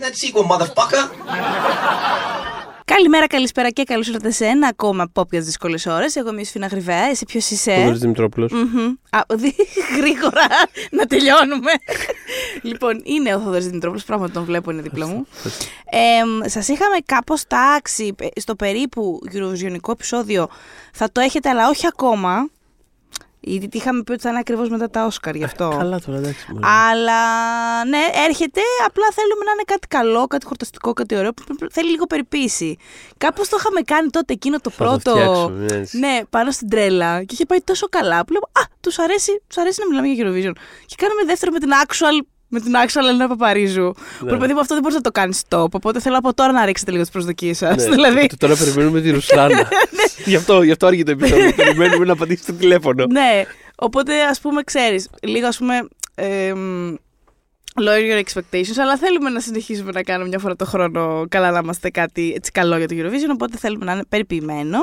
that 0.00 0.14
sequel, 0.14 0.44
motherfucker. 0.52 1.10
Καλημέρα, 2.84 3.26
καλησπέρα 3.26 3.70
και 3.70 3.82
καλώς 3.84 4.06
ήρθατε 4.06 4.30
σε 4.30 4.44
ένα 4.46 4.66
ακόμα 4.68 5.12
pop 5.14 5.28
για 5.30 5.38
τι 5.38 5.44
δύσκολες 5.44 5.86
ώρες. 5.86 6.16
Εγώ 6.16 6.28
είμαι 6.28 6.40
η 6.40 6.44
Σφίνα 6.44 6.66
Γρυβαία. 6.66 7.04
Εσύ 7.08 7.24
ποιος 7.24 7.50
είσαι; 7.50 7.74
Θοδωρή 7.74 7.98
Δημητρόπουλο. 7.98 8.48
Μμμ. 8.52 8.94
Α, 9.10 9.20
δι- 9.34 9.54
Γρήγορα 9.98 10.46
να 10.90 11.06
τελειώνουμε. 11.06 11.70
λοιπόν, 12.70 13.00
είναι 13.04 13.34
ο 13.34 13.38
Θοδωρής 13.38 13.66
Δημητρόπουλος, 13.66 14.04
πράγματι 14.04 14.32
τον 14.32 14.44
βλέπω, 14.44 14.70
είναι 14.70 14.82
δίπλα 14.82 15.06
μου. 15.06 15.26
Ε, 16.44 16.48
Σας 16.48 16.68
είχαμε 16.68 16.96
κάπως 17.06 17.44
τάξει 17.46 18.14
ε, 18.20 18.40
στο 18.40 18.54
περίπου 18.54 19.20
γυροβιζιονικό 19.30 19.90
επεισόδιο. 19.92 20.48
Θα 20.92 21.12
το 21.12 21.20
έχετε, 21.20 21.48
αλλά 21.48 21.68
όχι 21.68 21.86
ακόμα. 21.86 22.48
Γιατί 23.40 23.76
είχαμε 23.76 24.02
πει 24.02 24.12
ότι 24.12 24.20
θα 24.22 24.28
είναι 24.28 24.38
ακριβώς 24.38 24.68
μετά 24.68 24.90
τα 24.90 25.04
Όσκαρ 25.04 25.34
γι' 25.34 25.44
αυτό. 25.44 25.68
Καλά 25.78 26.00
τώρα, 26.00 26.18
εντάξει. 26.18 26.46
μωρέ. 26.52 26.66
Αλλά 26.66 27.20
ναι, 27.84 27.98
έρχεται. 28.28 28.60
Απλά 28.86 29.04
θέλουμε 29.14 29.44
να 29.44 29.52
είναι 29.52 29.62
κάτι 29.66 29.86
καλό, 29.86 30.26
κάτι 30.26 30.46
χορταστικό, 30.46 30.92
κάτι 30.92 31.16
ωραίο. 31.16 31.32
που 31.32 31.42
Θέλει 31.70 31.90
λίγο 31.90 32.06
περιποίηση. 32.06 32.76
Κάπως 33.18 33.48
το 33.48 33.56
είχαμε 33.60 33.80
κάνει 33.80 34.10
τότε 34.10 34.32
εκείνο 34.32 34.58
το 34.60 34.70
Θα 34.70 34.76
το 34.76 34.84
πρώτο. 34.84 35.10
φτιάξουμε, 35.18 35.66
έτσι. 35.70 35.98
ναι, 35.98 36.20
πάνω 36.30 36.50
στην 36.50 36.68
τρέλα. 36.68 37.18
Και 37.24 37.34
είχε 37.34 37.46
πάει 37.46 37.58
τόσο 37.60 37.86
καλά 37.88 38.24
που 38.24 38.32
λέω 38.32 38.42
Α, 38.42 38.62
τους 38.80 38.98
αρέσει, 38.98 39.42
τους 39.46 39.56
αρέσει 39.56 39.80
να 39.80 39.86
μιλάμε 39.86 40.06
για 40.08 40.24
Eurovision. 40.26 40.54
Και 40.86 40.94
κάναμε 40.98 41.22
δεύτερο 41.26 41.52
με 41.52 41.58
την 41.58 41.70
actual. 41.86 42.26
Με 42.52 42.60
την 42.60 42.72
actual 42.86 42.96
Ελένα 43.08 43.28
Παπαρίζου. 43.28 43.94
Ναι. 44.20 44.30
Που 44.32 44.36
παιδί 44.38 44.52
μου 44.52 44.60
αυτό 44.60 44.74
δεν 44.74 44.82
μπορείς 44.82 44.96
να 44.96 45.02
το 45.02 45.10
κάνεις 45.10 45.42
stop. 45.48 45.70
Οπότε 45.70 46.00
θέλω 46.00 46.16
από 46.16 46.34
τώρα 46.34 46.52
να 46.52 46.64
ρίξετε 46.64 46.90
λίγο 46.90 47.02
τις 47.02 47.10
προσδοκίες 47.12 47.56
σας. 47.56 47.76
Ναι, 47.76 47.90
δηλαδή. 47.90 48.26
το- 48.26 48.36
Τώρα 48.36 48.56
περιμένουμε 48.56 49.00
τη 49.00 49.10
Ρουσλάνα. 49.10 49.68
γι, 50.24 50.36
αυτό, 50.36 50.62
γι' 50.62 50.70
αυτό 50.70 50.86
άργησε 50.86 51.04
το 51.04 51.10
επεισόδιο. 51.10 51.52
Περιμένουμε 51.52 52.04
να 52.04 52.12
απαντήσει 52.12 52.44
το 52.46 52.52
τηλέφωνο. 52.52 53.06
ναι, 53.10 53.44
οπότε 53.76 54.22
ας 54.22 54.40
πούμε, 54.40 54.62
ξέρεις, 54.62 55.08
λίγο 55.22 55.46
ας 55.46 55.58
πούμε. 55.58 55.88
εμ, 56.14 56.94
Lower 57.80 58.00
your 58.12 58.22
expectations, 58.24 58.78
αλλά 58.80 58.96
θέλουμε 58.96 59.30
να 59.30 59.40
συνεχίσουμε 59.40 59.90
να 59.90 60.02
κάνουμε 60.02 60.28
μια 60.28 60.38
φορά 60.38 60.56
το 60.56 60.64
χρόνο 60.64 61.24
καλά 61.28 61.50
να 61.50 61.58
είμαστε 61.62 61.90
κάτι 61.90 62.32
έτσι 62.36 62.50
καλό 62.50 62.76
για 62.76 62.88
το 62.88 62.94
Eurovision, 62.98 63.30
οπότε 63.32 63.56
θέλουμε 63.56 63.84
να 63.84 63.92
είναι 63.92 64.04
περιποιημένο. 64.08 64.78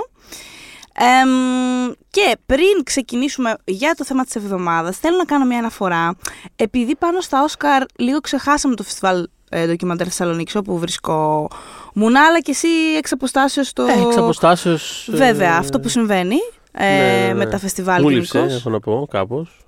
Εμ, 0.99 1.91
και 2.09 2.37
πριν 2.45 2.83
ξεκινήσουμε 2.83 3.55
για 3.65 3.93
το 3.97 4.05
θέμα 4.05 4.23
της 4.25 4.35
εβδομάδας, 4.35 4.97
θέλω 4.97 5.17
να 5.17 5.25
κάνω 5.25 5.45
μια 5.45 5.57
αναφορά. 5.57 6.15
Επειδή 6.55 6.95
πάνω 6.95 7.21
στα 7.21 7.43
Όσκαρ 7.43 7.83
λίγο 7.95 8.19
ξεχάσαμε 8.19 8.75
το 8.75 8.83
φεστιβάλ 8.83 9.27
ε, 9.49 9.65
ντοκιμαντέρ 9.67 10.05
Θεσσαλονίκης 10.07 10.55
όπου 10.55 10.77
βρισκόμουν, 10.79 12.15
αλλά 12.27 12.39
και 12.41 12.51
εσύ 12.51 12.67
εξ 12.97 13.11
αποστάσεως 13.11 13.73
το... 13.73 13.83
Ε, 13.83 14.01
εξ 14.05 14.17
αποστάσεως, 14.17 15.07
ε, 15.13 15.15
Βέβαια, 15.15 15.55
αυτό 15.57 15.79
που 15.79 15.87
συμβαίνει 15.89 16.35
ε, 16.71 16.85
ναι, 16.85 17.27
ναι. 17.27 17.33
με 17.33 17.45
τα 17.45 17.57
φεστιβάλ 17.59 18.01
Μου 18.01 18.09
λείψε, 18.09 18.37
γενικώς. 18.37 18.59
έχω 18.59 18.69
να 18.69 18.79
πω, 18.79 19.07
κάπως. 19.11 19.65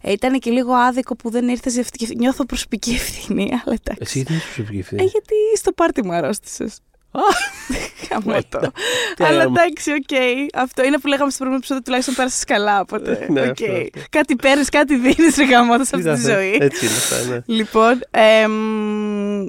Ε, 0.00 0.12
ήταν 0.12 0.38
και 0.38 0.50
λίγο 0.50 0.72
άδικο 0.72 1.16
που 1.16 1.30
δεν 1.30 1.48
ήρθες 1.48 1.78
αυτή 1.78 1.98
και 2.06 2.14
νιώθω 2.18 2.44
προσωπική 2.44 2.90
ευθύνη, 2.90 3.42
αλλά 3.64 3.76
εντάξει. 3.84 3.98
Εσύ 3.98 4.18
γιατί 4.18 4.32
είσαι 4.34 4.44
προσωπική 4.54 4.76
Ε, 4.76 4.80
ευθύνη. 4.80 5.02
γιατί 5.02 5.34
στο 5.56 5.72
πάρτι 5.72 6.04
μου 6.04 6.12
αρρώστησες. 6.12 6.78
Γαμώ 8.08 8.38
το. 8.48 8.58
Τι 9.16 9.24
Αλλά 9.24 9.40
άλλο. 9.40 9.52
εντάξει, 9.56 9.90
οκ. 9.90 10.18
Αυτό 10.54 10.84
είναι 10.84 10.98
που 10.98 11.06
λέγαμε 11.06 11.30
στο 11.30 11.44
προηγούμενο 11.44 11.56
επεισόδιο, 11.56 11.82
τουλάχιστον 11.82 12.14
πέρασες 12.14 12.44
καλά. 12.46 12.80
Οπότε. 12.80 13.26
Ναι, 13.32 13.40
οκ. 13.40 13.46
αυτό, 13.50 13.64
αυτό. 13.72 14.00
Κάτι 14.10 14.36
παίρνεις, 14.36 14.68
κάτι 14.68 14.96
δίνεις, 14.96 15.36
ρε 15.36 15.44
γαμώτο 15.44 15.84
σε 15.84 15.96
αυτή 15.96 16.14
τη 16.14 16.20
ζωή. 16.20 16.56
Έτσι 16.60 16.86
είναι 16.86 16.94
αυτά, 16.94 17.16
ναι. 17.30 17.40
Λοιπόν, 17.46 18.00
εμ, 18.10 19.46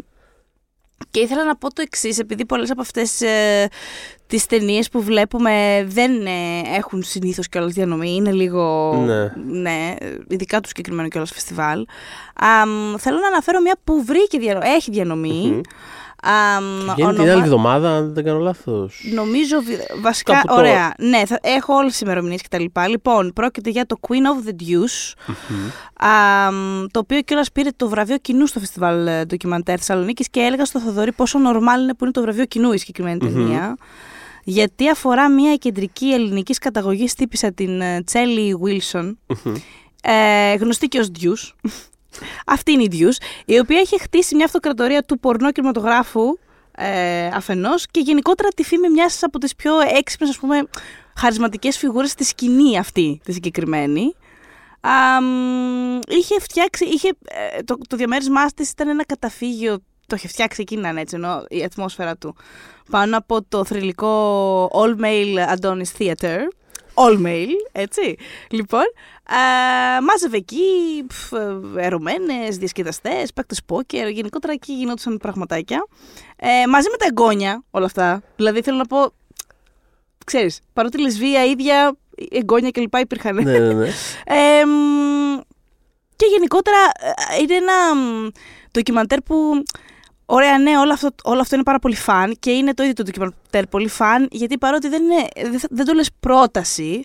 και 1.11 1.19
ήθελα 1.19 1.43
να 1.45 1.55
πω 1.55 1.73
το 1.73 1.81
εξής, 1.81 2.19
επειδή 2.19 2.45
πολλές 2.45 2.71
από 2.71 2.81
αυτές 2.81 3.21
ε, 3.21 3.67
τις 4.27 4.45
ταινίες 4.45 4.89
που 4.89 5.01
βλέπουμε 5.03 5.83
δεν 5.87 6.25
ε, 6.25 6.61
έχουν 6.75 7.03
συνήθως 7.03 7.49
κιόλας 7.49 7.73
διανομή, 7.73 8.15
είναι 8.15 8.31
λίγο, 8.31 8.93
Ναι. 9.05 9.31
ναι, 9.61 9.93
ειδικά 10.27 10.59
του 10.59 10.67
συγκεκριμένου 10.67 11.07
κιόλας 11.07 11.31
φεστιβάλ. 11.31 11.85
Αμ, 12.35 12.95
θέλω 12.97 13.17
να 13.17 13.27
αναφέρω 13.27 13.61
μια 13.61 13.75
που 13.83 14.03
βρήκε, 14.05 14.37
διανο- 14.39 14.63
έχει 14.65 14.91
διανομή. 14.91 15.49
Μμμ. 15.51 15.61
Αμ, 16.27 16.63
Βγαίνει 16.79 16.95
την 16.95 17.05
ονομα- 17.05 17.31
άλλη 17.31 17.41
εβδομάδα, 17.41 17.95
αν 17.95 18.13
δεν 18.13 18.23
κάνω 18.23 18.39
λάθος. 18.39 19.01
Νομίζω 19.13 19.61
βι- 19.61 20.01
βασικά. 20.01 20.33
Κάπου 20.33 20.47
τώρα. 20.47 20.59
Ωραία. 20.59 20.93
Ναι, 20.99 21.25
θα, 21.25 21.39
έχω 21.41 21.73
όλες 21.73 21.91
τις 21.91 22.01
ημερομηνίες 22.01 22.41
κτλ. 22.41 22.63
Λοιπόν, 22.89 23.33
πρόκειται 23.33 23.69
για 23.69 23.85
το 23.85 23.95
Queen 24.07 24.13
of 24.13 24.47
the 24.49 24.51
Deuce. 24.51 25.13
αμ, 25.99 26.85
το 26.91 26.99
οποίο 26.99 27.21
κιόλας 27.21 27.51
πήρε 27.51 27.69
το 27.75 27.89
βραβείο 27.89 28.17
κοινού 28.17 28.45
στο 28.47 28.59
φεστιβάλ 28.59 29.07
ε, 29.07 29.25
ντοκιμαντέρ 29.25 29.77
Θεσσαλονίκης 29.77 30.29
και 30.29 30.39
έλεγα 30.39 30.65
στο 30.65 30.79
Θοδωρή 30.79 31.11
πόσο 31.11 31.39
normal 31.39 31.81
είναι 31.81 31.93
που 31.93 32.03
είναι 32.03 32.11
το 32.11 32.21
βραβείο 32.21 32.45
κοινού 32.45 32.71
η 32.71 32.77
συγκεκριμένη 32.77 33.17
Μμμ. 33.21 33.33
ταινία. 33.33 33.75
Γιατί 34.43 34.89
αφορά 34.89 35.29
μια 35.31 35.55
κεντρική 35.55 36.05
ελληνικής 36.13 36.57
καταγωγής 36.57 37.13
τύπησα 37.13 37.51
την 37.53 37.81
ε, 37.81 38.03
Τσέλι 38.03 38.57
Wilson, 38.65 39.11
ε, 40.03 40.53
γνωστή 40.55 40.87
και 40.87 40.99
ως 40.99 41.07
Deuce. 41.21 41.69
Αυτή 42.45 42.71
είναι 42.71 42.83
η 42.83 42.89
Deuce, 42.91 43.23
η 43.45 43.59
οποία 43.59 43.79
έχει 43.79 44.01
χτίσει 44.01 44.35
μια 44.35 44.45
αυτοκρατορία 44.45 45.03
του 45.03 45.19
πορνό 45.19 45.51
κινηματογράφου 45.51 46.37
ε, 46.77 47.27
αφενός 47.27 47.85
και 47.91 47.99
γενικότερα 47.99 48.49
τη 48.49 48.63
φήμη 48.63 48.89
μιας 48.89 49.23
από 49.23 49.37
τις 49.39 49.55
πιο 49.55 49.73
έξυπνες, 49.97 50.29
ας 50.29 50.37
πούμε, 50.37 50.67
χαρισματικές 51.17 51.77
φιγούρες 51.77 52.11
στη 52.11 52.23
σκηνή 52.23 52.77
αυτή, 52.77 53.21
τη 53.23 53.33
συγκεκριμένη. 53.33 54.15
Αμ, 54.81 55.99
είχε 56.07 56.39
φτιάξει, 56.39 56.85
είχε, 56.85 57.07
ε, 57.57 57.63
το, 57.63 57.77
το 57.89 57.95
διαμέρισμά 57.95 58.45
της 58.45 58.69
ήταν 58.69 58.87
ένα 58.87 59.05
καταφύγιο, 59.05 59.77
το 60.07 60.15
είχε 60.15 60.27
φτιάξει 60.27 60.61
εκείνα 60.61 60.99
έτσι, 60.99 61.15
ενώ 61.15 61.43
η 61.49 61.63
ατμόσφαιρα 61.63 62.17
του, 62.17 62.35
πάνω 62.89 63.17
από 63.17 63.43
το 63.43 63.65
θρηλυκό 63.65 64.65
All 64.73 65.01
Male 65.03 65.55
Adonis 65.55 65.97
Theater. 65.99 66.39
All 66.95 67.25
male, 67.25 67.69
έτσι. 67.71 68.15
Λοιπόν, 68.49 68.83
α, 69.23 69.37
μάζευε 70.01 70.37
εκεί 70.37 71.05
ερωμένες, 71.77 72.57
διασκεδαστές, 72.57 73.33
παίκτες 73.33 73.63
πόκερ. 73.65 74.09
Γενικότερα 74.09 74.53
εκεί 74.53 74.73
γινόντουσαν 74.73 75.17
πραγματάκια. 75.17 75.87
Ε, 76.35 76.67
μαζί 76.67 76.89
με 76.91 76.97
τα 76.97 77.05
εγγόνια 77.05 77.63
όλα 77.71 77.85
αυτά. 77.85 78.21
Δηλαδή 78.35 78.61
θέλω 78.61 78.77
να 78.77 78.85
πω. 78.85 79.13
Ξέρεις, 80.25 80.59
παρότι 80.73 81.01
λεσβία 81.01 81.45
ίδια, 81.45 81.95
εγγόνια 82.29 82.71
κλπ. 82.71 82.95
υπήρχαν. 82.95 83.35
ναι, 83.35 83.59
ναι, 83.59 83.73
ναι. 83.73 83.89
Ε, 84.25 84.65
μ, 84.65 85.39
και 86.15 86.25
γενικότερα 86.25 86.77
ε, 87.37 87.41
είναι 87.41 87.55
ένα 87.55 87.95
μ, 87.95 88.27
ντοκιμαντέρ 88.71 89.21
που. 89.21 89.63
Ωραία, 90.25 90.57
ναι, 90.59 90.77
όλο 90.77 90.93
αυτό, 90.93 91.09
όλο 91.23 91.39
αυτό 91.41 91.55
είναι 91.55 91.63
πάρα 91.63 91.79
πολύ 91.79 91.95
φαν 91.95 92.35
και 92.39 92.51
είναι 92.51 92.73
το 92.73 92.83
ίδιο 92.83 92.95
το 92.95 93.03
ντοκιμαντέρ 93.03 93.67
πολύ 93.69 93.87
φαν, 93.87 94.27
γιατί 94.31 94.57
παρότι 94.57 94.87
δεν, 94.87 95.03
είναι, 95.03 95.27
δεν, 95.49 95.59
θα- 95.59 95.67
δεν 95.71 95.85
το 95.85 95.93
λες 95.93 96.09
πρόταση 96.19 97.01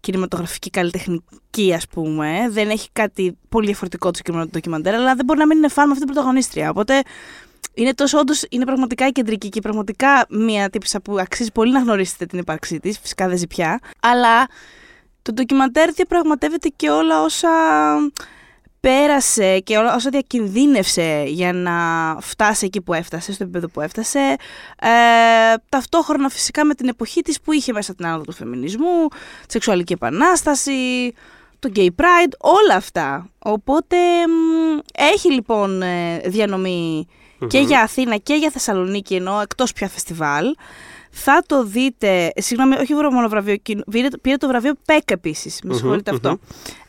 κινηματογραφική 0.00 0.70
καλλιτεχνική, 0.70 1.72
ας 1.74 1.86
πούμε, 1.88 2.46
δεν 2.50 2.70
έχει 2.70 2.88
κάτι 2.92 3.36
πολύ 3.48 3.66
διαφορετικό 3.66 4.10
το 4.10 4.16
συγκεκριμένο 4.16 4.50
ντοκιμαντέρ, 4.50 4.94
αλλά 4.94 5.14
δεν 5.14 5.24
μπορεί 5.24 5.38
να 5.38 5.46
μην 5.46 5.56
είναι 5.58 5.68
φαν 5.68 5.86
με 5.86 5.92
αυτή 5.92 6.04
την 6.04 6.12
πρωταγωνίστρια. 6.14 6.70
Οπότε 6.70 7.02
είναι 7.74 7.94
τόσο 7.94 8.18
όντως, 8.18 8.44
είναι 8.50 8.64
πραγματικά 8.64 9.06
η 9.06 9.10
κεντρική 9.12 9.48
και 9.48 9.60
πραγματικά 9.60 10.26
μια 10.30 10.70
τύπησα 10.70 11.00
που 11.00 11.18
αξίζει 11.18 11.52
πολύ 11.52 11.72
να 11.72 11.78
γνωρίσετε 11.80 12.26
την 12.26 12.38
ύπαρξή 12.38 12.80
της. 12.80 12.98
Φυσικά 12.98 13.28
δεν 13.28 13.36
ζει 13.38 13.46
πια. 13.46 13.80
Αλλά 14.00 14.46
το 15.22 15.32
ντοκιμαντέρ 15.32 15.92
διαπραγματεύεται 15.92 16.68
και 16.76 16.90
όλα 16.90 17.22
όσα 17.22 17.48
πέρασε 18.86 19.58
και 19.58 19.76
όλα 19.76 19.94
όσα 19.94 20.10
διακινδύνευσε 20.10 21.24
για 21.26 21.52
να 21.52 21.72
φτάσει 22.20 22.66
εκεί 22.66 22.80
που 22.80 22.92
έφτασε, 22.92 23.32
στο 23.32 23.42
επίπεδο 23.42 23.68
που 23.68 23.80
έφτασε. 23.80 24.36
Ε, 24.80 24.88
ταυτόχρονα 25.68 26.28
φυσικά 26.28 26.64
με 26.64 26.74
την 26.74 26.88
εποχή 26.88 27.22
της 27.22 27.40
που 27.40 27.52
είχε 27.52 27.72
μέσα 27.72 27.94
την 27.94 28.06
άνοδο 28.06 28.22
του 28.22 28.32
φεμινισμού, 28.32 29.08
τη 29.46 29.52
σεξουαλική 29.52 29.92
επανάσταση, 29.92 31.12
το 31.58 31.70
gay 31.76 31.86
pride, 31.86 32.32
όλα 32.38 32.74
αυτά. 32.74 33.30
Οπότε 33.38 33.96
μ, 34.26 34.78
έχει 34.92 35.32
λοιπόν 35.32 35.82
ε, 35.82 36.18
διανομή 36.24 37.06
και 37.46 37.58
για 37.58 37.80
Αθήνα 37.80 38.16
και 38.16 38.34
για 38.34 38.50
Θεσσαλονίκη, 38.50 39.14
ενώ 39.14 39.40
εκτός 39.40 39.72
πια 39.72 39.88
φεστιβάλ. 39.88 40.46
Θα 41.18 41.42
το 41.46 41.64
δείτε, 41.64 42.32
ε, 42.34 42.40
συγγνώμη, 42.40 42.74
όχι 42.74 42.94
μόνο 42.94 43.28
βραβείο, 43.28 43.56
κοινού, 43.56 43.82
πήρε, 43.90 44.08
πήρε 44.20 44.36
το 44.36 44.48
βραβείο 44.48 44.72
ΠΕΚ 44.84 45.10
επίσης. 45.10 45.60
Με 45.62 45.70
Μμμ, 45.70 45.78
συγχωρείτε 45.78 46.10
μμμ. 46.10 46.16
αυτό. 46.16 46.38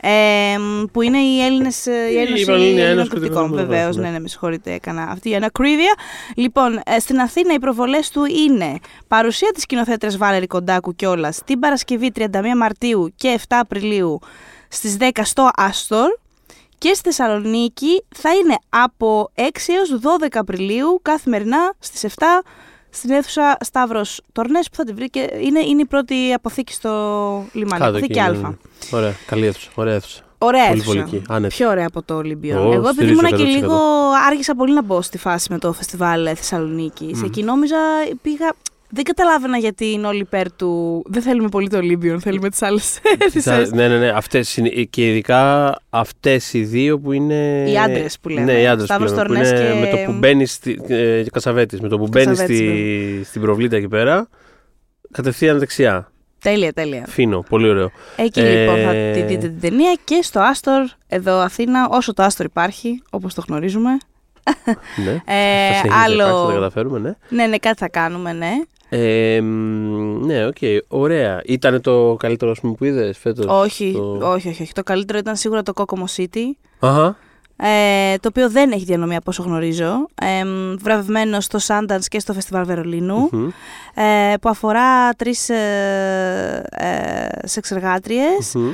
Ε, 0.02 0.58
μ, 0.58 0.84
που 0.92 1.02
είναι 1.02 1.18
η, 1.18 1.46
Έλληνες, 1.46 1.86
ε, 1.86 1.92
η 1.92 2.14
Η 2.14 2.18
Ένωση 2.18 2.46
Πανελλήνια 2.46 2.72
Ελλήνων 2.72 2.92
Ένωση 2.92 3.10
Κριτικών. 3.10 3.44
Κριτικών, 3.44 3.68
Βεβαίως, 3.68 3.96
ναι. 3.96 4.02
ναι, 4.02 4.10
ναι, 4.10 4.20
με 4.20 4.28
συγχωρείτε, 4.28 4.74
έκανα 4.74 5.04
αυτή 5.04 5.30
η 5.30 5.36
ανακρίβεια. 5.36 5.94
Λοιπόν, 6.36 6.82
ε, 6.86 7.00
στην 7.00 7.20
Αθήνα 7.20 7.54
οι 7.54 7.60
προβολές 7.60 8.10
του 8.10 8.26
είναι 8.26 8.80
παρουσία 9.08 9.52
της 9.54 9.64
σκηνοθέτριας 9.64 10.18
Βάλερη 10.18 10.48
Κοντάκου 10.48 10.96
κιόλας 10.96 11.40
την 11.46 11.60
Παρασκευή 11.60 12.12
31 12.16 12.26
Μαρτίου 12.58 13.14
και 13.16 13.40
7 13.40 13.42
Απριλίου 13.50 14.20
στις 14.68 14.98
10 15.00 15.10
στο 15.24 15.50
Άστορ. 15.56 16.08
Και 16.80 16.94
στη 16.94 17.04
Θεσσαλονίκη 17.04 18.04
θα 18.16 18.30
είναι 18.34 18.56
από 18.70 19.32
6 19.36 19.42
έως 19.78 20.00
12 20.22 20.28
Απριλίου 20.34 21.00
καθημερινά 21.02 21.74
στις 21.80 22.14
7 22.18 22.24
στην 22.90 23.10
αίθουσα 23.12 23.58
Σταύρος 23.60 24.22
Τορνές 24.32 24.70
που 24.70 24.76
θα 24.76 24.84
τη 24.84 24.94
βρει 24.94 25.10
και 25.10 25.30
είναι, 25.42 25.60
είναι 25.60 25.82
η 25.82 25.86
πρώτη 25.86 26.34
αποθήκη 26.34 26.74
στο 26.74 26.90
λιμάνι, 27.54 27.82
Κάτω 27.84 27.98
αποθήκη 27.98 28.20
εκεί, 28.20 28.30
Α. 28.30 28.32
ναι, 28.32 28.38
ναι. 28.38 28.56
Ωραία, 28.92 29.14
καλή 29.28 29.46
αίθουσα. 29.46 29.70
Ωραία 29.76 29.94
αίθουσα. 29.94 30.22
Ωραία 30.40 30.68
Πολύ 30.68 30.80
αίθουσα. 30.80 30.94
βολική, 31.06 31.22
άνετη. 31.30 31.56
Πιο 31.56 31.70
ωραία 31.70 31.86
από 31.88 32.02
το 32.04 32.16
Ολυμπιό. 32.16 32.68
Ω, 32.68 32.72
Εγώ 32.72 32.90
επειδή 32.90 32.94
στηρίζω 32.94 33.20
ήμουν 33.28 33.38
και 33.38 33.44
100%. 33.44 33.56
λίγο 33.62 33.80
άργησα 34.28 34.56
πολύ 34.56 34.74
να 34.74 34.82
μπω 34.82 35.02
στη 35.02 35.18
φάση 35.18 35.52
με 35.52 35.58
το 35.60 35.74
φεστιβάλ 35.74 36.30
Θεσσαλονίκη. 36.36 37.12
Μμμ. 37.16 37.24
Εκεί 37.24 37.44
νόμιζα 37.44 37.76
πήγα. 38.22 38.54
Δεν 38.90 39.04
καταλάβαινα 39.04 39.58
γιατί 39.58 39.92
είναι 39.92 40.08
όλοι 40.08 40.20
υπέρ 40.20 40.52
του. 40.54 41.04
Δεν 41.08 41.22
θέλουμε 41.22 41.50
πολύ 41.50 41.70
το 41.70 41.78
Olympion, 41.78 42.18
θέλουμε 42.20 42.50
τις 42.50 42.62
άλλε 42.62 42.80
Τις 43.32 43.48
άλλες- 43.48 43.72
ναι, 43.72 43.88
ναι, 43.88 43.98
ναι. 43.98 44.10
Αυτές 44.10 44.58
είναι, 44.58 44.70
και 44.70 45.10
ειδικά 45.10 45.76
αυτές 45.90 46.54
οι 46.54 46.64
δύο 46.64 47.00
που 47.00 47.12
είναι. 47.12 47.64
Οι 47.70 47.78
άντρες 47.78 48.18
που 48.22 48.30
λέμε. 48.30 48.52
Ναι, 48.54 48.62
οι 48.62 48.68
άντρες 48.68 48.88
που, 48.88 48.94
Σταύρος 48.94 49.12
λέμε, 49.12 49.24
που 49.24 49.28
Τορνές 49.34 49.50
είναι 49.50 49.60
και- 49.74 49.80
με 49.80 49.88
το 50.06 50.12
που 50.12 50.18
μπαίνει. 50.18 50.46
Στη, 50.46 50.80
ε, 50.88 51.24
Κασαβέτης, 51.32 51.80
με 51.82 51.88
το 51.88 51.98
που 51.98 52.08
μπαίνει 52.08 52.26
Κασαβέτης, 52.26 52.58
στη, 52.58 53.22
στην 53.26 53.42
προβλήτα 53.42 53.76
εκεί 53.76 53.88
πέρα. 53.88 54.28
Κατευθείαν 55.12 55.60
δεξιά. 55.60 56.12
Τέλεια, 56.42 56.74
τέλεια. 56.74 57.04
Φίνο, 57.08 57.44
πολύ 57.50 57.70
ωραίο. 57.70 57.92
Εκεί 58.16 58.40
Ε, 58.40 58.60
λοιπόν 58.60 58.84
θα 58.84 58.92
τη 59.14 59.22
δείτε 59.22 59.48
την 59.48 59.60
ταινία 59.60 59.98
και 60.04 60.20
στο 60.22 60.40
Άστορ, 60.40 60.82
εδώ 61.08 61.38
Αθήνα, 61.40 61.88
όσο 61.90 62.14
το 62.14 62.24
Άστορ 62.24 62.46
υπάρχει, 62.46 63.02
όπως 63.10 63.34
το 63.34 63.44
γνωρίζουμε. 63.48 63.90
ναι. 65.06 65.12
Ε, 65.26 65.68
θα 65.72 65.74
συνεχίσει 65.74 65.88
να 65.88 66.04
υπάρχει, 66.04 66.18
θα 66.18 66.28
τα 66.28 66.32
άλλο. 66.44 66.54
καταφέρουμε, 66.54 67.00
ναι. 67.00 67.14
Ναι, 67.30 67.46
ναι, 67.48 67.58
κάτι 67.58 67.78
θα 67.78 67.90
κάνουμε, 67.90 68.34
ναι. 68.34 68.52
Ε, 68.90 69.42
μ, 69.42 70.26
ναι, 70.26 70.46
οκ, 70.46 70.56
ωραία. 70.88 71.42
Ήταν 71.46 71.82
το 71.82 72.16
καλύτερο 72.20 72.52
ας 72.52 72.60
πούμε, 72.60 72.74
που 72.74 72.86
είδες 72.86 73.18
φέτος; 73.18 73.46
Όχι, 73.46 73.92
το- 73.96 74.32
όχι, 74.32 74.48
όχι, 74.50 74.62
όχι. 74.64 74.74
Το 74.74 74.84
καλύτερο 74.84 75.20
ήταν 75.20 75.36
σίγουρα 75.36 75.64
το 75.64 75.74
Kokomo 75.76 76.06
City. 76.18 76.44
Αχα. 76.80 77.18
Ε, 77.60 78.16
το 78.18 78.28
οποίο 78.28 78.50
δεν 78.50 78.72
έχει 78.72 78.84
διανομή 78.86 79.16
από 79.16 79.26
όσο 79.30 79.44
γνωρίζω. 79.44 80.08
Ε, 80.22 80.44
βραβευμένο 80.80 81.40
στο 81.42 81.60
Sundance 81.68 82.06
και 82.08 82.20
στο 82.20 82.34
Φεστιβάλ 82.34 82.66
Βερολίνου. 82.66 83.30
Μμμ. 83.32 83.48
Ε, 83.96 84.34
που 84.42 84.50
αφορά 84.50 85.14
τρεις 85.14 85.50
ε, 85.50 86.64
ε, 86.72 87.48
σεξεργάτριες, 87.48 88.54
Μμμ. 88.56 88.70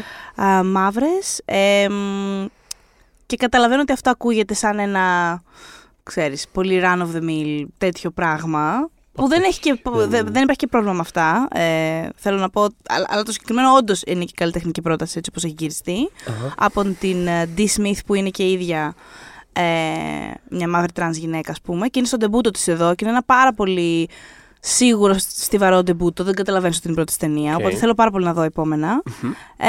α, 0.45 0.63
μαύρες. 0.63 1.42
Ε, 1.45 1.88
μ, 1.89 2.45
και 3.25 3.36
καταλαβαίνω 3.36 3.81
ότι 3.81 3.92
αυτό 3.92 4.10
ακούγεται 4.10 4.54
σαν 4.54 4.80
ένα, 4.80 5.42
ξέρεις, 6.04 6.48
πολύ 6.51 6.81
run 6.83 7.01
of 7.01 7.15
the 7.18 7.21
mill 7.30 7.65
τέτοιο 7.77 8.12
πράγμα. 8.12 8.89
Που 9.13 9.27
δεν, 9.27 9.44
έχει 9.44 9.60
και, 9.60 9.80
Ναι, 9.83 9.95
ναι. 9.95 10.06
δεν, 10.06 10.25
δεν 10.25 10.42
υπάρχει 10.44 10.60
και 10.60 10.68
πρόβλημα 10.68 10.94
με 10.94 11.00
αυτά. 11.00 11.48
Ε, 11.51 12.10
θέλω 12.15 12.38
να 12.38 12.50
πω, 12.50 12.62
αλλά, 12.88 13.06
αλλά 13.10 13.24
το 13.24 13.31
συγκεκριμένο 13.31 13.74
όντως 13.74 14.01
είναι 14.06 14.24
και 14.24 14.33
καλλιτεχνική 14.36 14.81
πρόταση 14.81 15.18
έτσι 15.18 15.30
όπως 15.30 15.44
έχει 15.44 15.56
γυριστεί. 15.57 16.10
Αχα. 16.27 16.54
Από 16.57 16.83
την 17.00 17.27
ε, 17.27 17.50
Dee 17.57 17.68
Smith 17.77 17.98
που 18.06 18.13
είναι 18.13 18.30
και 18.30 18.44
η 18.44 18.51
ίδια 18.51 18.95
ε, 19.54 19.63
μια 20.50 20.68
μαύρη 20.68 20.92
τρανς 20.92 21.18
γυναίκα 21.18 21.51
ας 21.51 21.62
πούμε 21.62 21.88
και 21.88 22.00
είναι 22.00 22.07
στο 22.07 22.18
ντεμπούτο 22.18 22.51
της 22.51 22.68
εδώ 22.68 22.95
και 22.95 23.06
είναι 23.06 23.13
ένα 23.13 23.24
πάρα 23.24 23.54
πολύ 23.54 24.10
σίγουρο 24.65 25.15
στιβαρό 25.18 25.83
ντεμπούτο, 25.83 26.24
δεν 26.24 26.33
καταλαβαίνω 26.33 26.74
ότι 26.77 26.81
είναι 26.83 26.92
η 26.94 26.95
πρώτη 26.95 27.10
της 27.10 27.18
ταινία, 27.18 27.54
Οκ. 27.54 27.60
οπότε 27.60 27.75
θέλω 27.75 27.94
πάρα 27.94 28.12
πολύ 28.12 28.25
να 28.25 28.33
δω 28.33 28.42
επόμενα. 28.42 29.01
Μμμ. 29.21 29.31
Ε, 29.57 29.65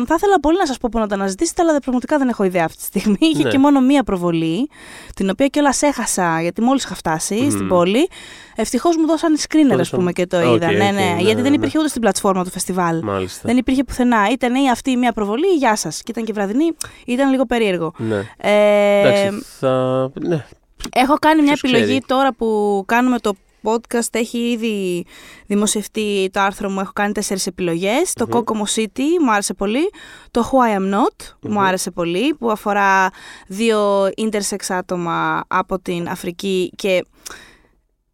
μ, 0.00 0.04
θα 0.06 0.14
ήθελα 0.14 0.40
πολύ 0.40 0.56
να 0.58 0.66
σας 0.66 0.78
πω 0.78 0.88
που 0.92 0.98
να 0.98 1.06
τα 1.06 1.14
αναζητήσετε, 1.14 1.62
αλλά 1.62 1.72
δεν- 1.72 1.80
πραγματικά 1.80 2.18
δεν 2.18 2.28
έχω 2.28 2.44
ιδέα 2.44 2.64
αυτή 2.64 2.76
τη 2.78 2.84
στιγμή. 2.84 3.16
Είχε 3.32 3.42
Ναι. 3.42 3.50
και 3.50 3.58
μόνο 3.58 3.80
μία 3.80 4.02
προβολή, 4.04 4.68
την 5.14 5.30
οποία 5.30 5.46
κιόλας 5.46 5.82
έχασα 5.82 6.40
γιατί 6.42 6.60
μόλις 6.60 6.84
είχα 6.84 6.94
φτάσει 6.94 7.34
Μμμ. 7.34 7.50
στην 7.50 7.68
πόλη. 7.68 8.08
Ευτυχώς 8.56 8.96
μου 8.96 9.06
δώσαν 9.06 9.36
screener, 9.38 9.66
Το 9.68 9.72
ας 9.72 9.76
δώσαν. 9.76 9.98
πούμε, 9.98 10.12
και 10.12 10.26
το 10.26 10.36
Οκ, 10.50 10.54
είδα. 10.56 10.66
ναι, 10.72 10.72
οκ, 10.74 10.78
ναι, 10.80 10.90
ναι, 10.90 11.14
γιατί 11.18 11.34
ναι, 11.34 11.42
δεν 11.42 11.50
ναι. 11.50 11.56
υπήρχε 11.56 11.78
ούτε 11.78 11.88
στην 11.88 12.00
πλατφόρμα 12.00 12.44
του 12.44 12.50
φεστιβάλ. 12.50 13.00
Μάλιστα. 13.02 13.40
Δεν 13.44 13.56
υπήρχε 13.56 13.84
πουθενά. 13.84 14.28
Ήταν 14.32 14.54
ή 14.54 14.70
αυτή 14.70 14.90
η 14.90 14.96
μία 14.96 15.12
προβολή 15.12 15.46
ή 15.54 15.56
γεια 15.56 15.76
σας. 15.76 16.02
Και 16.02 16.10
ήταν 16.10 16.24
και 16.24 16.32
βραδινή. 16.32 16.72
Ήταν 17.04 17.30
λίγο 17.30 17.46
περίεργο. 17.46 17.92
Ναι. 17.96 18.22
Ε, 18.36 19.08
Εντάξει, 19.08 19.44
θα. 19.58 20.10
Ναι. 20.20 20.44
έχω 20.92 21.14
κάνει 21.14 21.42
μια 21.42 21.52
ποιος 21.52 21.62
επιλογή 21.72 21.84
ξέρει. 21.98 22.04
τώρα 22.06 22.32
που 22.32 22.82
κάνουμε 22.86 23.18
το 23.18 23.34
podcast. 23.64 24.08
Έχει 24.10 24.38
ήδη 24.38 25.06
δημοσιευτεί 25.46 26.28
το 26.32 26.40
άρθρο 26.40 26.70
μου. 26.70 26.80
Έχω 26.80 26.92
κάνει 26.92 27.12
τέσσερις 27.12 27.46
επιλογές. 27.46 28.12
Το 28.12 28.26
Μμμ. 28.28 28.38
Kokomo 28.38 28.80
City 28.80 29.02
μου 29.20 29.32
άρεσε 29.32 29.54
πολύ. 29.54 29.90
Το 30.30 30.50
Who 30.52 30.74
I 30.74 30.78
Am 30.78 30.94
Not 30.94 31.16
μου 31.40 31.50
Μμμ. 31.50 31.58
άρεσε 31.58 31.90
πολύ. 31.90 32.34
Που 32.34 32.50
αφορά 32.50 33.10
δύο 33.46 34.06
intersex 34.06 34.56
άτομα 34.68 35.44
από 35.48 35.78
την 35.80 36.08
Αφρική. 36.08 36.72
Και 36.76 37.04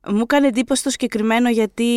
μου 0.06 0.20
έκανε 0.20 0.47
εντύπωση 0.47 0.82
το 0.82 0.91
συγκεκριμένο 0.91 1.50
γιατί 1.50 1.94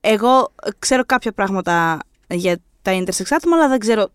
εγώ 0.00 0.52
ξέρω 0.78 1.04
κάποια 1.04 1.32
πράγματα 1.32 1.98
για 2.28 2.56
τα 2.82 2.92
intersex 2.98 3.26
άτομα, 3.30 3.56
αλλά 3.56 3.68
δεν 3.68 3.78
ξέρω 3.78 4.08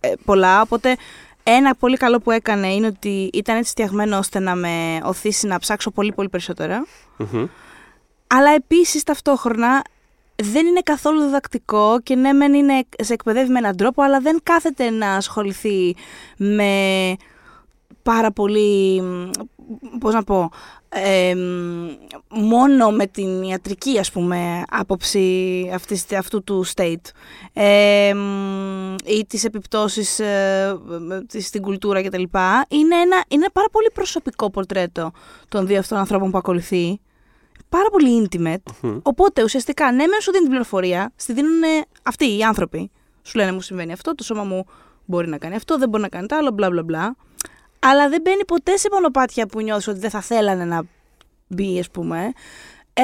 ε, 0.00 0.12
πολλά. 0.24 0.60
Οπότε 0.60 0.96
ένα 1.42 1.74
πολύ 1.74 1.96
καλό 1.96 2.18
που 2.18 2.30
έκανε 2.30 2.72
είναι 2.72 2.86
ότι 2.86 3.30
ήταν 3.32 3.56
έτσι 3.56 3.70
φτιαγμένο 3.70 4.18
ώστε 4.18 4.38
να 4.38 4.54
με 4.54 5.00
οθήσει 5.02 5.46
να 5.46 5.58
ψάξω 5.58 5.90
πολύ 5.90 6.12
πολύ 6.12 6.28
περισσότερα. 6.28 6.86
Μμμ. 7.16 7.46
Αλλά 8.26 8.50
επίσης 8.50 9.02
ταυτόχρονα 9.02 9.82
δεν 10.42 10.66
είναι 10.66 10.80
καθόλου 10.80 11.20
διδακτικό 11.20 12.00
και 12.02 12.14
ναι 12.14 12.32
μεν 12.32 12.54
είναι, 12.54 12.84
σε 12.98 13.12
εκπαιδεύει 13.12 13.50
με 13.52 13.58
έναν 13.58 13.76
τρόπο 13.76 14.02
αλλά 14.02 14.20
δεν 14.20 14.40
κάθεται 14.42 14.90
να 14.90 15.14
ασχοληθεί 15.14 15.94
με 16.36 17.14
πάρα 18.02 18.30
πολύ, 18.32 19.00
μ, 19.00 19.30
πώς 19.98 20.14
να 20.14 20.22
πω, 20.24 20.50
ε, 20.88 21.34
μ, 21.34 21.88
μόνο 22.28 22.90
με 22.90 23.06
την 23.06 23.42
ιατρική 23.42 23.98
ας 23.98 24.12
πούμε 24.12 24.62
άποψη 24.70 25.70
αυτής, 25.74 26.12
αυτού 26.12 26.44
του 26.44 26.64
state 26.74 27.10
ε, 27.52 28.14
μ, 28.14 28.94
ή 29.04 29.24
τις 29.26 29.44
επιπτώσεις 29.44 30.18
ε, 30.18 30.78
μ, 31.00 31.26
της- 31.26 31.46
στην 31.46 31.62
κουλτούρα 31.62 32.02
κτλ. 32.02 32.22
Είναι 32.68 32.96
ένα, 32.96 33.24
είναι 33.28 33.44
ένα 33.44 33.50
πάρα 33.52 33.68
πολύ 33.72 33.90
προσωπικό 33.94 34.50
πορτρέτο 34.50 35.10
των 35.48 35.66
δύο 35.66 35.78
αυτών 35.78 35.98
ανθρώπων 35.98 36.30
που 36.30 36.38
ακολουθεί. 36.38 37.00
Πάρα 37.76 37.88
πολύ 37.90 38.28
intimate. 38.30 38.72
Μμμ. 38.82 38.98
Οπότε 39.02 39.42
ουσιαστικά, 39.42 39.92
ναι, 39.92 40.06
μεν 40.06 40.20
σου 40.20 40.30
δίνει 40.30 40.42
την 40.42 40.48
πληροφορία, 40.50 41.12
στη 41.16 41.32
δίνουν 41.32 41.62
αυτοί 42.02 42.36
οι 42.36 42.42
άνθρωποι. 42.42 42.90
Σου 43.22 43.38
λένε 43.38 43.52
μου 43.52 43.60
συμβαίνει 43.60 43.92
αυτό, 43.92 44.14
το 44.14 44.24
σώμα 44.24 44.42
μου 44.42 44.64
μπορεί 45.04 45.28
να 45.28 45.38
κάνει 45.38 45.54
αυτό, 45.54 45.78
δεν 45.78 45.88
μπορεί 45.88 46.02
να 46.02 46.08
κάνει 46.08 46.26
το 46.26 46.36
άλλο, 46.36 46.50
μπλα 46.50 46.70
μπλα 46.70 46.82
μπλα. 46.82 47.16
Αλλά 47.78 48.08
δεν 48.08 48.20
μπαίνει 48.20 48.44
ποτέ 48.44 48.76
σε 48.76 48.88
μονοπάτια 48.92 49.46
που 49.46 49.60
νιώθεις 49.60 49.88
ότι 49.88 49.98
δεν 49.98 50.10
θα 50.10 50.20
θέλανε 50.20 50.64
να 50.64 50.82
μπει, 51.46 51.78
ας 51.78 51.90
πούμε. 51.90 52.32
Ε, 52.92 53.02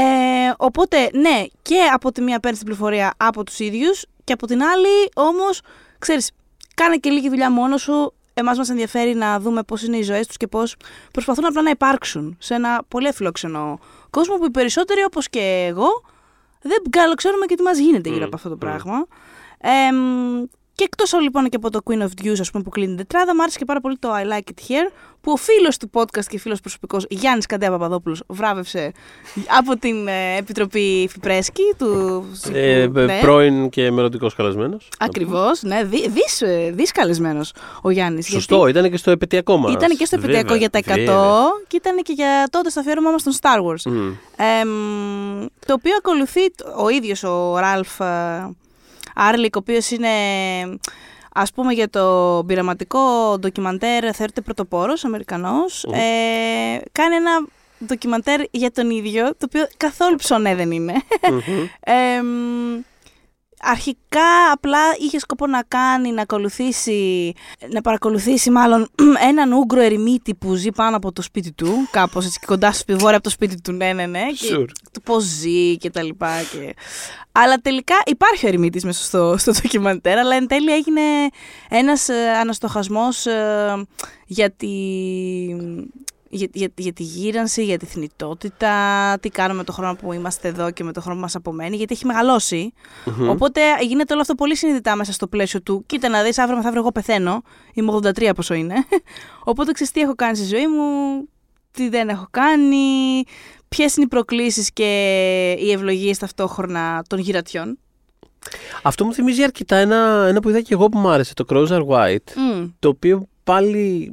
οπότε, 0.57 1.11
ναι, 1.13 1.45
και 1.63 1.81
από 1.93 2.13
τη 2.13 2.21
μία 2.21 2.41
παίρνεις 2.41 2.59
την 2.59 2.69
πληροφορία 2.69 3.15
από 3.17 3.45
τους 3.45 3.59
ίδιους 3.59 4.05
και 4.25 4.33
από 4.33 4.47
την 4.47 4.63
άλλη, 4.63 5.11
όμως, 5.15 5.61
ξέρεις, 5.99 6.31
κάνε 6.75 6.97
και 6.97 7.11
λίγη 7.11 7.29
δουλειά 7.29 7.51
μόνος 7.51 7.83
σου. 7.83 8.15
Εμάς 8.34 8.58
μας 8.58 8.69
ενδιαφέρει 8.70 9.14
να 9.14 9.40
δούμε 9.40 9.62
πώς 9.62 9.82
είναι 9.82 9.96
οι 9.96 10.02
ζωές 10.02 10.26
τους 10.26 10.37
και 10.37 10.46
πώς 10.46 10.76
προσπαθούν 11.12 11.44
απλά 11.44 11.62
να 11.62 11.70
υπάρξουν 11.70 12.37
σε 12.38 12.55
ένα 12.55 12.82
πολύ 12.88 13.08
αφιλόξενο 13.08 13.79
κόσμο 14.11 14.37
που 14.37 14.44
οι 14.44 14.50
περισσότεροι, 14.50 15.02
όπως 15.05 15.29
και 15.29 15.67
εγώ, 15.69 15.88
δεν 16.62 16.82
καλό 16.90 17.14
ξέρουμε 17.14 17.46
και 17.46 17.55
τι 17.55 17.62
μας 17.62 17.79
γίνεται 17.79 18.08
γύρω 18.08 18.20
Μμ, 18.20 18.26
από 18.26 18.37
αυτό 18.37 18.49
το 18.49 18.55
μμ. 18.55 18.58
πράγμα. 18.58 19.06
Εμ, 19.58 20.44
και 20.82 20.88
εκτός 20.93 21.20
λοιπόν 21.23 21.49
και 21.49 21.56
από 21.56 21.70
το 21.70 21.81
Queen 21.84 22.02
of 22.02 22.25
Views, 22.25 22.37
ας 22.40 22.50
πούμε, 22.50 22.62
που 22.62 22.70
κλείνει 22.70 22.88
την 22.88 22.96
τετράδα, 22.96 23.34
μου 23.34 23.43
άρεσε 23.43 23.58
και 23.58 23.64
πάρα 23.64 23.81
πολύ 23.81 23.96
το 23.99 24.08
I 24.12 24.32
Like 24.32 24.38
It 24.50 24.70
Here, 24.70 24.93
που 25.20 25.32
ο 25.32 25.37
φίλος 25.37 25.76
του 25.76 25.90
podcast 25.93 26.24
και 26.29 26.39
φίλος 26.39 26.60
προσωπικός 26.60 27.06
Γιάννης 27.08 27.46
Καντέα 27.46 27.70
Παπαδόπουλος 27.70 28.22
βράβευσε 28.27 28.93
από 29.58 29.77
την 29.77 30.06
ε, 30.08 30.36
Επιτροπή 30.36 31.08
Φιπρέσκη 31.12 31.62
του. 31.79 32.24
Ε, 32.53 32.86
του- 32.89 32.93
ναι. 33.01 33.19
Πρώην 33.20 33.69
και 33.69 33.91
μελλοντικός 33.91 34.34
καλεσμένος. 34.34 34.89
Ακριβώς, 34.98 35.62
ναι, 35.62 35.84
δι, 35.84 36.08
δις, 36.08 36.41
ε, 36.43 36.70
δις 36.74 36.93
καλεσμένος 36.93 37.53
ο 37.82 37.91
Γιάννης. 37.91 38.27
Σωστό, 38.27 38.67
ήταν 38.67 38.91
και 38.91 38.96
στο 38.96 39.10
επαιτειακό 39.10 39.56
μας. 39.56 39.72
Ήταν 39.72 39.96
και 39.96 40.05
στο 40.05 40.17
επαιτειακό 40.17 40.55
για 40.55 40.70
τα 40.70 40.79
100 40.79 41.65
και 41.69 41.77
ήταν 41.77 41.96
και 42.03 42.12
για 42.12 42.48
τότε 42.51 42.70
στο 42.70 42.81
αφιέρωμά 42.81 43.10
μας 43.10 43.20
στον 43.20 43.32
Star 43.41 43.58
Wars. 43.67 43.93
Εμ, 44.60 45.46
το 45.67 45.72
οποίο 45.72 45.93
ακολουθεί 45.98 46.41
ο 46.79 46.89
ίδιος 46.89 47.22
ο 47.22 47.58
Ράλφ 47.58 48.01
ε, 48.01 48.05
Άρλικ, 49.15 49.57
ο 49.57 49.59
οποίος 49.59 49.91
είναι 49.91 50.09
ας 51.35 51.53
πούμε 51.53 51.73
για 51.73 51.91
το 51.91 52.45
πειραματικό 52.47 53.37
ντοκιμαντέρ 53.39 54.17
θεωρείται 54.17 54.41
πρωτοπόρος, 54.41 55.05
Αμερικανός. 55.05 55.85
Μμμ. 55.89 55.95
Ε, 55.95 56.81
κάνει 56.93 57.15
ένα 57.15 57.47
ντοκιμαντέρ 57.87 58.41
για 58.51 58.71
τον 58.71 58.91
ίδιο, 58.91 59.25
το 59.25 59.47
οποίο 59.47 59.67
καθόλου 59.77 60.17
ψωνέ 60.17 60.55
δεν 60.55 60.71
είναι. 60.71 60.95
Εμ, 61.81 62.81
αρχικά 63.63 64.53
απλά 64.53 64.79
είχε 64.99 65.19
σκοπό 65.19 65.47
να 65.47 65.63
κάνει, 65.69 66.11
να 66.13 66.23
ακολουθήσει, 66.23 67.33
να 67.71 67.81
παρακολουθήσει 67.81 68.51
μάλλον 68.51 68.89
έναν 69.31 69.53
Ούγκρο 69.53 69.81
ερημίτη 69.81 70.35
που 70.35 70.55
ζει 70.55 70.71
πάνω 70.71 70.97
από 70.97 71.13
το 71.13 71.23
σπίτι 71.23 71.53
του, 71.53 71.89
κάπως 71.91 72.27
έτσι 72.27 72.39
και 72.39 72.47
κοντά 72.47 72.71
στο 72.73 72.81
σπίτι, 72.81 72.99
βόρεια 72.99 73.15
από 73.17 73.25
το 73.25 73.31
σπίτι 73.31 73.61
του, 73.61 73.73
ναι, 73.73 73.93
ναι, 73.93 74.07
ναι. 74.07 74.23
Και 74.39 74.57
Sure. 74.57 74.67
το 74.91 75.01
πώς 75.05 75.25
ζει 75.25 75.77
και 75.77 75.91
τα 75.91 76.03
λοιπά. 76.03 76.43
Και... 76.53 76.75
Αλλά 77.33 77.57
τελικά 77.57 77.95
υπάρχει 78.07 78.45
ο 78.45 78.49
ερημίτης 78.49 78.85
μέσα 78.85 79.05
στο, 79.05 79.35
στο 79.39 79.53
ντοκιμαντέρ, 79.53 80.19
αλλά 80.19 80.37
εν 80.37 80.47
τέλει 80.47 80.73
έγινε 80.73 81.01
ένας 81.69 82.09
ε, 82.09 82.31
αναστοχασμός 82.41 83.27
ε, 83.27 83.87
για 84.27 84.51
τη 84.51 84.69
για, 86.34 86.48
για, 86.53 86.69
για 86.77 86.93
τη 86.93 87.03
γύρανση, 87.03 87.65
για 87.65 87.79
τη 87.79 87.86
θνητότητα, 87.86 88.74
τι 89.20 89.29
κάνουμε 89.29 89.65
το 89.65 89.72
χρόνο 89.72 89.94
που 89.94 90.12
είμαστε 90.12 90.48
εδώ 90.48 90.70
και 90.70 90.84
με 90.84 90.93
το 90.93 91.01
χρόνο 91.01 91.17
που 91.17 91.22
μας 91.22 91.34
απομένει, 91.34 91.77
γιατί 91.77 91.94
έχει 91.94 92.06
μεγαλώσει. 92.06 92.72
Μμμ. 93.05 93.29
Οπότε 93.29 93.60
γίνεται 93.81 94.12
όλο 94.12 94.22
αυτό 94.22 94.34
πολύ 94.34 94.56
συνειδητά 94.56 94.96
μέσα 94.96 95.12
στο 95.12 95.27
πλαίσιο 95.27 95.62
του. 95.62 95.84
Κοίτα 95.86 96.08
να 96.08 96.22
δεις, 96.22 96.39
αύριο 96.39 96.56
μεθαύριο 96.56 96.81
εγώ 96.81 96.93
πεθαίνω. 96.93 97.43
Είμαι 97.72 97.93
83 98.03 98.31
πόσο 98.34 98.55
είναι. 98.55 98.74
Οπότε 99.51 99.72
ξέρεις 99.72 99.93
τι 99.93 100.01
έχω 100.01 100.15
κάνει 100.15 100.36
στη 100.36 100.46
ζωή 100.46 100.67
μου, 100.67 100.84
τι 101.70 101.89
δεν 101.89 102.08
έχω 102.08 102.27
κάνει, 102.31 103.22
ποιες 103.69 103.96
είναι 103.96 104.05
οι 104.05 104.08
προκλήσεις 104.08 104.72
και 104.72 104.91
οι 105.58 105.72
ευλογίες 105.72 106.19
ταυτόχρονα 106.19 107.05
των 107.08 107.19
γυρατιών. 107.19 107.79
Αυτό 108.82 109.05
μου 109.05 109.12
θυμίζει 109.12 109.43
αρκετά 109.43 109.77
ένα, 109.77 110.27
ένα 110.29 110.41
που 110.41 110.48
είδα 110.48 110.60
και 110.60 110.74
εγώ 110.74 110.89
που 110.89 110.98
μου 110.98 111.08
άρεσε, 111.08 111.34
το 111.34 111.44
Crows 111.48 111.69
Are 111.69 111.86
White. 111.86 112.34
Μμ. 112.36 112.67
Το 112.79 112.89
οποίο 112.89 113.29
πάλι 113.44 114.12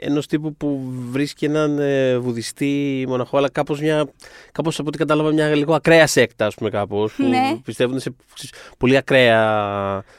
ενός 0.00 0.26
τύπου 0.26 0.54
που 0.56 0.80
βρίσκει 1.10 1.44
έναν 1.44 1.78
ε, 1.78 2.18
βουδιστή 2.18 3.04
μοναχό, 3.08 3.36
αλλά 3.36 3.50
κάπως 3.50 3.80
κάπως 4.52 4.78
από 4.78 4.88
ό,τι 4.88 4.98
κατάλαβα 4.98 5.32
μια 5.32 5.54
λίγο 5.54 5.74
ακραία 5.74 6.06
σέκτα, 6.06 6.46
ας 6.46 6.54
πούμε, 6.54 6.70
κάπως. 6.70 7.12
Που 7.14 7.22
Ναι. 7.28 7.56
πιστεύουν 7.64 8.00
σε 8.00 8.14
πολύ 8.78 8.96
ακραία 8.96 9.42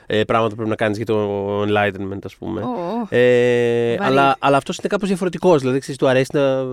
ε, 0.05 0.23
πράγματα 0.23 0.49
που 0.49 0.55
πρέπει 0.55 0.69
να 0.69 0.75
κάνεις 0.75 0.97
για 0.97 1.05
το 1.05 1.61
enlightenment, 1.61 2.19
ας 2.23 2.35
πούμε. 2.35 2.61
Ω, 2.61 3.07
Ε, 3.09 3.95
Βαρύ. 3.97 4.11
αλλά 4.11 4.35
αλλά 4.39 4.57
αυτός 4.57 4.77
είναι 4.77 4.87
κάπως 4.87 5.07
διαφορετικός. 5.07 5.59
Δηλαδή, 5.61 5.79
ξέρεις, 5.79 5.99
του 5.99 6.07
αρέσει 6.07 6.29
να. 6.33 6.63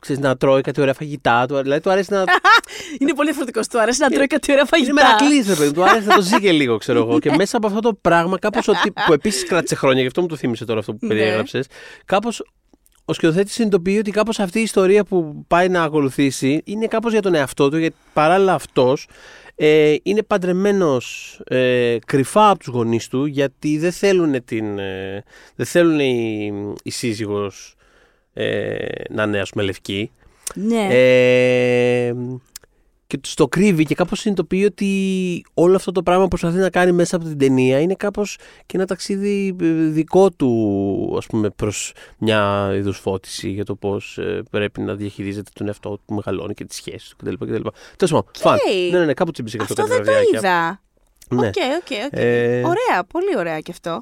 Ξέρεις, 0.00 0.22
να 0.22 0.36
τρώει 0.36 0.60
κάτι 0.60 0.80
ωραία 0.80 0.94
φαγητά. 0.94 1.46
Του, 1.46 1.56
δηλαδή, 1.62 1.80
του 1.80 1.90
αρέσει 1.90 2.12
να. 2.12 2.24
Είναι 2.98 3.14
πολύ 3.14 3.26
διαφορετικός. 3.28 3.66
Του 3.66 3.80
αρέσει 3.80 4.00
να 4.00 4.08
τρώει 4.08 4.26
κάτι 4.26 4.52
ωραία 4.52 4.64
φαγητά. 4.64 4.90
Είναι 4.90 5.02
μερακλή, 5.02 5.44
ρε 5.48 5.54
παιδί. 5.54 5.72
Του 5.72 5.84
άρεσε 5.84 6.06
να 6.06 6.14
το 6.14 6.22
ζει 6.22 6.40
και 6.40 6.52
λίγο, 6.52 6.76
ξέρω 6.76 6.98
εγώ. 6.98 7.18
Και 7.18 7.32
μέσα 7.36 7.56
από 7.56 7.66
αυτό 7.66 7.80
το 7.80 7.94
πράγμα, 8.00 8.38
κάπως. 8.38 8.66
που 9.06 9.12
επίσης 9.12 9.44
κράτησε 9.44 9.74
χρόνια, 9.74 10.00
γι' 10.00 10.06
αυτό 10.06 10.20
μου 10.20 10.26
το 10.26 10.36
θύμισε 10.36 10.64
τώρα 10.64 10.78
αυτό 10.78 10.92
που 10.92 10.98
Ναι. 11.00 11.08
περιέγραψες. 11.08 11.66
Κάπως 12.04 12.42
ο 13.04 13.12
σκηνοθέτης 13.12 13.52
συνειδητοποιεί 13.52 13.96
ότι 14.00 14.10
κάπως 14.10 14.38
αυτή 14.38 14.58
η 14.58 14.62
ιστορία 14.62 15.04
που 15.04 15.44
πάει 15.48 15.68
να 15.68 15.82
ακολουθήσει 15.82 16.60
είναι 16.64 16.86
κάπως 16.86 17.12
για 17.12 17.22
τον 17.22 17.34
εαυτό 17.34 17.68
του, 17.70 17.76
γιατί 17.76 17.96
παράλληλα 18.12 18.54
αυτός 18.54 19.08
ε, 19.54 19.94
είναι 20.02 20.22
παντρεμένος 20.22 21.36
ε, 21.44 21.96
κρυφά 22.06 22.48
από 22.50 22.58
τους 22.58 22.68
γονείς 22.68 23.08
του, 23.08 23.24
γιατί 23.24 23.78
δεν 23.78 23.92
θέλουν, 23.92 24.44
την, 24.44 24.78
ε, 24.78 25.24
δεν 25.56 25.66
θέλουν 25.66 25.98
η, 26.00 26.52
η 26.82 26.90
σύζυγος 26.90 27.74
ε, 28.32 28.76
να 29.10 29.22
είναι 29.22 29.40
ας 29.40 29.50
πούμε 29.50 29.64
λευκή. 29.64 30.10
Ναι. 30.54 30.88
Ε, 33.10 33.16
και 33.16 33.18
τους 33.18 33.34
το 33.34 33.48
κρύβει 33.48 33.84
και 33.84 33.94
κάπως 33.94 34.20
συνειδητοποιεί 34.20 34.64
ότι 34.70 35.44
όλο 35.54 35.76
αυτό 35.76 35.92
το 35.92 36.02
πράγμα 36.02 36.22
που 36.22 36.28
προσπαθεί 36.28 36.56
να 36.58 36.70
κάνει 36.70 36.92
μέσα 36.92 37.16
από 37.16 37.24
την 37.24 37.38
ταινία 37.38 37.80
είναι 37.80 37.94
κάπως 37.94 38.38
και 38.66 38.76
ένα 38.76 38.86
ταξίδι 38.86 39.56
ε, 39.60 39.66
δικό 39.72 40.30
του 40.30 41.14
ας 41.18 41.26
πούμε 41.26 41.50
προς 41.50 41.92
μια 42.18 42.70
είδους 42.74 42.98
φώτιση 42.98 43.48
για 43.48 43.64
το 43.64 43.74
πώς 43.74 44.18
ε, 44.18 44.42
πρέπει 44.50 44.80
να 44.80 44.94
διαχειρίζεται 44.94 45.50
τον 45.54 45.66
εαυτό 45.66 45.88
του 45.90 46.00
που 46.06 46.14
μεγαλώνει 46.14 46.54
και 46.54 46.64
τις 46.64 46.76
σχέσεις 46.76 47.08
του 47.08 47.16
κτλ. 47.16 47.32
κτλ. 47.34 47.68
Τέλος 47.96 48.12
πάντων, 48.12 48.24
φαν. 48.36 48.56
Ναι, 48.90 48.98
ναι, 48.98 49.04
ναι, 49.04 49.14
κάπου 49.14 49.30
τσίμπησε 49.30 49.56
και 49.56 49.62
αυτό, 49.62 49.82
Αυτό 49.82 49.94
κάτι 49.94 50.04
δεν 50.04 50.14
το 50.14 50.20
βραδιάκια. 50.20 50.48
είδα. 50.50 50.80
Ναι. 51.42 51.46
Οκ, 51.46 51.54
οκ, 51.56 52.06
οκ. 52.06 52.18
Ε, 52.18 52.58
Ωραία, 52.64 53.04
πολύ 53.12 53.36
ωραία 53.36 53.60
και 53.60 53.70
αυτό. 53.70 53.98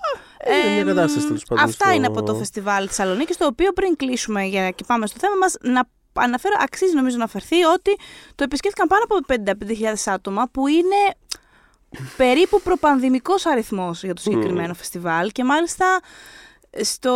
είναι 0.46 0.70
μια 0.72 0.80
Εμ, 0.80 0.86
κατάσταση, 0.86 1.26
τέλος 1.26 1.44
πάντων, 1.48 1.64
Αυτά 1.64 1.84
στο- 1.84 1.94
είναι 1.94 2.06
από 2.06 2.22
το 2.22 2.34
φεστιβάλ 2.34 2.82
της 2.82 2.88
Θεσσαλονίκης, 2.94 3.34
το 3.38 3.46
οποίο 3.46 3.72
πριν 3.72 3.96
κλείσουμε 3.96 4.44
για, 4.44 4.70
και 4.70 4.84
πάμε 4.86 5.06
στο 5.06 5.16
θέμα 5.20 5.34
μας, 5.40 5.56
να 5.60 5.88
αναφέρω, 6.20 6.54
αξίζει 6.60 6.94
νομίζω 6.94 7.16
να 7.16 7.24
αναφερθεί 7.24 7.62
ότι 7.62 7.96
το 8.34 8.44
επισκέφθηκαν 8.44 8.88
πάνω 8.88 9.04
από 9.04 9.16
55.000 10.06 10.12
άτομα, 10.12 10.48
που 10.52 10.66
είναι 10.66 11.14
περίπου 12.16 12.60
προπανδημικός 12.60 13.46
αριθμός 13.46 14.04
για 14.04 14.14
το 14.14 14.20
συγκεκριμένο 14.20 14.74
φεστιβάλ 14.74 15.30
και 15.30 15.44
μάλιστα 15.44 16.00
στο 16.80 17.12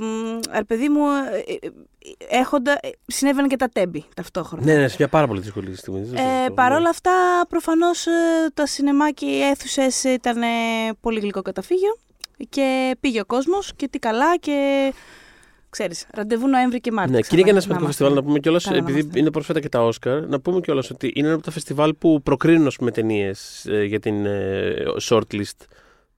μ, 0.00 0.38
ρε 0.56 0.64
παιδί 0.64 0.88
μου 0.88 1.06
ε, 1.10 1.52
ε, 1.52 1.68
έχοντας, 2.28 2.72
ε, 2.72 2.90
συνέβαιναν 3.06 3.48
και 3.48 3.56
τα 3.56 3.68
Τέμπη 3.68 4.04
ταυτόχρονα. 4.14 4.64
Ναι, 4.64 4.74
ναι, 4.74 4.88
σε 4.88 4.96
μια 4.98 5.08
πάρα 5.08 5.26
πολύ 5.26 5.40
δύσκολη 5.40 5.76
στιγμή. 5.76 6.02
δεν 6.02 6.16
Ε, 6.16 6.36
σωστό, 6.38 6.54
Παρ' 6.54 6.70
ναι. 6.70 6.76
όλα 6.76 6.88
αυτά, 6.88 7.12
προφανώς 7.48 8.06
ε, 8.06 8.10
τα 8.54 8.66
σινεμά 8.66 9.10
και 9.10 9.26
οι 9.26 9.42
αίθουσες 9.42 10.04
ήταν 10.04 10.42
ε, 10.42 10.46
πολύ 11.00 11.20
γλυκό 11.20 11.42
καταφύγιο 11.42 11.98
και 12.48 12.96
πήγε 13.00 13.20
ο 13.20 13.24
κόσμος 13.24 13.72
και 13.76 13.88
τι 13.88 13.98
καλά 13.98 14.36
και 14.36 14.92
ξέρεις, 15.78 16.06
ραντεβού 16.14 16.48
Νοέμβρη 16.48 16.80
και 16.80 16.92
Μάρτιο. 16.92 17.14
Ναι, 17.14 17.20
και 17.20 17.28
είναι 17.32 17.42
και 17.42 17.50
ένα 17.50 17.58
ξανά 17.58 17.74
σημαντικό 17.78 17.82
να 17.82 17.88
φεστιβάλ 17.88 18.14
να 18.14 18.22
πούμε 18.22 18.38
κιόλας, 18.38 18.64
Καλά 18.64 18.76
να 18.76 18.82
επειδή 18.82 19.00
είμαστε. 19.00 19.18
είναι 19.18 19.30
πρόσφατα 19.30 19.60
και 19.60 19.68
τα 19.68 19.84
Όσκαρ, 19.84 20.26
να 20.28 20.40
πούμε 20.40 20.60
κιόλας 20.60 20.90
ότι 20.90 21.12
είναι 21.14 21.26
ένα 21.26 21.36
από 21.36 21.44
τα 21.44 21.50
φεστιβάλ 21.50 21.94
που 21.94 22.22
προκρίνουν 22.22 22.72
με 22.80 22.90
ταινίες 22.90 23.66
για 23.86 24.00
την 24.00 24.26
ε, 24.26 24.74
shortlist 25.02 25.64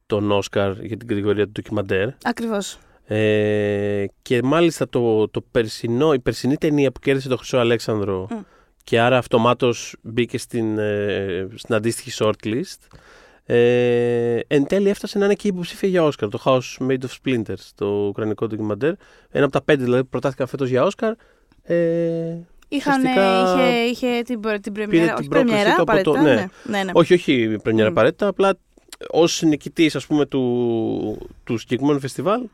των 0.06 0.30
Όσκαρ 0.30 0.72
για 0.84 0.96
την 0.96 1.08
κατηγορία 1.08 1.44
του 1.44 1.50
ντοκιμαντέρ. 1.50 2.08
Ακριβώς. 2.22 2.78
Ε, 3.06 4.04
και 4.22 4.42
μάλιστα 4.42 4.88
το, 4.88 5.28
το 5.28 5.40
περσινό, 5.50 6.12
η 6.12 6.18
περσινή 6.18 6.56
ταινία 6.56 6.90
που 6.90 7.00
κέρδισε 7.00 7.28
το 7.28 7.36
Χρυσό 7.36 7.58
Αλέξανδρο 7.58 8.26
Μμ. 8.30 8.36
και 8.84 9.00
άρα 9.00 9.18
αυτομάτως 9.18 9.96
μπήκε 10.02 10.38
στην, 10.38 10.78
ε, 10.78 11.48
στην 11.54 11.74
αντίστοιχη 11.74 12.10
shortlist. 12.24 12.78
Ε, 13.52 14.38
εν 14.46 14.66
τέλει 14.66 14.88
έφτασε 14.88 15.18
να 15.18 15.24
είναι 15.24 15.34
και 15.34 15.48
υποψήφια 15.48 15.88
για 15.88 16.04
Όσκαρ. 16.04 16.28
Το 16.28 16.40
House 16.44 16.86
Made 16.88 16.98
of 16.98 17.08
Splinters, 17.24 17.68
το 17.74 17.86
ουκρανικό 17.86 18.46
ντοκιμαντέρ. 18.46 18.92
Ένα 19.30 19.44
από 19.44 19.52
τα 19.52 19.62
πέντε 19.62 19.84
δηλαδή 19.84 20.02
που 20.02 20.08
προτάθηκαν 20.08 20.46
φέτος 20.46 20.68
για 20.68 20.82
Όσκαρ. 20.84 21.12
Ε, 21.62 21.76
Είχαν, 22.72 22.98
Ουσιαστικά 23.00 23.42
είχε, 23.52 23.78
είχε 23.90 24.22
την, 24.22 24.40
προ- 24.40 24.60
την 24.60 24.72
πρεμιέρα, 24.72 25.06
την 25.06 25.14
όχι 25.18 25.28
πρόκληση 25.28 25.54
πρεμιέρα, 25.54 25.74
του 25.76 25.82
από 25.82 26.02
το- 26.02 26.10
απαραίτητα, 26.10 26.34
ναι. 26.34 26.48
ναι. 26.64 26.78
ναι, 26.78 26.84
ναι. 26.84 26.90
όχι, 26.94 27.14
όχι 27.14 27.32
η 27.32 27.58
πρεμιέρα 27.58 27.88
Μμ. 27.88 27.92
απαραίτητα, 27.92 28.26
απλά 28.26 28.56
ως 29.10 29.42
νικητής 29.42 29.96
ας 29.96 30.06
πούμε 30.06 30.26
του, 30.26 31.28
του 31.44 31.58
συγκεκριμένου 31.58 32.00
φεστιβάλ 32.00 32.40
ε, 32.42 32.46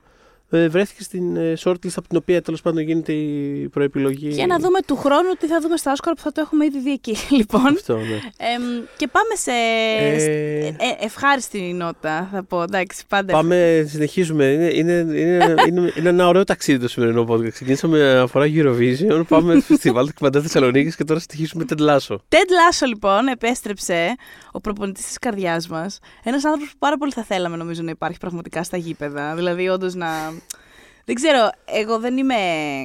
βρέθηκε 0.49 1.03
στην 1.03 1.37
ε, 1.37 1.53
shortlist 1.65 1.97
από 1.97 2.09
την 2.09 2.17
οποία 2.17 2.43
τέλος 2.43 2.63
πάντων 2.63 2.83
γίνεται 2.83 3.13
η 3.13 3.69
προεπιλογή. 3.69 4.29
Για 4.29 4.47
να 4.47 4.59
δούμε 4.59 4.79
του 4.87 4.97
χρόνου 4.97 5.33
τι 5.39 5.47
θα 5.47 5.61
δούμε 5.61 5.77
στα 5.77 5.93
Όσκαρ 5.93 6.15
που 6.15 6.21
θα 6.21 6.33
το 6.33 6.41
έχουμε 6.41 6.65
ήδη 6.65 6.81
δει 6.81 6.93
εκεί. 6.93 7.17
Λοιπόν, 7.37 7.67
Αυτό, 7.67 7.97
ναι. 7.97 8.03
εμ, 8.37 8.63
και 8.97 9.07
πάμε 9.07 9.35
σε 9.35 9.51
Ε, 9.51 10.67
ε, 10.67 10.75
ευχάριστη 11.01 11.59
νότα, 11.59 12.29
θα 12.33 12.43
πω. 12.45 12.63
Εντάξει, 12.63 13.03
πάντα 13.09 13.33
Πάμε, 13.33 13.87
συνεχίζουμε. 13.89 14.45
Είναι, 14.45 14.71
είναι, 14.75 14.93
είναι, 14.93 15.55
είναι, 15.69 15.93
είναι 15.97 16.09
ένα 16.09 16.29
ωραίο 16.29 16.45
ταξίδι 16.45 16.79
το 16.79 16.89
σημερινό 16.89 17.27
podcast. 17.29 17.51
Ξεκινήσαμε 17.53 18.19
αφορά 18.19 18.45
Eurovision, 18.49 19.23
πάμε 19.29 19.55
στο 19.61 19.63
φεστιβάλ 19.63 20.07
του 20.07 20.13
Κμαντά 20.15 20.41
Θεσσαλονίκης 20.41 20.97
και 20.97 21.05
τώρα 21.05 21.21
συνεχίζουμε 21.21 21.65
τεντλάσο. 21.65 22.21
Τέντ 22.29 22.51
Λάσο 22.51 22.87
λοιπόν 22.87 23.27
επέστρεψε, 23.27 24.15
ο 24.57 24.61
προπονητής 24.61 25.07
της 25.07 25.19
καρδιάς 25.19 25.69
μας. 25.69 25.99
Ένας 26.23 26.45
άνθρωπος 26.45 26.71
που 26.73 26.79
πάρα 26.79 26.97
πολύ 26.97 27.13
θα 27.13 27.23
θέλαμε 27.23 27.57
νομίζω 27.57 27.83
να 27.83 27.91
υπάρχει 27.91 28.19
πραγματικά 28.19 28.63
στα 28.63 28.77
γήπεδα. 28.77 29.35
Δηλαδή, 29.35 29.69
όντως 29.69 29.95
να. 29.95 30.09
Δεν 31.05 31.15
ξέρω, 31.15 31.51
εγώ 31.65 31.99
δεν 31.99 32.17
είμαι 32.17 32.35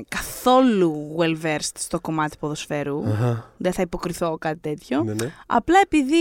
καθόλου 0.08 1.16
well 1.20 1.46
versed 1.46 1.78
στο 1.78 2.00
κομμάτι 2.00 2.38
ποδοσφαίρου. 2.40 3.04
Αχα, 3.08 3.54
Δεν 3.58 3.74
θα 3.74 3.82
υποκριθώ 3.82 4.38
κάτι 4.38 4.60
τέτοιο. 4.60 5.04
ναι, 5.04 5.14
ναι. 5.14 5.32
Απλά 5.48 5.80
επειδή, 5.84 6.16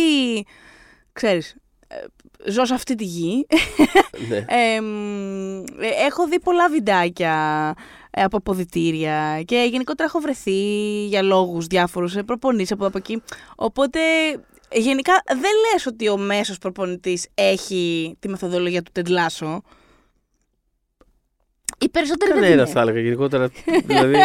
ξέρεις, 1.12 1.56
ε, 1.88 2.50
ζω 2.50 2.64
σε 2.64 2.74
αυτή 2.74 2.94
τη 2.94 3.04
γη, 3.04 3.46
ναι. 4.28 4.36
εμ, 4.76 5.58
ε, 5.60 5.88
έχω 6.06 6.26
δει 6.28 6.40
πολλά 6.40 6.68
βιντεάκια 6.68 7.74
ε, 8.10 8.22
από 8.22 8.36
αποδητήρια 8.36 9.42
και 9.44 9.68
γενικότερα 9.70 10.08
έχω 10.08 10.18
βρεθεί 10.20 10.60
για 11.06 11.22
λόγους 11.22 11.66
διάφορους 11.66 12.16
ε, 12.16 12.22
προπονήσεις 12.22 12.72
από 12.72 12.84
εδώ 12.84 12.88
από 12.88 12.98
εκεί. 12.98 13.22
Οπότε 13.56 14.00
ε, 14.00 14.40
γενικά 14.72 15.12
δεν 15.26 15.50
λες 15.72 15.86
ότι 15.86 16.08
ο 16.08 16.16
μέσος 16.16 16.58
προπονητής 16.58 17.26
έχει 17.34 18.16
τη 18.18 18.28
μεθοδολογία 18.28 18.82
του 18.82 18.90
τεντλάσο. 18.94 19.62
Οι 21.78 21.88
περισσότεροι 21.88 22.32
δεν 22.32 22.40
Κανένας 22.42 22.64
είναι. 22.68 22.74
θα 22.74 22.80
έλεγα 22.80 23.00
γενικότερα. 23.00 23.50
δηλαδή 23.86 24.16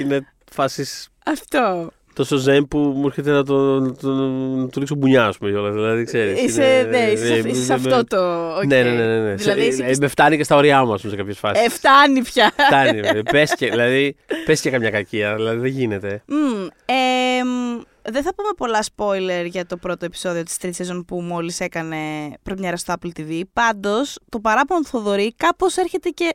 είναι 0.00 0.26
φάσεις 0.52 1.08
Αυτό. 1.26 1.90
τόσο 2.14 2.36
ζεν 2.36 2.68
που 2.68 2.78
μου 2.78 3.06
έρχεται 3.06 3.30
να 3.30 3.44
το, 3.44 3.80
το, 3.92 4.08
να 4.12 4.68
του 4.68 4.78
ρίξω 4.78 4.94
μπουνιά, 4.94 5.26
ας 5.26 5.38
πούμε. 5.38 5.50
κιόλας. 5.50 5.74
Δηλαδή, 5.74 6.04
ξέρεις, 6.04 6.40
Είσαι, 6.42 6.64
είναι- 6.86 6.98
ναι, 6.98 7.10
είσαι, 7.10 7.26
σε- 7.26 7.34
ε, 7.34 7.38
είσαι 7.48 7.62
σε 7.64 7.78
με- 7.78 7.94
αυτό 7.94 8.04
το... 8.04 8.48
οκ. 8.56 8.64
Ναι, 8.66 8.82
ναι, 8.82 8.90
ναι. 8.90 9.06
ναι, 9.06 9.18
ναι. 9.22 9.34
Δηλαδή, 9.34 9.60
Σε- 9.60 9.66
είσαι 9.66 9.84
ε, 9.84 9.90
και 9.92 9.96
με 10.00 10.08
φτάνει 10.08 10.36
και 10.36 10.44
στα 10.44 10.56
όριά 10.56 10.84
μου, 10.84 10.92
ας 10.92 11.00
πούμε, 11.00 11.12
σε 11.12 11.18
κάποιες 11.18 11.38
φάσεις. 11.38 11.64
Ε, 11.66 11.70
φτάνει 11.70 12.22
πια. 12.22 12.52
Φτάνει. 12.66 12.98
ε, 12.98 13.22
πες 13.30 13.54
και, 13.54 13.70
δηλαδή, 13.70 14.16
πες 14.44 14.60
και 14.60 14.70
καμιά 14.70 14.90
κακία. 14.90 15.34
Δηλαδή, 15.34 15.56
δεν 15.58 15.70
γίνεται. 15.70 16.22
Μμ, 16.26 16.66
εμ, 16.84 17.80
δεν 18.10 18.22
θα 18.22 18.34
πούμε 18.34 18.48
πολλά 18.56 18.84
spoiler 18.96 19.46
για 19.50 19.66
το 19.66 19.76
πρώτο 19.76 20.04
επεισόδιο 20.04 20.42
της 20.42 20.56
τρίτης 20.56 20.76
σεζόν 20.76 21.04
που 21.04 21.20
μόλις 21.20 21.60
έκανε 21.60 21.96
πρεμιέρα 22.42 22.76
στο 22.76 22.94
Apple 23.00 23.10
TV. 23.20 23.40
Πάντως, 23.52 24.18
το 24.28 24.40
παράπονο 24.40 24.80
του 24.80 24.86
Θοδωρή 24.86 25.34
κάπως 25.36 25.76
έρχεται 25.76 26.08
και 26.08 26.34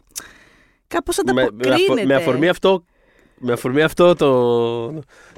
κάπως 0.88 1.18
με, 1.26 1.34
με, 1.34 1.42
ανταποκρίνεται. 1.42 1.94
αφο- 1.94 2.06
με 2.06 2.16
αφορμή 2.16 2.48
αυτό, 2.50 2.86
με 3.38 3.52
αφορμή 3.54 3.82
αυτό 3.82 4.16
το, 4.16 4.88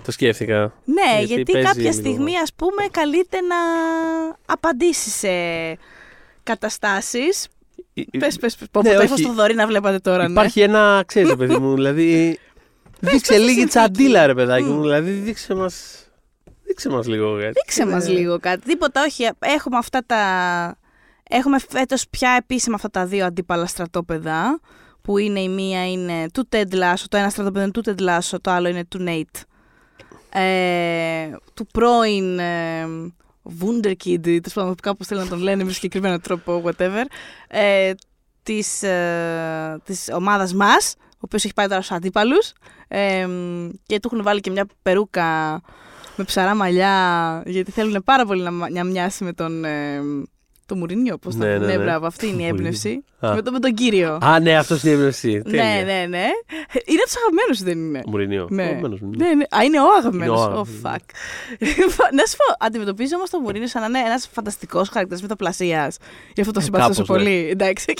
το 0.03 0.11
σκέφτηκα. 0.11 0.73
Ναι, 0.85 1.17
γιατί 1.17 1.33
γιατί, 1.33 1.51
παίζει 1.51 1.67
κάποια 1.67 1.81
λίγο. 1.81 1.93
στιγμή 1.93 2.37
ας 2.37 2.53
πούμε 2.55 2.85
καλείται 2.91 3.41
να 3.41 3.55
απαντήσει 4.45 5.09
σε 5.09 5.29
καταστάσεις. 6.43 7.47
Ε, 7.93 8.01
ε, 8.11 8.17
Πες, 8.17 8.37
πες, 8.37 8.55
πες. 8.55 8.67
Πω, 8.71 8.81
ναι, 8.81 8.89
πω, 8.89 8.95
το 8.95 9.01
όχι. 9.01 9.05
έχω 9.11 9.17
στο 9.17 9.27
Θοδωρή 9.27 9.53
να 9.53 9.67
βλέπατε 9.67 9.99
τώρα, 9.99 10.23
ναι. 10.23 10.31
Υπάρχει 10.31 10.61
ένα, 10.61 11.03
ξέρεις 11.07 11.29
ρε 11.29 11.35
παιδί 11.35 11.57
μου, 11.57 11.73
δηλαδή, 11.79 12.39
δείξε 12.99 13.17
πες 13.17 13.21
τη 13.21 13.33
λίγη 13.33 13.47
συνθήκη. 13.47 13.67
τσαντίλα 13.67 14.25
ρε 14.25 14.33
παιδάκι 14.33 14.63
Μμ. 14.63 14.73
μου, 14.73 14.81
δηλαδή 14.81 15.11
δείξε 15.11 15.53
μας, 15.53 16.05
δείξε 16.71 16.89
μας 16.89 17.07
λίγο. 17.07 17.37
κάτι. 17.39 17.51
Δείξε 17.51 17.85
μας 17.85 18.07
Είναι- 18.07 18.19
λίγο 18.19 18.39
κάτι. 18.39 18.61
Τίποτα, 18.61 19.03
όχι. 19.03 19.29
Έχουμε 19.39 19.77
αυτά 19.77 20.03
τα... 20.05 20.19
Έχουμε 21.29 21.59
φέτος 21.69 22.07
πια 22.09 22.35
επίσημα 22.37 22.75
αυτά 22.75 22.89
τα 22.89 23.05
δύο 23.05 23.25
αντίπαλα 23.25 23.65
στρατόπεδα, 23.65 24.59
που 25.01 25.17
είναι 25.17 25.39
η 25.39 25.49
μία 25.49 25.91
είναι 25.91 26.25
του 26.33 26.47
Ted 26.51 26.73
Lasso, 26.73 27.03
το 27.09 27.17
ένα 27.17 27.29
στρατόπεδο 27.29 27.63
είναι 27.63 27.71
του 27.71 27.81
Ted 27.85 28.01
Lasso, 28.01 28.37
το 28.41 28.51
άλλο 28.51 28.67
είναι 28.67 28.85
του 28.85 29.05
Nate. 29.07 29.41
Ε, 30.33 31.29
του 31.53 31.65
πρώην 31.73 32.39
ε, 32.39 32.85
Wunderkid, 33.61 34.21
τέλος 34.21 34.53
πάντων 34.53 34.75
κάπως 34.81 35.07
θέλουν 35.07 35.23
να 35.23 35.29
τον 35.29 35.39
λένε 35.39 35.63
με 35.63 35.71
συγκεκριμένο 35.71 36.19
τρόπο, 36.19 36.63
whatever, 36.65 37.03
ε, 37.47 37.91
της, 38.43 38.83
ε, 38.83 39.79
της 39.85 40.09
ομάδας 40.13 40.53
μας, 40.53 40.95
ο 40.99 41.19
οποίος 41.19 41.43
έχει 41.43 41.53
πάει 41.53 41.67
τώρα 41.67 41.81
στους 41.81 41.95
αντίπαλους 41.97 42.53
ε, 42.87 43.27
και 43.85 43.99
του 43.99 44.09
έχουν 44.11 44.23
βάλει 44.23 44.39
και 44.39 44.51
μια 44.51 44.65
περούκα 44.81 45.61
με 46.15 46.23
ψαρά 46.23 46.55
μαλλιά, 46.55 47.43
γιατί 47.45 47.71
θέλουν 47.71 48.01
πάρα 48.05 48.25
πολύ 48.25 48.41
να, 48.41 48.51
μα- 48.51 48.69
να 48.69 48.83
μοιάσει 48.83 49.23
με 49.23 49.33
τον, 49.33 49.65
ε, 49.65 49.99
Το 50.65 50.75
Μουρίνιο, 50.77 51.17
πώς 51.17 51.35
Ναι, 51.35 51.45
το 51.45 51.59
ναι, 51.59 51.65
ναι, 51.65 51.75
ναι. 51.75 51.83
μπράβο, 51.83 52.05
αυτή 52.05 52.25
είναι 52.27 52.31
η 52.43 52.45
Μουρίνιο. 52.45 52.55
έμπνευση. 52.57 53.03
Α. 53.19 53.33
με, 53.35 53.41
το, 53.41 53.51
με 53.51 53.59
τον 53.59 53.73
κύριο. 53.73 54.17
Α, 54.21 54.39
ναι, 54.39 54.57
αυτός 54.57 54.83
είναι 54.83 54.91
η 54.91 54.95
έμπνευση. 54.95 55.31
ναι, 55.31 55.41
Τέλεια. 55.41 55.63
ναι, 55.83 56.05
ναι. 56.09 56.25
Είναι 56.85 57.01
από 57.01 57.05
τους 57.05 57.15
αγαπημένους, 57.17 57.61
δεν 57.63 57.77
είναι; 57.77 58.01
Μουρινίο. 58.05 58.47
Ναι. 58.49 58.63
Αγαπημένος 58.63 58.99
μου, 58.99 59.09
ναι. 59.17 59.27
Ναι, 59.27 59.33
ναι. 59.33 59.43
Α, 59.43 59.63
είναι 59.63 59.79
ο 59.81 59.83
αγαπημένος. 59.97 60.39
Είναι 60.39 60.47
ο 60.47 60.49
Oh, 60.49 60.51
αγαπημένος. 60.51 60.81
fuck. 60.83 61.05
να 62.17 62.25
σου 62.25 62.35
πω, 62.37 62.65
αντιμετωπίζω 62.65 63.15
όμως 63.15 63.29
τον 63.29 63.41
Μουρίνιο 63.41 63.67
σαν 63.67 63.81
να 63.91 63.99
είναι 63.99 64.07
ένας 64.09 64.29
φανταστικός 64.33 64.89
χαρακτήρας 64.89 65.21
μυθοπλασία. 65.21 65.91
Γι' 66.33 66.41
αυτό 66.41 66.53
το 66.53 66.59
Ε, 66.59 66.63
συμπαθώ 66.63 66.87
τόσο 66.87 67.01
κάπως, 67.05 67.17
ναι. 67.17 67.23
πολύ. 67.23 67.47
Εντάξει, 67.49 67.85
οκ. 67.89 67.99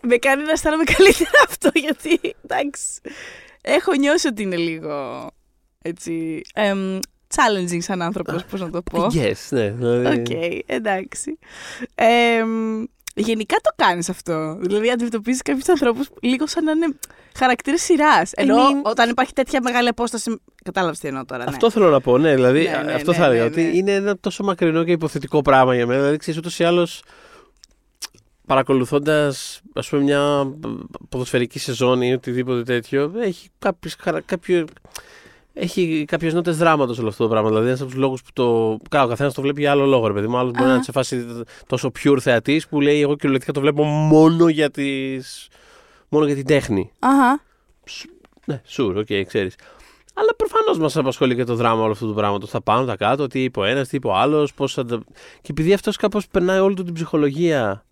Με 0.00 0.16
κάνει 0.16 0.42
να 0.44 0.50
αισθάνομαι 0.50 0.84
καλύτερα 0.96 1.30
αυτό, 1.48 1.70
γιατί. 1.74 2.34
Εντάξει. 2.44 2.84
Έχω 3.62 3.92
νιώσει 3.94 4.26
ότι 4.28 4.42
είναι 4.42 4.56
λίγο. 4.56 5.26
Έτσι. 5.86 6.40
εμ, 6.54 6.98
challenging 7.34 7.78
σαν 7.82 8.02
άνθρωπος, 8.02 8.44
πώς 8.44 8.60
να 8.60 8.70
το 8.70 8.82
πω. 8.82 9.06
Yes, 9.12 9.32
ναι. 9.50 9.70
δηλαδή- 9.70 10.20
Οκ, 10.20 10.62
εντάξει. 10.66 11.38
Εμ, 11.94 12.82
γενικά 13.14 13.56
το 13.62 13.70
κάνεις 13.76 14.08
αυτό. 14.08 14.56
Δηλαδή 14.60 14.90
αντιμετωπίζεις 14.90 15.42
κάποιους 15.42 15.68
ανθρώπους 15.68 16.08
λίγο 16.20 16.46
σαν 16.46 16.64
να 16.64 16.70
είναι 16.70 16.86
χαρακτήρες 17.36 17.82
σειράς. 17.82 18.32
Ενώ 18.32 18.56
mean- 18.56 18.82
όταν 18.82 19.10
υπάρχει 19.10 19.32
τέτοια 19.32 19.60
μεγάλη 19.62 19.88
απόσταση... 19.88 20.40
Κατάλαβες 20.64 20.98
τι 20.98 21.08
εννοώ 21.08 21.24
τώρα, 21.24 21.44
ναι. 21.44 21.50
Αυτό 21.50 21.70
θέλω 21.70 21.90
να 21.90 22.00
πω, 22.00 22.18
ναι. 22.18 22.34
Δηλαδή, 22.34 22.62
Ναι, 22.62 22.82
ναι, 22.84 22.92
αυτό 22.92 23.10
ναι, 23.10 23.16
θα 23.16 23.24
έλεγα. 23.24 23.40
ναι, 23.40 23.46
ότι 23.46 23.62
ναι. 23.62 23.68
είναι 23.76 23.92
ένα 23.94 24.18
τόσο 24.18 24.44
μακρινό 24.44 24.84
και 24.84 24.92
υποθετικό 24.92 25.42
πράγμα 25.42 25.74
για 25.74 25.86
μένα. 25.86 25.98
Δηλαδή, 26.00 26.16
ξέρεις, 26.18 26.38
ούτως 26.38 26.58
ή 26.58 26.64
άλλως 26.64 27.02
παρακολουθώντας 28.46 29.60
ας 29.74 29.88
πούμε 29.88 30.02
μια 30.02 30.52
ποδοσφαιρική 31.08 31.58
σεζόν 31.58 32.02
ή 32.02 32.12
οτιδήποτε 32.12 32.62
τέτοιο 32.62 33.12
έχει 33.20 33.48
κάποιες, 33.58 33.96
χαρα- 34.00 34.20
κάποιο, 34.20 34.64
έχει 35.54 36.04
κάποιες 36.06 36.32
νότες 36.32 36.56
δράματος 36.56 36.98
όλο 36.98 37.08
αυτό 37.08 37.22
το 37.22 37.30
πράγμα. 37.30 37.48
Δηλαδή, 37.48 37.66
ένας 37.66 37.80
από 37.80 37.90
τους 37.90 37.98
λόγους 37.98 38.22
που 38.22 38.30
το. 38.32 38.78
Καλά, 38.90 39.04
ο 39.04 39.08
καθένας 39.08 39.34
το 39.34 39.42
βλέπει 39.42 39.60
για 39.60 39.70
άλλο 39.70 39.86
λόγο, 39.86 40.06
ρε 40.06 40.12
παιδί 40.12 40.26
μου. 40.26 40.38
Άλλος 40.38 40.52
μπορεί 40.52 40.64
Α. 40.64 40.68
να 40.68 40.74
είναι 40.74 40.82
σε 40.82 40.92
φάση 40.92 41.26
τόσο 41.66 41.90
pure 42.04 42.18
θεατής 42.20 42.68
που 42.68 42.80
λέει: 42.80 43.00
Εγώ 43.00 43.14
κυριολεκτικά 43.14 43.52
το 43.52 43.60
βλέπω 43.60 43.84
μόνο 43.84 44.48
για, 44.48 44.70
τις... 44.70 45.48
μόνο 46.08 46.26
για 46.26 46.34
την 46.34 46.46
τέχνη. 46.46 46.90
Αχα. 46.98 47.42
Ναι, 48.46 48.62
sure, 48.76 48.94
οκ, 48.96 49.06
okay, 49.08 49.22
ξέρεις. 49.26 49.54
Αλλά 50.14 50.34
προφανώς 50.36 50.78
μας 50.78 50.96
απασχολεί 50.96 51.34
και 51.34 51.44
το 51.44 51.54
δράμα 51.54 51.82
όλο 51.82 51.92
αυτού 51.92 52.06
του 52.06 52.14
πράγματος. 52.14 52.50
Τα 52.50 52.60
πάνω, 52.60 52.84
τα 52.84 52.96
κάτω, 52.96 53.26
τι 53.26 53.42
είπε 53.42 53.60
ο 53.60 53.64
ένας, 53.64 53.88
τι 53.88 53.96
είπε 53.96 54.06
ο 54.06 54.14
άλλος. 54.14 54.52
Αντα... 54.76 55.02
Και 55.40 55.48
επειδή 55.50 55.72
αυτός 55.72 55.96
κάπως 55.96 56.28
περνάει 56.28 56.58
όλη 56.58 56.74
του 56.74 56.82
την 56.82 56.94
ψυχολογία 56.94 57.84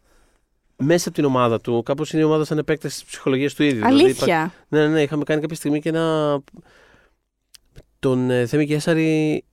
μέσα 0.76 1.08
από 1.08 1.16
την 1.16 1.26
ομάδα 1.26 1.60
του, 1.60 1.82
κάπως 1.82 2.12
είναι 2.12 2.22
η 2.22 2.24
ομάδα 2.24 2.44
σαν 2.44 2.58
επέκταση 2.58 2.94
της 2.94 3.04
ψυχολογίας 3.04 3.54
του 3.54 3.62
ίδιου. 3.62 3.74
Δηλαδή, 3.74 3.94
υπά- 3.94 4.04
Αλήθεια. 4.04 4.52
ναι, 4.68 4.80
ναι, 4.80 4.88
ναι, 4.88 5.02
είχαμε 5.02 5.24
κάνει 5.24 5.40
κάποια 5.40 5.56
στιγμή 5.56 5.80
και 5.80 5.88
ένα. 5.88 6.38
Τον 8.02 8.30
ε, 8.30 8.46
Θέμη 8.46 8.66
Κέσσαρη. 8.66 9.44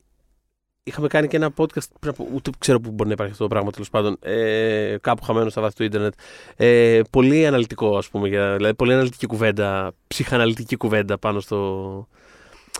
Είχαμε 0.83 1.07
κάνει 1.07 1.27
και 1.27 1.35
ένα 1.35 1.49
podcast. 1.57 1.87
Πριν 1.99 2.11
από, 2.17 2.27
ούτε 2.33 2.49
ξέρω 2.59 2.79
που 2.79 2.91
μπορεί 2.91 3.07
να 3.07 3.13
υπάρχει 3.13 3.31
αυτό 3.33 3.43
το 3.43 3.49
πράγμα 3.49 3.71
τέλος 3.71 3.89
πάντων. 3.89 4.17
Ε, 4.21 4.95
κάπου 5.01 5.23
χαμένος 5.23 5.51
στα 5.51 5.61
βάθη 5.61 5.75
του 5.75 5.83
ίντερνετ. 5.83 6.13
Ε, 6.55 7.01
πολύ 7.09 7.47
αναλυτικό, 7.47 7.97
ας 7.97 8.09
πούμε. 8.09 8.27
Για, 8.27 8.55
δηλαδή, 8.55 8.73
πολύ 8.75 8.93
αναλυτική 8.93 9.25
κουβέντα. 9.25 9.91
Ψυχαναλυτική 10.07 10.75
κουβέντα 10.75 11.17
πάνω 11.17 11.39
στο. 11.39 12.07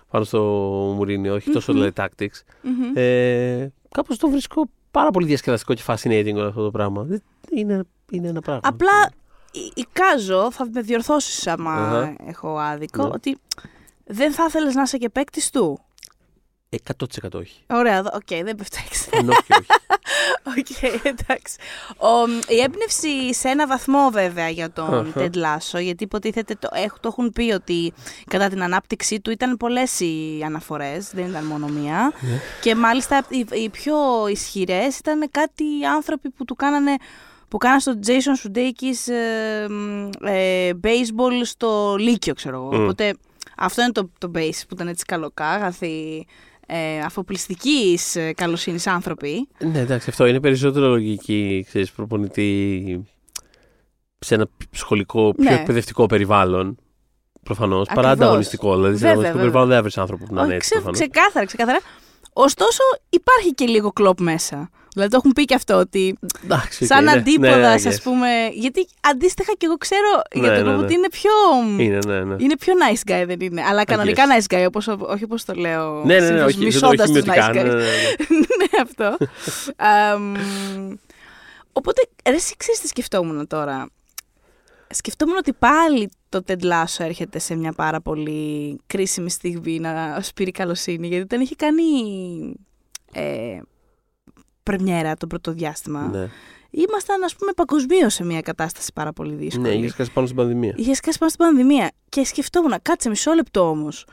Πάνω 0.09 0.23
στο 0.23 0.39
Μουρίνιο, 0.95 1.33
όχι 1.33 1.49
τόσο 1.51 1.71
Μμμ. 1.73 1.79
δηλαδή 1.79 1.93
tactics. 1.97 2.41
Μμμ. 2.61 2.91
Ε, 2.93 3.71
κάπως 3.89 4.17
το 4.17 4.29
βρίσκω 4.29 4.69
πάρα 4.91 5.09
πολύ 5.11 5.25
διασκεδαστικό 5.25 5.73
και 5.73 5.83
fascinating 5.87 6.33
όλο 6.35 6.47
αυτό 6.47 6.63
το 6.63 6.71
πράγμα. 6.71 7.03
Δεν- 7.03 7.21
Είναι, 7.55 7.83
είναι 8.11 8.27
ένα 8.27 8.41
πράγμα. 8.41 8.61
Απλά 8.63 9.09
η- 9.51 9.71
εικάζω, 9.75 10.51
θα 10.51 10.67
με 10.73 10.81
διορθώσεις 10.81 11.47
άμα 11.47 11.71
Αχα. 11.73 12.15
έχω 12.27 12.57
άδικο, 12.57 13.03
Ναι. 13.03 13.09
ότι 13.13 13.37
δεν 14.11 14.31
θα 14.33 14.45
ήθελες 14.47 14.75
να 14.75 14.81
είσαι 14.81 14.97
και 14.97 15.09
παίκτης 15.09 15.49
του; 15.49 15.79
100% 16.69 17.33
όχι. 17.33 17.63
Ωραία, 17.67 18.01
δο- 18.03 18.11
οκ, 18.13 18.43
δεν 18.43 18.55
πέφτω 18.55 18.88
έξω. 18.88 19.09
Ενώ 19.11 19.33
και 19.33 19.53
όχι. 19.59 19.67
Οκ, 20.59 20.83
εντάξει. 21.03 21.55
Ο, 21.97 22.29
η 22.53 22.59
έμπνευση 22.61 23.33
σε 23.33 23.47
ένα 23.49 23.67
βαθμό 23.67 24.09
βέβαια 24.11 24.49
για 24.49 24.71
τον 24.71 24.93
Αχα. 25.07 25.11
Ted 25.15 25.35
Lasso, 25.35 25.81
γιατί 25.81 26.03
υποτίθεται 26.03 26.55
το, 26.59 26.67
έχ- 26.71 26.99
το 26.99 27.07
έχουν 27.07 27.31
πει 27.31 27.51
ότι 27.51 27.93
κατά 28.27 28.47
την 28.49 28.63
ανάπτυξή 28.63 29.19
του 29.19 29.31
ήταν 29.31 29.57
πολλές 29.57 29.99
οι 29.99 30.41
αναφορές, 30.45 31.09
δεν 31.13 31.25
ήταν 31.25 31.45
μόνο 31.45 31.67
μία. 31.67 32.13
Ναι. 32.19 32.39
Και 32.61 32.75
μάλιστα 32.75 33.25
οι, 33.29 33.45
οι 33.51 33.69
πιο 33.69 33.95
ισχυρές 34.27 34.97
ήταν 34.97 35.27
κάτι 35.31 35.63
άνθρωποι 35.95 36.29
που 36.29 36.45
του 36.45 36.55
κάνανε 36.55 36.95
που 37.47 37.57
κάνανε 37.57 37.79
στο 37.79 37.93
Jason 38.05 38.47
Sudeikis 38.47 39.13
ε, 39.13 39.67
μ, 39.69 40.09
ε, 40.25 40.69
baseball 40.83 41.41
στο 41.43 41.95
Λύκειο, 41.99 42.33
ξέρω 42.33 42.55
εγώ. 42.55 42.75
Μμ. 42.75 42.83
Οπότε 42.83 43.13
αυτό 43.59 43.81
είναι 43.81 43.91
το, 43.91 44.09
το 44.17 44.31
base 44.35 44.61
που 44.67 44.73
ήταν 44.73 44.87
έτσι 44.87 45.05
καλοκάγαθοι, 45.05 46.25
ε, 46.67 46.99
αφοπλιστικής 46.99 48.15
ε, 48.15 48.33
καλοσύνης 48.33 48.87
άνθρωποι. 48.87 49.47
Ναι, 49.71 49.79
εντάξει, 49.79 50.09
αυτό 50.09 50.25
είναι 50.25 50.39
περισσότερο 50.39 50.87
λογική, 50.87 51.63
ξέρεις, 51.67 51.91
προπονητή 51.91 53.03
σε 54.19 54.35
ένα 54.35 54.47
σχολικό, 54.71 55.33
πιο 55.35 55.43
Ναι. 55.49 55.55
εκπαιδευτικό 55.59 56.05
περιβάλλον. 56.05 56.77
Προφανώς. 57.43 57.87
Παρά 57.87 57.99
Ακριβώς. 57.99 58.25
ανταγωνιστικό. 58.25 58.75
Δηλαδή, 58.75 58.97
σε 58.97 58.99
Βέβαια, 59.07 59.11
ανταγωνιστικό 59.11 59.37
βέβαια. 59.37 59.51
περιβάλλον 59.51 59.69
δεν 59.69 59.77
έβρι 59.77 59.91
άνθρωπο 60.01 60.25
που 60.25 60.33
να 60.33 60.39
είναι 60.41 60.47
Όχι, 60.49 60.55
έτσι. 60.57 60.69
ξε, 60.69 60.81
προφανώς. 60.81 60.99
ξεκάθαρα, 60.99 61.45
ξεκάθαρα. 61.45 61.79
Ωστόσο, 62.33 62.83
υπάρχει 63.09 63.53
και 63.53 63.65
λίγο 63.65 63.91
κλοπ 63.91 64.19
μέσα. 64.21 64.69
Δηλαδή, 64.93 65.11
το 65.11 65.17
έχουν 65.17 65.31
πει 65.31 65.45
και 65.45 65.55
αυτό 65.55 65.75
ότι 65.75 66.17
Εντάξει, 66.43 66.83
οκ, 66.83 66.89
σαν 66.89 67.03
ναι, 67.03 67.11
αντίποδα, 67.11 67.55
ναι, 67.55 67.61
ναι, 67.61 67.73
I 67.73 67.87
α 67.87 67.91
guess. 67.91 67.97
πούμε. 68.03 68.27
Γιατί 68.53 68.87
αντίστοιχα 69.01 69.51
και 69.57 69.65
εγώ 69.65 69.77
ξέρω 69.77 70.21
Ναι, 70.35 70.41
για 70.41 70.49
τον 70.55 70.63
ναι, 70.63 70.69
κόπο 70.69 70.77
ναι. 70.77 70.83
ότι 70.83 70.93
είναι 70.93 71.09
πιο. 71.09 71.31
Είναι, 71.77 71.99
ναι, 72.05 72.23
ναι. 72.23 72.35
Είναι 72.43 72.55
πιο 72.57 72.73
nice 72.73 73.11
guy, 73.11 73.23
δεν 73.27 73.39
είναι. 73.39 73.61
Αλλά 73.61 73.83
κανονικά 73.83 74.23
guess. 74.25 74.43
nice 74.43 74.55
guy, 74.55 74.65
όπως, 74.67 74.87
όχι 74.87 75.23
όπως 75.23 75.45
το 75.45 75.53
λέω. 75.53 76.03
Ναι, 76.05 76.19
ναι, 76.19 76.19
ναι, 76.19 76.25
συνήθως, 76.25 76.45
όχι, 76.45 76.57
δεν 76.57 76.59
το 76.59 76.65
μισώντας 76.65 77.09
όχι 77.09 77.19
τους 77.19 77.25
μειωτικά. 77.25 77.49
nice 77.49 77.53
ναι, 77.53 77.61
guys. 77.61 77.65
ναι, 77.65 77.73
ναι. 77.73 78.37
ναι, 78.59 78.81
αυτό. 78.81 79.17
Αμ, 79.75 80.33
οπότε, 81.73 82.01
ρε, 82.29 82.35
εσύ 82.35 82.53
ξέρεις 82.57 82.79
τι 82.81 82.87
σκεφτόμουν 82.87 83.47
τώρα. 83.47 83.89
Σκεφτόμουν 84.91 85.37
ότι 85.37 85.53
πάλι 85.53 86.09
το 86.29 86.43
Ted 86.47 86.61
Lasso 86.63 86.97
έρχεται 86.97 87.39
σε 87.39 87.55
μια 87.55 87.71
πάρα 87.71 88.01
πολύ 88.01 88.79
κρίσιμη 88.87 89.29
στιγμή 89.29 89.79
να 89.79 90.19
σπείρει 90.21 90.51
καλοσύνη, 90.51 91.07
γιατί 91.07 91.25
δεν 91.27 91.41
είχε 91.41 91.55
κάνει 91.55 91.83
ε, 93.13 93.59
πρεμιέρα 94.69 95.15
το 95.15 95.27
πρώτο 95.27 95.51
διάστημα. 95.51 96.09
Ναι, 96.11 96.27
Ήμασταν, 96.69 97.23
ας 97.23 97.35
πούμε, 97.35 97.51
παγκοσμίως 97.51 98.13
σε 98.13 98.23
μια 98.23 98.41
κατάσταση 98.41 98.91
πάρα 98.93 99.13
πολύ 99.13 99.33
δύσκολη. 99.33 99.67
ναι, 99.67 99.73
είχες 99.75 99.91
σκάσει 99.91 100.11
πάνω 100.11 100.25
στην 100.27 100.37
πανδημία. 100.37 100.73
Είχες 100.75 100.97
σκάσει 100.97 101.17
πάνω 101.17 101.31
στην 101.31 101.45
πανδημία. 101.45 101.91
Και 102.09 102.25
σκεφτόμουν, 102.25 102.73
κάτσε 102.81 103.09
μισό 103.09 103.33
λεπτό 103.33 103.69
όμως. 103.69 104.05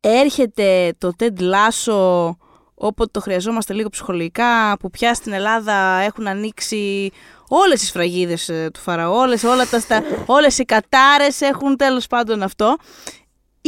Έρχεται 0.00 0.94
το 0.98 1.12
Ted 1.18 1.38
Lasso 1.40 2.30
όποτε 2.74 3.10
το 3.10 3.20
χρειαζόμαστε 3.20 3.72
λίγο 3.72 3.88
ψυχολογικά, 3.88 4.76
που 4.80 4.90
πια 4.90 5.14
στην 5.14 5.32
Ελλάδα 5.32 5.74
έχουν 5.98 6.26
ανοίξει 6.26 7.10
όλες 7.48 7.80
τις 7.80 7.90
φραγίδες 7.90 8.48
ε, 8.48 8.70
του 8.72 8.80
Φαραώ, 8.80 9.18
όλες, 9.18 9.44
όλα 9.44 9.66
τα, 9.66 9.80
στα, 9.80 10.02
όλες 10.36 10.58
οι 10.58 10.64
κατάρες 10.64 11.40
έχουν 11.40 11.76
τέλος 11.76 12.06
πάντων 12.06 12.42
αυτό. 12.42 12.76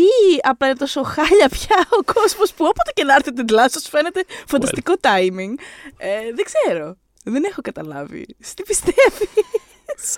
Ή 0.00 0.38
απλά 0.42 0.66
είναι 0.66 0.76
τόσο 0.76 1.02
χάλια 1.02 1.48
πια 1.48 1.76
ο 1.98 2.12
κόσμος 2.12 2.52
που 2.52 2.64
όποτε 2.64 2.90
και 2.94 3.04
να 3.04 3.14
έρθει 3.14 3.32
το 3.32 3.44
Ted 3.48 3.52
Lasso 3.52 3.76
σου 3.82 3.88
φαίνεται 3.90 4.24
φανταστικό 4.46 4.94
timing. 5.00 5.54
Ε, 5.96 6.08
δεν 6.34 6.44
ξέρω. 6.44 6.96
Δεν 7.24 7.44
έχω 7.44 7.60
καταλάβει. 7.60 8.26
Τι 8.54 8.62
πιστεύεις. 8.62 9.28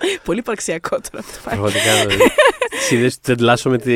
Πολύ 0.25 0.39
υπαρξιακό 0.39 0.89
τώρα 1.11 1.25
αυτό. 1.29 1.41
Πραγματικά. 1.49 1.95
δηλαδή. 2.07 2.31
Σύνδεση 2.87 3.17
του 3.17 3.23
Τεντλάσο 3.27 3.71
με 3.71 3.79
τη. 3.79 3.93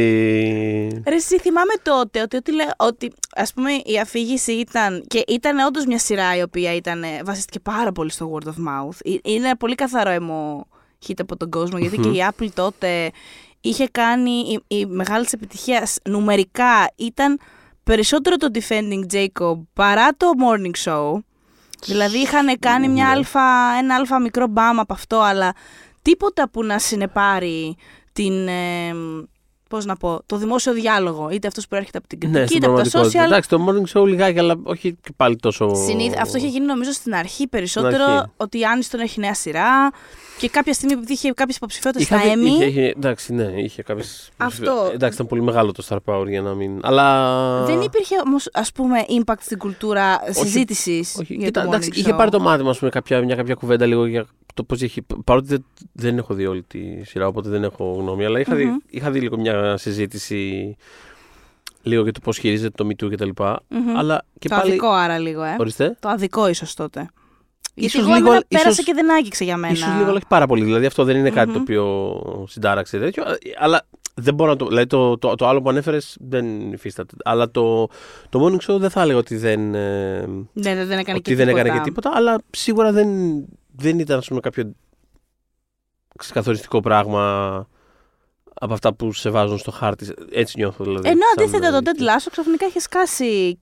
Ρε, 1.08 1.14
εσύ 1.14 1.38
θυμάμαι 1.38 1.72
τότε 1.82 2.20
ότι, 2.22 2.36
ότι, 2.36 2.52
λέ- 2.52 2.70
ότι 2.76 3.12
ας 3.34 3.52
πούμε 3.52 3.72
η 3.84 3.98
αφήγηση 4.00 4.52
ήταν 4.52 5.04
και 5.06 5.24
ήταν 5.28 5.58
όντως 5.58 5.84
μια 5.84 5.98
σειρά 5.98 6.36
η 6.36 6.42
οποία 6.42 6.74
ήταν, 6.74 7.02
ε, 7.02 7.20
βασίστηκε 7.24 7.60
πάρα 7.60 7.92
πολύ 7.92 8.10
στο 8.10 8.32
word 8.38 8.46
of 8.46 8.50
mouth. 8.50 8.96
Ε, 9.04 9.30
Είναι 9.30 9.46
ένα 9.46 9.56
πολύ 9.56 9.74
καθαρό 9.74 10.10
αιμο 10.10 10.66
hit 11.08 11.14
από 11.18 11.36
τον 11.36 11.50
κόσμο 11.50 11.78
γιατί 11.78 11.96
και 11.98 12.08
η 12.08 12.24
Apple 12.30 12.48
τότε 12.54 13.10
είχε 13.68 13.88
κάνει 13.92 14.30
η, 14.30 14.76
η 14.76 14.86
μεγάλη 14.86 15.24
της 15.24 15.32
επιτυχίας 15.32 15.98
νούμερικά 16.08 16.86
ήταν 16.96 17.40
περισσότερο 17.84 18.36
το 18.36 18.48
Defending 18.54 19.12
Jacob 19.14 19.58
παρά 19.72 20.08
το 20.16 20.26
Morning 20.38 20.88
Show. 20.90 21.12
Δηλαδή 21.84 22.18
είχαν 22.18 22.58
κάνει 22.58 22.88
μια 22.88 23.04
Ναι. 23.04 23.10
αλφα, 23.10 23.40
ένα 23.78 23.94
αλφα 23.94 24.20
μικρό 24.20 24.46
μπαμ 24.46 24.80
από 24.80 24.92
αυτό, 24.92 25.20
αλλά 25.20 25.52
τίποτα 26.02 26.48
που 26.50 26.64
να 26.64 26.78
συνεπάρει 26.78 27.76
την, 28.12 28.48
ε, 28.48 28.92
πώς 29.68 29.84
να 29.84 29.96
πω, 29.96 30.20
το 30.26 30.36
δημόσιο 30.36 30.72
διάλογο. 30.72 31.30
Είτε 31.30 31.46
αυτός 31.46 31.68
που 31.68 31.74
έρχεται 31.74 31.98
από 31.98 32.08
την 32.08 32.18
κριτική, 32.20 32.40
Ναι, 32.40 32.46
στην 32.46 32.58
είτε 32.58 32.66
από 32.66 32.76
τα 32.76 32.80
πραγματικότητα. 32.82 33.22
social. 33.22 33.26
Εντάξει, 33.26 33.48
το 33.48 33.66
morning 33.68 33.98
show 34.00 34.06
λιγάκι, 34.06 34.38
αλλά 34.38 34.54
όχι 34.62 34.96
και 35.00 35.10
πάλι 35.16 35.36
τόσο. 35.36 35.74
Συνήθ- 35.74 36.18
Αυτό 36.20 36.36
είχε 36.38 36.46
γίνει 36.46 36.66
νομίζω 36.66 36.92
στην 36.92 37.14
αρχή 37.14 37.46
περισσότερο 37.48 37.92
Στην 38.02 38.02
αρχή. 38.12 38.30
ότι 38.36 38.58
η 38.58 38.64
Άννη 38.64 38.84
τον 38.84 39.00
έχει 39.00 39.20
νέα 39.20 39.34
σειρά 39.34 39.90
και 40.38 40.48
κάποια 40.48 40.72
στιγμή 40.72 40.92
επειδή 40.94 41.12
είχε 41.12 41.32
κάποιες 41.32 41.56
υποψηφιότητες 41.56 42.06
Είχα 42.06 42.18
στα 42.18 42.28
δει- 42.28 42.42
Emmy. 42.42 42.46
είχε- 42.46 42.64
είχε- 42.64 42.92
εντάξει, 42.96 43.34
ναι, 43.34 43.42
είχε 43.56 43.82
κάποιες. 43.82 44.30
Αυτό. 44.36 44.90
Εντάξει, 44.92 45.14
ήταν 45.14 45.26
πολύ 45.26 45.42
μεγάλο 45.42 45.72
το 45.72 45.86
Star 45.88 45.98
Power 46.06 46.26
για 46.28 46.42
να 46.42 46.54
μην. 46.54 46.78
Αλλά. 46.82 47.64
Δεν 47.64 47.80
υπήρχε 47.80 48.14
όμως, 48.26 48.48
ας 48.52 48.72
πούμε, 48.72 49.04
impact 49.24 49.34
στην 49.40 49.58
κουλτούρα 49.58 50.20
συζήτησης 50.30 51.16
Όχι, 51.20 51.34
για 51.34 51.46
κοίτα, 51.46 51.60
το 51.62 51.66
εντάξει, 51.68 51.90
morning 51.92 51.96
είχε 51.98 52.12
show. 52.12 52.16
πάρει 52.16 52.30
το 52.30 52.40
μάτι 52.40 52.62
μα 52.62 52.88
κάποια, 52.90 53.20
μια 53.24 53.34
κάποια 53.36 53.54
κουβέντα 53.54 53.86
λίγο 53.86 54.06
για 54.06 54.26
το 54.54 54.62
πώς 54.62 54.82
έχει. 54.82 55.02
Παρότι 55.24 55.46
δεν, 55.48 55.64
δεν 55.92 56.18
έχω 56.18 56.34
δει 56.34 56.46
όλη 56.46 56.62
τη 56.62 56.78
σειρά, 57.04 57.26
οπότε 57.26 57.48
δεν 57.48 57.64
έχω 57.64 57.96
γνώμη, 57.98 58.24
αλλά 58.24 58.40
είχα, 58.40 58.54
Μμμ. 58.54 58.60
δει, 58.60 58.82
είχα 58.90 59.10
δει 59.10 59.20
λίγο 59.20 59.36
μια 59.38 59.53
συζήτηση 59.76 60.76
λίγο 61.82 62.02
για 62.02 62.12
το 62.12 62.20
πώς 62.20 62.38
χειρίζεται 62.38 62.84
το 62.84 62.88
Me 62.90 63.04
Too 63.04 63.10
κτλ. 63.12 63.28
Μμμ. 63.68 63.96
Αλλά 63.96 64.22
και 64.38 64.48
το 64.48 64.54
πάλι. 64.56 64.70
αδικό 64.70 64.88
άρα 64.88 65.18
λίγο, 65.18 65.42
ε. 65.42 65.56
Ορίστε. 65.58 65.96
Το 66.00 66.08
αδικό 66.08 66.48
ίσως 66.48 66.74
τότε. 66.74 67.08
Γιατί 67.74 67.96
Ίσως 67.96 68.00
εγώ 68.08 68.14
λίγο- 68.14 68.26
εμένα 68.28 68.44
πέρασε 68.48 68.68
ίσως- 68.68 68.84
και 68.84 68.92
δεν 68.94 69.12
άγγιξε 69.12 69.44
για 69.44 69.56
μένα. 69.56 69.72
Ίσως 69.72 69.88
λίγο, 69.92 70.04
αλλά 70.04 70.12
όχι 70.16 70.26
πάρα 70.28 70.46
πολύ. 70.46 70.64
Δηλαδή 70.64 70.86
αυτό 70.86 71.04
δεν 71.04 71.16
είναι 71.16 71.30
κάτι 71.30 71.46
το 71.52 71.58
Μμμ. 71.58 71.62
οποίο 71.62 72.44
συντάραξε 72.48 72.98
τέτοιο. 72.98 73.24
Αλλά 73.58 73.86
δεν 74.14 74.34
μπορώ 74.34 74.50
να 74.50 74.56
το. 74.56 74.66
Δηλαδή 74.66 74.86
το, 74.86 75.18
το, 75.18 75.34
το 75.34 75.48
άλλο 75.48 75.62
που 75.62 75.68
ανέφερες 75.68 76.16
δεν 76.20 76.72
υφίσταται. 76.72 77.14
Αλλά 77.24 77.50
το, 77.50 77.88
το 78.28 78.46
morning 78.46 78.70
show 78.72 78.78
δεν 78.78 78.90
θα 78.90 79.00
έλεγα 79.02 79.18
ότι 79.18 79.36
δεν, 79.36 79.74
ε, 79.74 80.18
Ναι, 80.52 80.74
δεν, 80.74 80.86
δεν 80.86 80.98
έκανε 80.98 81.18
ότι 81.18 81.30
και 81.30 81.36
δεν 81.36 81.46
τίποτα. 81.46 81.60
έκανε 81.64 81.78
και 81.78 81.84
τίποτα. 81.84 82.10
Αλλά 82.14 82.38
σίγουρα 82.50 82.92
δεν, 82.92 83.08
δεν 83.76 83.98
ήταν 83.98 84.18
ας 84.18 84.28
πούμε, 84.28 84.40
κάποιο 84.40 84.72
ξεκαθοριστικό 86.18 86.80
πράγμα 86.80 87.66
από 88.54 88.72
αυτά 88.72 88.94
που 88.94 89.12
σε 89.12 89.30
βάζουν 89.30 89.58
στο 89.58 89.70
χάρτη. 89.70 90.12
Έτσι 90.32 90.54
νιώθω 90.58 90.84
δηλαδή. 90.84 91.08
Ενώ 91.08 91.20
σαν, 91.36 91.44
αντίθετα 91.44 91.70
το 91.82 91.90
ε, 91.90 91.92
Ted 91.96 92.00
Lasso 92.00 92.26
ξαφνικά 92.30 92.66
είχε 92.66 92.80
σκάσει 92.80 93.58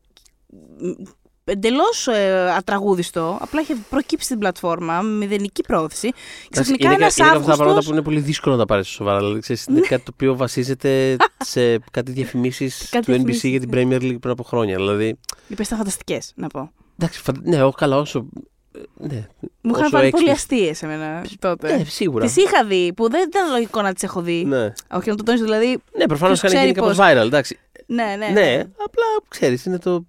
εντελώς 1.45 2.07
ε, 2.07 2.51
ατραγούδιστο. 2.57 3.39
Απλά 3.41 3.61
είχε 3.61 3.75
προκύψει 3.91 4.25
στην 4.27 4.39
πλατφόρμα 4.39 5.01
με 5.01 5.17
μηδενική 5.17 5.63
πρόθεση. 5.63 6.07
Εντάξει, 6.07 6.49
Ξαφνικά 6.51 6.87
είναι, 6.87 6.95
ένας 6.95 7.15
κα- 7.15 7.25
είναι 7.25 7.33
κάποια 7.33 7.45
πράγματα 7.47 7.71
Αύγουστο. 7.71 7.91
που 7.91 7.97
είναι 7.97 8.05
πολύ 8.05 8.21
δύσκολο 8.21 8.55
να 8.55 8.61
τα 8.61 8.67
πάρεις 8.67 8.89
σοβαρά. 8.89 9.19
Δηλαδή, 9.19 9.41
ξέρεις, 9.41 9.65
είναι 9.67 9.81
κάτι 9.81 10.03
το 10.05 10.11
οποίο 10.15 10.37
βασίζεται 10.37 11.17
σε 11.53 11.79
κάτι 11.79 12.13
διαφημίσεις 12.13 12.89
Κάτι 12.91 13.05
του 13.05 13.11
NBC 13.13 13.15
διαφημίσεις, 13.15 13.51
για 13.51 13.61
την 13.61 13.69
ναι. 13.71 13.83
Premier 13.97 14.03
League 14.03 14.21
πριν 14.21 14.33
από 14.33 14.43
χρόνια. 14.43 14.77
Δηλαδή, 14.77 15.07
Οι 15.07 15.53
οποίες 15.53 15.65
ήταν 15.65 15.79
φανταστικές, 15.79 16.33
να 16.37 16.47
πω. 16.47 16.71
εντάξει, 16.99 17.21
φαν- 17.21 17.43
ναι, 17.47 17.63
όχι 17.65 17.77
καλά, 17.77 17.97
όσο. 17.99 18.27
Ε, 18.75 18.81
Ναι, 19.07 19.27
Μου 19.61 19.71
είχαν 19.71 19.83
όσο 19.83 19.91
πάρει 19.91 20.11
πολύ 20.11 20.29
έξυπνη- 20.29 20.31
αστείες 20.31 20.83
εμένα 20.83 21.25
τότε. 21.39 21.77
Ναι, 21.77 21.85
σίγουρα. 21.85 22.25
Τις 22.27 22.37
είχα 22.37 22.65
δει, 22.65 22.93
που 22.93 23.11
δεν 23.11 23.23
ήταν 23.29 23.51
λογικό 23.51 23.83
να 23.83 23.93
τις 23.93 24.03
έχω 24.03 24.21
δει. 24.23 24.45
Ναι, 24.45 24.73
Όχι 24.91 25.09
να 25.09 25.17
το 25.17 25.23
τόνισω, 25.23 25.45
δηλαδή. 25.45 25.79
ναι 25.97 26.07
προφανώς 26.07 26.41
Ποιος 26.41 26.53
είχαν 26.53 26.65
γίνει 26.65 26.75
ξέρει 26.75 26.95
κάπως 26.95 27.07
viral. 27.23 27.27
Εντάξει. 27.27 27.59
Ναι, 27.87 28.15
ναι. 28.19 28.29
Ναι, 28.29 28.61
απλά 28.61 29.05
ξέρεις, 29.29 29.65
είναι 29.65 29.79
το. 29.79 30.05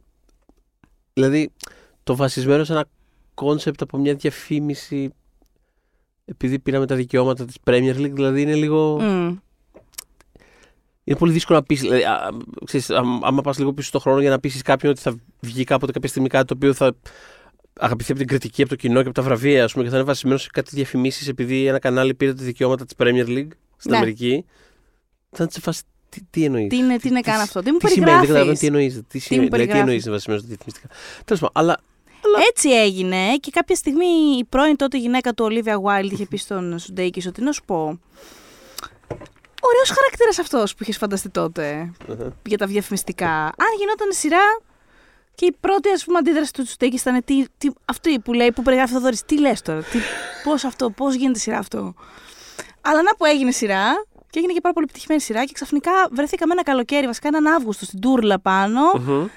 Δηλαδή, 1.13 1.51
το 2.03 2.15
βασισμένο 2.15 2.63
σε 2.63 2.71
ένα 2.73 2.85
concept 3.33 3.81
από 3.81 3.97
μια 3.97 4.13
διαφήμιση. 4.13 5.13
Επειδή 6.25 6.59
πήραμε 6.59 6.85
τα 6.85 6.95
δικαιώματα 6.95 7.45
της 7.45 7.55
Premier 7.63 7.95
League, 7.97 8.11
δηλαδή 8.13 8.41
είναι 8.41 8.55
λίγο. 8.55 8.99
Μμ. 9.01 9.35
Είναι 11.03 11.17
πολύ 11.17 11.31
δύσκολο 11.31 11.59
να 11.59 11.65
πεις. 11.65 11.81
Δηλαδή, 11.81 12.03
α, 12.03 12.29
ξέρεις, 12.65 12.89
άμα 12.89 13.19
άμα 13.27 13.41
πας 13.41 13.57
λίγο 13.57 13.73
πίσω 13.73 13.87
στον 13.87 14.01
χρόνο 14.01 14.19
για 14.19 14.29
να 14.29 14.39
πείσεις 14.39 14.61
κάποιον 14.61 14.91
ότι 14.91 15.01
θα 15.01 15.15
βγει 15.39 15.63
κάποτε 15.63 15.91
κάποια 15.91 16.09
στιγμή 16.09 16.27
κάτι 16.27 16.45
το 16.45 16.53
οποίο 16.53 16.73
θα 16.73 16.93
αγαπηθεί 17.79 18.11
από 18.11 18.19
την 18.19 18.29
κριτική, 18.29 18.61
από 18.61 18.69
το 18.69 18.75
κοινό 18.75 19.01
και 19.01 19.07
από 19.07 19.15
τα 19.15 19.21
βραβεία, 19.21 19.63
ας 19.63 19.71
πούμε, 19.71 19.83
και 19.83 19.89
θα 19.89 19.95
είναι 19.95 20.05
βασισμένος 20.05 20.41
σε 20.41 20.49
κάτι 20.53 20.71
διαφημίσεις 20.75 21.27
επειδή 21.27 21.65
ένα 21.67 21.79
κανάλι 21.79 22.13
πήρε 22.13 22.33
τα 22.33 22.43
δικαιώματα 22.43 22.85
της 22.85 22.95
Premier 22.97 23.27
League 23.27 23.47
στην 23.77 23.91
Ναι. 23.91 23.97
Αμερική. 23.97 24.45
Θα 25.31 25.43
είναι 25.43 25.51
σε 25.51 25.59
φάση. 25.59 25.81
Τι, 26.09 26.19
τι 26.29 26.43
εννοείς; 26.45 26.67
Τι 26.69 26.77
είναι, 26.77 26.97
τι 26.97 27.07
είναι 27.07 27.21
καν 27.21 27.39
αυτό; 27.39 27.61
Τι 27.61 27.71
μου 27.71 27.77
Τι 27.77 27.87
σημαίνει, 27.87 28.11
δεν 28.11 28.19
καταλαβαίνω 28.19 28.57
περιγράφεις; 28.57 28.59
τι 28.59 28.65
εννοείς; 28.65 29.01
Τι, 29.07 29.19
σημαίνει, 29.19 29.47
δηλαδή, 29.47 29.63
τι 29.63 29.69
περιγράφεις; 29.69 29.81
εννοείς 29.81 30.03
είναι 30.03 30.11
βασισμένος 30.11 30.41
στα 30.41 30.49
διαφημιστικά; 30.49 30.87
Τέλος 31.25 31.41
πάντων, 31.41 31.63
αλλά. 31.63 31.79
Έτσι 32.49 32.69
έγινε 32.69 33.35
και 33.37 33.51
κάποια 33.51 33.75
στιγμή 33.75 34.05
η 34.39 34.43
πρώην 34.43 34.75
τότε 34.75 34.97
γυναίκα 34.97 35.33
του 35.33 35.47
Olivia 35.49 35.75
Wilde 35.83 36.11
είχε 36.11 36.25
πει 36.25 36.37
στον 36.37 36.79
Σουντέικη 36.79 37.27
ότι 37.27 37.41
να 37.41 37.51
σου 37.51 37.63
πω. 37.65 37.99
Ωραίος 39.61 39.89
χαρακτήρας 39.89 40.39
αυτός 40.39 40.75
που 40.75 40.83
είχες 40.83 40.97
φανταστεί 40.97 41.29
τότε 41.29 41.91
για 42.45 42.57
τα 42.57 42.65
διαφημιστικά. 42.65 43.31
Αν 43.43 43.69
γινόταν 43.77 44.07
σειρά 44.11 44.61
και 45.35 45.45
η 45.45 45.55
πρώτη 45.59 45.89
ας 45.89 46.03
πούμε 46.03 46.17
αντίδραση 46.17 46.53
του 46.53 46.67
Σουντέικη 46.67 46.95
ήταν 46.95 47.23
τι, 47.25 47.45
τι, 47.57 47.69
αυτή 47.85 48.19
που 48.19 48.33
λέει, 48.33 48.51
που 48.51 48.61
περιγράφει 48.61 48.93
ο 48.93 48.95
Θοδωρής, 48.97 49.25
τι 49.25 49.39
λες 49.39 49.61
τώρα, 49.61 49.83
τι, 49.83 49.97
πώς 50.43 50.63
αυτό, 50.63 50.89
πώς 50.89 51.15
γίνεται 51.15 51.39
σειρά 51.39 51.57
αυτό. 51.57 51.93
Αλλά 52.81 53.01
να 53.01 53.15
που 53.15 53.25
έγινε 53.25 53.51
σειρά 53.51 54.05
και 54.29 54.39
έγινε 54.39 54.53
και 54.53 54.61
πάρα 54.61 54.73
πολύ 54.73 54.85
επιτυχημένη 54.89 55.21
σειρά 55.21 55.45
και 55.45 55.51
ξαφνικά 55.53 55.91
βρεθήκαμε 56.11 56.53
ένα 56.53 56.63
καλοκαίρι, 56.63 57.05
βασικά 57.05 57.27
έναν 57.27 57.47
Αύγουστο 57.47 57.85
στην 57.85 57.99
Τούρλα 57.99 58.39
πάνω 58.39 58.81
Μμμ. 58.93 59.27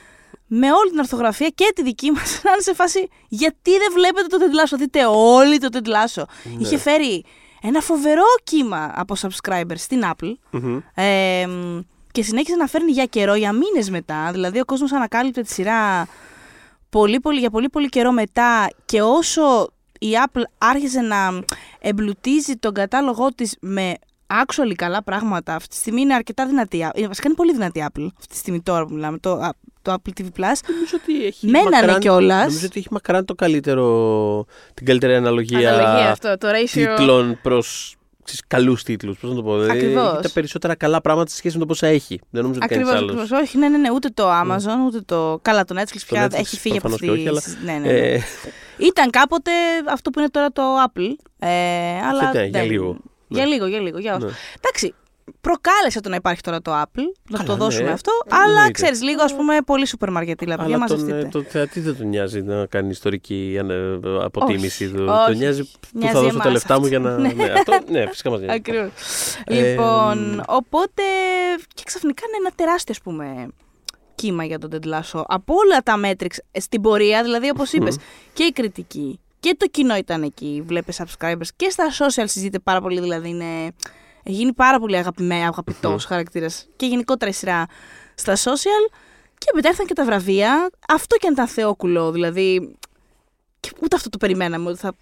με 0.47 0.73
όλη 0.73 0.91
την 0.91 0.99
ορθογραφία 0.99 1.49
και 1.49 1.73
τη 1.75 1.83
δική 1.83 2.11
μας 2.11 2.41
να 2.45 2.51
είναι 2.51 2.61
σε 2.61 2.75
φάση 2.75 3.09
γιατί 3.29 3.71
δεν 3.71 3.93
βλέπετε 3.93 4.27
το 4.27 4.39
τεντλάσο. 4.39 4.77
Δείτε 4.77 5.07
όλοι 5.07 5.59
το 5.59 5.69
τεντλάσο. 5.69 6.27
Ναι. 6.45 6.53
Είχε 6.59 6.79
φέρει 6.79 7.25
ένα 7.63 7.81
φοβερό 7.81 8.25
κύμα 8.45 8.93
από 8.95 9.15
subscribers 9.21 9.77
στην 9.77 10.03
Apple. 10.05 10.33
Μμμ. 10.51 10.81
Ε, 10.95 11.47
μ, 11.47 11.81
και 12.17 12.23
συνέχισε 12.23 12.57
να 12.57 12.67
φέρνει 12.67 12.91
για 12.93 13.05
καιρό, 13.05 13.35
για 13.35 13.53
μήνες 13.53 13.91
μετά. 13.91 14.29
Δηλαδή 14.33 14.61
ο 14.61 14.65
κόσμος 14.65 14.93
ανακάλυπτε 14.93 15.41
τη 15.43 15.53
σειρά 15.53 16.09
πολύ, 16.91 17.21
πολύ, 17.21 17.39
για 17.39 17.51
πολύ 17.51 17.69
πολύ 17.69 17.89
καιρό 17.89 18.13
μετά 18.13 18.69
και 18.85 19.03
όσο 19.03 19.43
η 19.99 20.09
Apple 20.27 20.43
άρχισε 20.59 21.01
να 21.01 21.43
εμπλουτίζει 21.81 22.55
τον 22.57 22.73
κατάλογό 22.73 23.29
της 23.35 23.57
με 23.61 23.95
actually 24.27 24.73
καλά 24.77 25.03
πράγματα. 25.03 25.55
Αυτή 25.55 25.69
τη 25.69 25.77
στιγμή 25.77 26.01
είναι 26.01 26.15
αρκετά 26.15 26.47
δυνατή. 26.47 26.77
Είναι, 26.77 27.07
βασικά 27.07 27.27
είναι 27.29 27.37
πολύ 27.37 27.53
δυνατή 27.53 27.79
η 27.79 27.85
Apple. 27.87 28.07
Αυτή 28.19 28.29
τη 28.29 28.37
στιγμή 28.37 28.61
τώρα 28.63 28.87
που 28.87 28.95
μιλάμε, 28.95 29.19
το, 29.19 29.33
α, 29.33 29.55
το 29.83 29.93
Apple 29.93 30.21
TV+. 30.21 30.23
Plus. 30.25 30.59
Νομίζω 30.69 30.97
ότι 31.03 31.25
έχει. 31.27 31.47
Μένανε 31.47 31.71
μακράν- 31.77 32.01
κιόλας. 32.01 32.47
Νομίζω 32.47 32.67
ότι 32.67 32.79
έχει 32.79 32.89
μακράν 32.91 33.25
το 33.25 33.35
καλύτερο, 33.35 34.45
την 34.75 34.87
καλύτερη 34.87 35.15
αναλογία, 35.15 35.73
Αναλογία 35.75 36.11
αυτό, 36.11 36.37
το 36.39 36.49
ratio. 36.49 36.95
τίτλων 36.97 37.39
προ 38.27 38.35
καλούς 38.47 38.83
τίτλους. 38.83 39.19
Πώς 39.19 39.31
να 39.31 39.37
το 39.37 39.43
πω. 39.43 39.59
Δηλαδή, 39.61 39.79
Ακριβώς. 39.79 40.13
έχει 40.13 40.23
τα 40.23 40.31
περισσότερα 40.33 40.75
καλά 40.75 41.01
πράγματα 41.01 41.31
σε 41.31 41.37
σχέση 41.37 41.55
με 41.55 41.61
το 41.61 41.67
πόσα 41.67 41.87
έχει. 41.87 42.21
Δεν 42.31 42.43
νομίζω 42.43 42.61
ότι 42.65 42.75
Ακριβώς, 42.75 42.93
κανεί 42.93 43.05
άλλος. 43.11 43.21
ακριβώς. 43.23 43.41
Όχι, 43.49 43.59
ναι, 43.59 43.69
ναι, 43.69 43.79
ναι, 43.79 43.91
ούτε 43.91 44.09
το 44.15 44.31
Amazon, 44.31 44.87
ούτε 44.87 45.01
το. 45.01 45.39
Καλά, 45.43 45.65
το 45.65 45.75
Netflix 45.81 46.01
πια 46.07 46.27
Netflix 46.27 46.33
έχει 46.39 46.57
φύγει 46.59 46.77
από 46.79 46.89
προφανώς 46.89 47.15
αυτή. 47.15 47.23
και 47.25 47.31
όχι, 47.31 47.47
αλλά- 47.65 47.73
Ναι, 47.81 47.87
ναι, 47.87 47.93
ναι. 47.93 47.99
Ε, 47.99 48.21
Ήταν 48.79 49.11
κάποτε 49.11 49.51
αυτό 49.91 50.11
που 50.11 50.19
είναι 50.19 50.29
τώρα 50.31 50.53
το 50.53 50.63
Apple. 50.87 51.15
Ε, 51.39 51.49
αλλά 52.11 52.33
ναι, 52.33 52.43
για 52.43 52.61
δεν- 52.61 52.71
λίγο. 52.71 52.97
Για 53.29 53.45
Ναι. 53.45 53.49
λίγο, 53.51 53.67
για 53.67 53.81
λίγο. 53.81 53.99
Για 53.99 54.17
όσο. 54.17 54.27
ναι. 54.27 54.33
Εντάξει, 54.61 54.95
προκάλεσε 55.41 56.01
το 56.01 56.09
να 56.09 56.17
υπάρχει 56.17 56.41
τώρα 56.41 56.63
το 56.63 56.73
Apple, 56.83 57.03
να 57.31 57.37
Καλά, 57.39 57.49
το 57.49 57.57
δώσουμε 57.57 57.85
ναι. 57.87 57.91
αυτό. 57.93 58.13
Ε, 58.27 58.35
αλλά 58.35 58.45
εννοείται. 58.45 58.71
ξέρεις, 58.71 59.03
λίγο 59.03 59.23
ας 59.23 59.37
πούμε, 59.37 59.57
πολύ 59.67 59.87
σούπερ 59.87 60.11
μαρκετήλα. 60.11 60.57
Παιδιά, 60.57 60.75
Αλλά 60.77 60.87
τον, 60.87 60.97
μαζευτείτε. 60.99 61.27
ε, 61.27 61.31
τον 61.31 61.45
θεατή 61.45 61.81
δεν 61.81 61.97
τον 61.97 62.09
νοιάζει 62.09 62.43
να 62.43 62.67
κάνει 62.67 62.89
ιστορική 62.91 63.57
ανε- 63.61 64.07
αποτίμηση 64.23 64.85
Όχι, 64.85 64.95
του. 64.95 65.05
όχι. 65.09 65.27
Τον 65.27 65.37
νοιάζει 65.37 65.63
που 65.63 65.79
Νοιάζει 65.93 66.15
θα 66.15 66.21
δώσω 66.21 66.37
τα 66.37 66.43
εμάς 66.43 66.53
λεφτά 66.53 66.75
μου 66.75 66.85
αυτό. 66.85 66.89
για 66.89 66.99
να. 66.99 67.19
Ναι. 67.19 67.33
ναι, 67.33 67.45
αυτό, 67.53 67.73
ναι, 67.91 68.07
φυσικά 68.09 68.31
μας 68.31 68.41
νοιάζει. 68.41 68.55
Ακριβώς. 68.57 68.91
Ε, 69.45 69.71
λοιπόν, 69.71 70.43
οπότε. 70.47 71.03
Και 71.75 71.83
ξαφνικά 71.87 72.23
είναι 72.29 72.37
ένα 72.47 72.51
τεράστιο, 72.55 72.95
ας 72.97 73.03
πούμε, 73.03 73.49
κύμα 74.15 74.45
για 74.45 74.59
τον 74.59 74.71
Ted 74.73 74.87
Lasso. 74.89 75.23
Από 75.27 75.55
όλα 75.55 75.79
τα 75.83 75.97
μέτρηξ 75.97 76.39
στην 76.53 76.81
πορεία, 76.81 77.23
δηλαδή 77.23 77.49
όπως 77.49 77.73
είπες, 77.73 77.97
και 78.33 78.43
η 78.45 78.53
κριτική 78.53 79.21
και 79.41 79.55
το 79.59 79.67
κοινό 79.67 79.97
ήταν 79.97 80.23
εκεί. 80.23 80.63
Βλέπεις 80.67 81.01
subscribers 81.03 81.49
και 81.57 81.71
στα 81.71 81.85
social 81.91 82.25
συζητείται 82.25 82.59
πάρα 82.59 82.81
πολύ, 82.81 83.01
δηλαδή 83.01 83.29
είναι. 83.29 83.45
Έχει 84.29 84.37
γίνει 84.37 84.53
πάρα 84.53 84.79
πολύ 84.79 84.97
αγαπημένο, 84.97 85.45
αγαπητός 85.45 86.05
χαρακτήρας 86.05 86.67
και 86.77 86.87
γενικότερα 86.87 87.31
η 87.31 87.35
σειρά 87.35 87.67
στα 88.15 88.37
social. 88.37 88.93
Και 89.39 89.51
μετά 89.55 89.69
ήρθαν 89.69 89.87
και 89.87 89.95
τα 89.95 90.05
βραβεία. 90.05 90.71
Αυτό 90.89 91.17
και 91.17 91.27
αν 91.27 91.33
ήταν 91.33 91.49
θεόκουλο, 91.49 92.13
δηλαδή. 92.13 92.77
Και 93.61 93.71
ούτε 93.83 93.97
αυτό 93.97 94.09
το 94.09 94.19
περιμέναμε 94.19 94.69
ότι 94.69 94.79
θα 94.79 94.93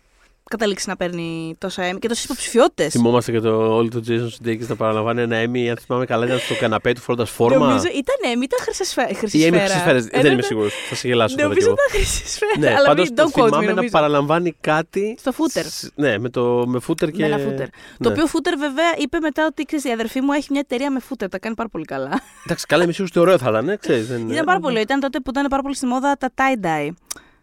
καταλήξει 0.51 0.89
να 0.89 0.97
παίρνει 0.97 1.55
τόσα 1.59 1.91
Emmy 1.93 1.99
και 1.99 2.09
τόσες 2.09 2.25
υποψηφιότητες. 2.25 2.93
Θυμόμαστε 2.93 3.33
και 3.33 3.41
το 3.41 3.75
όλο 3.77 3.89
το 3.89 4.03
Jason 4.09 4.29
Sudeikis 4.47 4.67
να 4.67 4.77
παραλαμβάνει 4.77 5.21
ένα 5.21 5.37
Emmy, 5.45 5.67
αν 5.69 5.77
θυμάμαι 5.77 6.05
καλά, 6.05 6.27
ήταν 6.27 6.39
στο 6.39 6.55
καναπέ 6.55 6.93
του 6.93 7.01
φορώντα 7.01 7.25
φόρμα. 7.25 7.57
Νομίζω 7.67 7.85
ήταν 7.87 8.17
Emmy, 8.35 8.43
ήταν 8.43 8.59
χρυσή 8.63 8.85
σφαίρα. 8.85 9.15
Χρυσή 9.15 9.39
Ή 9.39 9.43
Emmy 9.43 9.47
σφαίρα. 9.47 9.65
χρυσή 9.67 9.79
σφαίρα. 9.79 9.99
Ε, 9.99 10.01
Δεν 10.01 10.21
ναι, 10.23 10.27
είμαι 10.29 10.37
ναι. 10.37 10.43
σίγουρος. 10.43 10.73
Θα 10.89 10.95
σε 10.95 11.09
γελάσω 11.09 11.37
τώρα 11.37 11.55
κι 11.55 11.55
Νομίζω 11.55 11.67
εγώ. 11.67 11.77
ήταν 11.89 12.01
χρυσή 12.01 12.29
σφαίρα. 12.35 12.53
Ναι, 12.59 12.75
αλλά 12.79 12.87
πάντως 12.89 13.05
μην, 13.09 13.15
το 13.17 13.23
don't 13.23 13.39
quote 13.41 13.43
me, 13.43 13.47
θυμάμαι 13.47 13.67
να 13.67 13.73
νομίζω. 13.75 13.93
παραλαμβάνει 13.93 14.55
κάτι. 14.61 15.17
Στο 15.19 15.33
footer. 15.39 15.65
σ- 15.69 15.91
Ναι, 15.95 16.19
με, 16.19 16.29
το, 16.29 16.65
με 16.67 16.81
footer 16.89 17.11
και. 17.13 17.21
Με 17.23 17.27
ένα 17.27 17.37
footer. 17.37 17.67
Το 17.99 18.09
Ναι. 18.09 18.09
οποίο 18.09 18.25
footer 18.33 18.55
βέβαια 18.59 18.91
είπε 18.99 19.19
μετά 19.21 19.47
ότι 19.47 19.63
ξέρεις, 19.65 19.85
η 19.85 19.91
αδερφή 19.91 20.21
μου 20.21 20.33
έχει 20.33 20.47
μια 20.51 20.61
εταιρεία 20.61 20.91
με 20.91 21.01
footer. 21.09 21.27
Τα 21.31 21.39
κάνει 21.39 21.55
πάρα 21.55 21.69
πολύ 21.69 21.85
καλά. 21.85 22.21
Εντάξει, 22.45 22.67
καλά, 22.67 22.83
είμαι 22.83 22.93
σίγουρος 22.93 23.17
ότι 23.17 23.27
ωραίο 23.27 23.39
θα 23.39 23.49
ήταν. 23.51 23.69
ε, 23.69 23.77
ξέρεις, 23.77 24.07
δεν- 24.09 24.31
Ήταν 24.31 24.45
πάρα 24.45 24.59
πολύ. 24.61 24.81
Ήταν 24.81 25.01
τότε 25.01 25.21
που 25.21 25.31
ήταν 25.31 25.47
πάρα 25.49 25.63
πολύ 25.63 25.75
στη 25.77 25.87
μόδα 25.87 26.17
τα 26.17 26.31
tie-dye. 26.37 26.89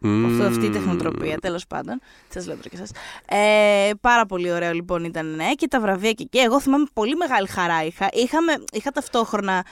Μμμ. 0.04 0.26
Αυτό, 0.26 0.44
αυτή 0.44 0.66
η 0.66 0.70
τεχνοτροπία, 0.70 1.38
τέλος 1.38 1.68
πάντων. 1.68 2.00
Σας 2.30 2.46
λέω 2.46 2.56
τώρα 2.56 2.70
και 2.70 2.78
εσά. 2.82 3.38
Ε, 3.38 3.92
πάρα 4.02 4.26
πολύ 4.26 4.52
ωραίο 4.52 4.72
λοιπόν 4.72 5.04
ήταν, 5.04 5.36
ναι, 5.36 5.54
και 5.54 5.68
τα 5.68 5.80
βραβεία 5.80 6.12
και 6.12 6.24
εκεί. 6.24 6.38
Εγώ 6.38 6.60
θυμάμαι 6.62 6.86
πολύ 6.94 7.16
μεγάλη 7.16 7.48
χαρά 7.48 7.84
είχα. 7.84 8.10
Είχαμε, 8.12 8.54
είχα 8.72 8.92
ταυτόχρονα 8.92 9.66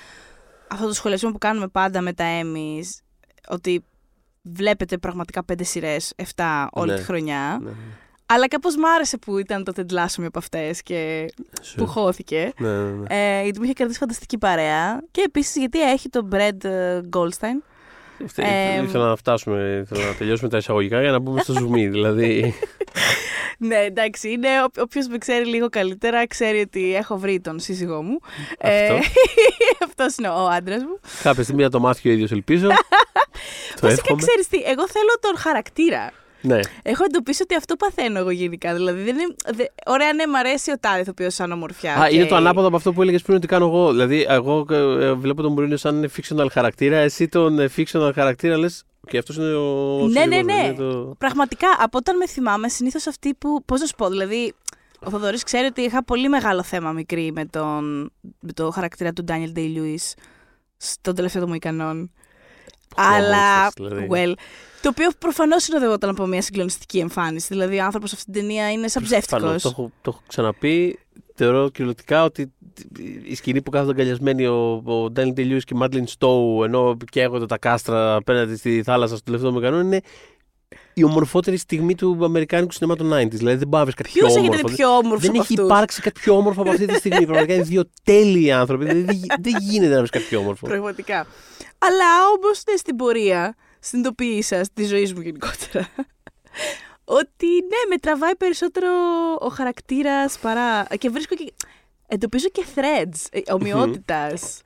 αυτό 0.68 0.88
το 0.88 0.94
σχολιασμό 0.94 1.32
που 1.32 1.38
κάνουμε 1.38 1.68
πάντα 1.68 2.02
με 2.02 2.14
τα 2.14 2.26
Emmys, 2.42 2.86
ότι 3.50 3.84
βλέπετε 4.42 4.98
πραγματικά 4.98 5.44
πέντε 5.44 5.64
σειρές, 5.64 6.14
7 6.36 6.68
όλη 6.72 6.92
Ναι. 6.92 6.98
τη 6.98 7.04
χρονιά. 7.04 7.60
Ναι, 7.62 7.70
Αλλά 8.26 8.48
κάπως 8.48 8.76
μ' 8.76 8.86
άρεσε 8.86 9.18
που 9.18 9.38
ήταν 9.38 9.64
το 9.64 9.72
τεντλάσο 9.72 10.22
από 10.26 10.40
αυτές 10.40 10.82
και 10.84 11.26
Σου. 11.62 11.76
που 11.76 11.88
χώθηκε. 11.88 12.52
Ναι, 12.58 12.70
ναι, 12.70 12.90
ναι. 12.92 13.06
Ε, 13.10 13.44
γιατί 13.44 13.58
μου 13.60 13.64
είχε 13.66 13.74
κρατήσει 13.74 14.00
φανταστική 14.00 14.38
παρέα. 14.38 15.02
Και 15.12 15.22
επίσης 15.26 15.56
γιατί 15.56 15.82
έχει 15.92 16.10
τον 16.10 16.30
Brad 16.34 16.64
ε, 16.64 17.00
Goldstein. 17.16 17.62
Θε- 18.28 18.46
ε, 18.46 18.82
Ήθελα 18.84 19.08
να 19.08 19.16
φτάσουμε, 19.16 19.82
ήθελα 19.92 20.06
να 20.08 20.14
τελειώσουμε 20.16 20.50
τα 20.50 20.58
εισαγωγικά 20.58 21.02
για 21.02 21.12
να 21.12 21.20
μπούμε 21.20 21.42
στο 21.42 21.54
zoom. 21.58 21.72
δηλαδή. 21.74 22.54
Ναι, 23.58 23.76
εντάξει, 23.76 24.32
είναι. 24.32 24.48
Όποιος 24.80 25.08
με 25.08 25.18
ξέρει 25.18 25.46
λίγο 25.46 25.70
καλύτερα 25.70 26.28
ξέρει 26.28 26.60
ότι 26.60 26.96
έχω 26.96 27.18
βρει 27.18 27.40
τον 27.40 27.60
σύζυγό 27.60 28.02
μου. 28.02 28.20
Αυτό. 28.62 29.00
Αυτός 29.88 30.16
είναι 30.18 30.30
ο 30.30 30.48
άντρας 30.48 30.82
μου. 30.84 31.00
Κάποια 31.24 31.44
στιγμή 31.44 31.64
θα 31.64 31.70
το 31.70 31.80
μάθει 31.80 32.10
ο 32.10 32.12
ίδιος, 32.12 32.32
ελπίζω. 32.32 32.68
το 33.76 33.82
Βασικά 33.82 34.02
εύχομαι. 34.02 34.22
ξέρεις 34.22 34.48
τι, 34.48 34.58
εγώ 34.58 34.88
θέλω 34.88 35.18
τον 35.22 35.38
χαρακτήρα. 35.38 36.12
Ναι. 36.42 36.60
Έχω 36.82 37.04
εντοπίσει 37.04 37.42
ότι 37.44 37.56
αυτό 37.56 37.76
παθαίνω 37.76 38.20
εγώ 38.20 38.30
γενικά. 38.30 38.74
Δηλαδή, 38.74 39.02
δεν 39.04 39.16
είναι, 39.16 39.36
δε, 39.56 39.64
ωραία, 39.86 40.14
ναι, 40.14 40.28
μ' 40.28 40.36
αρέσει 40.36 40.72
ο 40.72 40.76
τάδε 40.80 41.00
ηθοποιός 41.00 41.30
σαν 41.30 41.52
ομορφιά. 41.52 41.96
Α, 41.96 42.10
είναι 42.10 42.24
οκ. 42.24 42.30
το 42.30 42.36
ανάποδο 42.36 42.68
από 42.68 42.76
αυτό 42.76 42.94
που 42.94 43.02
έλεγες 43.02 43.22
πριν 43.22 43.36
ότι 43.38 43.48
κάνω 43.48 43.66
εγώ. 43.66 43.92
Δηλαδή, 43.92 44.26
εγώ 44.30 44.66
ε, 44.70 45.14
βλέπω 45.14 45.42
τον 45.42 45.52
Μουρίνιο 45.52 45.78
σαν 45.78 46.10
fictional 46.16 46.48
χαρακτήρα. 46.52 46.98
Εσύ 46.98 47.28
τον 47.28 47.60
ε, 47.60 47.70
fictional 47.78 48.12
χαρακτήρα 48.14 48.58
λες. 48.58 48.84
Και 49.08 49.18
αυτός 49.18 49.36
είναι 49.36 49.54
ο. 49.54 49.98
Ναι, 50.08 50.26
ναι, 50.26 50.36
σύλλογος, 50.36 50.46
ναι. 50.46 50.64
είναι 50.68 50.74
το- 50.74 51.16
Πραγματικά, 51.18 51.68
από 51.80 51.98
όταν 51.98 52.18
με 52.18 52.28
θυμάμαι, 52.28 52.70
συνήθως 52.70 53.08
αυτοί 53.08 53.34
που. 53.34 53.64
Πώς 53.66 53.80
να 53.80 53.86
σου 53.86 53.96
πω, 53.96 54.10
δηλαδή. 54.10 54.54
Ο 55.06 55.10
Θοδωρής 55.10 55.44
ξέρει 55.44 55.66
ότι 55.66 55.82
είχα 55.82 56.04
πολύ 56.04 56.30
μεγάλο 56.30 56.64
θέμα 56.64 56.92
μικρή 56.92 57.32
με, 57.32 57.46
τον, 57.46 58.12
με 58.40 58.52
το 58.54 58.70
χαρακτήρα 58.70 59.14
του 59.14 59.24
Daniel 59.28 59.58
Day-Lewis 59.58 60.14
στον 60.78 61.16
τελευταίο 61.16 61.42
του 61.42 61.48
Μοϊκανόν. 61.48 62.12
Αλλά. 62.96 63.58
όμορφος, 63.60 63.88
δηλαδή. 63.88 64.08
Well. 64.12 64.34
Το 64.82 64.90
οποίο 64.90 65.10
προφανώς 65.20 65.64
συνοδευόταν 65.64 66.10
από 66.10 66.26
μια 66.26 66.42
συγκλονιστική 66.42 66.98
εμφάνιση. 67.00 67.48
Δηλαδή, 67.50 67.80
ο 67.80 67.84
άνθρωπος 67.84 68.10
σε 68.10 68.16
αυτή 68.20 68.32
την 68.32 68.42
ταινία 68.42 68.72
είναι 68.72 68.88
σαν 68.88 69.04
Προφανώς, 69.04 69.26
ψεύτικος. 69.28 69.62
Το, 69.62 69.70
έχω- 69.70 69.92
το 70.02 70.10
έχω 70.14 70.22
ξαναπεί. 70.28 71.00
Θεωρώ 71.36 71.70
κυριολεκτικά 71.70 72.24
ότι 72.24 72.54
η 73.24 73.36
σκηνή 73.36 73.62
που 73.62 73.72
κάθονται 73.72 73.92
αγκαλιασμένοι 73.92 74.46
ο, 74.46 74.82
ο 74.86 75.10
Ντάνιλ 75.12 75.34
Τελιούς 75.34 75.64
και 75.64 75.74
η 75.76 75.78
Μάντλιν 75.78 76.08
Στόου 76.08 76.64
ενώ 76.64 76.98
καίγονται 77.12 77.46
τα 77.46 77.58
κάστρα 77.58 78.16
απέναντι 78.16 78.56
στη 78.56 78.84
θάλασσα 78.84 79.16
στο 79.16 79.24
τελευταίο 79.24 79.52
μηχανό 79.52 79.80
είναι 79.80 80.02
η 81.00 81.04
ομορφότερη 81.04 81.58
στιγμή 81.58 81.96
του 81.96 82.18
Αμερικάνικου 82.22 82.72
σινεμά 82.72 82.96
των 82.96 83.08
90s. 83.14 83.30
Δηλαδή 83.32 83.58
δεν 83.58 83.68
μπορεί 83.68 83.70
να 83.70 83.84
βρεις 83.84 83.94
κάτι 83.96 84.10
πιο 84.10 84.28
Ποιο 84.28 84.36
όμορφο. 84.36 84.54
έχετε 84.54 84.68
δει 84.68 84.76
πιο 84.76 84.88
όμορφος 84.90 85.22
δεν 85.22 85.30
από 85.30 85.40
έχει 85.42 85.54
αυτούς; 85.54 85.66
υπάρξει 85.66 86.02
κάτι 86.02 86.20
πιο 86.20 86.36
όμορφο 86.36 86.62
από 86.62 86.70
αυτή 86.70 86.86
τη 86.86 86.94
στιγμή. 86.96 87.26
Πραγματικά 87.26 87.54
είναι 87.54 87.64
δύο 87.64 87.90
τέλειοι 88.04 88.52
άνθρωποι. 88.52 88.84
Δηλαδή, 88.86 89.02
δεν, 89.04 89.16
γι- 89.16 89.28
δεν 89.42 89.56
γίνεται 89.60 89.92
να 89.94 89.98
βρεις 89.98 90.10
κάτι 90.10 90.26
πιο 90.26 90.40
όμορφο. 90.40 90.68
Πραγματικά. 90.68 91.18
Αλλά 91.78 92.06
όμω 92.28 92.48
ναι, 92.70 92.76
στην 92.78 92.96
πορεία 92.96 93.56
συνειδητοποίησα 93.80 94.62
τη 94.74 94.86
ζωή 94.86 95.12
μου 95.16 95.22
γενικότερα. 95.22 95.88
ότι 97.20 97.46
ναι, 97.48 97.82
με 97.90 97.98
τραβάει 97.98 98.36
περισσότερο 98.36 98.88
ο 99.40 99.48
χαρακτήρας 99.48 100.38
παρά. 100.40 100.88
και 100.98 101.10
βρίσκω 101.10 101.36
και. 101.36 101.54
Εντοπίζω 102.12 102.48
και 102.52 102.66
threads 102.76 103.42
ομοιότητας. 103.52 104.62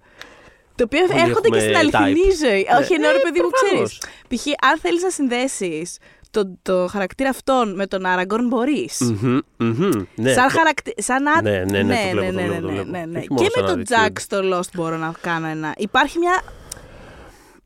Το 0.75 0.83
οποίο 0.83 0.99
Όλοι 1.03 1.19
έρχονται 1.21 1.49
και 1.49 1.57
έχουμε 1.57 1.59
στην 1.59 1.75
αληθινή 1.97 2.31
ζωή. 2.35 2.67
Ναι. 2.71 2.77
Όχι, 2.77 2.93
ενώ 2.93 3.09
ρε 3.11 3.17
Ε, 3.17 3.19
παιδί 3.23 3.41
μου, 3.41 3.49
ξέρεις. 3.49 3.71
προφανώς. 3.71 3.99
Π.χ., 4.27 4.45
αν 4.71 4.79
θέλεις 4.79 5.01
να 5.03 5.09
συνδέσεις 5.09 5.97
το, 6.33 6.57
το 6.61 6.87
χαρακτήρα 6.87 7.29
αυτόν 7.29 7.75
με 7.75 7.87
τον 7.87 8.05
Άραγκορν, 8.05 8.47
μπορείς. 8.47 8.99
Μμμ, 9.01 9.39
μμμ, 9.57 9.89
ναι. 10.15 10.33
Σαν 10.33 10.49
χαρακτήρα. 10.49 10.95
Σαν 10.97 11.27
α... 11.27 11.41
Ναι, 11.41 11.63
ναι, 11.69 11.81
ναι, 11.81 12.09
το 12.11 12.19
βλέπω, 12.19 12.25
το 12.25 12.31
ναι, 12.31 12.43
βλέπω, 12.45 12.61
το 12.61 12.67
ναι, 12.67 12.71
βλέπω. 12.71 12.89
ναι, 12.89 13.05
ναι. 13.05 13.19
Όχι 13.19 13.27
μόνο 13.29 13.41
Και 13.43 13.49
σαν 13.53 13.63
με 13.63 13.69
τον 13.69 13.79
άδικιο. 13.79 13.95
Τζακ 13.95 14.19
στο 14.19 14.39
Lost 14.53 14.69
μπορώ 14.73 14.97
να 14.97 15.13
κάνω 15.21 15.47
ένα. 15.47 15.73
Υπάρχει 15.77 16.17
μια. 16.17 16.41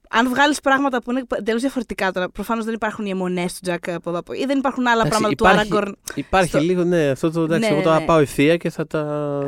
Αν 0.10 0.30
βγάλεις 0.30 0.60
πράγματα 0.62 1.02
που 1.02 1.12
είναι 1.12 1.24
εντελώς 1.38 1.62
διαφορετικά 1.62 2.12
τώρα, 2.12 2.30
προφανώς 2.30 2.66
δεν 2.66 2.74
υπάρχουν 2.74 3.06
οι 3.06 3.10
αιμονές 3.10 3.54
του 3.54 3.60
Τζακ 3.62 3.90
από 3.90 4.10
εδώ 4.10 4.20
από 4.20 4.34
ή 4.34 4.46
δεν 4.46 4.58
υπάρχουν 4.58 4.88
άλλα 4.88 5.02
Εντάξει, 5.06 5.10
πράγματα 5.20 5.36
υπάρχει- 5.50 5.70
του 5.70 5.78
Άραγκορν. 5.78 5.98
Υπάρχει 6.16 6.50
στο- 6.50 6.60
λίγο, 6.60 6.84
ναι, 6.84 7.10
αυτό 7.10 7.32
το 7.32 7.42
εντάξει, 7.42 7.70
Ναι, 7.70 7.76
εγώ 7.76 7.84
τα 7.90 8.00
ναι. 8.00 8.06
πάω 8.06 8.20
ευθεία 8.20 8.58
και 8.58 8.70
θα 8.70 8.88
τα, 8.88 9.00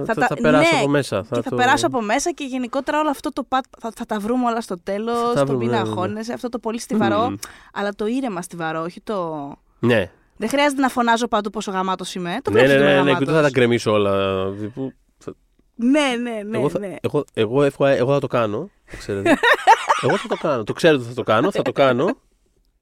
θα 0.05 0.13
τα- 0.13 0.27
τα 0.27 0.35
περάσω 0.41 0.71
ναι, 0.75 0.79
από 0.81 0.89
μέσα. 0.89 1.19
και 1.21 1.41
θα 1.41 1.49
το- 1.49 1.55
περάσω 1.55 1.87
από 1.87 2.01
μέσα 2.01 2.31
και 2.31 2.43
γενικότερα 2.43 2.99
όλο 2.99 3.09
αυτό 3.09 3.29
το 3.33 3.43
πατ, 3.43 3.63
θα, 3.79 3.91
θα 3.95 4.05
τα 4.05 4.19
βρούμε 4.19 4.45
όλα 4.45 4.61
στο 4.61 4.75
Θα 4.75 4.81
τέλο. 4.83 5.13
τα 5.33 5.39
Το 5.39 5.45
βρούμε, 5.45 5.57
μην 5.63 5.69
ναι, 5.69 5.77
ναι, 5.77 5.83
ναι. 5.83 5.89
αγχώνεσαι. 5.89 6.33
Αυτό 6.33 6.49
το 6.49 6.59
πολύ 6.59 6.79
στιβαρό, 6.79 7.29
Μμμ. 7.29 7.35
αλλά 7.73 7.89
το 7.95 8.05
ήρεμα 8.05 8.41
στιβαρό, 8.41 8.81
όχι 8.81 9.01
το. 9.01 9.51
Ναι, 9.79 10.11
Δεν 10.37 10.49
χρειάζεται 10.49 10.81
να 10.81 10.89
φωνάζω 10.89 11.27
παντού 11.27 11.49
πόσο 11.49 11.71
γαμάτος 11.71 12.15
είμαι. 12.15 12.37
Το 12.41 12.51
ναι, 12.51 12.59
βλέπεις 12.59 12.75
ναι, 12.75 12.79
ότι 12.79 12.83
είμαι 12.91 12.93
ναι, 12.93 12.97
ναι, 12.97 13.01
και 13.03 13.07
γαμάτος. 13.11 13.27
ούτε 13.27 13.37
θα 13.37 13.41
τα 13.41 13.49
γκρεμίσω 13.49 13.91
όλα. 13.91 14.45
τύπου, 14.59 14.93
θα- 15.17 15.33
Ναι, 15.75 15.99
ναι, 16.21 16.41
ναι. 16.49 16.57
εγώ, 16.57 16.69
θα, 16.69 16.79
ναι. 16.79 16.95
εγώ, 17.01 17.25
εγώ, 17.33 17.63
εγώ, 17.63 17.85
εγώ 17.85 18.13
θα 18.13 18.19
το 18.19 18.27
κάνω, 18.27 18.69
ξέρετε. 18.97 19.29
εγώ 20.03 20.17
θα 20.17 20.27
το 20.27 20.35
κάνω. 20.35 20.63
Το 20.63 20.73
ξέρετε 20.73 20.99
ότι 20.99 21.09
θα 21.09 21.15
το 21.15 21.23
κάνω, 21.23 21.51
θα 21.51 21.61
το 21.61 21.71
κάνω. 21.71 22.05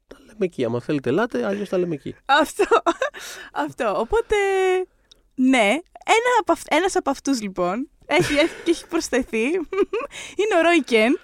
Τα 0.08 0.18
λέμε 0.20 0.38
εκεί. 0.46 0.66
Άμα 0.66 0.80
θέλετε, 0.82 1.10
ελάτε, 1.10 1.46
αλλιώς 1.46 1.70
τα 1.70 1.78
λέμε 1.78 1.94
εκεί. 1.96 2.16
Αυτό. 2.26 2.64
Αυτό. 3.54 3.94
Οπότε, 4.00 4.36
ναι. 5.36 5.68
Ένα 6.10 6.32
από 6.40 6.52
αυ... 6.52 6.62
Ένας 6.70 6.96
από 6.96 7.10
αυτούς 7.10 7.42
λοιπόν 7.42 7.90
έχει 8.06 8.34
έρθει 8.38 8.64
και 8.64 8.72
έχει 8.72 8.88
προσθεθεί. 8.88 9.44
Είναι 10.40 10.56
ο 10.58 10.62
Ρόι 10.62 10.84
Κέντ. 10.84 11.16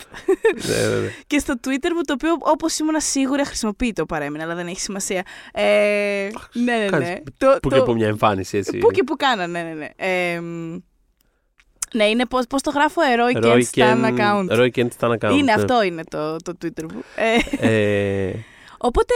ναι, 0.68 0.88
ναι, 0.88 1.00
ναι. 1.02 1.10
και 1.28 1.40
στο 1.40 1.54
Twitter 1.64 1.90
μου, 1.96 2.02
το 2.02 2.14
οποίο 2.14 2.36
όπως 2.40 2.78
ήμουν 2.78 2.96
σίγουρη 3.02 3.46
χρησιμοποιεί 3.46 3.94
το 3.94 4.06
παρέμεινα, 4.06 4.44
αλλά 4.44 4.56
δεν 4.56 4.68
έχει 4.68 4.80
σημασία. 4.80 5.24
Ε, 5.54 6.30
ναι, 6.54 6.76
ναι, 6.76 6.78
ναι. 6.78 6.86
Κάνεις 6.86 7.10
Το, 7.38 7.58
Που 7.62 7.70
το- 7.70 7.76
και 7.76 7.82
από 7.82 7.94
μια 7.94 8.08
εμφάνιση 8.08 8.58
έτσι. 8.58 8.78
Πού 8.78 8.92
και 8.92 9.04
που 9.04 9.16
κάνα, 9.16 9.48
ναι, 9.48 9.62
ναι, 9.62 9.74
ναι. 9.74 9.90
Ε, 9.96 10.40
μ, 10.40 10.76
ναι, 11.94 12.04
είναι 12.06 12.26
πώς, 12.26 12.46
πώς 12.50 12.62
το 12.62 12.70
γράφω, 12.72 13.02
ε, 13.02 13.06
Roy 13.18 13.38
Kent 13.44 13.52
Roy 13.54 13.62
Stan 13.76 14.06
Kent- 14.06 14.18
account. 14.18 14.60
Roy 14.60 14.70
Kent 14.76 14.88
Stan 15.00 15.12
account. 15.18 15.32
είναι 15.32 15.42
ναι. 15.42 15.52
αυτό 15.52 15.84
είναι 15.84 16.04
το, 16.10 16.36
το 16.38 16.54
Twitter 16.64 16.84
μου. 16.94 17.04
Ε, 17.60 17.68
Ε, 18.28 18.34
οπότε, 18.78 19.14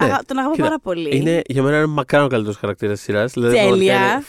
Ναι, 0.00 0.06
αγα- 0.06 0.20
τον 0.26 0.38
αγαπώ 0.38 0.54
κοίτα, 0.54 0.66
πάρα 0.66 0.78
πολύ. 0.82 1.16
είναι, 1.16 1.42
για 1.46 1.62
μένα 1.62 1.76
είναι 1.76 1.86
μακράν 1.86 2.24
ο 2.24 2.26
καλύτερος 2.26 2.56
χαρακτήρας 2.56 2.94
της 2.96 3.02
σειράς. 3.04 3.32
Δηλαδή, 3.32 3.56
Τέλεια, 3.56 3.68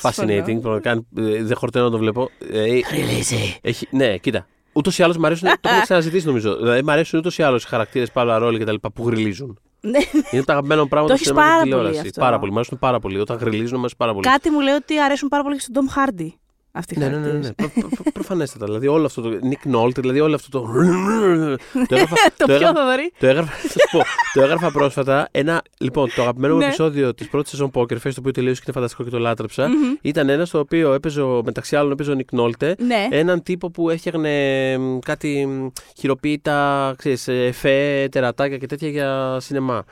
πραγματικά 0.02 0.24
είναι 0.24 0.44
συμφωνώ. 0.44 0.58
fascinating. 0.58 0.62
Πραγματικά 0.62 0.92
ε, 1.18 1.44
δεν 1.44 1.56
χορταίνω 1.58 1.86
να 1.86 1.92
το 1.92 1.98
βλέπω. 1.98 2.30
Ε, 2.52 2.80
Ριλίζει. 2.92 3.58
Έχει, 3.62 3.88
ναι, 3.92 4.18
κοίτα. 4.18 4.48
Ούτως 4.74 4.98
ή 5.00 5.04
άλλως 5.04 5.18
μου 5.18 5.26
αρέσουν. 5.26 5.48
το 5.48 5.56
έχουμε 5.62 5.82
ξαναζητήσει 5.88 6.26
νομίζω. 6.26 6.56
Δηλαδή, 6.58 6.84
μου 6.84 6.92
αρέσουν 6.92 7.20
ούτως 7.20 7.38
ή 7.38 7.44
άλλως 7.44 7.64
οι 7.64 7.68
χαρακτήρες 7.68 8.12
Παύλα 8.12 8.38
Ρόλη 8.38 8.58
και 8.58 8.66
τα 8.66 8.72
λοιπά 8.72 8.92
που 8.92 9.08
γριλίζουν. 9.08 9.60
Ναι. 9.84 10.00
Είναι 10.32 10.44
τα 10.44 10.52
αγαπημένα 10.54 10.82
μου 10.82 10.88
πράγματα 10.88 11.14
Το 11.14 11.24
στο 11.24 11.34
έχεις 11.34 11.42
σινεμά 11.42 11.42
και 11.46 11.50
πάρα 11.52 11.62
την 11.64 11.72
πολύ 11.72 11.82
τηλεόραση. 11.84 12.08
αυτό. 12.08 12.22
Πάρα 12.22 12.40
πολύ. 12.40 12.52
Μου 12.52 12.58
αρέσουν 12.58 12.80
πάρα 12.80 13.00
πολύ. 13.00 13.20
Όταν 13.20 13.38
γριλίζουν, 13.38 13.72
μου 13.74 13.80
αρέσουν 13.80 13.98
πάρα 13.98 14.14
πολύ. 14.14 14.28
Κάτι 14.28 14.50
μου 14.50 14.60
λέει 14.60 14.74
ότι 14.74 15.00
αρέσουν 15.00 15.28
πάρα 15.30 15.44
πολύ 15.44 15.56
και 15.56 15.62
στον 15.62 15.74
Tom 15.90 15.98
Hardy. 15.98 16.28
Αυτοί 16.74 16.94
οι 16.94 16.98
Ναι, 16.98 17.06
ναι, 17.06 17.12
ναι. 17.12 17.18
χαρακτήρες. 17.24 17.48
ναι. 17.48 17.54
Προ, 17.54 17.72
προ, 17.80 17.90
προ, 18.04 18.12
προφανέστατα. 18.14 18.66
Δηλαδή, 18.66 18.88
όλο 18.88 19.06
αυτό 19.06 19.22
το. 19.22 19.30
Nick 19.30 19.76
Nolte, 19.76 19.96
δηλαδή 20.00 20.20
όλο 20.20 20.36
αυτό 20.36 20.50
το. 20.50 20.68
το 21.88 21.96
έγραφα, 21.96 22.16
το 22.38 22.46
πιο 22.46 22.54
έγραφα- 22.56 22.74
θα 22.76 22.86
δωρή. 22.86 23.12
Το 23.20 23.28
έγραφα, 23.28 23.52
θα 23.52 23.68
σου 23.70 23.78
πω, 23.92 24.04
το 24.34 24.42
έγραφα 24.42 24.72
πρόσφατα. 24.72 25.28
Ένα, 25.32 25.62
λοιπόν, 25.80 26.10
το 26.16 26.22
αγαπημένο 26.22 26.54
μου 26.54 26.60
Ναι. 26.60 26.66
επεισόδιο 26.66 27.14
της 27.14 27.30
πρώτης 27.30 27.50
σεζόν 27.52 27.72
Poker 27.74 27.94
Face, 27.94 28.00
το 28.04 28.12
οποίο 28.20 28.32
τελείωσε 28.32 28.56
και 28.60 28.64
είναι 28.66 28.74
φανταστικό 28.76 29.04
και 29.04 29.10
το 29.10 29.20
λάτρεψα, 29.20 29.70
ήταν 30.02 30.30
ένας 30.30 30.48
στο 30.48 30.60
οποίο 30.60 30.94
έπαιζε, 30.94 31.22
ο- 31.22 31.42
μεταξύ 31.46 31.76
άλλων, 31.76 31.92
έπαιζε 31.92 32.12
ο 32.12 32.14
Νικ 32.14 32.32
Νόλτε. 32.32 32.76
Ναι. 32.80 33.08
Έναν 33.12 33.44
τύπο 33.44 33.72
που 33.72 33.90
έφτιαχνε 33.90 34.30
μ, 34.78 35.00
κάτι 35.00 35.46
μ, 35.46 35.68
χειροποίητα, 36.00 36.94
ξέρεις, 36.98 37.28
ε, 37.28 37.46
εφέ, 37.46 38.08
τερατάκια 38.12 38.58
και 38.58 38.66
τέτοια 38.66 38.90
για 38.90 39.38
σινεμά. 39.40 39.84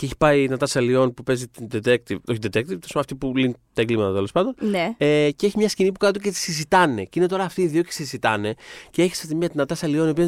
Και 0.00 0.06
έχει 0.06 0.16
πάει 0.18 0.42
η 0.42 0.48
Νατάσα 0.48 0.80
Λιόν 0.80 1.14
που 1.14 1.22
παίζει 1.22 1.48
την 1.48 1.68
detective, 1.72 2.16
όχι 2.28 2.38
detective, 2.42 2.50
τέλος 2.50 2.90
πάντων, 2.92 3.00
αυτή 3.00 3.14
που 3.14 3.32
λύνει 3.36 3.54
τα 3.72 3.82
εγκλήματα 3.82 4.12
τέλος 4.12 4.32
πάντων. 4.32 4.54
ναι. 4.58 4.94
Ε, 4.98 5.30
και 5.36 5.46
έχει 5.46 5.58
μια 5.58 5.68
σκηνή 5.68 5.92
που 5.92 5.98
κάτω 5.98 6.18
και 6.18 6.30
συζητάνε. 6.32 7.02
Και 7.02 7.18
είναι 7.18 7.26
τώρα 7.26 7.44
αυτοί 7.44 7.62
οι 7.62 7.66
δύο 7.66 7.82
και 7.82 7.92
συζητάνε. 7.92 8.54
Και 8.90 9.02
έχει 9.02 9.12
αυτή 9.12 9.34
μία 9.34 9.48
την 9.48 9.58
Νατάσα 9.58 9.86
Λιόν 9.86 10.06
η 10.06 10.10
οποία. 10.10 10.24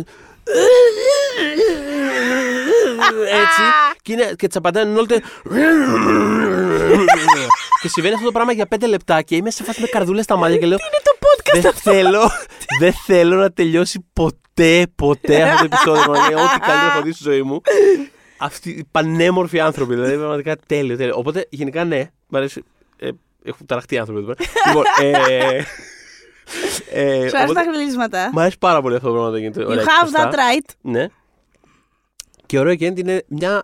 Έτσι. 3.28 3.62
Και, 4.02 4.12
είναι, 4.12 4.32
και 4.37 4.46
τη 4.46 4.58
απαντάνε 4.58 4.98
όλοι. 4.98 5.06
και 7.82 7.88
συμβαίνει 7.88 8.14
αυτό 8.14 8.26
το 8.26 8.32
πράγμα 8.32 8.52
για 8.52 8.66
πέντε 8.66 8.87
λεπτά 8.87 9.22
και 9.22 9.37
είμαι 9.37 9.50
σε 9.50 9.64
φάση 9.64 9.80
με 9.80 9.87
καρδούλες 9.87 10.24
στα 10.24 10.37
μάτια 10.37 10.58
και 10.58 10.66
λέω. 10.66 10.78
Είναι 10.80 11.02
το 11.02 11.16
podcast 11.20 11.61
Δεν 11.61 11.72
θέλω, 11.72 12.30
δεν 12.78 12.92
θέλω 13.06 13.37
να 13.37 13.52
τελειώσει 13.52 14.06
ποτέ, 14.12 14.87
ποτέ 14.94 15.42
αυτό 15.42 15.68
το 15.68 15.74
επεισόδιο. 15.74 16.02
Πραγματικά, 16.02 16.42
Ό,τι 16.42 16.58
καλύτερο 16.58 16.92
έχω 16.92 17.02
δει 17.02 17.12
στη 17.12 17.22
ζωή 17.22 17.42
μου. 17.42 17.61
Αυτοί 18.44 18.70
οι 18.70 18.85
πανέμορφοι 18.90 19.61
άνθρωποι, 19.61 19.94
δηλαδή 19.94 20.16
πραγματικά 20.16 20.57
τέλειο. 20.66 20.96
τέλειο. 20.96 21.14
Οπότε 21.16 21.46
γενικά 21.50 21.85
ναι, 21.85 22.11
μ' 22.28 22.37
αρέσει. 22.37 22.62
Ε, 22.96 23.09
έχουν 23.42 23.66
ταραχτεί 23.66 23.98
άνθρωποι 23.98 24.20
εδώ 24.20 24.35
πέρα. 24.35 24.50
λοιπόν, 24.68 24.85
ε, 25.00 25.64
ε, 26.90 27.28
Σου 27.28 27.37
αρέσουν 27.37 27.40
οπότε, 27.42 27.52
τα 27.52 27.62
γριλίσματα. 27.62 28.31
Μ' 28.33 28.38
αρέσει 28.38 28.59
πάρα 28.59 28.83
πολύ 28.83 28.94
αυτό 28.94 29.07
το 29.07 29.12
πράγμα 29.12 29.31
να 29.31 29.38
γίνεται. 29.38 29.62
You 29.62 29.66
ωραία 29.66 29.85
και 29.85 29.90
have 30.00 30.09
σωστά. 30.09 30.31
that 30.31 30.35
right. 30.35 30.74
Ναι. 30.81 31.07
Και 32.46 32.59
ωραίο 32.59 32.74
και 32.74 32.92
είναι 32.96 33.24
μια 33.28 33.62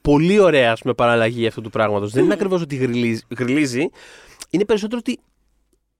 πολύ 0.00 0.38
ωραία 0.38 0.72
ας 0.72 0.80
πούμε, 0.80 0.94
παραλλαγή 0.94 1.46
αυτού 1.46 1.60
του 1.60 1.70
πράγματος. 1.70 2.12
Δεν 2.12 2.24
είναι 2.24 2.34
ακριβώς 2.34 2.62
ότι 2.62 2.76
γριλίζει, 2.76 3.22
γριλίζει, 3.38 3.90
είναι 4.50 4.64
περισσότερο 4.64 5.00
ότι 5.06 5.18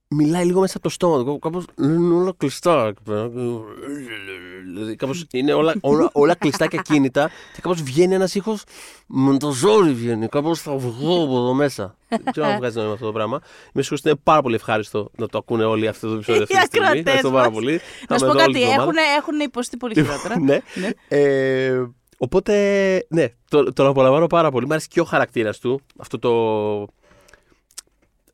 μιλάει 0.08 0.44
λίγο 0.44 0.60
μέσα 0.60 0.72
από 0.76 0.82
το 0.88 0.92
στόμα 0.94 1.24
του. 1.24 1.38
Κάπως 1.38 1.64
είναι 1.78 2.14
όλα 2.14 2.32
κλειστά. 2.36 2.86
εκεί 2.86 3.02
πέρα. 3.04 3.30
Δηλαδή, 4.66 4.96
κάπως 4.96 5.26
είναι 5.32 5.52
όλα, 5.52 5.74
όλα, 5.80 6.10
όλα 6.12 6.34
κλειστά 6.34 6.66
και 6.66 6.76
ακίνητα 6.78 7.30
και 7.54 7.60
κάπως 7.60 7.82
βγαίνει 7.82 8.14
ένας 8.14 8.34
ήχος 8.34 8.62
με 9.06 9.36
το 9.38 9.50
ζόρι 9.50 9.92
βγαίνει. 9.92 10.28
Κάπως 10.28 10.60
θα 10.60 10.76
βγω 10.76 11.22
από 11.24 11.36
εδώ 11.36 11.54
μέσα. 11.54 11.96
Δεν 12.08 12.22
ξέρω 12.30 12.46
αν 12.46 12.56
βγάζει 12.60 12.76
νόημα 12.76 12.92
αυτό 12.92 13.06
το 13.06 13.12
πράγμα. 13.12 13.40
Είμαι 13.72 13.82
σίγουρος 13.82 14.00
ότι 14.00 14.08
είναι 14.08 14.18
πάρα 14.22 14.42
πολύ 14.42 14.54
ευχάριστο 14.54 15.10
να 15.16 15.26
το 15.28 15.38
ακούνε 15.38 15.64
όλοι 15.64 15.88
αυτό 15.88 16.08
το 16.08 16.14
επεισόδιο 16.14 16.42
αυτή 16.42 16.54
Οι 16.54 16.58
τη 16.58 16.64
στιγμή. 16.66 16.86
ακροατές 16.86 17.04
Ευχαριστώ 17.14 17.30
πάρα 17.30 17.50
μας. 17.50 17.54
πολύ. 17.58 17.80
Να 18.08 18.18
σου 18.18 18.24
Θα 18.24 18.26
πω 18.26 18.32
είμαι 18.32 18.42
εδώ 18.42 18.44
όλη 18.44 18.52
κάτι, 18.52 18.52
την 18.52 18.62
εβδομάδα. 18.62 19.00
έχουν, 19.00 19.16
έχουν 19.18 19.40
υποστεί 19.40 19.76
πολύ 19.76 19.94
χειρότερα. 19.94 20.40
ναι. 20.40 20.58
Ναι. 20.74 20.90
Ε, 21.08 21.86
οπότε, 22.18 22.52
ναι, 23.08 23.26
το, 23.48 23.72
τον 23.72 23.86
απολαμβάνω 23.86 24.26
πάρα 24.26 24.50
πολύ. 24.50 24.66
Μ' 24.66 24.70
αρέσει 24.72 24.88
και 24.88 25.00
ο 25.00 25.04
χαρακτήρας 25.04 25.58
του. 25.58 25.80
Αυτό 25.96 26.18
το. 26.18 26.30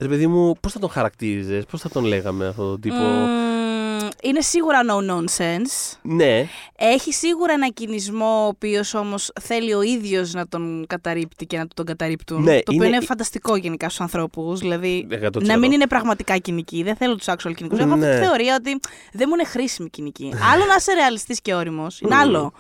Ρε 0.03 0.09
παιδί 0.09 0.27
μου, 0.27 0.55
πώς 0.61 0.73
θα 0.73 0.79
τον 0.79 0.91
χαρακτήριζες, 0.91 1.65
πώς 1.65 1.81
θα 1.81 1.89
τον 1.89 2.05
λέγαμε 2.05 2.47
αυτόν 2.47 2.67
τον 2.71 2.81
τύπο; 2.81 2.95
Μμμ, 2.97 4.09
είναι 4.23 4.41
σίγουρα 4.41 4.81
no 4.91 5.11
nonsense. 5.13 5.97
Ναι, 6.03 6.47
Έχει 6.77 7.13
σίγουρα 7.13 7.53
ένα 7.53 7.69
κινησμό 7.69 8.45
ο 8.45 8.47
οποίος 8.47 8.95
όμως 8.95 9.31
θέλει 9.41 9.75
ο 9.75 9.83
ίδιος 9.83 10.33
να 10.33 10.49
τον 10.49 10.85
καταρρύπτει 10.89 11.47
και 11.47 11.57
να 11.59 11.63
του 11.63 11.73
τον 11.75 11.85
καταρρύπτουν. 11.85 12.43
Ναι, 12.43 12.55
το 12.63 12.73
οποίο 12.73 12.75
είναι- 12.87 12.97
είναι, 12.97 13.05
φανταστικό 13.05 13.57
γενικά 13.57 13.87
στους 13.89 14.01
ανθρώπους. 14.01 14.61
Δηλαδή 14.61 15.07
100%. 15.11 15.47
να 15.47 15.59
μην 15.59 15.73
είναι 15.73 15.87
πραγματικά 15.87 16.37
κοινικοί. 16.37 16.83
Δεν 16.83 16.97
θέλω 16.97 17.17
τους 17.17 17.27
actual 17.29 17.55
κοινικούς. 17.55 17.79
Έχω 17.79 17.93
αυτή 17.93 18.05
Ναι. 18.07 18.15
τη 18.19 18.25
θεωρία 18.25 18.55
ότι 18.59 18.71
δεν 19.13 19.27
μου 19.29 19.35
είναι 19.35 19.45
χρήσιμη 19.49 19.91
κοινική. 19.91 20.33
άλλο 20.53 20.65
να 20.65 20.75
είσαι 20.75 20.93
ρεαλιστής 20.93 21.41
και 21.41 21.55
όριμος. 21.55 22.01
Είναι 22.01 22.15
Μμμ. 22.15 22.21
άλλο 22.21 22.53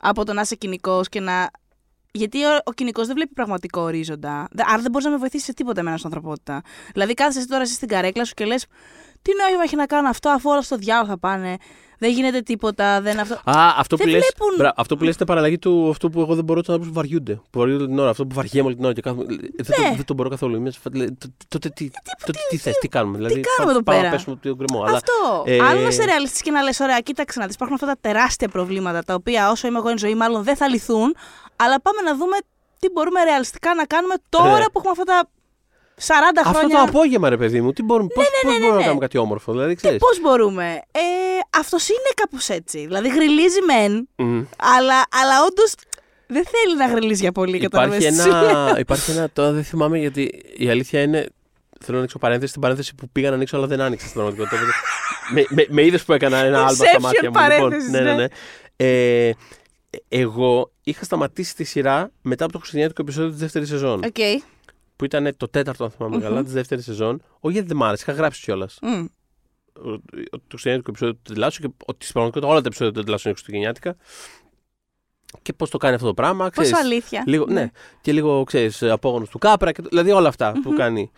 από 0.00 0.24
το 0.24 0.32
να 0.32 0.40
είσαι 0.40 0.54
κοινικός 0.54 1.08
και 1.08 1.20
να. 1.20 1.50
Γιατί 2.16 2.44
ο, 2.44 2.48
ο 2.64 2.72
κοινικός 2.72 3.06
δεν 3.06 3.14
βλέπει 3.16 3.34
πραγματικό 3.34 3.80
ορίζοντα. 3.80 4.48
Δε- 4.50 4.62
Άρα 4.66 4.82
δεν 4.82 4.90
μπορείς 4.90 5.06
να 5.06 5.12
με 5.12 5.18
βοηθήσεις 5.18 5.46
σε 5.46 5.52
τίποτα 5.54 5.80
εμένα 5.80 5.96
στην 5.96 6.10
ανθρωπότητα. 6.14 6.62
Δηλαδή, 6.92 7.14
κάθεσαι 7.14 7.38
εσύ 7.38 7.48
τώρα 7.48 7.62
εσύ 7.62 7.72
στην 7.74 7.88
καρέκλα 7.88 8.24
σου 8.24 8.34
και 8.34 8.44
λες: 8.44 8.66
Τι 9.22 9.30
νόημα 9.42 9.62
έχει 9.62 9.76
να 9.76 9.86
κάνω 9.86 10.08
αυτό, 10.08 10.28
αφού 10.28 10.50
όλα 10.50 10.62
στο 10.62 10.76
διάλογο 10.76 11.06
θα 11.08 11.18
πάνε. 11.18 11.56
Δεν 11.98 12.12
γίνεται 12.12 12.40
τίποτα. 12.40 13.00
Δεν 13.00 13.18
αυτό... 13.20 13.34
Α, 13.34 13.74
αυτό 13.78 13.96
Δεν 13.96 14.06
που, 14.06 14.12
λες, 14.12 14.22
βλέπουν- 14.22 14.54
μπρα, 14.58 14.72
αυτό 14.76 14.96
που 14.96 15.04
λες 15.04 15.14
είναι 15.14 15.24
παραλλαγή 15.26 15.58
του 15.58 15.88
αυτό 15.90 16.10
που 16.10 16.20
εγώ 16.20 16.34
δεν 16.34 16.44
μπορώ 16.44 16.60
του 16.62 16.72
ανθρώπου 16.72 16.92
που 16.92 16.96
βαριούνται. 17.00 17.34
Που 17.50 17.58
βαριούνται 17.58 17.86
την 17.86 17.98
ώρα. 17.98 18.10
Αυτό 18.10 18.26
που 18.26 18.34
βαριέμαι 18.34 18.66
όλη 18.66 18.76
την 18.76 18.84
ώρα 18.84 18.94
και 18.94 19.00
κάθομαι. 19.00 19.24
Δεν, 19.26 19.76
το, 19.76 19.80
Ναι. 19.82 19.94
δεν 19.96 20.04
το 20.04 20.14
μπορώ 20.14 20.28
καθόλου. 20.28 20.56
Είμαι, 20.56 20.70
σε 20.70 20.78
φα- 20.82 20.96
λέει, 20.96 21.12
τ- 21.18 21.24
τότε 21.48 21.68
τι, 21.68 21.88
τότε 22.26 22.38
τι 22.48 22.56
θες, 22.56 22.78
τι 22.78 22.88
κάνουμε. 22.88 23.16
Δηλαδή, 23.16 23.40
κάνουμε 23.56 23.74
εδώ 23.74 23.82
πάμε 23.82 23.98
πέρα; 23.98 24.10
να 24.10 24.16
πέσουμε 24.16 24.36
το 24.42 24.54
γκρεμό. 24.56 24.82
Αλλά, 24.84 24.96
Αυτό. 24.96 25.42
ε, 25.46 25.58
Άλλο 25.62 25.80
να 25.80 25.88
είσαι 25.88 26.04
ρεαλιστή 26.04 26.42
και 26.42 26.50
να 26.50 26.62
λες: 26.62 26.80
Ωραία, 26.80 27.00
κοίταξε 27.00 27.38
να 27.38 27.46
δεις. 27.46 27.54
Υπάρχουν 27.54 27.76
αυτά 27.76 27.86
τα 27.88 27.96
τεράστια 28.00 28.48
προβλήματα 28.48 29.02
τα 29.02 29.14
οποία 29.14 29.50
όσο 29.50 29.66
είμαι 29.66 29.78
εγώ 29.78 29.88
εν 29.88 29.98
ζωή, 29.98 30.14
μάλλον 30.14 30.42
δεν 30.42 30.56
θα 30.56 30.68
λυθούν. 30.68 31.14
Αλλά 31.56 31.80
πάμε 31.80 32.00
να 32.00 32.16
δούμε 32.16 32.36
τι 32.78 32.90
μπορούμε 32.90 33.24
ρεαλιστικά 33.24 33.74
να 33.74 33.84
κάνουμε 33.84 34.14
τώρα 34.28 34.58
Ναι. 34.58 34.64
που 34.64 34.78
έχουμε 34.78 34.90
αυτά 34.90 35.04
τα 35.04 35.28
40 36.06 36.40
αυτό 36.44 36.50
χρόνια. 36.58 36.76
το 36.76 36.82
απόγευμα, 36.82 37.28
ρε 37.28 37.36
παιδί 37.36 37.60
μου, 37.60 37.72
τι 37.72 37.82
μπορούμε, 37.82 38.08
πώς, 38.14 38.24
πώς 38.42 38.52
ναι, 38.52 38.58
μπορούμε 38.58 38.70
ναι. 38.70 38.76
να 38.76 38.82
κάνουμε 38.82 39.00
κάτι 39.00 39.18
όμορφο. 39.18 39.52
Δηλαδή, 39.52 39.74
ξέρεις. 39.74 39.98
Πώς 39.98 40.20
μπορούμε. 40.20 40.80
Ε, 40.92 41.00
Αυτός 41.58 41.88
είναι 41.88 42.10
κάπως 42.14 42.48
έτσι. 42.48 42.78
Δηλαδή 42.78 43.08
γριλίζει 43.08 43.60
μεν, 43.66 44.08
Μμ. 44.16 44.42
αλλά, 44.56 45.02
αλλά 45.22 45.44
όντως 45.48 45.74
δεν 46.26 46.44
θέλει 46.44 46.76
να 46.76 46.86
γριλίζει 46.86 47.20
για 47.20 47.32
πολύ. 47.32 47.56
Υπάρχει 47.56 47.68
καταλαβαίνεις. 47.68 48.24
ένα, 48.26 48.74
υπάρχει 48.84 49.10
ένα, 49.10 49.28
τώρα 49.32 49.52
δεν 49.52 49.64
θυμάμαι 49.64 49.98
γιατί 49.98 50.42
η 50.56 50.68
αλήθεια 50.70 51.00
είναι, 51.02 51.18
θέλω 51.80 51.92
να 51.92 51.98
ανοίξω 51.98 52.18
παρένθεση, 52.18 52.52
την 52.52 52.60
παρένθεση 52.60 52.94
που 52.94 53.08
πήγα 53.12 53.28
να 53.28 53.34
ανοίξω 53.34 53.56
αλλά 53.56 53.66
δεν 53.66 53.80
άνοιξα 53.80 54.06
στην 54.06 54.20
πραγματικότητα. 54.20 54.56
Οπότε 54.56 54.72
με, 55.32 55.44
με, 55.48 55.66
με 55.68 55.84
είδες 55.86 56.04
που 56.04 56.12
έκανα 56.12 56.36
ένα 56.38 56.58
άλμα 56.58 56.68
στα 56.70 56.84
Inception 56.96 57.00
μάτια 57.00 57.30
μου. 57.30 57.30
παρένθεσης, 57.30 57.90
ναι, 57.90 58.00
ναι, 58.00 58.12
ναι. 58.12 58.16
ναι. 58.16 58.26
Ε, 58.76 59.32
εγώ 60.08 60.72
είχα 60.82 61.04
σταματήσει 61.04 61.54
τη 61.54 61.64
σειρά 61.64 62.10
μετά 62.22 62.44
από 62.44 62.52
το 62.52 62.58
χριστουγεννιάτικο 62.58 63.02
επεισόδιο 63.02 63.30
της 63.30 63.38
δεύτερης 63.38 63.68
σεζόν. 63.68 64.04
Οκ. 64.04 64.42
Που 64.96 65.04
ήταν 65.04 65.36
το 65.36 65.48
τέταρτο, 65.48 65.84
αν 65.84 65.90
θυμάμαι 65.90 66.18
καλά, 66.18 66.42
της 66.42 66.52
δεύτερης 66.52 66.84
σεζόν. 66.84 67.22
Όχι 67.40 67.52
γιατί 67.54 67.68
δεν 67.68 67.76
μ' 67.76 67.82
άρεσε, 67.84 68.04
είχα 68.06 68.12
γράψει 68.18 68.42
κιόλας. 68.42 68.78
Μμ. 68.82 69.04
Το 69.72 70.00
χριστουγεννιάτικο 70.48 70.90
επεισόδιο 70.90 71.14
του 71.14 71.20
Ted 71.22 71.36
Lasso 71.36 71.60
και 71.60 71.68
ότι 71.86 72.02
στην 72.02 72.12
πραγματικότητα 72.12 72.52
όλα 72.52 72.60
τα 72.60 72.66
επεισόδια 72.66 72.92
του 72.92 72.98
Ted 72.98 73.09
Lasso 73.09 73.28
είναι 73.28 73.36
χριστουγεννιάτικα. 73.36 73.96
Και 75.42 75.52
πώς 75.52 75.70
το 75.70 75.78
κάνει 75.78 75.94
αυτό 75.94 76.06
το 76.06 76.14
πράγμα. 76.14 76.48
Πόσο 76.48 76.70
ξέρεις. 76.70 76.84
αλήθεια. 76.84 77.22
Λίγο, 77.26 77.46
ναι. 77.46 77.70
Και 78.00 78.12
λίγο, 78.12 78.44
ξέρεις, 78.44 78.82
απόγονος 78.82 79.28
του 79.28 79.38
Κάπρα, 79.38 79.72
και, 79.72 79.82
το- 79.82 79.88
δηλαδή 79.88 80.10
όλα 80.10 80.28
αυτά 80.28 80.52
που 80.62 80.72
κάνει. 80.76 81.10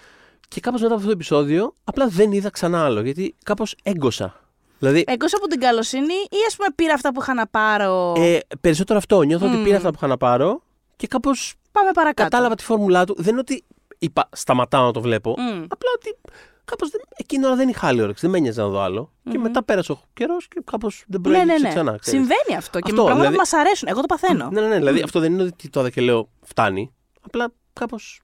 Και 0.49 0.61
κάπως 0.61 0.81
μετά 0.81 0.93
από 0.93 1.03
αυτό 1.03 1.13
το 1.13 1.17
επεισόδιο, 1.19 1.75
απλά 1.85 2.09
δεν 2.09 2.33
είδα 2.33 2.51
ξανά 2.51 2.85
άλλο, 2.85 3.01
γιατί 3.01 3.35
κάπως 3.45 3.75
έκωσα. 3.83 4.46
Δηλαδή, 4.79 5.05
Εκτός 5.07 5.35
από 5.35 5.47
την 5.47 5.61
καλοσύνη, 5.61 6.13
ή 6.15 6.37
ας 6.49 6.57
πούμε 6.57 6.69
πήρα 6.75 6.95
αυτά 6.95 7.13
που 7.13 7.21
είχα 7.21 7.35
να 7.35 7.47
πάρω; 7.47 8.13
ε, 8.17 8.39
περισσότερο 8.61 8.99
αυτό. 8.99 9.23
Νιώθω 9.23 9.47
ότι 9.47 9.57
Μμμ. 9.57 9.63
πήρα 9.65 9.77
αυτά 9.77 9.89
που 9.89 9.95
είχα 9.97 10.07
να 10.07 10.17
πάρω 10.17 10.63
και 10.97 11.07
κάπως 11.07 11.55
Πάμε 11.73 11.91
παρακάτω. 11.93 12.23
κατάλαβα 12.31 12.55
τη 12.55 12.63
φόρμουλά 12.65 13.05
του. 13.05 13.15
Δεν 13.19 13.31
είναι 13.31 13.41
ότι 13.41 13.65
είπα 13.99 14.29
σταματάω 14.33 14.85
να 14.85 14.93
το 14.93 15.01
βλέπω. 15.01 15.35
Μμ. 15.39 15.63
Απλά 15.69 15.91
ότι 15.97 16.17
κάπως 16.65 16.91
δεν, 16.91 17.01
εκείνη 17.17 17.41
την 17.43 17.51
ώρα 17.51 17.57
δεν 17.61 17.69
είχα 17.69 17.87
άλλη 17.87 18.03
όρεξη. 18.03 18.21
Δεν 18.21 18.31
με 18.31 18.39
ένοιαζε 18.39 18.61
να 18.61 18.69
δω 18.69 18.81
άλλο. 18.81 19.13
Και 19.31 19.39
μετά 19.39 19.65
πέρασε 19.65 19.93
ο 19.93 20.01
καιρός 20.15 20.49
και 20.49 20.63
κάπως 20.65 21.05
δεν 21.07 21.21
Ναι, 21.21 21.29
ναι, 21.29 21.35
προέκυψε 21.37 21.63
ναι. 21.63 21.69
ξανά. 21.69 21.99
ξέρεις. 21.99 22.21
Συμβαίνει 22.21 22.57
αυτό 22.59 22.79
και 22.81 22.91
Αυτό, 22.91 23.03
με 23.03 23.09
πράγματα 23.09 23.15
δηλαδή- 23.31 23.35
που 23.35 23.39
μας 23.39 23.53
αρέσουν. 23.67 23.89
Εγώ 23.91 24.01
το 24.01 24.07
παθαίνω. 24.07 24.49
Ναι, 24.53 24.61
ναι, 24.61 24.67
ναι. 24.69 24.77
Δηλαδή 24.77 25.01
αυτό 25.03 25.21
δεν 25.21 25.33
είναι 25.33 25.43
ότι 25.43 25.69
το 25.69 25.81
είδα 25.81 25.91
και 25.91 26.01
λέω 26.01 26.29
φτάνει. 26.43 26.93
Απλά 27.21 27.53
κάπως 27.73 28.21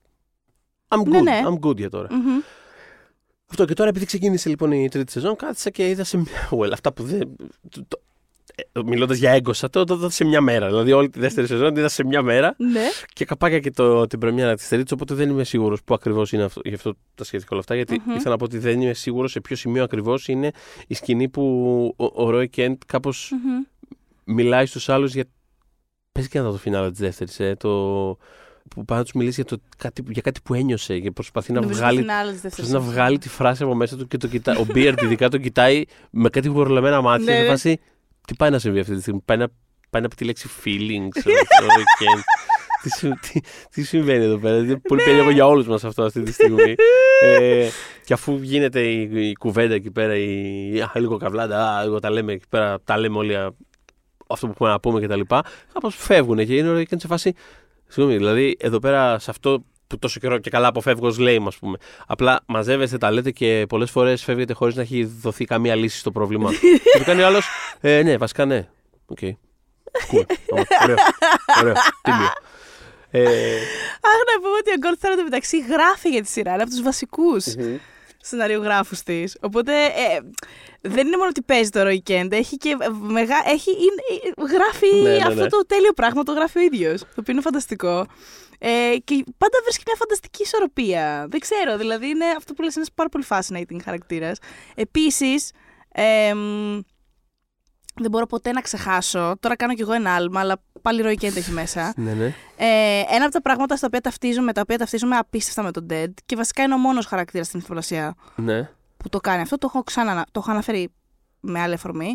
I'm 0.88 0.98
good. 0.98 1.06
Ναι, 1.08 1.20
ναι. 1.20 1.42
I'm 1.46 1.66
good 1.68 1.76
για 1.76 1.90
τώρα. 1.90 2.08
Μμμ. 2.10 2.38
Αυτό 3.52 3.64
και 3.64 3.74
τώρα 3.74 3.88
επειδή 3.88 4.06
ξεκίνησε 4.06 4.48
λοιπόν 4.48 4.72
η 4.72 4.88
τρίτη 4.88 5.12
σεζόν, 5.12 5.36
κάθισα 5.36 5.70
και 5.70 5.88
είδα 5.88 6.04
σε 6.04 6.16
μια. 6.16 6.48
Well, 6.50 6.70
αυτά 6.72 6.92
που 6.92 7.02
δεν. 7.02 7.36
Το, 7.68 7.84
το, 7.88 8.00
Μιλώντας 8.84 9.18
για 9.18 9.30
έγκοσα, 9.30 9.70
το 9.70 9.84
το 9.84 9.94
είδα 9.94 10.10
σε 10.10 10.24
μια 10.24 10.40
μέρα. 10.40 10.66
Δηλαδή, 10.66 10.92
όλη 10.92 11.08
τη 11.08 11.18
δεύτερη 11.18 11.46
σεζόν 11.46 11.68
την 11.68 11.76
είδα 11.76 11.88
σε 11.88 12.04
μια 12.04 12.22
μέρα 12.22 12.54
Ναι. 12.58 12.84
και 13.12 13.24
καπάκια 13.24 13.58
και 13.58 13.70
το, 13.70 14.06
την 14.06 14.18
πρεμιέρα 14.18 14.54
της 14.54 14.68
τρίτη. 14.68 14.94
Οπότε 14.94 15.14
δεν 15.14 15.28
είμαι 15.30 15.44
σίγουρος 15.44 15.82
που 15.82 15.94
ακριβώς 15.94 16.32
είναι 16.32 16.42
αυτό, 16.42 16.60
γι' 16.64 16.74
αυτό 16.74 16.94
τα 17.14 17.24
σχετικά 17.24 17.48
όλα 17.50 17.60
αυτά. 17.60 17.74
Γιατί 17.74 17.94
ήθελα 17.94 18.30
να 18.30 18.36
πω 18.36 18.44
ότι 18.44 18.58
δεν 18.58 18.80
είμαι 18.80 18.94
σίγουρος 18.94 19.30
σε 19.30 19.40
ποιο 19.40 19.56
σημείο 19.56 19.82
ακριβώς 19.84 20.28
είναι 20.28 20.50
η 20.86 20.94
σκηνή 20.94 21.28
που 21.28 21.94
ο, 21.96 22.24
ο 22.24 22.30
Ρόι 22.30 22.48
Κέντ 22.48 22.76
κάπως 22.86 23.32
Μμμ. 23.32 23.62
μιλάει 24.36 24.66
στους 24.66 24.88
άλλους 24.88 25.14
για. 25.14 25.24
Πες 26.12 26.28
και 26.28 26.38
να 26.38 26.44
δω 26.44 26.50
το 26.50 26.58
φινάλε 26.58 26.90
της 26.90 27.00
δεύτερης. 27.00 27.40
Ε, 27.40 27.54
το... 27.58 28.16
Που 28.70 28.84
πάει 28.84 28.98
να 28.98 29.04
τους 29.04 29.12
μιλήσει 29.12 29.40
για, 29.46 29.56
το, 29.56 29.62
κάτι, 29.76 30.02
για 30.08 30.22
κάτι 30.22 30.40
που 30.44 30.54
ένιωσε 30.54 30.98
και 30.98 31.10
προσπαθεί 31.10 31.52
να 31.52 31.60
Νομίζω 31.60 31.78
το 31.78 31.84
βγάλει 31.84 31.98
φινάλε 32.00 32.30
της 32.32 32.40
δεύτερης 32.40 32.56
Προσπαθεί 32.56 32.72
να 32.72 32.78
σεζόν. 32.80 32.94
βγάλει 32.94 33.18
τη 33.18 33.28
φράση 33.28 33.62
από 33.62 33.74
μέσα 33.74 33.96
του 33.96 34.06
και 34.06 34.16
το 34.16 34.26
κοιτάει. 34.26 34.56
Ο 34.56 34.64
Μπίερντ 34.72 35.02
ειδικά 35.02 35.28
τον 35.28 35.40
κοιτάει 35.40 35.84
με 36.10 36.28
κάτι 36.28 36.48
γουρλεμένα 36.48 37.00
μάτια. 37.00 37.24
Ναι, 37.24 37.32
σε 37.36 37.42
ναι. 37.42 37.48
φάση, 37.48 37.80
τι 38.26 38.34
πάει 38.34 38.50
να 38.50 38.58
συμβεί 38.58 38.78
αυτή 38.80 38.94
τη 38.94 39.00
στιγμή. 39.00 39.20
Πάει 39.24 39.36
να, 39.36 39.48
πάει 39.90 40.02
να 40.02 40.08
πει 40.08 40.14
τη 40.14 40.24
λέξη 40.24 40.48
feelings. 40.64 41.08
ξέρω 41.10 41.36
εγώ, 41.62 41.82
και- 41.98 42.24
τι, 42.82 42.90
σου- 42.98 43.18
τι, 43.32 43.40
τι 43.70 43.82
συμβαίνει 43.82 44.24
εδώ 44.24 44.38
πέρα. 44.38 44.56
Είναι 44.56 44.76
πολύ 44.76 45.02
περίεργο 45.02 45.30
για 45.30 45.46
όλους 45.46 45.66
μας 45.66 45.84
αυτό 45.84 46.02
αυτή 46.02 46.22
τη 46.22 46.32
στιγμή. 46.32 46.74
ε, 47.22 47.68
και 48.04 48.12
αφού 48.12 48.38
γίνεται 48.42 48.80
η, 48.80 49.28
η 49.28 49.32
κουβέντα 49.34 49.74
εκεί 49.74 49.90
πέρα, 49.90 50.16
η, 50.16 50.80
α, 50.80 50.90
λίγο 50.94 51.16
καβλάντα, 51.16 51.76
α, 51.76 51.84
λίγο 51.84 51.98
τα 51.98 52.10
λέμε 52.10 52.32
εκεί 52.32 52.44
πέρα, 52.48 52.80
τα 52.84 52.98
λέμε 52.98 53.16
όλοι 53.18 53.36
α, 53.36 53.52
αυτό 54.26 54.46
που 54.46 54.52
έχουμε 54.52 54.68
να 54.68 54.80
πούμε 54.80 55.00
κτλ. 55.00 55.20
Κάπως 55.72 55.96
φεύγουν 55.96 56.36
και 56.46 56.56
είναι 56.56 56.68
ωραίο 56.68 56.80
και 56.82 56.88
είναι 56.90 57.00
σε 57.00 57.06
φάση. 57.06 57.32
Συγγνώμη, 57.92 58.18
δηλαδή 58.18 58.56
εδώ 58.60 58.78
πέρα 58.78 59.18
σε 59.18 59.30
αυτό 59.30 59.64
που 59.86 59.98
τόσο 59.98 60.20
καιρό 60.20 60.38
και 60.38 60.50
καλά 60.50 60.66
αποφεύγω 60.68 61.06
ως 61.06 61.18
λέει, 61.18 61.42
ας 61.46 61.56
πούμε. 61.56 61.78
Απλά 62.06 62.40
μαζεύεστε, 62.46 62.98
τα 62.98 63.10
λέτε 63.10 63.30
και 63.30 63.66
πολλές 63.68 63.90
φορές 63.90 64.24
φεύγετε 64.24 64.52
χωρίς 64.52 64.74
να 64.74 64.82
έχει 64.82 65.04
δοθεί 65.04 65.44
καμία 65.44 65.74
λύση 65.74 65.98
στο 65.98 66.10
πρόβλημα. 66.10 66.50
και 66.92 66.98
το 66.98 67.04
κάνει 67.04 67.22
ο 67.22 67.26
άλλος. 67.26 67.48
Ε, 67.80 68.02
ναι, 68.02 68.16
βασικά 68.16 68.44
ναι. 68.44 68.68
Οκ. 69.06 69.18
Cool. 69.20 70.24
Ωραία. 70.50 70.66
Ωραίο. 70.82 70.96
Ωραίο. 71.60 71.74
Τέλειο. 72.02 72.28
Ε, 73.10 73.26
Αχ, 74.00 74.20
να 74.34 74.40
πούμε 74.42 74.56
ότι 74.58 74.70
ο 74.70 74.76
Goldstein 74.78 74.96
εν 75.00 75.11
τω 75.11 75.22
μεταξύ 75.22 75.58
γράφει 75.58 76.08
για 76.08 76.22
τη 76.22 76.28
σειρά. 76.28 76.52
Είναι 76.52 76.62
από 76.62 76.70
τους 76.70 76.82
βασικούς 76.82 77.44
σεναριογράφους 78.22 78.96
της. 79.04 79.36
Οπότε 79.40 79.72
ε, 79.84 80.18
δεν 80.80 81.06
είναι 81.06 81.16
μόνο 81.16 81.28
ότι 81.28 81.42
παίζει 81.42 81.70
το 81.70 81.80
Roy 81.80 81.98
Kent, 82.10 82.28
έχει 82.32 82.56
και 82.56 82.76
μεγά, 83.00 83.36
έχει, 83.46 83.70
είναι- 83.70 84.48
γράφει 84.52 84.94
Ναι, 85.02 85.10
ναι, 85.10 85.16
αυτό 85.26 85.42
ναι. 85.42 85.48
το 85.48 85.66
τέλειο 85.66 85.92
πράγμα, 85.92 86.22
το 86.22 86.32
γράφει 86.32 86.58
ο 86.58 86.62
ίδιος. 86.62 87.00
Το 87.00 87.06
οποίο 87.18 87.32
είναι 87.32 87.42
φανταστικό. 87.42 88.06
Ε, 88.58 88.96
και 89.04 89.24
πάντα 89.38 89.58
βρίσκει 89.64 89.82
μια 89.86 89.96
φανταστική 89.98 90.42
ισορροπία. 90.42 91.26
Δεν 91.30 91.40
ξέρω, 91.40 91.76
δηλαδή 91.76 92.08
είναι 92.08 92.24
αυτό 92.36 92.54
που 92.54 92.62
λες 92.62 92.74
είναι 92.74 92.84
ένας 92.84 92.94
πάρα 92.94 93.08
πολύ 93.08 93.24
fascinating 93.28 93.80
χαρακτήρας. 93.84 94.38
Επίσης, 94.74 95.50
εμ, 95.92 96.80
δεν 97.94 98.10
μπορώ 98.10 98.26
ποτέ 98.26 98.52
να 98.52 98.60
ξεχάσω, 98.60 99.36
τώρα 99.40 99.56
κάνω 99.56 99.74
κι 99.74 99.82
εγώ 99.82 99.92
ένα 99.92 100.14
άλμα, 100.14 100.40
αλλά 100.40 100.56
πάλι 100.82 101.02
Roy 101.04 101.24
Kent 101.24 101.36
έχει 101.36 101.50
μέσα. 101.50 101.92
ναι, 101.96 102.12
ναι. 102.12 102.34
Ε, 102.56 103.04
ένα 103.10 103.24
από 103.24 103.32
τα 103.32 103.42
πράγματα 103.42 103.76
στα 103.76 103.86
οποία 103.86 104.00
ταυτίζομαι, 104.00 104.52
τα 104.52 104.60
οποία 104.60 104.78
ταυτίζομαι 104.78 105.16
απίστευτα 105.16 105.62
με 105.62 105.70
τον 105.70 105.86
Dead 105.90 106.12
και 106.26 106.36
βασικά 106.36 106.62
είναι 106.62 106.74
ο 106.74 106.78
μόνος 106.78 107.06
χαρακτήρας 107.06 107.46
στην 107.46 107.58
ηθοπλασία 107.58 108.14
ναι. 108.34 108.70
που 108.96 109.08
το 109.08 109.20
κάνει 109.20 109.42
αυτό, 109.42 109.58
το 109.58 109.66
έχω, 109.70 109.82
ξανα, 109.82 110.26
το 110.32 110.40
έχω 110.40 110.50
αναφέρει 110.50 110.90
με 111.42 111.60
άλλη 111.60 111.74
αφορμή. 111.74 112.14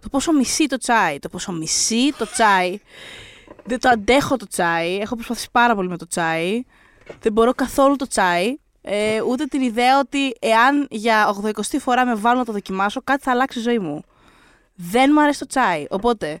Το 0.00 0.08
πόσο 0.08 0.32
μισεί 0.32 0.66
το 0.66 0.76
τσάι. 0.76 1.18
Το 1.18 1.28
πόσο 1.28 1.52
μισεί 1.52 2.12
το 2.18 2.30
τσάι. 2.30 2.78
Δεν 3.64 3.80
το 3.80 3.88
αντέχω 3.88 4.36
το 4.36 4.46
τσάι. 4.46 4.96
Έχω 4.96 5.14
προσπαθήσει 5.14 5.48
πάρα 5.52 5.74
πολύ 5.74 5.88
με 5.88 5.96
το 5.96 6.06
τσάι. 6.06 6.62
Δεν 7.20 7.32
μπορώ 7.32 7.52
καθόλου 7.54 7.96
το 7.96 8.06
τσάι. 8.06 8.56
Ε, 8.82 9.20
ούτε 9.20 9.44
την 9.44 9.62
ιδέα 9.62 9.98
ότι 9.98 10.34
εάν 10.40 10.86
για 10.90 11.36
80η 11.42 11.78
φορά 11.78 12.06
με 12.06 12.14
βάλω 12.14 12.38
να 12.38 12.44
το 12.44 12.52
δοκιμάσω, 12.52 13.00
κάτι 13.04 13.22
θα 13.22 13.30
αλλάξει 13.30 13.58
η 13.58 13.62
ζωή 13.62 13.78
μου. 13.78 14.04
Δεν 14.80 15.10
μου 15.14 15.20
αρέσει 15.22 15.38
το 15.38 15.46
τσάι. 15.46 15.84
Οπότε. 15.90 16.40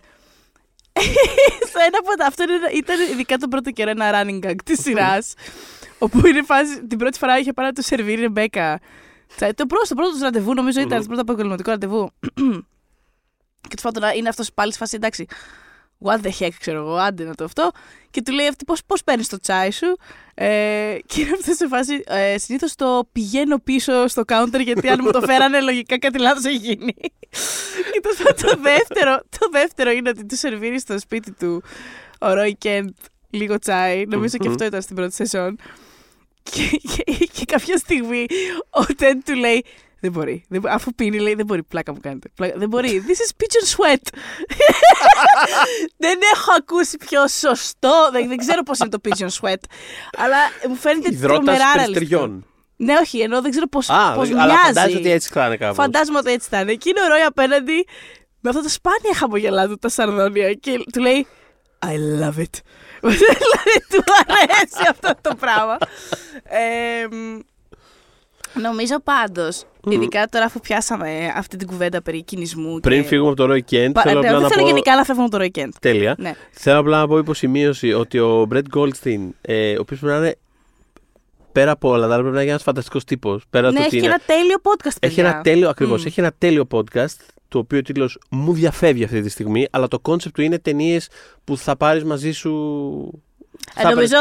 στο 1.68 1.78
ένα 1.86 1.98
από 1.98 2.16
τα. 2.18 2.26
Αυτό 2.26 2.42
είναι- 2.42 2.70
ήταν 2.74 2.96
ειδικά 3.12 3.36
τον 3.36 3.48
πρώτο 3.48 3.70
καιρό 3.70 3.90
ένα 3.90 4.10
running 4.14 4.46
gag 4.46 4.54
της 4.64 4.80
σειράς. 4.80 5.34
όπου 5.98 6.26
είναι 6.26 6.42
φάση. 6.42 6.86
Την 6.86 6.98
πρώτη 6.98 7.18
φορά 7.18 7.38
είχε 7.38 7.52
πάρει 7.52 7.68
να 7.68 7.74
του 7.74 7.82
σερβίρει 7.82 8.18
η 8.18 8.20
Ρεμπέκα. 8.22 8.80
Τσάι. 9.36 9.54
Το 9.54 9.66
πρώτο, 9.66 9.88
το 9.88 9.94
πρώτο 9.94 10.10
τους 10.10 10.20
ραντεβού, 10.20 10.54
νομίζω 10.54 10.80
ήταν 10.80 10.98
το 11.00 11.06
πρώτο 11.06 11.20
επαγγελματικό 11.20 11.70
ραντεβού. 11.70 12.10
και 13.68 13.74
τους 13.74 13.80
φάτω 13.82 14.00
να 14.00 14.10
είναι 14.12 14.28
αυτός 14.28 14.52
πάλι 14.52 14.72
σε 14.72 14.78
φάση 14.78 14.96
εντάξει. 14.96 15.26
What 16.04 16.20
the 16.20 16.30
heck, 16.40 16.48
ξέρω 16.58 16.78
εγώ, 16.78 16.94
άντε 16.94 17.24
να 17.24 17.34
το 17.34 17.44
αυτό. 17.44 17.70
Και 18.10 18.22
του 18.22 18.32
λέει 18.32 18.46
αυτή 18.46 18.64
πώς, 18.64 18.80
πώς 18.86 19.04
παίρνεις 19.04 19.28
το 19.28 19.38
τσάι 19.38 19.70
σου; 19.70 19.96
Ε, 20.34 20.96
και 21.06 21.20
είναι 21.20 21.30
αυτός 21.34 21.56
σε 21.56 21.68
φάση, 21.68 22.02
ε, 22.06 22.38
συνήθως 22.38 22.74
το 22.74 23.08
πηγαίνω 23.12 23.58
πίσω 23.58 24.06
στο 24.06 24.22
counter 24.26 24.60
γιατί 24.62 24.88
αν 24.88 25.00
μου 25.02 25.10
το 25.10 25.20
φέρανε 25.20 25.60
λογικά 25.60 25.98
κάτι 25.98 26.18
λάθος 26.18 26.44
έχει 26.44 26.56
γίνει. 26.56 26.94
και 27.92 28.00
το, 28.02 28.34
το, 28.46 28.60
δεύτερο, 28.60 29.20
το 29.38 29.48
δεύτερο 29.50 29.90
είναι 29.90 30.08
ότι 30.08 30.26
του 30.26 30.36
σερβίρεις 30.36 30.82
στο 30.82 30.98
σπίτι 30.98 31.32
του 31.32 31.62
ο 32.18 32.32
Ρόι 32.32 32.56
Κέντ 32.56 32.88
λίγο 33.30 33.58
τσάι. 33.58 34.04
Νομίζω 34.06 34.36
και 34.36 34.48
αυτό 34.48 34.64
ήταν 34.64 34.82
στην 34.82 34.96
πρώτη 34.96 35.14
σεζόν. 35.14 35.58
Και, 36.42 36.80
και, 36.94 37.12
και 37.32 37.44
κάποια 37.44 37.76
στιγμή 37.76 38.26
ο 38.70 38.84
Τέντ 38.84 39.20
του 39.24 39.34
λέει 39.34 39.64
δεν 40.00 40.12
μπορεί. 40.12 40.44
Δεν, 40.48 40.60
μπο- 40.60 40.68
αφού 40.70 40.94
πίνει, 40.94 41.18
λέει: 41.18 41.34
Δεν 41.34 41.46
μπορεί, 41.46 41.62
πλάκα 41.62 41.92
μου 41.92 41.98
κάνετε. 42.02 42.28
Πλάκα, 42.34 42.58
δεν 42.58 42.68
μπορεί. 42.68 43.04
This 43.06 43.10
is 43.10 43.42
pigeon 43.42 43.76
sweat. 43.76 44.02
δεν 45.96 46.18
έχω 46.34 46.50
ακούσει 46.58 46.96
πιο 46.96 47.28
σωστό. 47.28 48.08
Δεν, 48.12 48.28
δεν 48.28 48.36
ξέρω 48.36 48.62
πώς 48.62 48.78
είναι 48.78 48.88
το 48.88 48.98
pigeon 49.04 49.28
sweat. 49.40 49.62
Αλλά 50.16 50.36
μου 50.68 50.74
φαίνεται 50.74 51.08
Υδρότας 51.12 51.44
τρομερά 51.44 51.64
ρεαλιστικό. 51.74 51.92
περιστεριών. 51.92 52.46
Ναι, 52.76 52.94
όχι, 53.00 53.20
ενώ 53.20 53.42
δεν 53.42 53.50
ξέρω 53.50 53.66
πώ 53.66 53.78
Α, 53.78 54.12
πώς 54.14 54.28
αλλά 54.30 54.44
μοιάζει. 54.44 54.60
φαντάζομαι 54.62 54.98
ότι 54.98 55.10
έτσι 55.10 55.30
κλάνε 55.30 55.56
κάπως. 55.56 55.76
Φαντάζομαι 55.76 56.18
ότι 56.18 56.32
έτσι 56.32 56.48
θα 56.50 56.60
είναι. 56.60 56.74
Και 56.74 56.88
είναι 56.88 57.00
ο 57.02 57.08
Ρόι 57.08 57.20
απέναντι 57.20 57.86
με 58.40 58.50
αυτό 58.50 58.62
το 58.62 58.68
σπάνια 58.68 59.14
χαμογελά 59.14 59.66
του 59.68 59.78
τα 59.78 59.88
σαρδόνια 59.88 60.52
και 60.52 60.84
του 60.92 61.00
λέει 61.00 61.26
I 61.86 62.22
love 62.22 62.38
it. 62.38 62.54
δηλαδή 63.00 63.84
του 63.90 64.02
αρέσει 64.26 64.88
αυτό 64.90 65.12
το 65.20 65.34
πράγμα. 65.34 65.78
Ε, 66.44 67.06
μ, 67.14 67.38
Νομίζω 68.52 69.00
πάντω, 69.88 70.02
ειδικά 70.02 70.26
τώρα 70.26 70.44
αφού 70.44 70.60
πιάσαμε 70.60 71.32
αυτή 71.36 71.56
την 71.56 71.66
κουβέντα 71.66 72.02
περί 72.02 72.22
κινησμού. 72.22 72.80
Πριν 72.80 73.02
και... 73.02 73.08
φύγουμε 73.08 73.30
από 73.30 73.46
το 73.46 73.52
Roy 73.54 73.72
Kent, 73.72 73.90
Πα- 73.92 74.02
θέλω 74.02 74.20
ναι, 74.20 74.26
απλά 74.26 74.38
δεν 74.38 74.40
να 74.40 74.48
θέλω 74.48 74.60
πω... 74.60 74.66
γενικά 74.66 74.96
να 74.96 75.04
φεύγουμε 75.04 75.28
από 75.30 75.38
το 75.38 75.44
Roy 75.44 75.58
Kent. 75.58 75.68
Τέλεια. 75.80 76.14
Ναι. 76.18 76.34
Θέλω 76.50 76.78
απλά 76.78 76.98
να 76.98 77.06
πω 77.06 77.18
υποσημείωση 77.18 77.92
ότι 77.92 78.18
ο 78.18 78.44
Μπρετ 78.48 78.66
Goldstein, 78.74 79.28
ε, 79.40 79.72
ο 79.72 79.80
οποίος 79.80 80.00
πρέπει 80.00 80.14
να 80.14 80.18
είναι 80.18 80.36
πέρα 81.52 81.70
από 81.70 81.88
όλα 81.88 82.06
τα 82.06 82.12
άλλα, 82.12 82.20
πρέπει 82.20 82.34
να 82.34 82.42
είναι 82.42 82.50
ένας 82.50 82.62
φανταστικός 82.62 83.04
τύπος. 83.04 83.44
Πέρα 83.50 83.70
Ναι, 83.70 83.72
το 83.72 83.78
έχει 83.78 83.86
ότι 83.86 83.98
και 83.98 84.04
είναι... 84.04 84.14
ένα 84.14 84.38
τέλειο 84.38 84.56
podcast. 84.62 84.96
Έχει 85.00 85.14
παιδιά. 85.14 85.28
ένα 85.28 85.40
τέλειο, 85.40 85.68
ακριβώς, 85.68 86.02
Μμ. 86.02 86.06
έχει 86.06 86.20
ένα 86.20 86.32
τέλειο 86.38 86.66
podcast, 86.70 87.16
το 87.48 87.58
οποίο 87.58 87.78
ο 87.78 87.82
τίτλος 87.82 88.18
μου 88.30 88.52
διαφεύγει 88.52 89.04
αυτή 89.04 89.20
τη 89.20 89.28
στιγμή, 89.28 89.66
αλλά 89.70 89.88
το 89.88 89.98
concept 89.98 90.34
του 90.34 90.42
είναι 90.42 90.58
ταινίες 90.58 91.08
που 91.44 91.56
θα 91.56 91.76
πάρεις 91.76 92.04
μαζί 92.04 92.32
σου... 92.32 92.52
Ε, 93.76 93.80
θα 93.82 93.88
νομίζω 93.90 94.16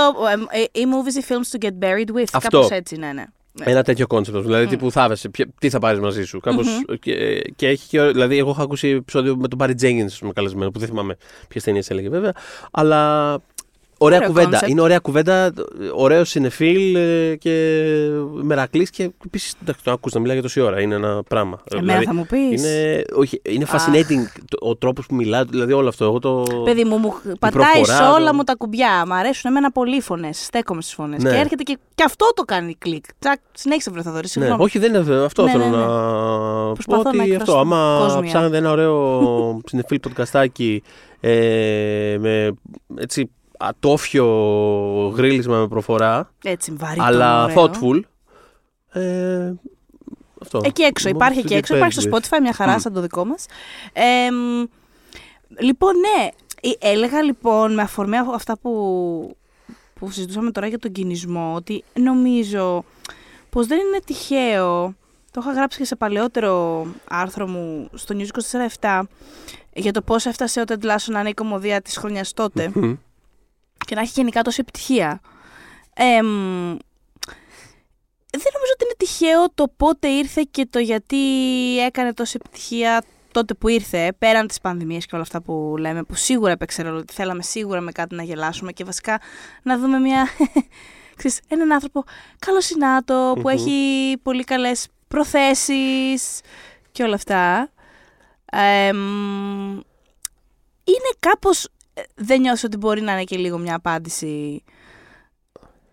ε, 0.51 0.59
ε, 0.59 0.79
ή 0.79 0.85
movies 0.85 1.15
ή 1.15 1.25
films 1.29 1.59
to 1.59 1.65
get 1.65 1.85
buried 1.85 2.15
with. 2.15 2.25
Αυτό. 2.33 2.57
Κάπως 2.57 2.69
έτσι, 2.69 2.97
ναι, 2.97 3.11
ναι. 3.11 3.23
Ναι. 3.59 3.71
Ένα 3.71 3.83
τέτοιο 3.83 4.07
concept. 4.07 4.37
Δηλαδή, 4.37 4.65
Μμ. 4.65 4.69
τύπου 4.69 4.91
θάβεσαι, 4.91 5.29
ποια- 5.29 5.47
τι 5.59 5.69
θα 5.69 5.79
πάρεις 5.79 5.99
μαζί 5.99 6.23
σου. 6.23 6.39
Κάπως, 6.39 6.67
Μμμ. 6.67 6.95
και, 6.99 7.41
και 7.55 7.67
έχει 7.67 7.87
και. 7.87 8.01
Δηλαδή, 8.01 8.37
εγώ 8.37 8.49
έχω 8.49 8.61
ακούσει 8.61 8.87
επεισόδιο 8.87 9.35
με 9.37 9.47
τον 9.47 9.59
Barry 9.61 9.73
Jenkins, 9.81 10.05
ας 10.05 10.17
πούμε, 10.19 10.31
καλεσμένο, 10.33 10.71
που 10.71 10.79
δεν 10.79 10.87
θυμάμαι 10.87 11.17
ποιες 11.47 11.63
ταινίες 11.63 11.89
έλεγε 11.89 12.09
βέβαια. 12.09 12.31
Αλλά. 12.71 13.33
Ωραία 13.99 14.17
Ωραίο 14.17 14.27
κουβέντα. 14.29 14.59
concept. 14.59 14.69
Είναι 14.69 14.81
ωραία 14.81 14.99
κουβέντα. 14.99 15.53
Ωραίο 15.93 16.23
συνεφίλ 16.23 16.95
ε, 16.95 17.35
και 17.35 17.77
μερακλής 18.41 18.89
και 18.89 19.11
επίσης. 19.25 19.53
Εντάξει, 19.61 19.83
το 19.83 19.91
ακούς 19.91 20.13
να 20.13 20.19
μιλάει 20.19 20.33
για 20.35 20.43
τόση 20.43 20.59
ώρα. 20.59 20.81
Είναι 20.81 20.95
ένα 20.95 21.23
πράγμα. 21.23 21.59
Εμένα 21.75 22.01
θα 22.01 22.13
μου 22.13 22.25
πεις. 22.29 22.61
είναι, 22.63 23.03
όχι, 23.15 23.41
είναι 23.49 23.65
fascinating 23.71 24.41
το- 24.49 24.67
ο 24.69 24.75
τρόπος 24.75 25.05
που 25.05 25.15
μιλάει, 25.15 25.43
δηλαδή 25.49 25.73
όλο 25.73 25.87
αυτό. 25.87 26.05
Εγώ 26.05 26.19
το... 26.19 26.43
Παιδί 26.63 26.83
μου, 26.83 26.97
μου 26.97 27.13
πατάει 27.39 27.51
προφορά, 27.81 27.97
σε 27.97 28.03
όλα 28.03 28.29
το- 28.29 28.33
μου 28.35 28.43
τα 28.43 28.55
κουμπιά. 28.55 29.03
Μ' 29.07 29.13
αρέσουν 29.13 29.51
εμένα 29.51 29.71
πολύ 29.71 30.01
φωνές. 30.01 30.43
Στέκομαι 30.45 30.81
στις 30.81 30.93
φωνές. 30.93 31.23
Ναι. 31.23 31.29
Και 31.29 31.35
έρχεται 31.35 31.63
και, 31.63 31.77
και 31.95 32.03
αυτό 32.03 32.25
το 32.35 32.43
κάνει 32.43 32.75
κλικ. 32.77 33.05
Τσακ, 33.19 33.39
συνέχισε 33.53 33.91
βρε 33.91 34.01
Θοδωρή, 34.01 34.21
Ναι, 34.21 34.27
συγγνώμη. 34.27 34.63
όχι, 34.63 34.79
δεν 34.79 34.93
είναι 34.93 35.23
αυτό. 35.23 35.43
Ναι, 35.43 35.51
θέλω 35.51 35.63
ναι, 35.63 35.69
ναι. 35.69 35.75
να 35.77 35.87
Προσπαθώ 36.73 37.01
πω 37.01 37.11
να 37.11 37.23
ότι 37.23 37.31
εκφράσω 37.31 37.51
αυτό. 37.51 37.57
Άμα 37.59 37.99
κόσμια. 38.03 38.21
ψάχνετε 38.29 38.57
ένα 38.57 38.71
ωραίο 38.71 39.21
συνεφίλ 39.69 39.99
podcastάκι 40.07 40.77
ε, 41.19 42.17
με 42.19 42.51
έτσι 42.95 43.29
ατόφιο 43.57 44.25
γρίλισμα 45.15 45.57
με 45.59 45.67
προφορά, 45.67 46.31
Έτσι, 46.43 46.71
βαρύ. 46.71 46.99
αλλά 46.99 47.43
ωραίο. 47.43 47.55
thoughtful. 47.71 47.99
Ε, 48.91 49.53
αυτό. 50.41 50.61
Εκεί 50.63 50.81
έξω, 50.81 51.09
Movies 51.09 51.13
υπάρχει 51.15 51.39
to 51.41 51.43
εκεί 51.45 51.53
get 51.53 51.57
έξω. 51.57 51.75
Υπάρχει 51.75 52.01
στο 52.01 52.09
buried 52.11 52.13
with. 52.13 52.17
Spotify, 52.37 52.41
μια 52.41 52.53
χαρά 52.53 52.73
Μμ. 52.73 52.79
σαν 52.79 52.93
το 52.93 53.01
δικό 53.01 53.25
μας. 53.25 53.45
Ε, 53.93 54.31
μ, 54.31 54.63
λοιπόν, 55.59 55.93
ναι. 55.99 56.27
ε, 56.61 56.89
Έλεγα 56.91 57.21
λοιπόν 57.21 57.73
με 57.73 57.81
αφορμή 57.81 58.17
αφ- 58.17 58.33
αυτά 58.33 58.57
που, 58.57 58.71
που 59.99 60.11
συζητούσαμε 60.11 60.51
τώρα 60.51 60.67
για 60.67 60.79
τον 60.79 60.91
κινησμό, 60.91 61.53
ότι 61.55 61.83
νομίζω 61.93 62.83
πως 63.49 63.67
δεν 63.67 63.77
είναι 63.79 63.99
τυχαίο. 64.05 64.95
Το 65.31 65.41
είχα 65.43 65.53
γράψει 65.53 65.77
και 65.77 65.85
σε 65.85 65.95
παλαιότερο 65.95 66.85
άρθρο 67.09 67.47
μου 67.47 67.89
στο 67.93 68.15
News 68.17 68.27
24-7 68.79 69.01
για 69.73 69.91
το 69.93 70.01
πώς 70.01 70.25
έφτασε 70.25 70.59
ο 70.59 70.63
Ted 70.67 70.73
Lasso 70.85 71.05
να 71.07 71.19
είναι 71.19 71.29
η 71.29 71.33
κομμωδία 71.33 71.81
της 71.81 71.97
χρονιάς 71.97 72.33
τότε 72.33 72.71
Μμ. 72.73 72.93
Και 73.85 73.95
να 73.95 74.01
έχει 74.01 74.11
γενικά 74.15 74.41
τόση 74.41 74.59
επιτυχία. 74.59 75.19
Εμ, 75.93 76.77
δεν 78.31 78.51
νομίζω 78.53 78.71
ότι 78.73 78.83
είναι 78.83 78.95
τυχαίο 78.97 79.49
το 79.55 79.73
πότε 79.77 80.07
ήρθε 80.07 80.47
και 80.51 80.65
το 80.69 80.79
γιατί 80.79 81.17
έκανε 81.79 82.13
τόση 82.13 82.37
επιτυχία 82.41 83.03
τότε 83.31 83.53
που 83.53 83.67
ήρθε, 83.67 84.13
πέραν 84.17 84.47
της 84.47 84.59
πανδημίας 84.59 85.05
και 85.05 85.11
όλα 85.13 85.23
αυτά 85.23 85.41
που 85.41 85.75
λέμε, 85.77 86.03
που 86.03 86.15
σίγουρα 86.15 86.51
έπαιξε 86.51 86.81
ρόλο, 86.81 86.97
ότι 86.97 87.13
θέλαμε 87.13 87.41
σίγουρα 87.43 87.81
με 87.81 87.91
κάτι 87.91 88.15
να 88.15 88.23
γελάσουμε 88.23 88.71
και 88.71 88.83
βασικά 88.83 89.21
να 89.63 89.77
δούμε 89.77 89.99
μια, 89.99 90.27
ξέρεις, 91.17 91.39
έναν 91.47 91.71
άνθρωπο 91.71 92.03
καλοσυνάτο, 92.39 93.31
που 93.35 93.39
Μμμ. 93.39 93.47
έχει 93.47 94.17
πολύ 94.23 94.43
καλές 94.43 94.87
προθέσεις 95.07 96.39
και 96.91 97.03
όλα 97.03 97.15
αυτά. 97.15 97.69
Εμ, 98.51 99.73
είναι 100.83 101.11
κάπως, 101.19 101.65
ε, 101.65 101.69
δεν 102.15 102.41
νιώθω 102.41 102.67
ότι 102.67 102.77
μπορεί 102.77 103.01
να 103.01 103.11
είναι 103.11 103.23
και 103.23 103.37
λίγο 103.37 103.57
μια 103.57 103.75
απάντηση 103.75 104.63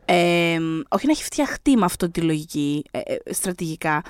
ε, 0.05 0.59
όχι 0.89 1.07
να 1.07 1.13
έχει 1.13 1.25
φτιαχτεί 1.25 1.77
με 1.77 1.85
αυτή 1.85 2.11
τη 2.11 2.21
λογική 2.21 2.85
ε, 2.91 2.99
ε, 2.99 3.33
στρατηγικά, 3.33 4.03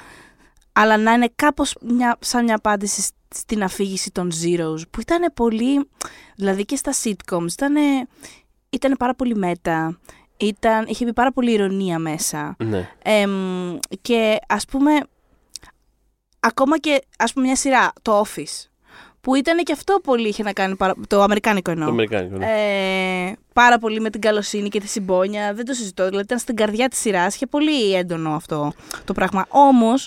αλλά 0.72 0.96
να 0.96 1.12
είναι 1.12 1.28
κάπως 1.34 1.76
μια, 1.80 2.16
σαν 2.20 2.44
μια 2.44 2.54
απάντηση 2.54 3.02
σ- 3.02 3.14
στην 3.34 3.62
αφήγηση 3.62 4.10
των 4.10 4.30
Zeros, 4.42 4.80
που 4.90 5.00
ήταν 5.00 5.32
πολύ, 5.34 5.88
δηλαδή 6.36 6.64
και 6.64 6.76
στα 6.76 6.92
sitcoms, 7.02 7.50
ήταν, 7.52 7.74
ήταν 8.70 8.94
πάρα 8.98 9.14
πολύ 9.14 9.34
μέτα, 9.36 9.98
ήταν, 10.36 10.84
είχε 10.88 11.04
μπει 11.04 11.12
πάρα 11.12 11.32
πολύ 11.32 11.52
ηρωνία 11.52 11.98
μέσα. 11.98 12.56
Ναι. 12.58 12.90
Εμ, 13.02 13.76
και 14.00 14.38
ας 14.48 14.64
πούμε, 14.64 15.00
ακόμα 16.40 16.78
και 16.78 17.04
ας 17.18 17.32
πούμε 17.32 17.46
μια 17.46 17.56
σειρά, 17.56 17.92
το 18.02 18.20
Office, 18.26 18.68
που 19.24 19.34
ήταν 19.34 19.58
και 19.58 19.72
αυτό 19.72 20.00
πολύ 20.02 20.28
είχε 20.28 20.42
να 20.42 20.52
κάνει, 20.52 20.76
παρα- 20.76 20.94
το 21.08 21.22
αμερικάνικο 21.22 21.70
εννοώ. 21.70 21.86
Το 21.86 21.92
Αμερικάνικο. 21.92 22.36
ναι. 22.36 22.46
Ε, 23.28 23.32
πάρα 23.52 23.78
πολύ 23.78 24.00
με 24.00 24.10
την 24.10 24.20
καλοσύνη 24.20 24.68
και 24.68 24.80
τη 24.80 24.86
συμπόνια. 24.88 25.54
Δεν 25.54 25.64
το 25.64 25.72
συζητώ. 25.72 26.04
Δηλαδή 26.04 26.24
ήταν 26.24 26.38
στην 26.38 26.56
καρδιά 26.56 26.88
της 26.88 26.98
σειράς. 26.98 27.34
Είχε 27.34 27.46
πολύ 27.46 27.94
έντονο 27.94 28.30
αυτό 28.34 28.72
το 29.04 29.12
πράγμα. 29.12 29.46
Όμως 29.48 30.06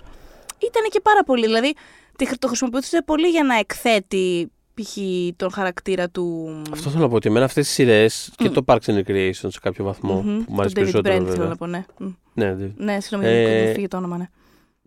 ήταν 0.57 0.83
και 0.89 0.99
πάρα 0.99 1.23
πολύ. 1.23 1.45
Δηλαδή 1.45 1.73
τη- 2.15 2.37
το 2.37 2.47
χρησιμοποιούσε 2.47 3.01
πολύ 3.05 3.27
για 3.27 3.43
να 3.43 3.57
εκθέτει 3.57 4.51
π.χ. 4.73 4.97
τον 5.35 5.51
χαρακτήρα 5.51 6.09
του. 6.09 6.55
Αυτό 6.73 6.89
θέλω 6.89 7.01
να 7.03 7.09
πω 7.09 7.15
ότι 7.15 7.29
εμένα 7.29 7.45
αυτές 7.45 7.65
τις 7.65 7.73
σειρές 7.73 8.31
και 8.35 8.49
Μμ. 8.49 8.53
το 8.53 8.63
Parks 8.67 8.85
and 8.85 8.97
Recreation 9.03 9.31
σε 9.31 9.59
κάποιο 9.61 9.83
βαθμό, 9.83 10.13
Μμμ, 10.21 10.43
που 10.43 10.53
μου 10.53 10.59
αρέσει 10.59 10.73
τον 10.75 10.83
David 10.83 10.91
περισσότερο 10.91 11.15
Brent, 11.15 11.19
θέλω 11.19 11.29
βέβαια. 11.31 11.47
να 11.47 11.55
πω, 11.55 11.65
ναι. 11.67 11.85
Μμ. 11.97 12.07
Ναι, 12.33 12.53
ναι. 12.53 12.69
Ναι, 12.77 12.99
συγγνώμη, 12.99 13.33
Ε, 13.35 13.65
μου 13.67 13.73
φύγε 13.73 13.87
το 13.87 13.97
όνομα, 13.97 14.17
ναι. 14.17 14.29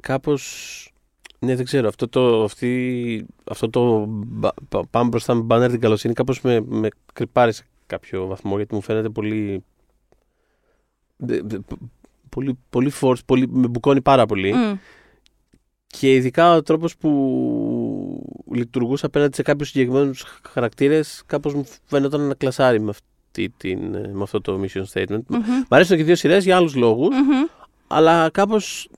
κάπως... 0.01 0.90
Ναι, 1.43 1.55
δεν 1.57 1.65
ξέρω. 1.65 1.89
Αυτό 1.89 2.09
το, 2.09 2.43
αυτή, 2.45 3.27
αυτό 3.45 3.71
το 3.71 4.05
μπα- 4.09 4.55
πα- 4.69 4.87
πάμε 4.91 5.09
μπροστά 5.09 5.35
με 5.35 5.41
μπάνερ 5.41 5.71
την 5.71 5.81
καλοσύνη 5.81 6.15
κάπως 6.15 6.41
με, 6.41 6.61
με 6.67 6.89
κρυπάρει 7.13 7.53
σε 7.53 7.65
κάποιο 7.87 8.27
βαθμό 8.27 8.57
γιατί 8.57 8.75
μου 8.75 8.81
φαίνεται 8.81 9.09
πολύ... 9.09 9.65
δε- 11.17 11.41
δε- 11.45 11.59
πολύ, 12.29 12.59
πολύ 12.71 12.93
force, 13.01 13.25
πολύ, 13.27 13.49
με 13.49 13.67
μπουκώνει 13.69 14.01
πάρα 14.03 14.27
πολύ. 14.27 14.53
Μμ. 14.55 14.77
Και 15.87 16.15
ειδικά 16.15 16.55
ο 16.55 16.63
τρόπος 16.63 16.97
που 16.97 18.45
λειτουργούσε 18.53 19.07
απέναντι 19.07 19.35
σε 19.35 19.43
κάποιους 19.43 19.69
συγκεκριμένους 19.69 20.25
χαρακτήρες 20.49 21.23
κάπως 21.27 21.55
μου 21.55 21.65
φαίνονταν 21.85 22.21
να 22.21 22.35
κλασάρει 22.35 22.81
με, 22.81 22.91
αυτή 22.91 23.51
την, 23.57 23.95
ε, 23.95 24.11
με 24.13 24.23
αυτό 24.23 24.41
το 24.41 24.61
mission 24.63 24.85
statement. 24.93 25.21
Μμμ. 25.29 25.39
Μ' 25.69 25.75
αρέσουν 25.75 25.97
και 25.97 26.03
οι 26.03 26.05
δύο 26.05 26.15
σειρές 26.17 26.45
για 26.45 26.57
άλλους 26.57 26.75
λόγους, 26.75 27.09
Μμμ. 27.09 27.47
αλλά 27.87 28.31
κάπως 28.31 28.89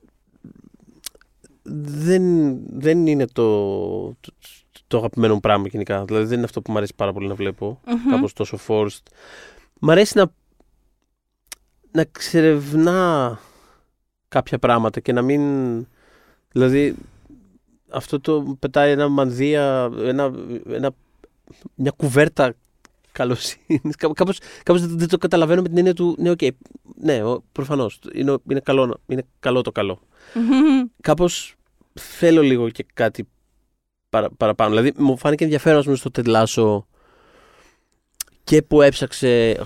δεν, 1.63 2.55
δεν 2.69 3.07
είναι 3.07 3.25
το, 3.27 4.07
το, 4.07 4.33
το 4.87 4.97
αγαπημένο 4.97 5.33
μου 5.33 5.39
πράγμα 5.39 5.67
γενικά. 5.67 6.05
Δηλαδή 6.05 6.25
δεν 6.25 6.35
είναι 6.35 6.45
αυτό 6.45 6.61
που 6.61 6.71
μου 6.71 6.77
αρέσει 6.77 6.93
πάρα 6.95 7.13
πολύ 7.13 7.27
να 7.27 7.35
βλέπω. 7.35 7.79
Μμμ. 7.85 8.09
Κάπως 8.09 8.33
τόσο 8.33 8.57
forced. 8.67 9.01
Μ' 9.79 9.89
αρέσει 9.89 10.17
να, 10.17 10.31
να 11.91 12.03
ξερευνά 12.11 13.39
κάποια 14.27 14.59
πράγματα 14.59 14.99
και 14.99 15.13
να 15.13 15.21
μην... 15.21 15.41
Δηλαδή 16.51 16.95
αυτό 17.89 18.19
το 18.19 18.57
πετάει 18.59 18.91
ένα 18.91 19.07
μανδύα, 19.07 19.89
ένα, 19.97 20.33
ένα, 20.67 20.91
μια 21.75 21.93
κουβέρτα 21.95 22.53
καλοσύνης. 23.13 23.95
Κάπως, 23.97 24.15
κάπως, 24.17 24.37
κάπως 24.63 24.81
δεν, 24.87 24.97
δεν 24.97 25.07
το 25.07 25.17
καταλαβαίνω 25.17 25.61
με 25.61 25.67
την 25.67 25.77
έννοια 25.77 25.93
του, 25.93 26.15
ναι, 26.19 26.29
οκ, 26.29 26.39
ναι, 26.95 27.23
ο- 27.23 27.43
προφανώς, 27.51 27.99
είναι, 28.13 28.37
είναι, 28.49 28.59
καλό, 28.59 28.85
να- 28.85 28.95
είναι 29.07 29.25
καλό 29.39 29.61
το 29.61 29.71
καλό. 29.71 29.99
Μμμ. 30.33 30.83
Κάπως 31.01 31.55
θέλω 31.93 32.41
λίγο 32.41 32.69
και 32.69 32.85
κάτι 32.93 33.27
παρα, 34.09 34.29
παραπάνω. 34.37 34.69
Δηλαδή 34.75 34.93
μου 34.97 35.17
φάνηκε 35.17 35.43
ενδιαφέρον 35.43 35.77
ας 35.79 35.83
πούμε, 35.85 35.95
στο 35.97 36.11
Ted 36.11 36.39
Lasso 36.39 36.87
και 38.43 38.61
που 38.61 38.81
έψαξε. 38.81 39.49
ε, 39.49 39.61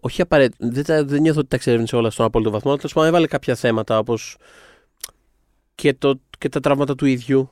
Όχι 0.00 0.22
απαραίτητα. 0.22 0.66
Δεν, 0.70 0.84
τα- 0.84 1.04
δεν 1.04 1.20
νιώθω 1.20 1.38
ότι 1.38 1.48
τα 1.48 1.56
εξερεύνησε 1.56 1.96
όλα 1.96 2.10
στον 2.10 2.26
απόλυτο 2.26 2.50
βαθμό. 2.50 2.76
Τέλος 2.76 2.92
πάντων, 2.92 3.08
έβαλε 3.08 3.26
κάποια 3.26 3.54
θέματα 3.54 3.98
όπως 3.98 4.36
και, 5.74 5.94
το, 5.94 6.20
και 6.38 6.48
τα 6.48 6.60
τραύματα 6.60 6.94
του 6.94 7.06
ίδιου. 7.06 7.50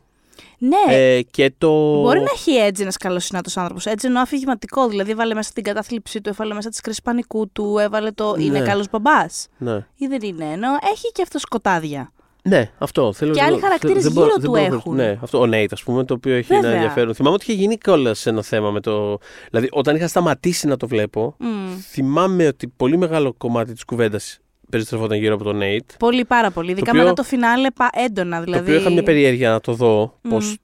Ναι, 0.58 0.94
Ε, 0.94 1.22
και 1.22 1.52
το. 1.58 2.00
Μπορεί 2.00 2.18
να 2.18 2.30
έχει 2.34 2.50
έτσι 2.52 2.82
ένας 2.82 2.96
καλοσυνάτο 2.96 3.50
άνθρωπος. 3.54 3.86
Έτσι 3.86 4.06
εννοώ 4.06 4.22
αφηγηματικό. 4.22 4.88
Δηλαδή, 4.88 5.10
έβαλε 5.10 5.34
μέσα 5.34 5.50
την 5.54 5.62
κατάθλιψη 5.62 6.20
του, 6.20 6.28
έβαλε 6.28 6.54
μέσα 6.54 6.68
τη 6.68 6.80
κρίση 6.80 7.00
πανικού 7.02 7.48
του, 7.52 7.78
έβαλε 7.80 8.10
το. 8.10 8.36
Ναι. 8.36 8.42
Είναι 8.44 8.60
καλός 8.60 8.86
μπαμπάς. 8.90 9.46
Ναι. 9.58 9.86
Ή 9.96 10.06
δεν 10.06 10.22
είναι. 10.22 10.44
Ενώ 10.44 10.68
έχει 10.92 11.12
και 11.12 11.22
αυτό 11.22 11.38
σκοτάδια. 11.38 12.12
Ναι, 12.42 12.70
αυτό. 12.78 13.12
Θέλω, 13.12 13.32
Και 13.32 13.42
άλλοι 13.42 13.50
δεν- 13.52 13.60
χαρακτήρες 13.62 14.02
δεν 14.02 14.12
γύρω 14.12 14.24
μπορώ- 14.24 14.34
του 14.34 14.40
δεν 14.40 14.50
μπορώ 14.50 14.62
να- 14.68 14.74
έχουν. 14.74 14.94
Ναι, 14.94 15.18
αυτό. 15.22 15.38
Ο 15.40 15.46
Νέιτ, 15.46 15.72
ας 15.72 15.82
πούμε, 15.82 16.04
το 16.04 16.14
οποίο 16.14 16.34
έχει 16.34 16.52
ένα 16.52 16.60
Βέβαια. 16.62 16.76
ενδιαφέρον. 16.76 17.14
Θυμάμαι 17.14 17.34
ότι 17.34 17.44
είχε 17.52 17.60
γίνει 17.60 17.78
κιόλας 17.78 18.26
ένα 18.26 18.42
θέμα 18.42 18.70
με 18.70 18.80
το. 18.80 19.18
Δηλαδή, 19.50 19.68
όταν 19.70 19.96
είχα 19.96 20.08
σταματήσει 20.08 20.66
να 20.66 20.76
το 20.76 20.86
βλέπω, 20.86 21.34
Μμ. 21.38 21.78
θυμάμαι 21.90 22.46
ότι 22.46 22.68
πολύ 22.76 22.96
μεγάλο 22.96 23.32
κομμάτι 23.38 23.72
της 23.72 23.84
κουβέντας 23.84 24.38
περιστρεφόταν 24.70 25.18
γύρω 25.18 25.34
από 25.34 25.44
τον 25.44 25.56
Νέιτ. 25.56 25.90
Πολύ, 25.98 26.24
πάρα 26.24 26.50
πολύ. 26.50 26.70
Ειδικά 26.70 26.90
οποίο- 26.90 27.02
μετά 27.02 27.14
το 27.14 27.22
φινάλε 27.22 27.70
πα- 27.70 27.90
έντονα. 27.94 28.36
Το 28.38 28.44
Δηλαδή... 28.44 28.62
οποίο 28.62 28.80
είχα 28.80 28.90
μια 28.90 29.02
περιέργεια 29.02 29.50
να 29.50 29.60
το 29.60 29.72
δω 29.72 30.18
Μμ. 30.22 30.28
πώς, 30.30 30.56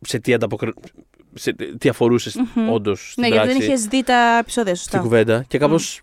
σε 0.00 0.18
τι 0.18 0.34
ανταποκρι... 0.34 0.72
σε 1.34 1.52
τι 1.78 1.88
αφορούσε 1.88 2.42
Μμμ. 2.54 2.70
όντως 2.72 3.10
στην 3.10 3.22
Ναι, 3.22 3.28
γιατί 3.28 3.46
πράξη 3.46 3.58
δεν 3.62 3.68
είχες 3.68 3.86
δει 3.86 4.02
τα 4.04 4.38
επεισόδια, 4.40 4.74
στην 4.74 4.84
σωστά. 4.90 4.98
κουβέντα 5.08 5.44
και 5.48 5.58
κάπως 5.58 6.00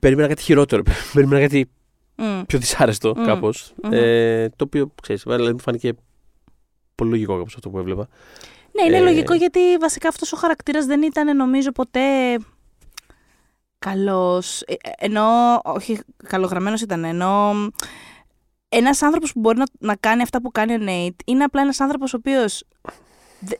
περίμενα 0.00 0.28
κάτι 0.28 0.42
χειρότερο. 0.42 0.82
περίμενα 1.14 1.40
κάτι 1.40 1.70
Μμ. 2.16 2.40
πιο 2.46 2.58
δυσάρεστο 2.58 3.14
Μμμ. 3.16 3.24
κάπως. 3.24 3.72
Μμμ. 3.82 3.90
Ε, 3.92 4.48
το 4.56 4.64
οποίο, 4.64 4.92
ξέρεις, 5.02 5.22
δηλαδή 5.26 5.52
μου 5.52 5.60
φάνηκε 5.60 5.92
πολύ 6.94 7.10
λογικό 7.10 7.36
κάπως 7.36 7.54
αυτό 7.54 7.70
που 7.70 7.78
έβλεπα. 7.78 8.08
Ναι, 8.72 8.86
είναι 8.86 8.96
Ε, 8.96 9.00
λογικό 9.12 9.34
γιατί 9.34 9.60
βασικά 9.80 10.08
αυτός 10.08 10.32
ο 10.32 10.36
χαρακτήρας 10.36 10.86
δεν 10.86 11.02
ήταν 11.02 11.36
νομίζω 11.36 11.72
ποτέ 11.72 12.00
καλός. 13.82 14.60
Ε, 14.60 14.72
ε, 14.72 14.76
Ενώ, 14.98 15.60
όχι 15.64 15.98
καλογραμμένος 16.28 16.80
ήταν, 16.80 17.04
ενώ 17.04 17.52
ένας 18.68 19.02
άνθρωπος 19.02 19.32
που 19.32 19.40
μπορεί 19.40 19.58
να, 19.58 19.64
να 19.78 19.96
κάνει 19.96 20.22
αυτά 20.22 20.40
που 20.40 20.50
κάνει 20.50 20.74
ο 20.74 20.78
Νέιτ 20.78 21.20
είναι 21.24 21.44
απλά 21.44 21.60
ένας 21.60 21.80
άνθρωπος 21.80 22.14
ο 22.14 22.16
οποίος, 22.16 22.64
δε, 23.40 23.54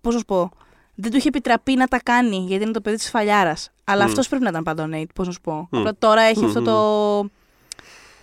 πώς 0.00 0.12
να 0.12 0.18
σου 0.18 0.24
πω, 0.24 0.50
δεν 0.94 1.10
του 1.10 1.16
είχε 1.16 1.28
επιτραπεί 1.28 1.74
να 1.74 1.86
τα 1.86 2.00
κάνει 2.02 2.36
γιατί 2.36 2.62
είναι 2.62 2.72
το 2.72 2.80
παιδί 2.80 2.96
της 2.96 3.10
φαλιάρας. 3.10 3.70
Αλλά 3.84 4.04
Μμ. 4.04 4.06
αυτός 4.06 4.28
πρέπει 4.28 4.42
να 4.42 4.50
ήταν 4.50 4.62
πάντα 4.62 4.82
ο 4.82 4.86
Νέιτ, 4.86 5.10
πώς 5.14 5.26
να 5.26 5.32
σου 5.32 5.40
πω. 5.40 5.68
Μμ. 5.70 5.78
Απλά 5.78 5.94
τώρα 5.98 6.20
έχει 6.20 6.40
Μμ, 6.40 6.46
αυτό 6.46 6.60
μμ, 6.60 6.64
το, 6.64 7.20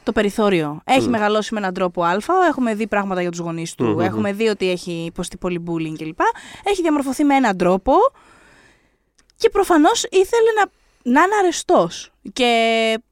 το 0.03 0.11
περιθώριο. 0.11 0.81
Έχει 0.83 1.07
Μμ. 1.07 1.09
μεγαλώσει 1.09 1.53
με 1.53 1.59
έναν 1.59 1.73
τρόπο 1.73 2.03
α, 2.03 2.17
έχουμε 2.49 2.75
δει 2.75 2.87
πράγματα 2.87 3.21
για 3.21 3.31
τους 3.31 3.39
γονείς 3.39 3.75
του, 3.75 3.85
Μμ, 3.85 3.91
μμ, 3.91 3.99
έχουμε 3.99 4.33
δει 4.33 4.47
ότι 4.47 4.69
έχει 4.69 4.91
υποστεί 4.91 5.37
πολύ 5.37 5.63
bullying 5.67 5.95
κλπ. 5.97 6.19
Έχει 6.63 6.81
διαμορφωθεί 6.81 7.23
με 7.23 7.35
έναν 7.35 7.57
τρόπο 7.57 7.93
και 9.37 9.49
προφανώς 9.49 10.03
ήθελε 10.03 10.51
να, 10.59 10.69
να 11.09 11.21
είναι 11.21 11.35
αρεστός 11.41 12.11
και 12.33 12.49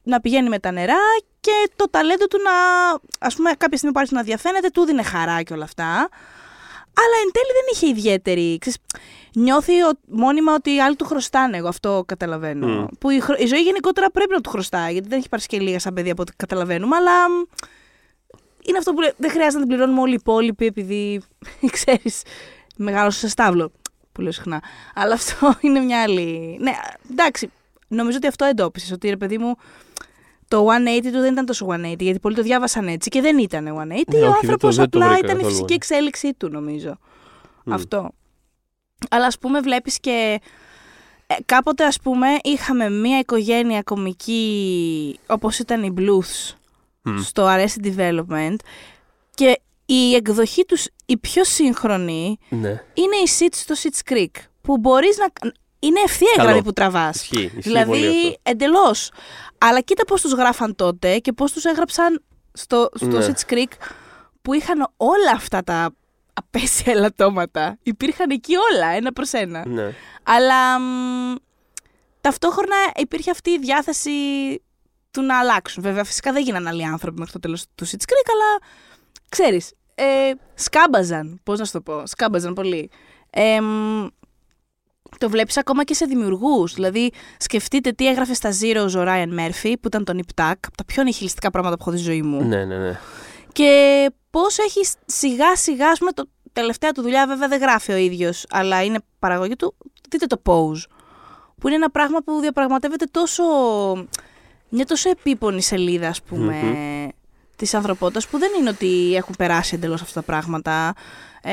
να 0.03 0.21
πηγαίνει 0.21 0.49
με 0.49 0.59
τα 0.59 0.71
νερά 0.71 0.97
και 1.39 1.51
το 1.75 1.89
ταλέντο 1.89 2.27
του 2.27 2.37
να, 2.43 2.51
ας 3.27 3.35
πούμε, 3.35 3.51
κάποια 3.57 3.77
στιγμή 3.77 3.93
που 3.93 3.99
άρχισε 3.99 4.15
να 4.19 4.23
διαφαίνεται, 4.25 4.69
του 4.69 4.85
δίνε 4.85 5.03
χαρά 5.03 5.41
και 5.41 5.53
όλα 5.53 5.63
αυτά. 5.63 5.85
Αλλά 6.97 7.15
εν 7.23 7.31
τέλει 7.31 7.45
δεν 7.53 7.65
είχε 7.73 7.87
ιδιαίτερη. 7.87 8.57
Ξέρεις, 8.59 8.79
νιώθει 9.35 9.83
ο- 9.83 9.99
μόνιμα 10.07 10.53
ότι 10.53 10.73
οι 10.75 10.81
άλλοι 10.81 10.95
του 10.95 11.05
χρωστάνε. 11.05 11.57
Εγώ 11.57 11.67
αυτό 11.67 12.03
καταλαβαίνω. 12.07 12.67
Μμ. 12.67 12.85
Που 12.99 13.09
η, 13.09 13.19
χρω- 13.19 13.39
η 13.39 13.45
ζωή 13.45 13.61
γενικότερα 13.61 14.11
πρέπει 14.11 14.33
να 14.33 14.41
του 14.41 14.49
χρωστάει, 14.49 14.93
γιατί 14.93 15.07
δεν 15.07 15.17
έχει 15.17 15.29
πάρει 15.29 15.43
και 15.45 15.59
λίγα 15.59 15.79
σαν 15.79 15.93
παιδί 15.93 16.09
από 16.09 16.21
ό,τι 16.21 16.31
καταλαβαίνουμε. 16.35 16.95
Αλλά 16.95 17.29
μ, 17.29 17.33
είναι 18.61 18.77
αυτό 18.77 18.93
που 18.93 19.01
λέει, 19.01 19.13
δεν 19.17 19.29
χρειάζεται 19.29 19.53
να 19.59 19.65
την 19.65 19.67
πληρώνουμε 19.75 20.01
όλοι 20.01 20.11
οι 20.11 20.17
υπόλοιποι 20.19 20.65
επειδή 20.65 21.21
ξέρεις, 21.77 22.21
μεγάλωσε 22.77 23.19
σε 23.19 23.27
στάβλο. 23.29 23.71
Που 24.11 24.21
λέω 24.21 24.31
συχνά. 24.31 24.63
Αλλά 24.95 25.13
αυτό 25.13 25.55
είναι 25.61 25.79
μια 25.79 26.01
άλλη. 26.01 26.57
Ναι, 26.61 26.71
εντάξει. 27.11 27.51
Νομίζω 27.87 28.17
ότι 28.17 28.27
αυτό 28.27 28.45
εντόπισες. 28.45 28.91
Ότι 28.91 29.09
ρε 29.09 29.17
παιδί 29.17 29.37
μου, 29.37 29.55
το 30.47 30.65
180 30.65 30.99
του 31.11 31.19
δεν 31.19 31.31
ήταν 31.31 31.45
τόσο 31.45 31.65
180, 31.69 31.95
γιατί 31.99 32.19
πολλοί 32.19 32.35
το 32.35 32.41
διάβασαν 32.41 32.87
έτσι 32.87 33.09
και 33.09 33.21
δεν 33.21 33.37
ήταν 33.37 33.65
180. 33.67 33.67
Ναι, 33.67 33.73
ο 33.73 33.95
όχι, 33.95 34.03
δεν 34.07 34.19
το- 34.19 34.27
άνθρωπος 34.41 34.75
δεν 34.75 34.89
το 34.89 34.97
απλά 34.99 35.09
βρήκα 35.11 35.25
ήταν 35.25 35.35
η 35.37 35.41
καθόλου. 35.41 35.49
φυσική 35.55 35.73
εξέλιξή 35.73 36.33
του, 36.33 36.49
νομίζω. 36.49 36.97
Μμ. 37.65 37.73
Αυτό. 37.73 38.09
Αλλά 39.09 39.25
ας 39.25 39.37
πούμε 39.39 39.59
βλέπεις 39.59 39.99
και 39.99 40.41
ε, 41.27 41.35
κάποτε 41.45 41.85
ας 41.85 41.99
πούμε 41.99 42.27
είχαμε 42.43 42.89
μια 42.89 43.19
οικογένεια 43.19 43.81
κομική 43.83 45.19
όπως 45.27 45.59
ήταν 45.59 45.83
οι 45.83 45.93
Bluths 45.97 46.53
Μμ. 47.01 47.17
στο 47.17 47.47
Arrested 47.49 47.95
Development 47.97 48.55
και 49.35 49.59
η 49.85 50.15
εκδοχή 50.15 50.65
τους 50.65 50.87
η 51.05 51.17
πιο 51.17 51.43
σύγχρονη 51.43 52.37
Ναι, 52.49 52.69
είναι 52.93 53.15
η 53.15 53.27
Sitch 53.39 53.53
στο 53.55 53.75
Sitch 53.77 54.11
Creek 54.13 54.31
που 54.61 54.77
μπορείς 54.77 55.17
να... 55.17 55.25
Είναι 55.79 55.99
ευθεία 56.05 56.29
η 56.33 56.35
Καλό. 56.35 56.47
γραμμή 56.47 56.63
που 56.63 56.73
τραβάς. 56.73 57.15
ισχύει. 57.15 57.43
ισχύει 57.43 57.59
Δηλαδή, 57.59 57.85
πολύ 57.89 58.07
αυτό. 58.07 58.39
εντελώς. 58.43 59.11
Αλλά 59.57 59.81
κοίτα 59.81 60.05
πώς 60.05 60.21
τους 60.21 60.31
γράφαν 60.33 60.75
τότε 60.75 61.17
και 61.19 61.31
πώς 61.31 61.51
τους 61.51 61.63
έγραψαν 61.65 62.23
στο, 62.53 62.89
στο 62.93 63.05
Ναι. 63.05 63.25
Sitch 63.27 63.53
Creek 63.53 63.71
που 64.41 64.53
είχαν 64.53 64.87
όλα 64.97 65.31
αυτά 65.33 65.63
τα 65.63 65.95
απέσια 66.33 66.93
ελαττώματα. 66.93 67.77
Υπήρχαν 67.83 68.29
εκεί 68.29 68.53
όλα, 68.73 68.87
ένα 68.87 69.11
προς 69.13 69.31
ένα. 69.31 69.67
Ναι. 69.67 69.93
Αλλά 70.23 70.79
μ, 70.79 71.35
ταυτόχρονα 72.21 72.75
υπήρχε 72.95 73.31
αυτή 73.31 73.49
η 73.49 73.59
διάθεση 73.59 74.11
του 75.11 75.21
να 75.21 75.39
αλλάξουν. 75.39 75.83
Βέβαια, 75.83 76.03
φυσικά 76.03 76.31
δεν 76.31 76.43
γίνανε 76.43 76.69
άλλοι 76.69 76.85
άνθρωποι 76.85 77.17
μέχρι 77.17 77.33
το 77.33 77.39
τέλος 77.39 77.65
του 77.75 77.85
Sitch 77.87 77.91
Creek, 78.03 78.27
αλλά 78.33 78.69
ξέρεις, 79.29 79.71
ε, 79.95 80.31
σκάμπαζαν, 80.53 81.39
πώς 81.43 81.59
να 81.59 81.65
σου 81.65 81.71
το 81.71 81.81
πω, 81.81 82.07
σκάμπαζαν 82.07 82.53
πολύ. 82.53 82.89
Ε, 83.29 83.61
μ, 83.61 84.07
το 85.17 85.29
βλέπεις 85.29 85.57
ακόμα 85.57 85.83
και 85.83 85.93
σε 85.93 86.05
δημιουργούς. 86.05 86.73
Δηλαδή, 86.73 87.11
σκεφτείτε 87.37 87.91
τι 87.91 88.07
έγραφε 88.07 88.33
στα 88.33 88.49
Zeros 88.61 88.97
ο 88.97 89.03
Ryan 89.07 89.39
Murphy, 89.39 89.73
που 89.81 89.87
ήταν 89.87 90.03
τον 90.03 90.19
Nip 90.21 90.41
Tuck, 90.41 90.53
από 90.67 90.77
τα 90.77 90.85
πιο 90.85 91.03
νιχιλιστικά 91.03 91.49
πράγματα 91.49 91.75
που 91.75 91.81
έχω 91.81 91.91
δει 91.91 91.97
στη 91.97 92.11
ζωή 92.11 92.21
μου. 92.21 92.43
ναι, 92.43 92.65
ναι, 92.65 92.77
ναι. 92.77 92.99
Και 93.51 94.05
πώς 94.29 94.57
έχει 94.57 94.79
σιγά 95.05 95.55
σιγά, 95.55 95.89
ας 95.89 95.99
πούμε, 95.99 96.11
το 96.11 96.29
τελευταία 96.53 96.91
του 96.91 97.01
δουλειά 97.01 97.27
βέβαια 97.27 97.47
δεν 97.47 97.59
γράφει 97.59 97.91
ο 97.91 97.95
ίδιος, 97.95 98.45
αλλά 98.49 98.83
είναι 98.83 98.99
παραγωγή 99.19 99.55
του. 99.55 99.75
Δείτε 100.09 100.25
το 100.25 100.41
Pose, 100.45 100.83
που 101.57 101.67
είναι 101.67 101.75
ένα 101.75 101.89
πράγμα 101.89 102.19
που 102.19 102.39
διαπραγματεύεται 102.39 103.05
τόσο, 103.11 103.43
μια 104.69 104.85
τόσο 104.85 105.09
επίπονη 105.09 105.61
σελίδα, 105.61 106.07
ας 106.07 106.21
πούμε, 106.21 106.55
της 107.55 107.73
ανθρωπότητας, 107.73 108.27
που 108.27 108.37
δεν 108.37 108.51
είναι 108.59 108.69
ότι 108.69 109.15
έχουν 109.15 109.35
περάσει 109.37 109.75
εντελώς 109.75 110.01
αυτά 110.01 110.19
τα 110.19 110.25
πράγματα. 110.25 110.93
Ε, 111.41 111.51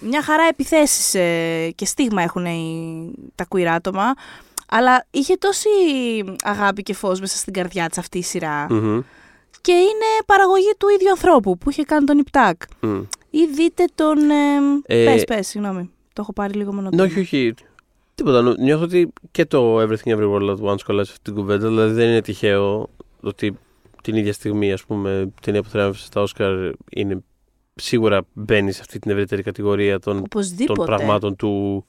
μια 0.00 0.22
χαρά 0.22 0.42
επιθέσεις 0.50 1.14
ε, 1.14 1.70
και 1.74 1.84
στίγμα 1.84 2.22
έχουν 2.22 2.44
οι, 2.44 3.12
τα 3.34 3.46
queer 3.48 3.64
άτομα, 3.64 4.14
αλλά 4.68 5.06
είχε 5.10 5.36
τόση 5.36 5.68
αγάπη 6.42 6.82
και 6.82 6.94
φως 6.94 7.20
μέσα 7.20 7.36
στην 7.36 7.52
καρδιά 7.52 7.88
της 7.88 7.98
αυτή 7.98 8.18
η 8.18 8.22
σειρά. 8.22 8.66
Μμμ. 8.70 9.00
Και 9.60 9.72
είναι 9.72 10.24
παραγωγή 10.26 10.70
του 10.78 10.88
ίδιου 10.88 11.10
ανθρώπου 11.10 11.58
που 11.58 11.70
είχε 11.70 11.82
κάνει 11.82 12.06
τον 12.06 12.18
Ιπτάκ. 12.18 12.62
Μμ. 12.80 13.00
Ή 13.30 13.46
δείτε 13.54 13.84
τον. 13.94 14.18
Ε, 14.86 15.00
Ε, 15.00 15.04
πες, 15.04 15.24
πες, 15.24 15.46
συγγνώμη. 15.46 15.90
Το 16.12 16.20
έχω 16.22 16.32
πάρει 16.32 16.52
λίγο 16.52 16.70
Ναι, 16.70 16.76
μονοτόνο. 16.76 17.02
όχι, 17.02 17.20
όχι. 17.20 17.54
Τίποτα. 18.14 18.40
Νο- 18.42 18.54
Νιώθω 18.58 18.84
ότι 18.84 19.12
και 19.30 19.44
το 19.46 19.80
Everything 19.82 20.16
Everywhere 20.16 20.40
All 20.42 20.56
at 20.56 20.72
Once 20.72 20.82
κολλάει 20.86 21.04
σε 21.04 21.10
αυτή 21.10 21.22
την 21.22 21.34
κουβέντα. 21.34 21.68
Δηλαδή 21.68 21.92
δεν 21.94 22.08
είναι 22.08 22.20
τυχαίο 22.22 22.88
ότι 23.20 23.58
την 24.02 24.16
ίδια 24.16 24.32
στιγμή, 24.32 24.72
ας 24.72 24.84
πούμε, 24.84 25.20
η 25.20 25.32
ταινία 25.40 25.62
που 25.62 25.68
θράμβησε 25.68 26.04
στα 26.04 26.20
Όσκαρ 26.20 26.70
είναι 26.90 27.22
σίγουρα 27.74 28.20
μπαίνεις 28.32 28.74
σε 28.74 28.80
αυτή 28.80 28.98
την 28.98 29.10
ευρύτερη 29.10 29.42
κατηγορία 29.42 29.98
των, 29.98 30.18
Οπωσδήποτε. 30.18 30.72
των 30.78 30.86
πραγμάτων 30.86 31.36
του 31.36 31.84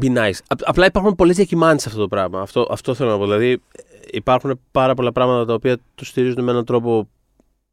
Be 0.00 0.16
nice. 0.16 0.38
Α- 0.48 0.64
απλά 0.64 0.86
υπάρχουν 0.86 1.14
πολλές 1.14 1.36
διακυμάνσεις 1.36 1.82
σε 1.82 1.88
αυτό 1.88 2.00
το 2.00 2.08
πράγμα. 2.08 2.40
Αυτό, 2.40 2.66
αυτό 2.70 2.94
θέλω 2.94 3.10
να 3.10 3.16
πω. 3.18 3.24
Δηλαδή, 3.24 3.50
ε, 3.50 3.82
υπάρχουν 4.12 4.60
πάρα 4.70 4.94
πολλά 4.94 5.12
πράγματα 5.12 5.44
τα 5.44 5.54
οποία 5.54 5.76
τους 5.94 6.08
στηρίζουν 6.08 6.44
με 6.44 6.50
έναν 6.50 6.64
τρόπο 6.64 7.08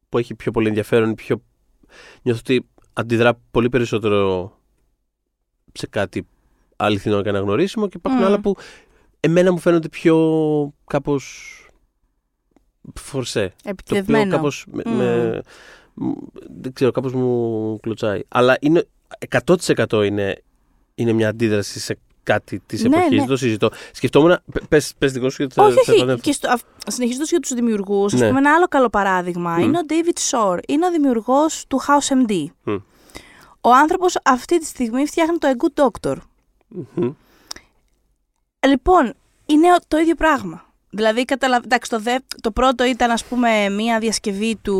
που 0.09 0.17
έχει 0.17 0.35
πιο 0.35 0.51
πολύ 0.51 0.67
ενδιαφέρον. 0.67 1.15
Πιο... 1.15 1.41
Νιώθω 2.21 2.39
ότι 2.43 2.65
αντιδρά 2.93 3.39
πολύ 3.51 3.69
περισσότερο 3.69 4.51
σε 5.73 5.87
κάτι 5.87 6.27
αληθινό 6.75 7.21
και 7.21 7.29
αναγνωρίσιμο 7.29 7.87
και 7.87 7.97
υπάρχουν 7.97 8.21
Μμ. 8.21 8.25
άλλα 8.25 8.39
που 8.39 8.55
εμένα 9.19 9.51
μου 9.51 9.57
φαίνονται 9.59 9.89
πιο 9.89 10.17
κάπως 10.85 11.53
φορσέ. 12.99 13.39
Το 13.41 13.53
οποίο 13.55 13.69
Επιτευμένο. 13.71 14.31
κάπως 14.35 14.65
με, 14.71 14.83
Μμ. 14.85 14.95
με- 14.97 15.41
μ- 15.93 16.17
δεν 16.61 16.73
ξέρω, 16.73 16.91
κάπως 16.91 17.13
μου 17.13 17.79
κλωτσάει. 17.81 18.21
Αλλά 18.27 18.57
είναι, 18.59 18.87
100% 19.29 20.03
είναι, 20.05 20.41
είναι 20.95 21.11
μια 21.13 21.29
αντίδραση 21.29 21.79
σε 21.79 21.97
κάτι 22.23 22.61
της 22.65 22.83
Ναι, 22.83 22.87
εποχής, 22.95 23.11
ναι. 23.11 23.17
δεν 23.17 23.27
το 23.27 23.37
συζητώ. 23.37 23.69
Σκεφτόμουν, 23.91 24.37
πε- 24.51 24.65
πες, 24.67 24.93
πες 24.97 25.11
δικό 25.11 25.29
σου 25.29 25.35
γιατί 25.39 25.53
θα, 25.53 25.63
όχι, 25.63 25.73
θα 25.73 25.79
όχι. 25.81 25.91
επανέλθω. 25.91 26.21
Και 26.21 26.31
στο, 26.31 26.53
συνεχίζοντας 26.87 27.29
για 27.29 27.39
τους 27.39 27.53
δημιουργούς, 27.53 28.13
ας 28.13 28.19
Ναι. 28.19 28.27
πούμε, 28.27 28.39
ένα 28.39 28.53
άλλο 28.53 28.65
καλό 28.67 28.89
παράδειγμα 28.89 29.55
Μμ. 29.55 29.59
είναι 29.63 29.77
ο 29.77 29.81
David 29.89 30.17
Shore. 30.31 30.59
Είναι 30.67 30.85
ο 30.85 30.91
δημιουργός 30.91 31.65
του 31.67 31.81
House 31.81 32.29
MD. 32.29 32.45
Μμ. 32.63 32.75
Ο 33.61 33.73
άνθρωπος 33.73 34.15
αυτή 34.23 34.59
τη 34.59 34.65
στιγμή 34.65 35.05
φτιάχνει 35.05 35.37
το 35.37 35.47
A 35.47 35.51
Good 35.65 35.83
Doctor. 35.85 36.15
Μμμ. 36.67 37.11
Λοιπόν, 38.67 39.13
είναι 39.45 39.67
ο- 39.71 39.77
το 39.87 39.97
ίδιο 39.97 40.15
πράγμα. 40.15 40.65
Δηλαδή, 40.97 41.25
καταλαβα... 41.25 41.63
εντάξει, 41.65 41.89
το, 41.89 41.99
δε... 41.99 42.15
το 42.41 42.51
πρώτο 42.51 42.85
ήταν, 42.85 43.11
ας 43.11 43.25
πούμε, 43.25 43.69
μία 43.69 43.99
διασκευή 43.99 44.55
του, 44.61 44.75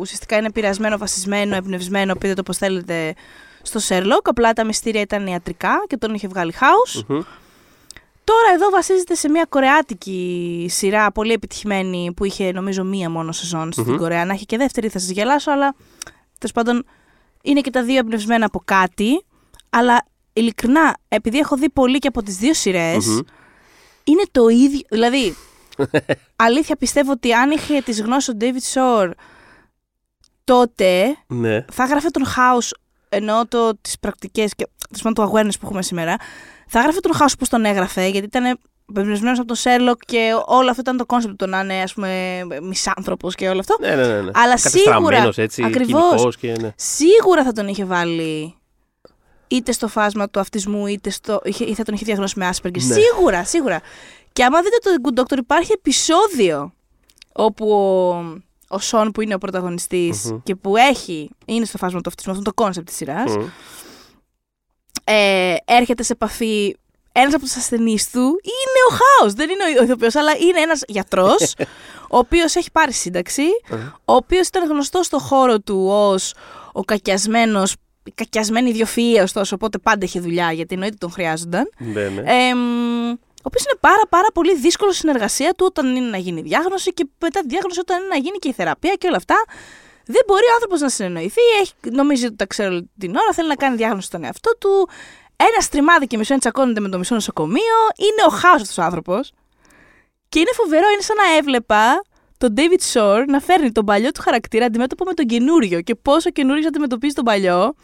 ουσιαστικά 0.00 0.36
είναι 0.36 0.52
πειρασμένο, 0.52 0.98
βασισμένο, 0.98 1.56
εμπνευσμένο, 1.56 2.14
πείτε 2.14 2.34
το 2.34 2.42
πώς 2.42 2.56
θέλετε, 2.56 3.14
στο 3.62 3.80
Sherlock, 3.88 4.22
απλά 4.22 4.52
τα 4.52 4.64
μυστήρια 4.64 5.00
ήταν 5.00 5.26
ιατρικά 5.26 5.84
και 5.86 5.96
τον 5.96 6.14
είχε 6.14 6.28
βγάλει 6.28 6.52
House. 6.60 7.02
Μμμ. 7.06 7.20
Τώρα 8.24 8.54
εδώ 8.54 8.70
βασίζεται 8.70 9.14
σε 9.14 9.28
μια 9.28 9.46
κορεάτικη 9.48 10.66
σειρά, 10.70 11.12
πολύ 11.12 11.32
επιτυχημένη, 11.32 12.12
που 12.16 12.24
είχε 12.24 12.52
νομίζω 12.52 12.84
μία 12.84 13.10
μόνο 13.10 13.32
σεζόν 13.32 13.72
στην 13.72 13.84
Μμμ. 13.84 13.96
Κορέα. 13.96 14.24
Να 14.24 14.32
έχει 14.32 14.46
και 14.46 14.56
δεύτερη 14.56 14.88
θα 14.88 14.98
σας 14.98 15.10
γελάσω, 15.10 15.50
αλλά 15.50 15.74
τέλος 16.38 16.52
πάντων 16.54 16.84
είναι 17.42 17.60
και 17.60 17.70
τα 17.70 17.82
δύο 17.82 17.98
εμπνευσμένα 17.98 18.46
από 18.46 18.62
κάτι. 18.64 19.24
Αλλά 19.70 20.04
ειλικρινά, 20.32 20.96
επειδή 21.08 21.38
έχω 21.38 21.56
δει 21.56 21.70
πολύ 21.70 21.98
και 21.98 22.08
από 22.08 22.22
τις 22.22 22.36
δύο 22.36 22.54
σειρές, 22.54 23.06
Μμμ. 23.06 23.18
είναι 24.04 24.22
το 24.32 24.48
ίδιο. 24.48 24.80
Δηλαδή, 24.88 25.36
αλήθεια 26.36 26.76
πιστεύω 26.76 27.10
ότι 27.12 27.32
αν 27.32 27.50
είχε 27.50 27.80
τις 27.80 28.00
γνώσεις 28.00 28.28
ο 28.28 28.36
David 28.40 28.74
Shore 28.74 29.10
τότε 30.44 31.16
Ναι. 31.26 31.64
θα 31.72 31.82
έγραφε 31.82 32.08
τον 32.08 32.24
House 32.24 32.70
ενώ 33.08 33.46
το, 33.46 33.76
τις 33.80 33.98
πρακτικές 33.98 34.54
και 34.54 34.68
τέλος 34.88 35.02
πάντων, 35.02 35.14
το 35.24 35.32
awareness 35.32 35.52
που 35.60 35.66
έχουμε 35.66 35.82
σήμερα 35.82 36.16
θα 36.68 36.78
έγραφε 36.78 37.00
τον 37.00 37.12
House 37.20 37.32
που 37.38 37.46
τον 37.48 37.64
έγραφε 37.64 38.06
γιατί 38.06 38.26
ήταν 38.26 38.58
εμπνευσμένος 38.96 39.38
από 39.38 39.46
τον 39.46 39.56
Sherlock 39.62 39.98
και 40.06 40.30
όλο 40.46 40.68
αυτό 40.68 40.80
ήταν 40.80 40.96
το 40.96 41.06
concept 41.06 41.38
του 41.42 41.48
να 41.48 41.60
είναι 41.60 41.82
ας 41.82 41.94
πούμε 41.94 42.40
μισάνθρωπος 42.62 43.34
και 43.34 43.48
όλο 43.48 43.58
αυτό 43.58 43.76
Ναι, 43.80 43.88
ναι, 43.94 44.06
ναι, 44.06 44.20
ναι. 44.20 44.30
Αλλά 44.34 44.54
Κατεστραμμένος, 44.54 45.12
σίγουρα, 45.14 45.32
έτσι, 45.42 45.64
ακριβώς. 45.64 46.02
κυνικός 46.10 46.36
και, 46.36 46.54
ναι. 46.60 46.72
σίγουρα 46.76 47.44
θα 47.44 47.52
τον 47.52 47.68
είχε 47.68 47.84
βάλει 47.84 48.54
είτε 49.48 49.72
στο 49.72 49.88
φάσμα 49.88 50.28
του 50.30 50.40
αυτισμού 50.40 50.86
είτε 50.86 51.10
στο, 51.10 51.40
είχε- 51.44 51.64
ή 51.64 51.74
θα 51.74 51.82
τον 51.82 51.94
είχε 51.94 52.04
διαγνώσει 52.04 52.38
με 52.38 52.50
Asperger 52.54 52.82
Ναι. 52.82 52.94
σίγουρα, 52.94 53.44
σίγουρα 53.44 53.80
και 54.34 54.44
άμα 54.44 54.58
δείτε 54.62 54.76
το 54.82 54.90
Good 55.02 55.20
Doctor 55.20 55.38
υπάρχει 55.38 55.72
επεισόδιο 55.72 56.72
όπου 57.32 57.70
ο, 57.70 58.16
ο 58.68 58.78
Σον 58.78 59.10
που 59.10 59.20
είναι 59.20 59.34
ο 59.34 59.38
πρωταγωνιστης 59.38 60.24
Μμμ. 60.30 60.42
και 60.42 60.54
που 60.54 60.76
έχει, 60.76 61.30
είναι 61.46 61.64
στο 61.64 61.78
φάσμα 61.78 62.00
του 62.00 62.08
αυτισμού, 62.08 62.32
αυτό 62.32 62.44
το 62.44 62.52
concept 62.54 62.86
της 62.86 62.96
σειράς, 62.96 63.36
Μμ. 63.36 63.44
ε, 65.04 65.54
έρχεται 65.64 66.02
σε 66.02 66.12
επαφή 66.12 66.76
ένας 67.12 67.34
από 67.34 67.42
τους 67.42 67.56
ασθενείς 67.56 68.10
του 68.10 68.20
είναι 68.42 68.80
ο 68.90 68.94
Χάος. 68.94 69.32
Δεν 69.32 69.50
είναι 69.50 69.80
ο 69.80 69.82
ηθοποιός, 69.84 70.14
αλλά 70.14 70.36
είναι 70.36 70.60
ένας 70.60 70.82
γιατρός, 70.86 71.54
ο 72.14 72.18
οποίος 72.18 72.54
έχει 72.54 72.70
πάρει 72.70 72.92
σύνταξη, 72.92 73.42
ο 74.04 74.12
οποίος 74.14 74.46
ήταν 74.46 74.68
γνωστό 74.68 75.02
στο 75.02 75.18
χώρο 75.18 75.60
του 75.60 75.86
ως 75.88 76.34
ο 76.72 76.80
κακιασμένος, 76.82 77.74
κακιασμένη 78.14 78.74
ιδιοφυΐα, 78.76 79.22
ωστόσο, 79.22 79.54
οπότε 79.54 79.78
πάντα 79.78 80.04
είχε 80.04 80.20
δουλειά 80.20 80.52
γιατί 80.52 80.74
εννοείται 80.74 80.96
τον 80.98 81.10
χρειάζονταν. 81.10 81.68
Ναι, 81.78 82.08
ναι. 82.08 82.20
Ε, 82.20 82.54
ο 83.44 83.48
οποίος 83.50 83.64
είναι 83.64 83.78
πάρα 83.80 84.04
πάρα 84.08 84.28
πολύ 84.34 84.54
δύσκολο 84.56 84.90
στη 84.90 85.00
συνεργασία 85.00 85.52
του 85.56 85.64
όταν 85.68 85.96
είναι 85.96 86.08
να 86.08 86.16
γίνει 86.16 86.40
διάγνωση 86.40 86.92
και 86.92 87.06
μετά 87.20 87.40
τη 87.40 87.46
διάγνωση 87.46 87.80
όταν 87.80 87.98
είναι 87.98 88.08
να 88.08 88.16
γίνει 88.16 88.38
και 88.38 88.48
η 88.48 88.52
θεραπεία 88.52 88.94
και 88.94 89.06
όλα 89.06 89.16
αυτά. 89.16 89.44
Δεν 90.06 90.22
μπορεί 90.26 90.44
ο 90.44 90.54
άνθρωπος 90.54 90.80
να 90.80 90.88
συνεννοηθεί, 90.88 91.40
έχει, 91.60 91.72
νομίζει 91.82 92.26
ότι 92.26 92.36
τα 92.36 92.46
ξέρω 92.46 92.70
όλη 92.70 92.90
την 92.98 93.10
ώρα, 93.10 93.32
θέλει 93.32 93.48
να 93.48 93.54
κάνει 93.54 93.76
διάγνωση 93.76 94.06
στον 94.06 94.24
εαυτό 94.24 94.56
του. 94.58 94.88
Ένα 95.36 95.66
τριμάδι 95.70 96.06
και 96.06 96.16
μισό 96.16 96.32
να 96.32 96.40
τσακώνεται 96.40 96.80
με 96.80 96.88
το 96.88 96.98
μισό 96.98 97.14
νοσοκομείο. 97.14 97.76
Είναι 97.96 98.22
ο 98.26 98.30
χάος 98.30 98.60
αυτός 98.60 98.78
ο 98.78 98.82
άνθρωπος. 98.82 99.32
Και 100.28 100.38
είναι 100.38 100.50
φοβερό, 100.54 100.88
είναι 100.92 101.02
σαν 101.02 101.16
να 101.16 101.36
έβλεπα 101.36 102.02
τον 102.38 102.54
David 102.56 102.92
Shore 102.92 103.24
να 103.26 103.40
φέρνει 103.40 103.72
τον 103.72 103.84
παλιό 103.84 104.10
του 104.10 104.20
χαρακτήρα 104.22 104.64
αντιμέτωπο 104.64 105.04
με 105.04 105.12
τον 105.14 105.26
καινούριο 105.26 105.80
και 105.80 105.94
πόσο 105.94 106.30
καινούριος 106.30 106.66
αντιμετωπίζει 106.66 107.14
τον 107.14 107.24
παλιό, 107.24 107.74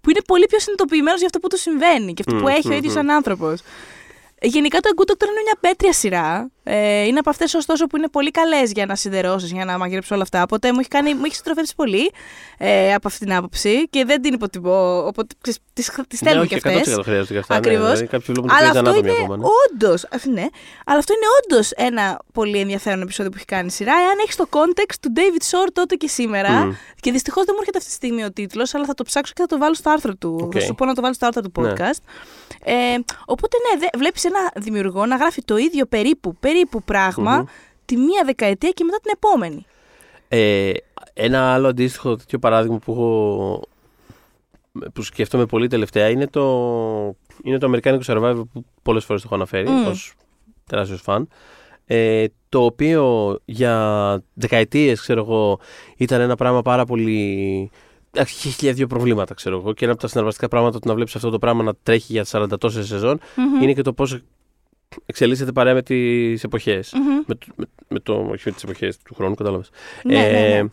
που 0.00 0.10
είναι 0.10 0.20
πολύ 0.26 0.46
πιο 0.46 0.58
συνειδητοποιημένος 0.58 1.18
για 1.18 1.26
αυτό 1.26 1.38
που 1.38 1.48
του 1.48 1.58
συμβαίνει 1.58 2.12
και 2.12 2.22
αυτό 2.26 2.38
που 2.38 2.42
Μμμ, 2.48 2.56
έχει 2.56 2.68
ο 2.68 2.72
ίδιος 2.72 2.94
μμμ. 2.94 3.00
σαν 3.00 3.10
άνθρωπος. 3.10 3.62
Γενικά 4.40 4.80
το 4.80 4.90
Good 4.96 5.10
Doctor 5.10 5.26
είναι 5.26 5.42
μια 5.44 5.56
πέτρια 5.60 5.92
σειρά. 5.92 6.50
Ε, 6.68 7.02
είναι 7.04 7.18
από 7.18 7.30
αυτές 7.30 7.54
ωστόσο 7.54 7.86
που 7.86 7.96
είναι 7.96 8.08
πολύ 8.08 8.30
καλές 8.30 8.72
για 8.72 8.86
να 8.86 8.94
σιδερώσεις, 8.94 9.52
για 9.52 9.64
να 9.64 9.78
μαγειρέψεις 9.78 10.10
όλα 10.12 10.22
αυτά. 10.22 10.42
Οπότε 10.42 10.72
μου 10.72 10.78
έχει, 10.80 10.88
κάνει, 10.88 11.14
μου 11.14 11.22
έχει 11.24 11.34
συντροφεύσει 11.34 11.74
πολύ 11.74 12.10
ε, 12.58 12.94
από 12.94 13.08
αυτή 13.08 13.24
την 13.24 13.34
άποψη 13.34 13.88
και 13.88 14.04
δεν 14.04 14.22
την 14.22 14.34
υποτιμώ. 14.34 15.06
Οπότε 15.06 15.34
τις, 15.42 15.58
τις, 15.72 15.90
τις 16.08 16.20
Ναι, 16.22 16.28
στέλνω 16.28 16.40
όχι, 16.40 16.48
και 16.60 16.68
αυτές. 16.68 16.96
100% 16.96 17.00
χρειάζεται 17.02 17.32
και 17.32 17.38
αυτά. 17.38 17.54
ναι, 17.54 17.58
Ακριβώς. 17.60 17.82
δηλαδή, 17.82 18.06
κάποιοι 18.06 18.26
βλέπουν 18.34 18.48
το 18.48 18.54
Αλλά 18.58 18.72
Grey's 18.72 18.76
αυτό 18.76 18.90
Anatomy 18.90 18.98
είναι 18.98 19.10
ακόμα. 19.12 19.36
Ναι. 19.36 19.44
όντως. 19.70 20.04
Ναι, 20.32 20.46
αλλά 20.86 20.98
αυτό 20.98 21.12
είναι 21.12 21.26
όντως 21.44 21.70
ένα 21.70 22.20
πολύ 22.32 22.58
ενδιαφέρον 22.58 23.00
επεισόδιο 23.00 23.30
που 23.30 23.36
έχει 23.36 23.46
κάνει 23.46 23.66
η 23.66 23.70
σειρά. 23.70 23.92
Εάν 23.92 24.14
έχεις 24.22 24.36
το 24.36 24.46
context 24.50 24.94
του 25.00 25.12
David 25.16 25.42
Shore 25.50 25.68
τότε 25.72 25.94
και 25.94 26.08
σήμερα. 26.08 26.50
Μμ. 26.50 26.70
Και 27.00 27.10
δυστυχώς 27.12 27.44
δεν 27.44 27.52
μου 27.54 27.60
έρχεται 27.60 27.78
αυτή 27.78 27.90
τη 27.90 27.96
στιγμή 27.96 28.24
ο 28.24 28.32
τίτλος, 28.32 28.74
αλλά 28.74 28.84
θα 28.84 28.94
το 28.94 29.04
ψάξω 29.04 29.32
και 29.36 29.40
θα 29.40 29.46
το 29.46 29.58
βάλω 29.58 29.74
στο 29.74 29.90
άρθρο 29.90 30.14
του. 30.14 30.38
Οκ. 30.42 30.52
Θα 30.54 30.60
σου 30.60 30.74
πω 30.74 30.84
να 30.84 30.94
το 30.94 31.00
βάλω 31.00 31.14
στο 31.14 31.26
άρθρο 31.26 31.42
του 31.42 31.60
Ναι. 31.60 31.72
podcast. 31.72 32.00
Ε, 32.64 32.74
οπότε 33.26 33.56
ναι, 33.78 33.86
βλέπεις 33.98 34.24
ένα 34.24 34.38
δημιουργό 34.56 35.06
να 35.06 35.16
γράφει 35.16 35.42
το 35.44 35.56
ίδιο 35.56 35.86
περίπου, 35.86 36.36
περίπου 36.56 36.82
πράγμα 36.82 37.36
Μμμ. 37.36 37.44
τη 37.84 37.96
μία 37.96 38.22
δεκαετία 38.24 38.70
και 38.70 38.84
μετά 38.84 38.96
την 39.02 39.10
επόμενη. 39.14 39.64
Ε, 40.28 40.72
ένα 41.12 41.52
άλλο 41.54 41.68
αντίστοιχο 41.68 42.16
τέτοιο 42.16 42.38
παράδειγμα 42.38 42.78
που, 42.78 42.92
έχω, 42.92 43.62
που 44.92 45.02
σκέφτομαι 45.02 45.46
πολύ 45.46 45.68
τελευταία 45.68 46.08
είναι 46.08 46.26
το, 46.26 46.42
είναι 47.42 47.58
το 47.58 47.66
Αμερικάνικο 47.66 48.02
Survivor 48.06 48.42
που 48.52 48.64
πολλές 48.82 49.04
φορές 49.04 49.22
το 49.22 49.28
έχω 49.30 49.36
αναφέρει 49.36 49.68
Μμ. 49.68 49.86
ως 49.86 50.14
τεράστιος 50.66 51.00
φαν. 51.00 51.28
Ε, 51.86 52.24
το 52.48 52.64
οποίο 52.64 53.36
για 53.44 54.22
δεκαετίες, 54.34 55.00
ξέρω 55.00 55.20
εγώ, 55.20 55.58
ήταν 55.96 56.20
ένα 56.20 56.34
πράγμα 56.36 56.62
πάρα 56.62 56.84
πολύ... 56.84 57.70
Εντάξει, 58.10 58.34
Είχε 58.36 58.48
χίλια 58.48 58.72
δύο 58.72 58.86
προβλήματα, 58.86 59.34
ξέρω 59.34 59.56
εγώ. 59.56 59.72
Και 59.72 59.84
ένα 59.84 59.92
από 59.92 60.02
τα 60.02 60.08
συναρπαστικά 60.08 60.48
πράγματα 60.48 60.78
του 60.78 60.88
να 60.88 60.94
βλέπεις 60.94 61.16
αυτό 61.16 61.30
το 61.30 61.38
πράγμα 61.38 61.62
να 61.62 61.72
τρέχει 61.82 62.12
για 62.12 62.24
40 62.30 62.46
τόσες 62.58 62.86
σεζόν 62.86 63.20
Μμμ. 63.36 63.62
είναι 63.62 63.72
και 63.72 63.82
το 63.82 63.92
πώ 63.92 64.06
εξελίσσεται 65.06 65.52
παρέα 65.52 65.74
με 65.74 65.82
τις 65.82 66.44
εποχές. 66.44 66.92
Μμμ. 66.94 67.22
Με, 67.26 67.34
το- 67.34 67.46
με, 67.56 67.64
με 67.88 67.98
το. 68.00 68.14
Όχι 68.30 68.42
με 68.44 68.52
τις 68.52 68.62
εποχές 68.62 68.96
του 68.98 69.14
χρόνου, 69.14 69.34
κατάλαβες. 69.34 69.70
Ναι, 70.04 70.14
ναι, 70.14 70.30
ναι. 70.62 70.68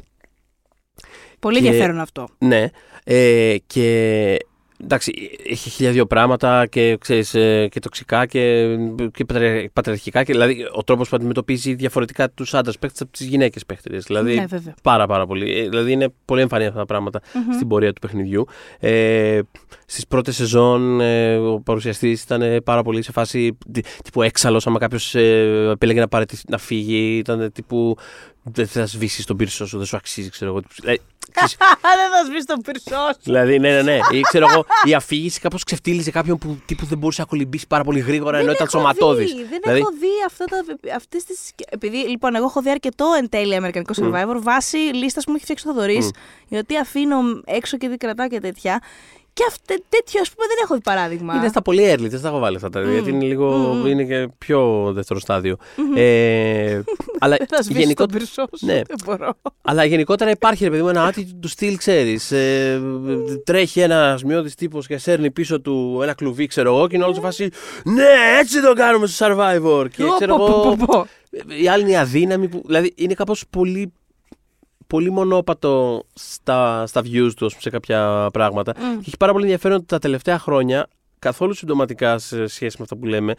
Πολύ 1.40 1.60
και- 1.62 1.66
ενδιαφέρον 1.68 2.00
αυτό. 2.00 2.28
Ναι. 2.38 2.66
Ε, 3.04 3.56
και 3.68 4.38
εντάξει, 4.84 5.14
έχει 5.50 5.70
χίλια 5.70 5.92
δύο 5.92 6.06
πράγματα 6.06 6.66
και, 6.66 6.98
ξέρεις, 7.00 7.34
ε, 7.34 7.68
και 7.72 7.80
τοξικά 7.80 8.26
και, 8.26 8.66
και 9.14 9.26
πατρια- 9.26 9.70
πατριαρχικά. 9.74 10.24
Και, 10.24 10.32
δηλαδή, 10.32 10.66
ο 10.76 10.84
τρόπος 10.84 11.10
που 11.10 11.16
αντιμετωπίζει 11.16 11.74
διαφορετικά 11.74 12.30
τους 12.30 12.54
άντρες 12.54 12.80
παίχτες 12.80 13.02
από 13.02 13.12
τις 13.12 13.26
γυναίκες 13.28 13.66
παίχτε. 13.66 13.98
Δηλαδή, 13.98 14.36
Ναι, 14.36 14.46
βέβαια. 14.46 14.76
πάρα 14.84 15.08
πάρα 15.08 15.26
πολύ. 15.26 15.58
Ε, 15.60 15.70
Δηλαδή, 15.70 15.92
είναι 15.92 16.14
πολύ 16.26 16.42
εμφανή 16.42 16.66
αυτά 16.66 16.80
τα 16.80 16.86
πράγματα 16.86 17.22
Μμμ. 17.34 17.54
στην 17.54 17.68
πορεία 17.68 17.94
του 17.94 18.00
παιχνιδιού. 18.02 18.46
Ε, 18.80 19.40
Στις 19.86 20.08
πρώτες 20.08 20.36
σεζόν, 20.36 21.02
ε, 21.02 21.36
ο 21.38 21.60
παρουσιαστής 21.62 22.24
ήταν 22.24 22.42
ε, 22.42 22.60
πάρα 22.62 22.82
πολύ 22.84 23.02
σε 23.02 23.12
φάση 23.12 23.58
τυ- 23.72 23.86
τύπου 24.04 24.22
έξαλλος. 24.22 24.68
Άμα 24.68 24.80
κάποιος 24.80 25.16
ε, 25.16 25.70
επέλεγε 25.72 26.00
να, 26.00 26.08
παραιτηθεί- 26.08 26.50
να 26.50 26.58
φύγει, 26.58 27.18
ήταν 27.18 27.52
τύπου. 27.52 27.98
Δεν 28.44 28.68
θα 28.68 28.86
σβήσεις 28.86 29.26
τον 29.26 29.38
πύρσο 29.38 29.66
σου, 29.68 29.78
δεν 29.78 29.86
σου 29.86 29.96
αξίζει, 29.96 30.30
ξέρω 30.30 30.52
εγώ. 30.52 30.58
Ε, 30.84 30.96
ξέρεις, 31.32 31.56
Δεν 32.00 32.10
θα 32.12 32.26
σβήσεις 32.26 32.46
τον 32.46 32.62
πυρσό 32.62 33.08
σου. 33.14 33.20
Δηλαδή, 33.24 33.60
ναι, 33.60 33.70
ναι, 33.72 33.82
ναι. 33.82 34.00
Ή 34.12 34.22
ξέρω 34.22 34.48
εγώ, 34.52 34.66
η 34.84 34.94
αφήγηση 34.94 35.40
κάπως 35.40 35.64
ξεφτύλιζε 35.64 36.12
κάποιον 36.12 36.38
που 36.38 36.58
τύπου 36.66 36.86
δεν 36.86 36.98
μπορούσε 36.98 37.22
να 37.22 37.28
κολυμπήσει 37.28 37.68
πάρα 37.68 37.84
πολύ 37.84 38.00
γρήγορα 38.00 38.38
ενώ 38.38 38.52
ήταν 38.52 38.68
έχω 38.70 38.78
σωματώδης. 38.78 39.34
δει, 39.34 39.44
Δεν 39.44 39.60
Δηλαδή- 39.62 39.80
έχω 39.80 39.90
δει 40.00 40.08
αυτά 40.26 40.46
τα, 40.46 40.58
αυτές 40.96 41.24
τις... 41.24 41.40
Επειδή, 41.70 41.98
λοιπόν, 41.98 42.36
εγώ 42.36 42.46
έχω 42.46 42.62
δει 42.62 42.70
αρκετό 42.70 43.06
εν 43.18 43.30
τέλει 43.30 43.56
Αμερικανικό 43.56 43.94
Survivor 43.98 44.38
βάσει 44.42 44.78
λίστας 44.78 45.24
που 45.24 45.30
μου 45.30 45.36
έχει 45.36 45.44
φτιάξει 45.46 45.68
ο 45.68 45.74
Θοδωρής, 45.74 46.12
γιατί 46.48 46.78
αφήνω 46.78 47.18
έξω 47.46 47.78
και 47.78 47.88
δεν 47.88 47.98
κρατάω 47.98 48.28
και 48.28 48.40
τέτοια. 48.40 48.82
Και 49.34 49.44
αυτε, 49.48 49.82
τέτοιο, 49.90 50.22
ας 50.22 50.30
πούμε, 50.32 50.48
δεν 50.48 50.58
έχω 50.64 50.74
δει 50.76 50.82
παράδειγμα. 50.82 51.36
Είναι 51.36 51.48
στα 51.48 51.62
πολύ 51.62 51.92
early, 51.94 52.10
δεν 52.10 52.20
στα 52.20 52.28
έχω 52.28 52.40
βάλει 52.40 52.56
αυτά 52.56 52.70
τα 52.70 52.82
γιατί 52.82 53.10
είναι 53.10 53.26
λίγο. 53.26 53.58
Μμμ. 53.58 53.86
είναι 53.86 54.04
και 54.04 54.30
πιο 54.38 54.92
δεύτερο 54.94 55.20
στάδιο. 55.20 55.58
Ε, 55.96 56.82
αλλά, 57.20 57.36
Δεν 57.38 57.48
θα 57.56 57.64
σβήσει 57.64 57.80
γενικό, 57.80 58.06
τον 58.06 58.18
πυρσό 58.18 58.46
σου. 58.58 58.66
Ναι. 58.66 58.74
Δεν 58.74 58.98
μπορώ. 59.06 59.34
αλλά 59.62 59.86
γενικότερα 59.86 60.32
υπάρχει 60.32 60.64
ρε 60.64 60.70
παιδί 60.70 60.82
μου 60.82 60.90
ένα 60.90 61.10
attitude 61.10 61.38
του 61.40 61.48
στυλ, 61.48 61.78
ξέρεις. 61.78 62.32
Ε, 62.32 62.82
τρέχει 63.46 63.80
ένα 63.80 64.20
μειώδη 64.26 64.56
τύπος 64.56 64.88
και 64.88 64.98
σέρνει 64.98 65.32
πίσω 65.32 65.62
του 65.62 66.00
ένα 66.04 66.14
κλουβί, 66.14 66.48
ξέρω 66.48 66.76
εγώ, 66.76 66.88
και 66.88 66.96
είναι 66.96 67.04
όλος 67.04 67.16
σε 67.16 67.22
φάση. 67.22 67.50
Ναι, 67.84 68.38
έτσι 68.40 68.62
το 68.62 68.74
κάνουμε 68.74 69.08
στο 69.08 69.26
survivor. 69.26 69.86
Και 69.96 70.04
Ω, 70.04 70.14
ξέρω 70.16 70.36
πω, 70.36 70.46
εγώ. 70.46 70.62
πω, 70.62 70.76
πω, 70.80 70.86
πω. 70.88 71.06
Η 71.62 71.68
άλλη 71.70 71.82
είναι 71.84 71.92
η 71.92 71.98
αδύναμη. 71.98 72.48
Που, 72.48 72.62
δηλαδή 72.66 72.94
είναι 72.96 73.14
κάπως 73.14 73.44
πολύ, 73.50 73.94
πολύ 74.94 75.10
μονόπατο 75.12 76.04
στα, 76.14 76.88
στα 76.88 77.02
views 77.02 77.32
τους 77.36 77.42
ας 77.46 77.50
πούμε, 77.52 77.62
σε 77.62 77.70
κάποια 77.70 78.30
πράγματα. 78.34 78.74
Μμ. 78.78 78.94
Και 79.00 79.04
έχει 79.08 79.18
πάρα 79.18 79.32
πολύ 79.32 79.44
ενδιαφέρον 79.44 79.78
ότι 79.78 79.86
τα 79.86 80.00
τελευταία 80.00 80.40
χρόνια, 80.40 80.88
καθόλου 81.20 81.54
συντοματικά 81.54 82.18
σε 82.18 82.48
σχέση 82.48 82.76
με 82.78 82.84
αυτά 82.84 82.98
που 82.98 83.06
λέμε, 83.06 83.34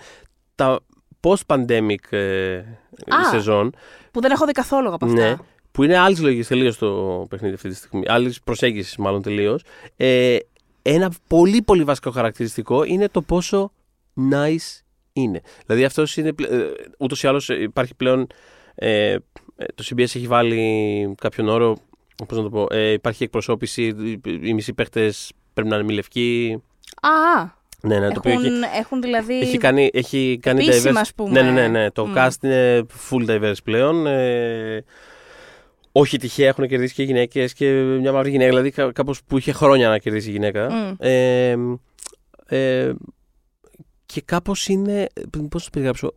τα 0.55 0.80
post-pandemic 1.20 1.94
ε, 2.11 2.57
Α. 2.57 3.24
σεζόν, 3.30 3.72
Που 4.11 4.20
δεν 4.20 4.30
έχω 4.30 4.46
δει 4.46 4.52
καθόλου 4.52 4.92
από 4.94 5.05
αυτά. 5.05 5.20
ναι, 5.20 5.36
που 5.72 5.82
είναι 5.82 5.96
άλλης 5.98 6.20
λογικής 6.20 6.46
τελείως 6.46 6.78
το 6.78 7.24
παιχνίδι 7.28 7.55
αυτή 7.55 7.68
τη 7.68 7.74
στιγμή, 7.74 8.05
άλλης 8.09 8.40
προσέγγισης 8.42 8.96
μάλλον 8.96 9.22
τελείως. 9.22 9.62
Ε, 9.96 10.36
ένα 10.82 11.12
πολύ 11.28 11.62
πολύ 11.62 11.84
βασικό 11.84 12.11
χαρακτηριστικό 12.11 12.84
είναι 12.84 13.09
το 13.09 13.22
πόσο 13.22 13.72
nice 14.32 14.82
είναι. 15.12 15.40
Δηλαδή 15.66 15.84
αυτός 15.84 16.16
είναι. 16.16 16.32
πλε- 16.32 16.50
ε, 16.52 16.66
Ούτως 16.98 17.22
ή 17.22 17.26
άλλως 17.26 17.48
υπάρχει 17.48 17.94
πλέον. 17.94 18.26
Ε, 18.74 19.11
ε, 19.12 19.18
το 19.57 19.84
CBS 19.90 20.00
έχει 20.00 20.26
βάλει 20.26 21.14
κάποιον 21.20 21.48
όρο. 21.48 21.76
Πώς 22.26 22.36
να 22.38 22.42
το 22.44 22.50
πω. 22.50 22.66
Ε, 22.70 22.90
υπάρχει 22.92 23.22
εκπροσώπηση. 23.24 23.82
Οι, 23.86 24.20
οι 24.42 24.55
μισοί 24.55 24.72
παίχτες 24.72 25.32
πρέπει 25.55 25.68
να 25.68 25.74
είναι 25.76 25.84
μη 25.84 25.92
λευκοί. 25.92 26.62
Α, 27.00 27.44
Ναι, 27.80 27.98
ναι, 27.98 28.09
το 28.09 28.14
οποίο 28.18 28.30
έχουν, 28.32 28.44
έχει, 28.44 28.76
έχουν 28.78 29.00
δηλαδή. 29.02 29.38
έχει 29.40 29.57
κάνει, 29.59 29.90
έχει 29.92 30.38
κάνει 30.42 30.64
επίσημα, 30.64 30.90
diverse- 30.92 31.00
ας 31.00 31.14
πούμε. 31.14 31.30
Ναι, 31.30 31.50
ναι, 31.50 31.50
ναι, 31.50 31.68
ναι. 31.68 31.90
Το 31.90 32.07
Μμ. 32.07 32.12
cast 32.16 32.30
είναι 32.42 32.86
full 33.11 33.28
diverse 33.30 33.62
πλέον. 33.64 34.07
Ε, 34.07 34.84
όχι 35.92 36.18
τυχαία 36.18 36.48
έχουν 36.48 36.68
κερδίσει 36.68 36.94
και 36.94 37.02
γυναίκες 37.02 37.52
και 37.52 37.70
μια 37.72 38.12
μαύρη 38.12 38.30
γυναίκα. 38.30 38.48
Δηλαδή 38.48 38.70
κά- 38.70 38.92
κάπως 38.92 39.22
που 39.24 39.38
είχε 39.38 39.52
χρόνια 39.52 39.88
να 39.88 39.98
κερδίσει 39.98 40.28
η 40.28 40.32
γυναίκα. 40.32 40.72
Μμ. 40.72 40.94
Ε, 40.98 41.57
ε, 42.46 42.92
και 44.07 44.20
κάπως 44.24 44.66
είναι. 44.68 45.07
Πώς 45.50 45.64
το 45.64 45.70
περιγράψω. 45.72 46.12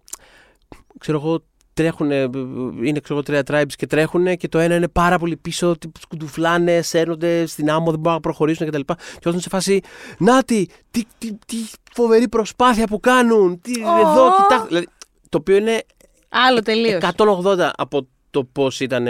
Ξέρω 0.99 1.17
εγώ, 1.17 1.43
τρέχουν, 1.77 2.11
είναι 2.11 2.99
ξέρω 2.99 3.13
εγώ, 3.19 3.23
τρία 3.23 3.43
tribes 3.47 3.71
και 3.75 3.87
τρέχουν 3.87 4.37
και 4.37 4.47
το 4.47 4.59
ένα 4.59 4.75
είναι 4.75 4.87
πάρα 4.87 5.17
πολύ 5.19 5.37
πίσω, 5.37 5.77
τύπου 5.77 5.99
σκουντουφλάνε, 5.99 6.81
σέρνονται 6.81 7.45
στην 7.45 7.69
άμμο, 7.69 7.91
δεν 7.91 7.99
μπορούν 7.99 8.13
να 8.13 8.19
προχωρήσουν 8.19 8.67
κτλ. 8.67 8.79
Και 8.85 8.93
όταν 9.17 9.31
είναι 9.31 9.41
σε 9.41 9.49
φάση, 9.49 9.81
Νάτι, 10.17 10.69
τι, 10.91 11.03
τι, 11.17 11.33
τι 11.45 11.55
φοβερή 11.93 12.27
προσπάθεια 12.29 12.87
που 12.87 12.99
κάνουν, 12.99 13.61
τι, 13.61 13.71
Ω. 13.71 13.99
εδώ, 13.99 14.31
κοιτάξτε. 14.35 14.67
Δηλαδή, 14.67 14.87
το 15.29 15.37
οποίο 15.37 15.55
είναι 15.55 15.83
Άλλο 16.29 16.61
τελείως. 16.61 17.01
180 17.17 17.69
από 17.75 18.07
το 18.31 18.43
πώς 18.43 18.79
ήταν 18.79 19.07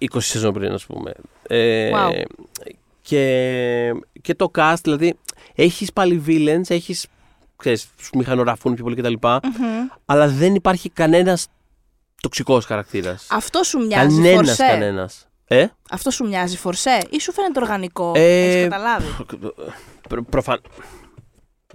20 0.00 0.06
σεζόν 0.18 0.52
πριν, 0.52 0.72
ας 0.72 0.86
πούμε. 0.86 1.12
Ε, 1.48 1.90
Wow. 1.94 2.10
και, 3.02 3.92
και 4.22 4.34
το 4.34 4.50
cast, 4.58 4.74
δηλαδή, 4.82 5.14
έχεις 5.54 5.92
πάλι 5.92 6.22
villains, 6.26 6.70
έχεις. 6.70 7.06
Ξέρεις, 7.56 7.88
σου 8.00 8.10
μηχανογραφούν 8.16 8.74
πιο 8.74 8.84
πολύ 8.84 8.96
κτλ. 8.96 9.14
Αλλά 10.04 10.28
δεν 10.28 10.54
υπάρχει 10.54 10.88
κανένας 10.88 11.46
τοξικός 12.22 12.64
χαρακτήρας. 12.64 13.26
Αυτό 13.30 13.62
σου 13.62 13.78
μοιάζει 13.78 14.16
Κανένας 14.16 14.34
φορσέ. 14.46 14.66
κανένας. 14.66 15.26
Ε, 15.48 15.66
Αυτό 15.90 16.10
σου 16.10 16.26
μοιάζει 16.26 16.56
φορσέ 16.56 16.98
ή 17.10 17.20
σου 17.20 17.32
φαίνεται 17.32 17.60
οργανικό. 17.60 18.12
Ε, 18.16 18.44
Έχεις 18.44 18.62
καταλάβει; 18.62 19.06
προ, 20.08 20.22
προφαν... 20.24 20.60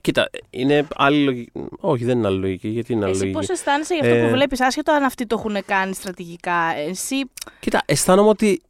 Κοίτα, 0.02 0.30
είναι 0.50 0.88
άλλη 0.96 1.24
λογική. 1.24 1.52
Όχι, 1.80 2.06
δεν 2.06 2.18
είναι 2.18 2.28
άλλη 2.28 2.40
λογική. 2.40 2.68
Γιατί 2.68 2.94
είναι 2.94 3.04
άλλη 3.04 3.12
Εσύ 3.14 3.22
λογική; 3.24 3.40
πώς 3.40 3.50
αισθάνεσαι 3.50 3.96
για 3.96 4.04
αυτό 4.04 4.16
Ε, 4.16 4.24
που 4.26 4.30
βλέπεις, 4.30 4.62
άσχετο 4.62 4.92
αν 4.92 5.04
αυτοί 5.04 5.26
το 5.26 5.36
έχουν 5.40 5.64
κάνει 5.66 5.94
στρατηγικά. 5.94 6.76
Εσύ; 6.90 7.16
Κοίτα, 7.60 7.82
αισθάνομαι 7.86 8.30
ότι 8.30 8.62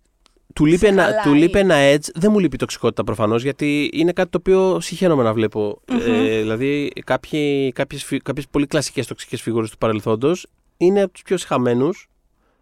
του 0.54 0.66
λείπει, 0.66 0.78
Σε 0.78 0.88
ένα, 0.88 1.04
χαλάει. 1.04 1.20
του 1.24 1.34
λείπει 1.34 1.60
ένα 1.60 1.76
edge. 1.94 2.10
Δεν 2.16 2.32
μου 2.32 2.40
λείπει 2.40 2.56
η 2.56 2.58
τοξικότητα 2.58 3.04
προφανώς, 3.04 3.44
γιατί 3.44 3.90
είναι 3.94 4.12
κάτι 4.12 4.30
το 4.30 4.38
οποίο 4.38 4.80
συχαίνομαι 4.80 5.24
να 5.24 5.34
βλέπω. 5.34 5.82
Μμμ. 5.92 6.00
Ε, 6.00 6.40
δηλαδή, 6.40 6.92
κάποιοι, 7.06 7.72
κάποιες, 7.72 8.04
φι- 8.04 8.22
κάποιες 8.24 8.48
πολύ 8.52 8.66
κλασικές 8.68 9.08
τοξικές 9.08 9.42
φιγούρες 9.42 9.70
του 9.70 9.78
παρελθόντος 9.78 10.48
είναι 10.78 11.02
από 11.02 11.14
τους 11.14 11.22
πιο 11.22 11.38
συχαμένους, 11.38 12.10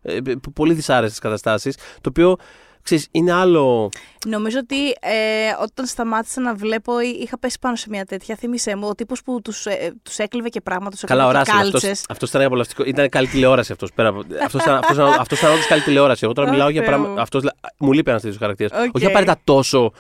ε, 0.02 0.16
ε, 0.16 0.22
πολύ 0.54 0.74
δυσάρεστες 0.74 1.20
καταστάσεις, 1.20 1.76
το 1.76 2.10
οποίο, 2.10 2.36
ξέρεις, 2.84 3.08
είναι 3.12 3.32
άλλο... 3.32 3.90
Νομίζω 4.28 4.60
ότι 4.60 4.90
ε, 4.90 5.14
όταν 5.62 5.86
σταμάτησα 5.86 6.42
να 6.42 6.54
βλέπω, 6.56 7.00
εί- 7.00 7.22
είχα 7.22 7.40
πέσει 7.40 7.58
πάνω 7.62 7.76
σε 7.76 7.90
μια 7.90 8.06
τέτοια. 8.06 8.36
Θύμησέ 8.36 8.76
μου, 8.76 8.88
ο 8.88 8.96
τύπος 8.96 9.22
που 9.24 9.42
τους 9.42 9.68
τους 10.04 10.18
έκλειβε 10.18 10.50
και 10.50 10.62
πράγματα, 10.62 10.90
τους 10.92 11.04
Καλά, 11.04 11.26
ο 11.26 11.30
έκλειβε 11.30 11.46
και 11.46 11.52
Ράσελ, 11.52 11.66
αυτός, 11.68 11.82
κάλτσε. 11.82 12.04
αυτός 12.10 12.30
ήταν 12.30 12.42
απολαυστικός. 12.42 12.84
Ήταν 12.84 13.10
καλή 13.10 13.28
τηλεόραση 13.28 13.72
αυτός. 13.72 13.94
Πέρα, 13.94 14.10
από- 14.10 14.24
αυτός, 14.44 14.62
ήταν, 14.62 14.76
αυτός, 14.76 14.96
ήταν- 14.96 15.20
αυτός 15.20 15.40
ήταν 15.40 15.52
όντως 15.52 15.68
καλή 15.68 15.82
τηλεόραση. 15.82 16.22
Εγώ 16.24 16.34
τώρα 16.34 16.48
Αχ, 16.48 16.54
μιλάω 16.54 16.70
για 16.70 16.82
Θεέ 16.82 16.90
πράγματα... 16.90 17.14
μου. 17.14 17.22
Αυτός, 17.22 17.44
μου 17.78 17.92
λείπει 17.94 18.10
ένας 18.10 18.22
τέτοιος 18.22 18.40
χαρακτήρας. 18.40 18.72
Οκ. 18.88 18.96
Όχι 18.96 19.06
απαραίτητα 19.06 19.40
τόσο... 19.44 19.92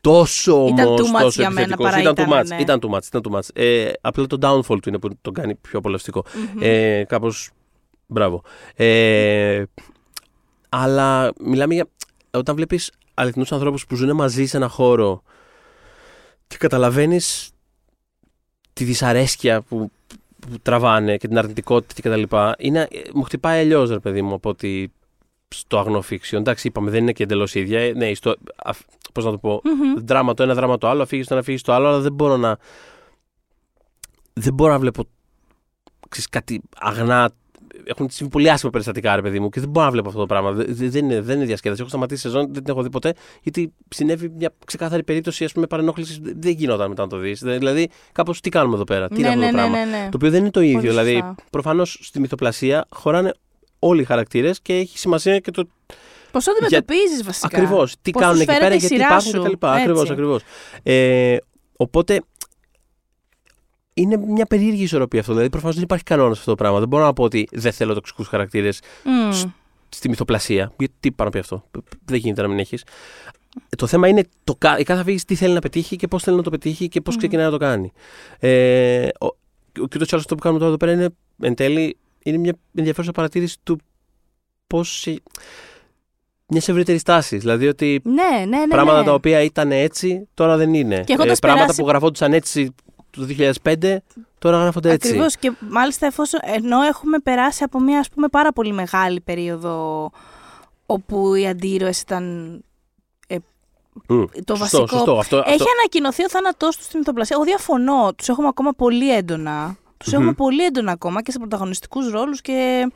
Τόσο 0.00 0.66
Ήταν 0.68 0.86
όμως, 0.86 1.00
too 1.00 1.16
much 1.16 1.20
τόσο 1.20 1.40
για 1.40 1.50
μένα, 1.50 1.60
επιθετικός. 1.60 1.90
παρά 1.90 2.00
ήταν, 2.00 2.12
ήταν, 2.12 2.28
too 2.28 2.40
much, 2.42 2.46
ναι. 2.46 2.56
ήταν 2.60 2.80
too 2.82 2.94
much, 2.94 3.02
ήταν 3.06 3.22
too 3.30 3.36
much. 3.36 3.42
Ε, 3.54 3.90
απλά 4.00 4.26
το 4.26 4.38
downfall 4.42 4.78
του 4.82 4.88
είναι 4.88 4.98
που 4.98 5.08
τον 5.22 5.32
κάνει 5.32 5.54
πιο 5.54 5.78
απολαυστικό. 5.78 6.24
Ε, 6.60 7.02
κάπως, 7.08 7.50
μπράβο. 8.06 8.42
Ε, 8.74 9.62
αλλά 10.68 11.32
μιλάμε 11.40 11.74
για, 11.74 11.86
όταν 12.36 12.54
βλέπεις 12.56 12.92
αληθινούς 13.14 13.52
ανθρώπους 13.52 13.86
που 13.86 13.94
ζουν 13.96 14.14
μαζί 14.14 14.46
σε 14.46 14.56
ένα 14.56 14.68
χώρο 14.68 15.22
και 16.46 16.56
καταλαβαίνεις 16.56 17.50
τη 18.72 18.84
δυσαρέσκεια 18.84 19.60
που, 19.62 19.90
που 20.40 20.58
τραβάνε 20.62 21.16
και 21.16 21.28
την 21.28 21.38
αρνητικότητα 21.38 22.08
κτλ. 22.08 22.36
Είναι, 22.58 22.88
ε, 22.90 23.00
μου 23.14 23.22
χτυπάει 23.22 23.60
αλλιώς, 23.60 23.90
ρε 23.90 23.98
παιδί 23.98 24.22
μου, 24.22 24.34
από 24.34 24.48
ότι 24.48 24.92
στο 25.48 25.78
αγνό 25.78 26.04
fiction. 26.10 26.32
Εντάξει, 26.32 26.66
είπαμε, 26.68 26.90
δεν 26.90 27.02
είναι 27.02 27.12
και 27.12 27.22
εντελώς 27.22 27.54
ίδια. 27.54 27.80
Ε, 27.80 27.92
Ναι, 27.92 28.14
στο, 28.14 28.36
αφ, 28.56 28.80
πώς 29.12 29.24
να 29.24 29.30
το 29.30 29.38
πω, 29.38 29.60
Μμμ. 29.64 30.04
δράμα 30.04 30.34
το 30.34 30.42
ένα, 30.42 30.54
δράμα 30.54 30.78
το 30.78 30.88
άλλο, 30.88 31.02
αφήγεις 31.02 31.26
το 31.26 31.32
ένα, 31.34 31.42
αφήγεις 31.42 31.62
το 31.62 31.72
άλλο, 31.72 31.88
αλλά 31.88 32.00
δεν 32.00 32.12
μπορώ 32.12 32.36
να. 32.36 32.58
Δεν 34.32 34.54
μπορώ 34.54 34.72
να 34.72 34.78
βλέπω 34.78 35.04
ξέρεις, 36.08 36.28
κάτι 36.28 36.62
αγνά. 36.78 37.30
Έχουν 37.84 38.10
συμβεί 38.10 38.32
πολύ 38.32 38.50
άσχημα 38.50 38.70
περιστατικά, 38.70 39.14
ρε 39.16 39.22
παιδί 39.22 39.40
μου, 39.40 39.48
και 39.48 39.60
δεν 39.60 39.68
μπορώ 39.68 39.86
να 39.86 39.92
βλέπω 39.92 40.08
αυτό 40.08 40.20
το 40.20 40.26
πράγμα. 40.26 40.52
Δε- 40.52 40.64
δε- 40.68 40.88
Δεν 40.88 41.04
είναι, 41.04 41.20
δεν 41.20 41.36
είναι 41.36 41.44
διασκέδαση. 41.44 41.80
Έχω 41.80 41.90
σταματήσει 41.90 42.20
σεζόν, 42.20 42.44
δεν 42.44 42.62
την 42.62 42.72
έχω 42.72 42.82
δει 42.82 42.90
ποτέ, 42.90 43.12
γιατί 43.42 43.72
συνέβη 43.88 44.28
μια 44.36 44.52
ξεκάθαρη 44.66 45.02
περίπτωση 45.04 45.44
ας 45.44 45.52
πούμε, 45.52 45.66
παρενόχλησης. 45.66 46.18
Δεν 46.22 46.52
γινόταν 46.52 46.88
μετά 46.88 47.02
να 47.02 47.08
το 47.08 47.16
δεις. 47.16 47.40
Δηλαδή, 47.40 47.88
κάπως 48.12 48.40
τι 48.40 48.48
κάνουμε 48.50 48.74
εδώ 48.74 48.84
πέρα, 48.84 49.08
τι 49.08 49.14
είναι 49.20 49.28
ναι, 49.28 49.28
αυτό 49.34 49.44
ναι, 49.44 49.50
το 49.50 49.56
ναι, 49.56 49.62
πράγμα; 49.62 49.84
ναι, 49.84 49.96
ναι. 49.96 50.08
Το 50.10 50.16
οποίο 50.16 50.30
δεν 50.30 50.40
είναι 50.40 50.50
το 50.50 50.60
ίδιο. 50.60 50.74
Πολύ 50.76 50.88
δηλαδή, 50.88 51.12
σωστά. 51.12 51.34
προφανώς 51.50 51.98
στη 52.02 52.20
μυθοπλασία 52.20 52.86
χωράνε 52.90 53.32
όλοι 53.78 54.00
οι 54.00 54.04
χαρακτήρες 54.04 54.60
και 54.60 54.74
έχει 54.74 54.98
σημασία 54.98 55.38
και 55.38 55.50
το 55.50 55.68
Πώ 56.30 56.42
το 56.42 56.50
αντιμετωπίζει 56.50 57.22
βασικά. 57.24 57.46
Ακριβώς. 57.58 57.94
Τι 58.02 58.10
Πώς 58.10 58.22
κάνουν 58.22 58.36
τους 58.36 58.44
εκεί 58.46 58.52
φέρεται 58.52 58.64
πέρα, 58.68 58.74
η 58.74 58.78
γιατί 58.86 58.94
σειράς 58.94 59.26
υπάρχουν 59.26 59.50
σου. 59.50 59.56
κτλ. 59.56 59.66
Ακριβώς, 59.66 60.00
Έτσι. 60.00 60.12
ακριβώς. 60.12 60.42
Ε, 60.82 61.36
οπότε 61.76 62.20
είναι 63.98 64.16
μια 64.16 64.46
περίεργη 64.46 64.82
ισορροπία 64.82 65.20
αυτό. 65.20 65.32
Δηλαδή, 65.32 65.50
προφανώς 65.50 65.74
δεν 65.74 65.84
υπάρχει 65.84 66.04
κανόνας 66.04 66.32
σε 66.34 66.38
αυτό 66.38 66.50
το 66.50 66.56
πράγμα. 66.56 66.78
Δεν 66.78 66.88
μπορώ 66.88 67.04
να 67.04 67.12
πω 67.12 67.22
ότι 67.24 67.48
δεν 67.52 67.72
θέλω 67.72 67.94
τοξικούς 67.94 68.28
χαρακτήρες 68.28 68.80
Μμ. 69.04 69.50
στη 69.88 70.08
μυθοπλασία. 70.08 70.72
Γιατί 70.78 70.94
τι 71.00 71.12
πάνω 71.12 71.28
από 71.28 71.38
αυτό. 71.38 71.64
Δεν 72.04 72.18
γίνεται 72.18 72.42
να 72.42 72.48
μην 72.48 72.58
έχεις. 72.58 72.84
Το 73.76 73.86
θέμα 73.86 74.08
είναι 74.08 74.24
το, 74.44 74.54
κα- 74.58 74.78
η 74.78 74.82
κάθε 74.82 75.00
αφήγηση 75.00 75.24
τι 75.24 75.34
θέλει 75.34 75.54
να 75.54 75.60
πετύχει 75.60 75.96
και 75.96 76.08
πώς 76.08 76.22
θέλει 76.22 76.36
να 76.36 76.42
το 76.42 76.50
πετύχει 76.50 76.88
και 76.88 77.00
πώς 77.00 77.14
Μμμ. 77.14 77.20
ξεκινάει 77.20 77.44
να 77.44 77.50
το 77.50 77.56
κάνει. 77.56 77.92
Ε, 78.38 79.08
ο, 79.20 79.26
και 79.72 79.80
ούτω 79.82 79.98
ή 80.04 80.06
άλλω 80.10 80.20
αυτό 80.20 80.34
που 80.34 80.40
κάνουμε 80.40 80.60
τώρα 80.60 80.74
εδώ 80.74 80.86
πέρα 80.86 80.92
είναι 80.92 81.08
εν 81.40 81.54
τέλει 81.54 81.96
είναι 82.22 82.36
μια 82.38 82.54
ενδιαφέρουσα 82.74 83.12
παρατήρηση 83.12 83.56
του 83.62 83.78
πώς. 84.66 85.08
Μιας 86.48 86.68
ευρύτερης 86.68 87.02
τάσης. 87.02 87.40
Δηλαδή 87.40 87.66
ότι 87.68 88.00
Ναι, 88.04 88.44
ναι, 88.46 88.58
ναι. 88.58 88.66
πράγματα 88.68 88.98
ναι. 88.98 89.04
τα 89.04 89.12
οποία 89.14 89.40
ήταν 89.40 89.72
έτσι, 89.72 90.28
τώρα 90.34 90.56
δεν 90.56 90.74
είναι. 90.74 90.94
Ε, 90.94 91.02
Και 91.04 91.12
έχοντας 91.12 91.38
πράγματα 91.38 91.60
περάσει- 91.62 91.82
που 91.82 91.88
γραφόντουσαν 91.88 92.32
έτσι 92.32 92.74
το 93.16 93.26
2005, 93.62 93.96
τώρα 94.38 94.58
γράφονται 94.60 94.90
έτσι. 94.90 95.08
Ακριβώς. 95.08 95.36
Και 95.36 95.52
μάλιστα 95.60 96.06
εφόσον, 96.06 96.40
ενώ 96.42 96.82
έχουμε 96.82 97.18
περάσει 97.18 97.64
από 97.64 97.80
μια 97.80 97.98
ας 97.98 98.08
πούμε, 98.08 98.28
πάρα 98.28 98.52
πολύ 98.52 98.72
μεγάλη 98.72 99.20
περίοδο 99.20 100.10
όπου 100.86 101.34
οι 101.34 101.46
αντίρωες 101.48 102.00
ήταν 102.00 102.24
Μμ. 104.08 104.24
το 104.44 104.56
Σωστό, 104.56 104.78
βασικό. 104.78 104.86
σωστό. 104.86 105.18
Αυτό, 105.18 105.36
Έχει 105.36 105.48
αυτό... 105.50 105.64
ανακοινωθεί 105.78 106.24
ο 106.24 106.28
θάνατός 106.28 106.76
του 106.76 106.82
στην 106.82 106.98
μυθοπλασία. 106.98 107.36
Εγώ 107.36 107.44
διαφωνώ. 107.44 108.12
Τους 108.16 108.28
έχουμε 108.28 108.48
ακόμα 108.48 108.70
πολύ 108.72 109.14
έντονα. 109.14 109.76
Τους 109.96 110.12
Μμμ. 110.12 110.18
έχουμε 110.18 110.32
πολύ 110.32 110.64
έντονα 110.64 110.92
ακόμα 110.92 111.22
και 111.22 111.30
σε 111.30 111.38
πρωταγωνιστικούς 111.38 112.10
ρόλους 112.10 112.40
και 112.40 112.88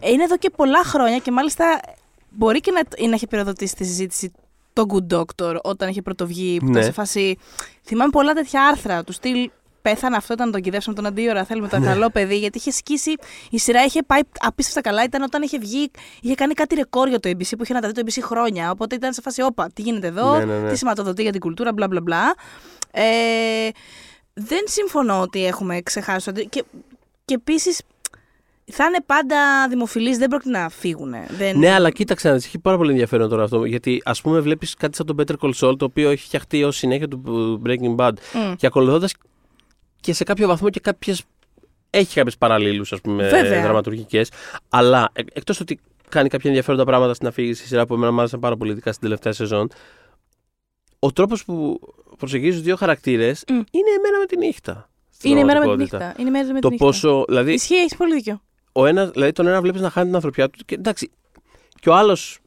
είναι 0.00 0.22
εδώ 0.22 0.36
και 0.36 0.50
πολλά 0.50 0.84
χρόνια 0.84 1.18
και 1.18 1.30
μάλιστα 1.30 1.80
μπορεί 2.30 2.60
και 2.60 2.70
να, 2.70 2.80
ή 2.96 3.06
να 3.06 3.14
έχει 3.14 3.26
πυροδοτήσει 3.26 3.74
τη 3.74 3.84
συζήτηση 3.84 4.32
το 4.72 4.84
Good 4.88 5.14
Doctor 5.18 5.56
όταν 5.62 5.88
είχε 5.88 6.02
πρωτοβγεί 6.02 6.58
που 6.58 6.64
Ναι. 6.64 6.70
ήταν 6.70 6.82
σε 6.84 6.92
φάση. 6.92 7.36
Θυμάμαι 7.84 8.10
πολλά 8.10 8.32
τέτοια 8.32 8.66
άρθρα 8.66 9.04
του 9.04 9.12
στυλ. 9.12 9.50
Πέθανε 9.82 10.16
αυτό, 10.16 10.32
ήταν 10.32 10.50
τον 10.50 10.60
κυδεύσαμε 10.60 10.96
τον 10.96 11.06
αντίωρα. 11.06 11.44
Θέλουμε 11.44 11.68
Ναι. 11.72 11.78
το 11.78 11.84
καλό 11.84 12.10
παιδί. 12.10 12.38
Γιατί 12.38 12.58
είχε 12.58 12.70
σκίσει. 12.70 13.14
Η 13.50 13.58
σειρά 13.58 13.84
είχε 13.84 14.02
πάει 14.02 14.20
απίστευτα 14.38 14.80
καλά. 14.80 15.04
Ήταν 15.04 15.22
όταν 15.22 15.42
είχε 15.42 15.58
βγει. 15.58 15.90
Είχε 16.20 16.34
κάνει 16.34 16.54
κάτι 16.54 16.74
ρεκόρ 16.74 17.08
για 17.08 17.20
το 17.20 17.28
ABC 17.28 17.48
που 17.56 17.62
είχε 17.62 17.72
να 17.72 17.80
τα 17.80 17.88
δει 17.88 17.94
το 17.94 18.02
ABC 18.06 18.22
χρόνια. 18.22 18.70
Οπότε 18.70 18.94
ήταν 18.94 19.12
σε 19.12 19.20
φάση, 19.20 19.42
όπα, 19.42 19.68
τι 19.74 19.82
γίνεται 19.82 20.06
εδώ, 20.06 20.38
Ναι, 20.38 20.44
ναι, 20.44 20.58
ναι. 20.58 20.70
τι 20.70 20.76
σηματοδοτεί 20.76 21.22
για 21.22 21.32
την 21.32 21.40
κουλτούρα, 21.40 21.72
μπλα 21.72 21.88
μπλα 21.88 22.00
μπλα. 22.00 22.34
Ε, 22.90 23.68
δεν 24.32 24.60
συμφωνώ 24.64 25.20
ότι 25.20 25.46
έχουμε 25.46 25.80
ξεχάσει. 25.80 26.24
το 26.24 26.30
αντι- 26.36 26.48
Και, 26.48 26.64
και 27.24 27.34
επίσης 27.34 27.80
θα 28.70 28.84
είναι 28.84 28.98
πάντα 29.06 29.68
δημοφιλείς, 29.68 30.18
δεν 30.18 30.28
πρόκειται 30.28 30.50
να 30.58 30.68
φύγουν. 30.68 31.14
Δεν... 31.28 31.58
Ναι, 31.58 31.70
αλλά 31.70 31.90
κοίταξε 31.90 32.28
να 32.28 32.34
δεις, 32.34 32.44
έχει 32.46 32.58
πάρα 32.58 32.76
πολύ 32.76 32.90
ενδιαφέρον 32.90 33.28
τώρα 33.28 33.42
αυτό. 33.42 33.64
Γιατί 33.64 34.02
ας 34.04 34.20
πούμε, 34.20 34.40
βλέπεις 34.40 34.74
κάτι 34.74 34.96
σαν 34.96 35.06
το 35.06 35.14
Better 35.18 35.34
Call 35.40 35.52
Saul, 35.54 35.78
το 35.78 35.84
οποίο 35.84 36.10
έχει 36.10 36.24
φτιαχτεί 36.24 36.64
ως 36.64 36.76
συνέχεια 36.76 37.08
του 37.08 37.22
ε, 37.66 37.68
Breaking 37.70 37.96
Bad. 37.96 38.12
Μμ. 38.34 38.52
Και 38.56 38.66
ακολουθώντας 38.66 39.14
και 40.00 40.12
σε 40.12 40.24
κάποιο 40.24 40.46
βαθμό 40.46 40.70
και 40.70 40.80
κάποιες. 40.80 41.22
Έχει 41.90 42.14
κάποιες 42.14 42.36
παραλλήλους, 42.38 42.92
ας 42.92 43.00
πούμε, 43.00 43.28
Βέβαια. 43.28 43.62
δραματουργικές. 43.62 44.30
Αλλά 44.68 45.10
ε, 45.12 45.22
εκτός 45.32 45.60
ότι 45.60 45.78
κάνει 46.08 46.28
κάποια 46.28 46.50
ενδιαφέροντα 46.50 46.84
πράγματα 46.84 47.14
στην 47.14 47.26
αφήγηση 47.26 47.66
σειρά 47.66 47.86
που 47.86 47.94
εμένα 47.94 48.12
μου 48.12 48.18
άρεσαν 48.18 48.40
πάρα 48.40 48.56
πολύ, 48.56 48.70
ειδικά 48.70 48.90
στην 48.90 49.02
τελευταία 49.02 49.32
σεζόν, 49.32 49.68
ο 50.98 51.12
τρόπος 51.12 51.44
που 51.44 51.80
προσεγγίζει 52.18 52.56
του 52.58 52.62
δύο 52.64 52.76
χαρακτήρες 52.76 53.44
Μμ. 53.48 53.54
είναι 53.54 53.90
η 53.96 54.00
μέρα 54.02 54.18
με 54.18 54.26
τη 54.26 54.36
νύχτα. 54.36 54.90
στην 55.10 55.30
Είναι 55.30 55.40
η 55.40 55.44
μέρα 55.44 55.58
με 55.58 55.64
τη 55.64 55.66
πραγματικότητα. 55.68 56.06
νύχτα. 56.06 56.20
Είναι 56.20 56.28
η 56.28 56.32
μέρα 56.32 56.46
με 56.46 56.54
τη 56.54 56.60
Το 56.60 56.68
νύχτα. 56.70 56.84
πόσο. 56.84 57.24
Δηλαδή, 57.28 57.52
Ισχύει, 57.52 57.74
έχεις 57.74 57.96
πολύ 57.96 58.14
δίκιο. 58.14 58.42
Ο 58.72 58.86
ένας, 58.86 59.10
δηλαδή 59.10 59.32
τον 59.32 59.46
ένα 59.46 59.60
βλέπεις 59.60 59.80
να 59.80 59.90
χάνει 59.90 60.06
την 60.06 60.14
ανθρωπιά 60.14 60.50
του. 60.50 60.58
Και, 60.64 60.74
εντάξει, 60.74 61.10
και 61.80 61.88
ο 61.88 61.94
άλλος 61.94 62.38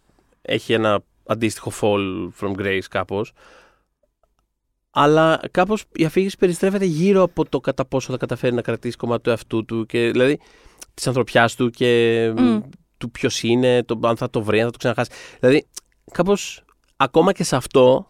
έχει 0.42 0.74
ένα 0.74 1.00
αντίστοιχο 1.26 1.72
fall 1.82 2.30
from 2.42 2.52
grace 2.62 2.86
κάπως. 2.90 3.32
Αλλά 4.96 5.40
κάπως 5.52 5.84
η 5.96 6.06
αφήγηση 6.06 6.38
περιστρέφεται 6.38 6.86
γύρω 6.86 7.22
από 7.24 7.50
το 7.50 7.60
κατά 7.60 7.86
πόσο 7.86 8.12
θα 8.12 8.18
καταφέρει 8.18 8.56
να 8.56 8.62
κρατήσει 8.62 8.98
κομμάτι 8.98 9.22
του 9.24 9.30
εαυτού 9.30 9.66
του 9.66 9.86
και 9.86 10.10
δηλαδή 10.12 10.40
της 10.94 11.08
ανθρωπιάς 11.08 11.56
του 11.56 11.70
και 11.70 12.34
Μμ. 12.38 12.60
του 12.98 13.12
ποιος 13.12 13.44
είναι, 13.44 13.84
το, 13.84 14.00
αν 14.04 14.18
θα 14.18 14.30
το 14.30 14.42
βρει, 14.44 14.60
αν 14.60 14.66
θα 14.66 14.72
το 14.72 14.78
ξαναχάσει. 14.78 15.12
Δηλαδή, 15.40 15.68
κάπως 16.12 16.64
ακόμα 16.98 17.32
και 17.32 17.44
σε 17.44 17.56
αυτό. 17.56 18.08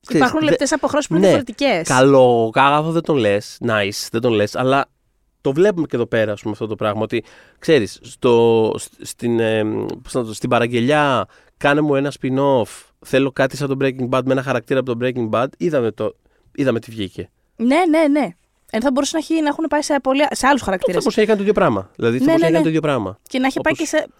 ξέρεις, 0.00 0.20
Υπάρχουν 0.20 0.40
δε- 0.40 0.50
λεπτές 0.50 0.72
αποχρώσεις 0.72 1.08
που 1.08 1.14
είναι 1.16 1.26
ναι, 1.26 1.32
διαφορετικές. 1.32 1.88
Καλό, 1.88 2.50
κάγαθο 2.52 2.90
δεν 2.90 3.02
τον 3.02 3.16
λες. 3.16 3.58
Nice, 3.66 4.08
δεν 4.10 4.20
τον 4.20 4.32
λες. 4.32 4.54
Αλλά 4.56 4.86
το 5.40 5.52
βλέπουμε 5.52 5.86
και 5.86 5.96
εδώ 5.96 6.06
πέρα, 6.06 6.32
ας 6.32 6.40
πούμε, 6.40 6.52
αυτό 6.52 6.66
το 6.66 6.74
πράγμα. 6.76 7.00
Ότι 7.02 7.24
ξέρεις, 7.58 8.00
στην, 9.00 9.40
ε, 9.40 9.64
πώς 10.02 10.14
να 10.14 10.24
το- 10.24 10.34
στην 10.34 10.48
παραγγελιά, 10.50 11.26
κάνε 11.56 11.80
μου 11.80 11.94
ένα 11.94 12.12
spin-off. 12.20 12.84
Θέλω 13.06 13.32
κάτι 13.32 13.56
σαν 13.56 13.68
το 13.68 13.76
Breaking 13.80 14.08
Bad 14.08 14.20
με 14.24 14.32
ένα 14.32 14.42
χαρακτήρα 14.42 14.80
από 14.80 14.96
το 14.96 15.06
Breaking 15.06 15.30
Bad. 15.30 15.46
Είδαμε, 15.58 15.90
το, 15.90 16.14
είδαμε 16.54 16.80
τι 16.80 16.90
βγήκε. 16.90 17.30
Ναι, 17.56 17.76
ναι, 17.88 18.08
ναι. 18.08 18.28
Ενώ 18.70 18.82
θα 18.82 18.90
μπορούσε 18.90 19.10
να, 19.16 19.18
έχει, 19.18 19.42
να 19.42 19.48
έχουν 19.48 19.64
πάει 19.68 19.82
σε, 19.82 19.96
πολλοί- 20.02 20.26
σε 20.30 20.46
άλλους 20.46 20.62
χαρακτήρε. 20.62 20.92
Θα 20.92 20.98
μπορούσε 20.98 21.20
να 21.20 21.26
κάνει 21.26 21.36
το 21.38 21.42
ίδιο 21.42 21.54
πράγμα. 21.54 21.90
Δηλαδή, 21.96 22.18
θα 22.18 22.24
Ναι, 22.24 22.30
μπορούσε 22.30 22.44
ναι, 22.44 22.50
να 22.50 22.56
κάνει 22.56 22.56
ναι. 22.56 22.62
το 22.62 22.68
ίδιο 22.68 22.80
πράγμα. 22.80 23.18
Και 23.28 23.38
να 23.38 23.46
έχει 23.46 23.60
πάει 23.60 23.74
και 23.74 23.86
Όπως- 23.92 24.10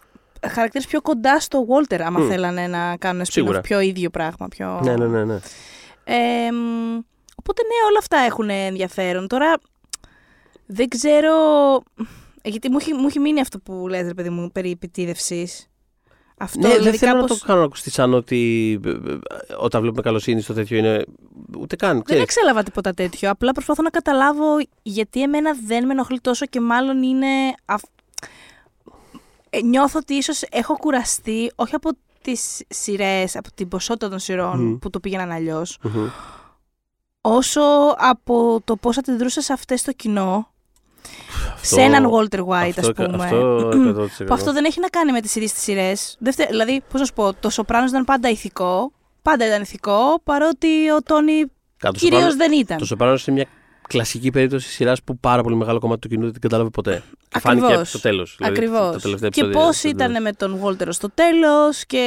σε 0.42 0.48
χαρακτήρες 0.54 0.86
πιο 0.86 1.00
κοντά 1.00 1.40
στο 1.40 1.66
Walter, 1.68 2.00
άμα 2.00 2.20
Μμ. 2.20 2.28
θέλανε 2.28 2.66
να 2.66 2.96
κάνουν 2.96 3.24
Σίγουρα. 3.24 3.58
spin-off, 3.58 3.62
πιο 3.62 3.80
ίδιο 3.80 4.10
πράγμα. 4.10 4.48
Πιο... 4.48 4.80
Ναι, 4.84 4.96
ναι, 4.96 5.06
ναι. 5.06 5.24
ναι. 5.24 5.34
Ε, 6.04 6.50
μ, 6.52 6.98
οπότε 7.36 7.62
ναι, 7.62 7.88
όλα 7.88 7.98
αυτά 7.98 8.16
έχουν 8.18 8.50
ενδιαφέρον. 8.50 9.26
Τώρα 9.28 9.54
δεν 10.72 10.88
ξέρω. 10.88 11.32
Γιατί 12.44 12.70
μου 12.70 12.76
έχει, 12.80 12.94
μου 12.94 13.06
έχει 13.06 13.18
μείνει 13.18 13.40
αυτό 13.40 13.58
που 13.58 13.88
λες, 13.88 14.06
ρε 14.06 14.14
παιδί 14.14 14.30
μου, 14.30 14.50
περί 14.52 14.70
επιτίδευσης. 14.70 15.64
Αυτό 16.38 16.58
ναι, 16.58 16.68
δηλαδή 16.68 16.88
δεν 16.90 16.98
θέλω 16.98 17.12
κάπως... 17.14 17.30
να 17.30 17.36
το 17.38 17.44
κάνω 17.46 17.58
να 17.58 17.64
ακουστεί 17.64 17.90
σαν 17.90 18.14
ότι 18.14 18.80
ε, 18.84 18.88
ε, 18.90 18.94
όταν 19.58 19.80
βλέπουμε 19.80 20.02
καλοσύνη 20.02 20.40
στο 20.40 20.54
τέτοιο 20.54 20.78
είναι. 20.78 21.04
Ούτε 21.58 21.76
καν. 21.76 21.92
Δεν 21.94 22.02
Ξέρεις. 22.02 22.22
εξέλαβα 22.22 22.62
τίποτα 22.62 22.94
τέτοιο. 22.94 23.30
Απλά 23.30 23.52
προσπαθώ 23.52 23.82
να 23.82 23.90
καταλάβω 23.90 24.44
γιατί 24.82 25.22
εμένα 25.22 25.50
δεν 25.66 25.86
με 25.86 25.92
ενοχλεί 25.92 26.20
τόσο 26.20 26.46
και 26.46 26.60
μάλλον 26.60 27.02
είναι. 27.02 27.26
αυ- 27.64 27.84
Ε, 29.50 29.60
νιώθω 29.60 29.98
ότι 29.98 30.14
ίσως 30.14 30.42
έχω 30.50 30.76
κουραστεί, 30.76 31.52
όχι 31.54 31.74
από 31.74 31.90
τις 32.22 32.62
σειρές, 32.68 33.36
από 33.36 33.48
την 33.54 33.68
ποσότητα 33.68 34.08
των 34.08 34.18
σειρών 34.18 34.60
Μμμ. 34.60 34.78
που 34.78 34.90
το 34.90 35.00
πήγαιναν 35.00 35.30
αλλιώς, 35.30 35.78
Μμμ. 35.82 36.06
όσο 37.20 37.60
από 37.98 38.60
το 38.64 38.76
πώς 38.76 38.98
αντιδρούσες 38.98 39.44
σε 39.44 39.52
αυτές 39.52 39.82
το 39.82 39.92
κοινό, 39.92 40.48
Αυτό- 41.54 41.74
σε 41.74 41.80
έναν 41.80 42.10
Walter 42.12 42.38
White, 42.38 42.72
αυτό, 42.78 43.02
ας 43.02 43.10
πούμε. 43.10 43.24
Αυτό 43.24 43.68
100%. 44.22 44.26
Που 44.26 44.34
αυτό 44.34 44.52
δεν 44.52 44.64
έχει 44.64 44.80
να 44.80 44.88
κάνει 44.88 45.12
με 45.12 45.20
τις 45.20 45.34
ίδιες 45.34 45.52
τις 45.52 45.62
σειρές. 45.62 46.16
Δεν 46.20 46.32
φτε- 46.32 46.48
Δηλαδή, 46.48 46.82
πώς 46.90 47.00
να 47.00 47.06
σου 47.06 47.12
πω, 47.12 47.32
το 47.34 47.50
Σοπράνος 47.50 47.90
ήταν 47.90 48.04
πάντα 48.04 48.28
ηθικό. 48.28 48.92
Πάντα 49.22 49.46
ήταν 49.46 49.62
ηθικό, 49.62 50.20
παρότι 50.24 50.90
ο 50.90 51.02
Τόνι 51.02 51.32
Κάτω, 51.76 51.92
το 51.92 51.98
κυρίως 51.98 52.20
Σοπράνο- 52.22 52.36
δεν 52.50 52.58
ήταν. 52.60 52.78
Το 52.78 52.84
Σοπράνο 52.84 53.12
είναι 53.26 53.36
μια 53.36 53.46
κλασική 53.88 54.30
περίπτωση 54.30 54.68
σειράς 54.68 55.02
που 55.02 55.18
πάρα 55.18 55.42
πολύ 55.42 55.56
μεγάλο 55.56 55.78
κομμάτι 55.78 56.00
του 56.00 56.08
κοινού 56.08 56.22
δεν 56.22 56.32
την 56.32 56.40
κατάλαβε 56.40 56.70
ποτέ. 56.70 57.02
Και 57.28 57.38
φάνηκε 57.38 57.64
Ακριβώς. 57.66 57.88
στο 57.88 58.00
τέλος. 58.00 58.38
Ακριβώς. 58.40 58.92
Το 58.92 58.98
τελευταίο 58.98 59.30
και 59.30 59.40
επεισόδιο- 59.40 59.66
πώς 59.66 59.80
το- 59.80 59.88
ήταν 59.88 60.22
με 60.22 60.32
τον 60.32 60.56
Βόλτερο 60.56 60.92
στο 60.92 61.10
τέλος 61.14 61.84
και 61.86 62.04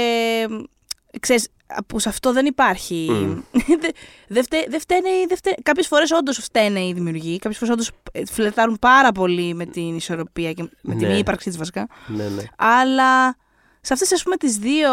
ξέρεις, 1.20 1.48
που 1.88 2.00
σε 2.00 2.10
αυτό 2.10 2.34
δεν 2.34 2.46
υπάρχει. 2.46 3.08
Μμ. 3.12 3.40
δεν 3.68 3.92
δε 4.28 4.42
φταί- 4.44 4.70
δεν 4.70 4.80
φταίνε, 4.80 5.10
οι- 5.10 5.26
δεν 5.28 5.38
φταί- 5.38 5.62
κάποιες 5.64 5.88
φορές 5.88 6.12
όντως 6.12 6.38
φταίνε 6.38 6.80
οι 6.86 6.94
δημιουργοί, 6.94 7.38
κάποιες 7.38 7.58
φορές 7.58 7.74
όντως 7.74 7.92
ε, 8.12 8.26
φλετάρουν 8.26 8.78
πάρα 8.82 9.12
πολύ 9.12 9.54
με 9.54 9.66
την 9.66 9.96
ισορροπία 9.96 10.54
και 10.54 10.64
με 10.82 10.96
την 10.96 11.08
Ναι. 11.08 11.14
μη 11.14 11.20
ύπαρξή 11.20 11.50
της 11.50 11.58
βασικά. 11.58 11.88
Ναι, 12.08 12.24
ναι. 12.28 12.44
Αλλά 12.58 13.36
σε 13.82 13.94
αυτές 13.94 14.12
ας 14.12 14.24
πούμε 14.24 14.36
τις 14.36 14.58
δύο 14.58 14.90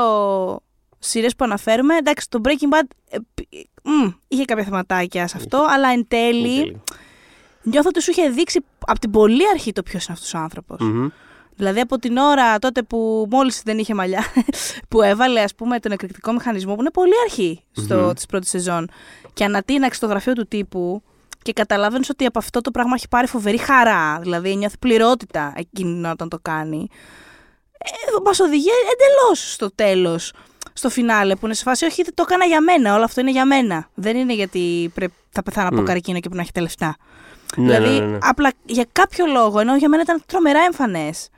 σειρές 0.99 1.37
που 1.37 1.45
αναφέρουμε, 1.45 1.97
εντάξει 1.97 2.29
το 2.31 2.41
Breaking 2.45 2.75
Bad 2.75 2.87
ε, 3.11 3.19
π- 3.35 3.69
μ, 3.83 4.09
είχε 4.29 4.45
κάποια 4.45 4.65
θεματάκια 4.65 5.27
σε 5.27 5.37
αυτό, 5.37 5.67
αλλά 5.69 5.89
εν 5.89 6.05
τέλει 6.09 6.59
Τέλει. 6.59 6.83
νιώθω 7.63 7.89
ότι 7.89 8.03
σου 8.03 8.11
είχε 8.11 8.29
δείξει 8.29 8.65
από 8.87 8.99
την 9.01 9.11
πολύ 9.11 9.43
αρχή 9.53 9.73
το 9.73 9.83
ποιος 9.83 10.05
είναι 10.07 10.17
αυτός 10.17 10.35
ο 10.35 10.39
άνθρωπος. 10.39 10.81
Μμμ. 10.81 11.09
Δηλαδή 11.61 11.81
από 11.81 11.99
την 11.99 12.17
ώρα 12.17 12.59
τότε 12.59 12.83
που 12.83 13.27
μόλις 13.31 13.63
δεν 13.65 13.79
είχε 13.79 13.95
μαλλιά, 13.95 14.25
που 14.91 15.03
έβαλε 15.03 15.41
ας 15.41 15.55
πούμε 15.55 15.79
τον 15.79 15.93
εκρηκτικό 15.93 16.33
μηχανισμό 16.33 16.75
που 16.75 16.81
είναι 16.81 16.91
πολύ 16.91 17.13
αρχή 17.25 17.63
στο, 17.73 17.97
Μμμ. 17.97 18.13
της 18.13 18.27
πρώτης 18.27 18.49
σεζόν 18.49 18.91
και 19.33 19.45
ανατείναξε 19.45 20.01
το 20.01 20.07
γραφείο 20.07 20.33
του 20.33 20.47
τύπου 20.47 21.03
και 21.43 21.53
καταλάβαινε 21.53 22.05
ότι 22.11 22.25
από 22.25 22.39
αυτό 22.39 22.61
το 22.61 22.71
πράγμα 22.71 22.95
έχει 22.95 23.09
πάρει 23.09 23.27
φοβερή 23.27 23.59
χαρά. 23.59 24.19
Δηλαδή 24.21 24.57
νιώθει 24.57 24.79
πληρότητα 24.79 25.53
εκείνη 25.57 25.93
την 25.93 26.01
ώρα 26.05 26.13
όταν 26.13 26.29
το 26.29 26.39
κάνει. 26.43 26.89
Ε, 27.79 27.89
Μας 28.25 28.41
οδηγεί 28.41 28.69
εντελώς 28.93 29.53
στο 29.53 29.75
τέλος, 29.75 30.33
στο 30.73 30.91
φινάλε, 30.91 31.35
που 31.35 31.47
είναι 31.47 31.55
σε 31.55 31.63
φάση, 31.63 31.85
Όχι, 31.85 32.03
δεν 32.03 32.15
το 32.15 32.25
έκανα 32.27 32.45
για 32.45 32.61
μένα. 32.61 32.95
Όλο 32.95 33.05
αυτό 33.05 33.21
είναι 33.21 33.31
για 33.31 33.45
μένα. 33.45 33.89
Δεν 33.95 34.17
είναι 34.17 34.35
γιατί 34.35 34.91
πρέπει, 34.95 35.15
θα 35.31 35.43
πεθάνω 35.43 35.69
από 35.69 35.81
Μμ. 35.81 35.85
καρκίνο 35.85 36.15
και 36.17 36.29
πρέπει 36.29 36.37
να 36.37 36.43
έχετε 36.43 36.61
λεφτά. 36.61 36.97
Ναι, 37.57 37.65
δηλαδή, 37.65 37.99
ναι, 37.99 38.05
ναι, 38.05 38.11
ναι. 38.11 38.19
απλά 38.23 38.53
για 38.65 38.87
κάποιο 38.93 39.27
λόγο, 39.27 39.61
ενώ 39.61 39.77
για 39.77 39.89
μένα 39.89 40.03
ήταν 40.03 40.23
τρομερά 40.27 40.61
εμφανές. 40.61 41.29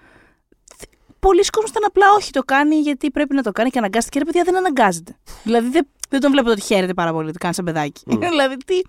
Πολλοί 1.27 1.45
κόσμοι 1.45 1.69
ήταν 1.71 1.83
απλά 1.87 2.07
όχι, 2.17 2.31
το 2.31 2.43
κάνει 2.43 2.75
γιατί 2.77 3.11
πρέπει 3.11 3.35
να 3.35 3.43
το 3.43 3.53
κάνει 3.53 3.71
και 3.71 3.79
αναγκάστηκε. 3.79 4.19
Ρε 4.19 4.25
παιδιά, 4.25 4.43
δεν 4.45 4.57
αναγκάζεται. 4.57 5.17
δηλαδή, 5.43 5.69
δεν, 5.69 5.87
δεν 6.09 6.21
τον 6.21 6.31
βλέπω 6.31 6.51
ότι 6.51 6.61
χαίρεται 6.61 6.95
πάρα 6.95 7.13
πολύ 7.13 7.29
ότι 7.29 7.39
κάνει 7.39 7.55
σαν 7.55 7.65
παιδάκι. 7.65 8.03
Μμ. 8.07 8.19
δηλαδή, 8.35 8.57
τι. 8.57 8.81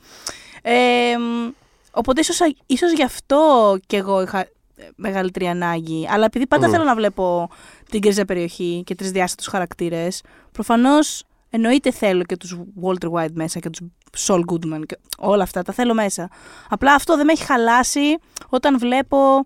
Ε, 0.62 1.18
μ, 1.18 1.50
οπότε, 1.92 2.20
ίσως, 2.20 2.40
ίσως 2.66 2.92
γι' 2.92 3.04
αυτό 3.04 3.78
κι 3.88 3.96
εγώ 3.96 4.22
είχα 4.22 4.40
ε, 4.40 4.50
μεγαλύτερη 4.96 5.48
ανάγκη. 5.48 6.08
Αλλά 6.12 6.26
επειδή 6.26 6.48
πάντα 6.48 6.68
Μμ. 6.68 6.72
θέλω 6.72 6.84
να 6.84 6.96
βλέπω 6.96 7.50
την 7.90 8.02
κρίζα 8.02 8.26
περιοχή 8.26 8.84
και 8.86 8.96
τρισδιάστατους 8.96 9.48
χαρακτήρες, 9.48 10.22
προφανώς 10.52 11.24
εννοείται 11.50 11.92
θέλω 11.92 12.24
και 12.24 12.38
τους 12.38 12.60
Walter 12.84 13.12
White 13.12 13.34
μέσα 13.34 13.60
και 13.60 13.70
τους 13.70 13.88
Saul 14.28 14.42
Goodman 14.52 14.82
και 14.86 14.98
όλα 15.18 15.44
αυτά, 15.44 15.62
τα 15.64 15.74
θέλω 15.74 15.94
μέσα. 15.94 16.30
Απλά 16.70 16.94
αυτό 16.94 17.16
δεν 17.16 17.26
με 17.26 17.32
έχει 17.32 17.44
χαλάσει 17.44 18.18
όταν 18.50 18.80
βλέπω 18.80 19.46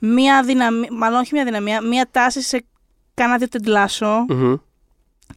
μία 0.00 0.42
αδυναμία, 0.42 0.88
μάλλον 0.92 1.20
όχι 1.20 1.34
μία 1.34 1.44
αδυναμία, 1.44 1.80
μία 1.80 2.08
τάση 2.10 2.42
σε 2.42 2.64
κάνα 3.14 3.36
δύο 3.36 3.48
Ted 3.48 3.73
Lasso, 3.73 4.24
Μμμ. 4.28 4.54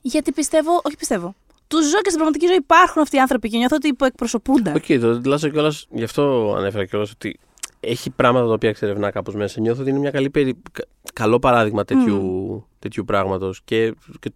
γιατί 0.01 0.32
πιστεύω, 0.32 0.82
όχι 0.84 0.97
πιστεύω, 0.97 1.36
τους 1.68 1.86
ζω 1.86 1.97
και 1.97 2.09
στην 2.09 2.16
πραγματική 2.16 2.45
ζωή 2.45 2.55
υπάρχουν 2.55 3.01
αυτοί 3.01 3.16
οι 3.16 3.20
άνθρωποι 3.20 3.49
και 3.49 3.57
νιώθω 3.57 3.76
ότι 3.76 3.88
υποεκπροσωπούνται. 3.88 4.72
Οκ, 4.76 4.86
το 4.86 5.22
τουλάχιστον 5.22 5.51
κιόλας, 5.51 5.88
γι' 5.89 6.03
αυτό 6.03 6.53
ανέφερα 6.57 6.86
κιόλας 6.86 7.11
ότι 7.11 7.39
έχει 7.80 8.09
πράγματα 8.09 8.47
τα 8.47 8.53
οποία 8.53 8.70
εξερευνά 8.70 9.11
κάπως 9.11 9.36
μέσα. 9.36 9.61
Νιώθω 9.61 9.82
ότι 9.82 9.89
είναι 9.89 9.99
μια 9.99 10.11
καλή 10.11 10.30
περι... 10.30 10.61
κα- 10.72 10.86
καλό 11.14 11.39
παράδειγμα 11.39 11.84
τέτοιου, 11.86 12.68
τέτοιου 12.80 13.05
πράγματος 13.05 13.61
και, 13.66 13.93
και, 14.20 14.32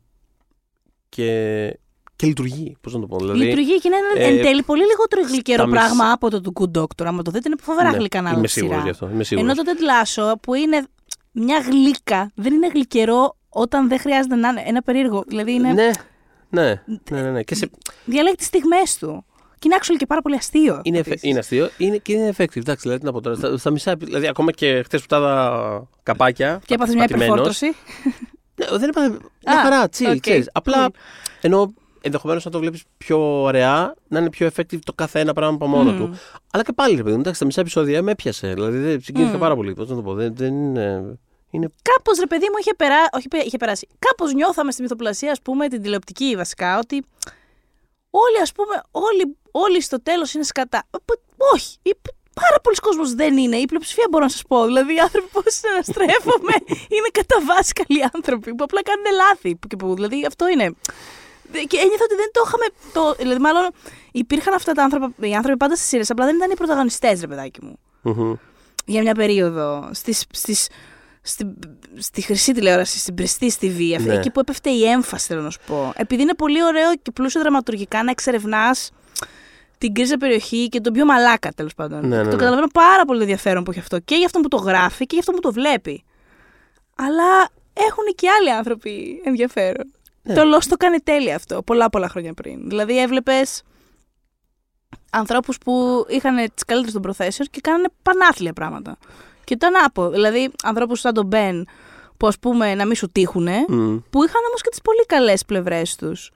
και, 1.10 1.80
και 2.18 2.28
λειτουργεί. 2.28 2.78
Πώς 2.82 2.94
να 2.94 3.00
το 3.00 3.08
πω. 3.08 3.18
Δηλαδή, 3.18 3.40
Λειτουργεί 3.40 3.80
και 3.80 3.88
είναι 3.88 3.96
ένα 3.96 4.26
ε, 4.28 4.30
εν 4.30 4.42
τέλει 4.42 4.64
πολύ 4.64 4.84
λιγότερο 4.86 5.22
γλυκερό 5.28 5.58
στα 5.64 5.68
μισ- 5.72 5.80
πράγμα 5.84 6.12
από 6.12 6.30
το 6.30 6.42
του 6.42 6.54
Good 6.60 6.78
Doctor. 6.82 7.06
Άμα 7.06 7.22
το 7.22 7.32
δείτε, 7.32 7.50
είναι 7.50 7.58
φοβερά 7.62 7.92
ναι, 7.92 7.98
γλυκά 7.98 8.22
να 8.22 8.30
Είμαι 8.30 8.40
δω 8.40 8.48
σίγουρος 8.48 8.74
σειρά. 8.76 8.84
γι' 8.86 8.90
αυτό. 8.90 9.10
Είμαι 9.14 9.24
σίγουρος. 9.24 9.52
Ενώ 9.52 9.64
το 9.64 9.72
Ted 9.72 9.82
Lasso 9.82 10.34
που 10.42 10.54
είναι 10.54 10.88
μια 11.32 11.60
γλύκα, 11.60 12.32
δεν 12.36 12.54
είναι 12.54 12.68
γλυκερό 12.74 13.38
όταν 13.50 13.88
δεν 13.88 14.00
χρειάζεται 14.00 14.36
να 14.36 14.50
είναι 14.50 14.64
ένα 14.66 14.82
περίεργο. 14.82 15.24
Δηλαδή 15.28 15.52
είναι. 15.54 15.74
Ναι, 15.74 15.92
ναι, 16.50 16.82
ναι, 17.10 17.22
ναι, 17.22 17.32
ναι. 17.32 17.44
Και 17.44 17.56
σε, 17.56 17.70
Διαλέγει 18.06 18.36
τις 18.36 18.46
στιγμές 18.48 18.98
του. 18.98 19.26
Και 19.60 19.68
είναι 19.68 19.78
actual 19.82 19.96
και 19.98 20.06
πάρα 20.06 20.22
πολύ 20.22 20.36
αστείο. 20.36 20.80
είναι, 20.84 20.98
επίσης. 20.98 21.14
εφε- 21.16 21.24
είναι 21.30 21.40
αστείο 21.40 21.70
είναι, 21.78 21.98
και 21.98 22.14
είναι 22.14 22.30
effective. 22.30 22.58
Εντάξει, 22.58 22.82
δηλαδή, 22.82 23.00
τι 23.00 23.06
να 23.06 23.12
πω 23.12 23.22
τώρα. 23.22 23.36
Στα, 23.36 23.58
στα 23.58 23.72
μισά, 23.72 23.96
δηλαδή, 23.96 24.28
ακόμα 24.28 24.52
και 24.52 24.82
χτες 24.84 25.02
που 25.02 25.08
τα 25.08 25.18
είδα 25.18 25.88
καπάκια. 26.04 26.62
Και 26.66 26.74
έπαθες 26.74 26.94
μια 26.96 27.04
πατημένος, 27.08 27.28
υπερφόρτωση. 27.30 27.66
Ναι, 28.56 28.78
δεν 28.78 28.90
είπα. 28.90 29.02
Μια 29.46 29.60
Α, 29.60 29.62
χαρά, 29.62 29.90
chill, 29.98 30.14
ok, 30.16 30.20
ξέρεις. 30.20 30.50
Απλά 30.54 30.88
cool. 30.88 30.92
ενώ 31.42 31.74
ενδεχομένως 32.08 32.46
να 32.46 32.52
το 32.52 32.60
βλέπεις 32.60 32.84
πιο 32.98 33.42
ωραία, 33.42 33.94
να 34.08 34.20
είναι 34.20 34.30
πιο 34.30 34.48
effective 34.56 34.80
το 34.86 34.94
κάθε 34.94 35.20
ένα 35.20 35.34
πράγμα 35.34 35.56
από 35.56 35.68
μόνο 35.68 35.92
Μμ. 35.92 35.98
του. 35.98 36.20
Αλλά 36.52 36.64
και 36.64 36.74
πάλι, 36.74 36.96
ρε 36.96 37.04
παιδί 37.04 37.14
μου, 37.16 37.20
εντάξει, 37.22 37.40
τα 37.40 37.46
μισά 37.46 37.62
επεισόδια 37.62 38.02
με 38.02 38.12
έπιασε. 38.12 38.54
Δηλαδή 38.54 38.78
δεν 38.78 39.02
συγκινήθηκα 39.02 39.38
Μμ. 39.38 39.42
πάρα 39.42 39.56
πολύ. 39.56 39.74
Πώς 39.74 39.90
να 39.90 39.96
το 39.96 40.02
πω. 40.02 40.14
Δεν, 40.14 40.36
δεν 40.36 40.54
είναι. 40.54 41.18
είναι 41.52 41.68
Κάπως 41.82 42.20
ρε 42.20 42.26
παιδί 42.28 42.46
μου 42.46 42.56
είχε, 42.60 42.74
περά... 42.74 42.96
όχι, 43.12 43.28
πε- 43.28 43.46
είχε 43.46 43.58
περάσει. 43.58 43.88
Κάπως 44.00 44.34
νιώθαμε 44.34 44.72
στη 44.72 44.82
μυθοπλασία, 44.82 45.32
ας 45.32 45.42
πούμε, 45.42 45.68
την 45.68 45.82
τηλεοπτική 45.82 46.36
βασικά, 46.36 46.78
ότι 46.78 47.06
όλοι, 48.10 48.40
ας 48.42 48.52
πούμε, 48.52 48.82
όλοι, 48.92 49.38
όλοι 49.52 49.82
στο 49.82 50.02
τέλος 50.02 50.34
είναι 50.34 50.44
σκατά. 50.44 50.84
Ε, 50.92 50.98
π- 51.06 51.44
Όχι. 51.54 51.78
Η- 51.82 51.96
Πάρα 52.48 52.60
πολλοί 52.64 52.76
κόσμος 52.76 53.14
δεν 53.14 53.38
είναι. 53.38 53.56
Η 53.56 53.66
πλειοψηφία 53.66 54.08
μπορώ 54.10 54.24
να 54.24 54.30
σας 54.30 54.42
πω. 54.48 54.66
Δηλαδή, 54.66 54.96
οι 54.96 55.00
άνθρωποι 55.00 55.28
που 55.32 55.42
συναστρέφομαι 55.46 56.54
είναι 56.96 57.10
κατά 57.12 57.38
βάση 57.46 57.74
καλοί 57.74 58.04
άνθρωποι 58.14 58.56
που 58.56 58.64
απλά 58.64 58.82
κάνουν 58.84 59.06
λάθη. 59.16 59.56
Που, 59.56 59.68
και 59.68 59.76
που, 59.76 59.96
δηλαδή, 59.96 60.26
αυτό 60.26 60.48
είναι. 60.48 60.74
Δε- 61.52 61.60
Και 61.64 61.78
ένιωθα 61.78 62.04
ότι 62.04 62.16
δεν 62.16 62.30
το 62.32 62.42
είχαμε. 62.46 62.66
Το, 62.94 63.16
δηλαδή, 63.20 63.40
μάλλον 63.42 63.70
υπήρχαν 64.12 64.54
αυτά 64.54 64.72
τα 64.72 64.84
άνθρωποι, 64.84 65.30
οι 65.30 65.34
άνθρωποι 65.36 65.58
πάντα 65.58 65.76
στις 65.76 65.88
σειρές, 65.88 66.10
απλά 66.10 66.26
δεν 66.26 66.36
ήταν 66.36 66.52
οι 66.52 66.56
πρωταγωνιστές, 66.56 67.20
ρε 67.22 67.28
παιδάκι 67.28 67.60
μου 67.64 67.80
μμμ. 68.02 68.34
για 68.86 69.02
μια 69.02 69.14
περίοδο 69.14 69.90
στις, 69.92 70.24
στις, 70.32 70.68
στη, 71.22 71.54
στη 71.98 72.22
χρυσή 72.22 72.54
τηλεόραση, 72.54 72.98
στην 73.00 73.16
Prestige 73.18 73.64
TV, 73.64 73.94
αυτή, 73.96 74.08
Ναι. 74.08 74.14
εκεί 74.16 74.32
που 74.32 74.40
έπεφτε 74.40 74.70
η 74.70 74.84
έμφαση, 74.86 75.26
θέλω 75.28 75.42
να 75.42 75.50
σου 75.50 75.60
πω. 75.68 75.94
Επειδή 75.96 76.22
είναι 76.22 76.34
πολύ 76.36 76.64
ωραίο 76.64 76.96
και 77.02 77.12
πλούσιο 77.12 77.42
δραματουργικά 77.42 78.04
να 78.04 78.12
εξερευνάς 78.12 78.92
την 79.78 79.94
κρίζα 79.94 80.18
περιοχή 80.18 80.70
και 80.70 80.82
τον 80.82 80.94
πιο 80.94 81.06
μαλάκα, 81.06 81.52
τέλος 81.56 81.74
πάντων. 81.74 82.08
Ναι, 82.08 82.16
ναι, 82.16 82.24
το 82.24 82.30
ναι. 82.30 82.36
καταλαβαίνω 82.36 82.68
πάρα 82.74 83.06
πολύ 83.06 83.22
ενδιαφέρον 83.22 83.64
που 83.64 83.72
έχει 83.72 83.80
αυτό 83.80 84.00
και 84.00 84.16
για 84.16 84.26
αυτόν 84.26 84.42
που 84.42 84.48
το 84.48 84.58
γράφει 84.58 84.98
και 85.06 85.08
για 85.10 85.20
αυτόν 85.20 85.36
που 85.36 85.42
το 85.42 85.52
βλέπει. 85.52 86.04
Αλλά 86.96 87.50
έχουν 87.74 88.04
και 88.16 88.30
άλλοι 88.30 88.52
άνθρωποι 88.52 89.22
ενδιαφέρον. 89.26 89.94
Ναι. 90.28 90.34
Το 90.34 90.42
Lost 90.56 90.66
το 90.70 90.76
κάνει 90.76 91.00
τέλεια 91.00 91.36
αυτό, 91.36 91.64
πολλά 91.64 91.90
πολλά 91.90 92.10
χρόνια 92.10 92.34
πριν. 92.34 92.68
Δηλαδή 92.68 93.00
έβλεπες 93.00 93.62
ανθρώπους 95.10 95.58
που 95.58 96.06
είχαν 96.10 96.36
τις 96.36 96.64
καλύτερες 96.66 96.94
των 96.94 97.02
προθέσεων 97.02 97.48
και 97.52 97.60
κάνανε 97.62 97.88
πανάθλια 98.02 98.54
πράγματα. 98.54 98.98
Και 99.44 99.54
ήταν 99.54 99.74
άπο. 99.86 100.10
Δηλαδή 100.10 100.52
ανθρώπους 100.64 101.00
σαν 101.00 101.14
τον 101.14 101.26
Μπεν, 101.26 101.68
που 102.18 102.28
ας 102.28 102.40
πούμε 102.40 102.76
να 102.76 102.86
μην 102.86 102.96
σου 102.96 103.10
τύχουνε, 103.12 103.66
Μμ. 103.68 103.98
που 104.10 104.24
είχαν 104.24 104.42
όμως 104.48 104.62
και 104.62 104.70
τις 104.70 104.82
πολύ 104.82 105.06
καλές 105.06 105.46
πλευρές 105.46 105.96
τους. 105.96 106.32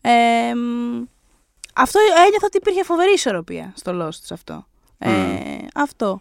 Ε, 0.00 0.54
μ, 0.54 1.04
αυτό 1.74 1.98
ένιωθα 2.26 2.46
ότι 2.46 2.56
υπήρχε 2.56 2.84
φοβερή 2.84 3.12
ισορροπία 3.12 3.72
στο 3.76 4.02
Lost 4.02 4.18
σε 4.22 4.34
αυτό. 4.34 4.66
Ε, 4.98 5.10
αυτό. 5.74 6.20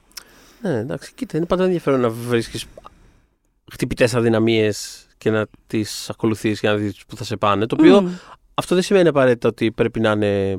Ναι, 0.61 0.77
εντάξει, 0.77 1.11
κοίτα, 1.15 1.37
είναι 1.37 1.45
πάντα 1.45 1.63
ενδιαφέρον 1.63 1.99
να 1.99 2.09
βρίσκεις 2.09 2.65
χτυπητές 3.71 4.15
αδυναμίες 4.15 5.07
και 5.19 5.29
να 5.31 5.45
τις 5.67 6.09
ακολουθείς 6.09 6.59
και 6.59 6.67
να 6.67 6.75
δεις 6.75 7.03
που 7.07 7.15
θα 7.15 7.23
σε 7.23 7.37
πάνε. 7.37 7.65
Το 7.65 7.75
οποίο 7.79 8.01
Μμ. 8.01 8.07
αυτό 8.53 8.75
δεν 8.75 8.83
σημαίνει 8.83 9.07
απαραίτητα 9.07 9.47
ότι 9.47 9.71
πρέπει 9.71 9.99
να 9.99 10.11
είναι 10.11 10.57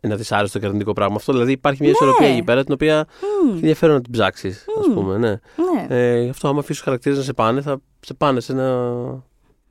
ένα 0.00 0.16
δυσάρεστο 0.16 0.58
και 0.58 0.66
αρνητικό 0.66 0.92
πράγμα. 0.92 1.14
Αυτό 1.16 1.32
δηλαδή 1.32 1.52
υπάρχει 1.52 1.82
μια 1.82 1.90
Ναι. 1.90 1.96
ισορροπία 2.00 2.26
εκεί 2.28 2.42
πέρα 2.42 2.64
την 2.64 2.72
οποία 2.74 3.06
Μμ. 3.42 3.48
είναι 3.48 3.54
ενδιαφέρον 3.58 3.94
να 3.94 4.00
την 4.02 4.12
ψάξεις, 4.12 4.64
ας 4.80 4.86
Μμ. 4.86 4.94
πούμε. 4.94 5.16
Ναι. 5.18 5.28
Ναι. 5.28 5.86
Ε, 5.88 6.22
γι' 6.22 6.30
αυτό, 6.30 6.48
άμα 6.48 6.58
αφήσεις 6.58 6.76
τους 6.76 6.84
χαρακτήρες 6.84 7.18
να 7.18 7.24
σε 7.24 7.32
πάνε, 7.32 7.60
θα 7.60 7.80
σε 8.00 8.14
πάνε 8.14 8.40
σε 8.40 8.52
ένα. 8.52 8.94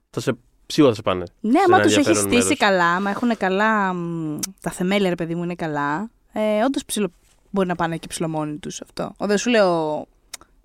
Θα 0.09 0.19
σε... 0.19 0.33
Σίγουρα 0.65 0.91
θα 0.93 0.97
σε 0.97 1.01
πάνε. 1.01 1.23
Ναι, 1.39 1.51
σε 1.51 1.63
άμα 1.67 1.75
ένα 1.75 1.85
τους 1.85 1.93
έχεις 1.95 2.07
ενδιαφέρον 2.07 2.31
στήσει 2.41 2.43
μέρος. 2.43 2.57
καλά, 2.57 2.95
άμα 2.95 3.09
έχουν 3.09 3.37
καλά. 3.37 3.93
μ, 3.93 4.39
τα 4.61 4.71
θεμέλια, 4.71 5.09
ρε 5.09 5.15
παιδί 5.15 5.35
μου, 5.35 5.43
είναι 5.43 5.55
καλά. 5.55 6.09
Ε, 6.33 6.63
Όντως 6.65 6.85
ψιλο... 6.85 7.07
μπορεί 7.49 7.67
να 7.67 7.75
πάνε 7.75 7.97
και 7.97 8.07
ψηλομόνοι 8.07 8.57
τους 8.57 8.81
αυτό. 8.81 9.13
Ο, 9.17 9.25
δεν 9.27 9.37
σου 9.37 9.49
λέω. 9.49 10.05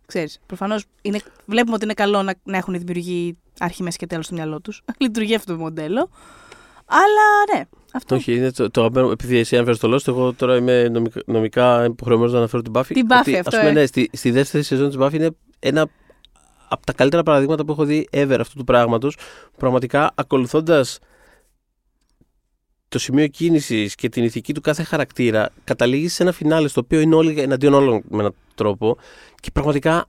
Ξέρεις, 0.07 0.41
προφανώς 0.47 0.85
είναι, 1.03 1.21
βλέπουμε 1.47 1.75
ότι 1.75 1.85
είναι 1.85 1.95
καλό 1.95 2.23
να, 2.23 2.35
να 2.45 2.57
έχουν 2.57 2.75
οι 2.75 2.79
δημιουργοί 2.79 3.37
αρχή, 3.59 3.83
μέση 3.83 3.99
και 3.99 4.07
τέλος 4.07 4.25
στο 4.25 4.35
μυαλό 4.35 4.61
τους. 4.61 4.83
Λειτουργεί 4.99 5.35
αυτό 5.35 5.53
το 5.53 5.59
μοντέλο. 5.59 6.11
Αλλά 6.87 7.57
ναι, 7.59 7.65
αυτό. 7.93 8.15
Όχι, 8.15 8.35
είναι 8.35 8.51
το, 8.53 8.71
το 8.71 8.81
αγαπημένο- 8.81 9.13
επειδή 9.13 9.39
εσύ 9.39 9.57
αναφέρεις 9.57 9.81
το 9.81 9.95
Lost, 9.95 10.09
εγώ 10.09 10.33
τώρα 10.33 10.57
είμαι 10.57 10.89
νομικά, 10.89 11.21
νομικά 11.27 11.85
υποχρεωμένος 11.85 12.33
να 12.33 12.39
αναφέρω 12.39 12.63
την 12.63 12.73
Buffy. 12.75 12.87
Την 12.87 13.07
Buffy, 13.09 13.21
ότι, 13.21 13.39
αυτό, 13.39 13.57
ας 13.57 13.63
πούμε, 13.63 13.69
ε. 13.69 13.73
ναι, 13.73 13.87
στη, 13.87 14.11
στη 14.13 14.31
δεύτερη 14.31 14.63
σεζόν 14.63 14.89
της 14.89 14.97
Buffy 15.01 15.13
είναι 15.13 15.31
ένα 15.59 15.89
από 16.69 16.87
τα 16.87 16.93
καλύτερα 16.93 17.23
παραδείγματα 17.23 17.65
που 17.65 17.73
έχω 17.73 17.85
δει 17.85 18.09
ever 18.13 18.37
αυτού 18.41 18.57
του 18.59 18.65
πράγματος. 18.65 19.17
Πραγματικά 19.57 20.13
ακολουθώντας 20.15 20.99
το 22.95 23.01
σημείο 23.01 23.27
κίνησης 23.27 23.95
και 23.95 24.09
την 24.09 24.25
ηθική 24.25 24.55
του 24.55 24.61
κάθε 24.61 24.83
χαρακτήρα 24.83 25.51
καταλήγει 25.65 26.09
σε 26.09 26.23
ένα 26.23 26.33
φινάλε 26.33 26.69
στο 26.69 26.81
οποίο 26.81 27.01
είναι 27.01 27.15
όλοι 27.15 27.41
εναντίον 27.41 27.75
όλων 27.75 28.03
με 28.09 28.19
έναν 28.19 28.35
τρόπο 28.55 28.97
και 29.41 29.51
πραγματικά 29.51 30.07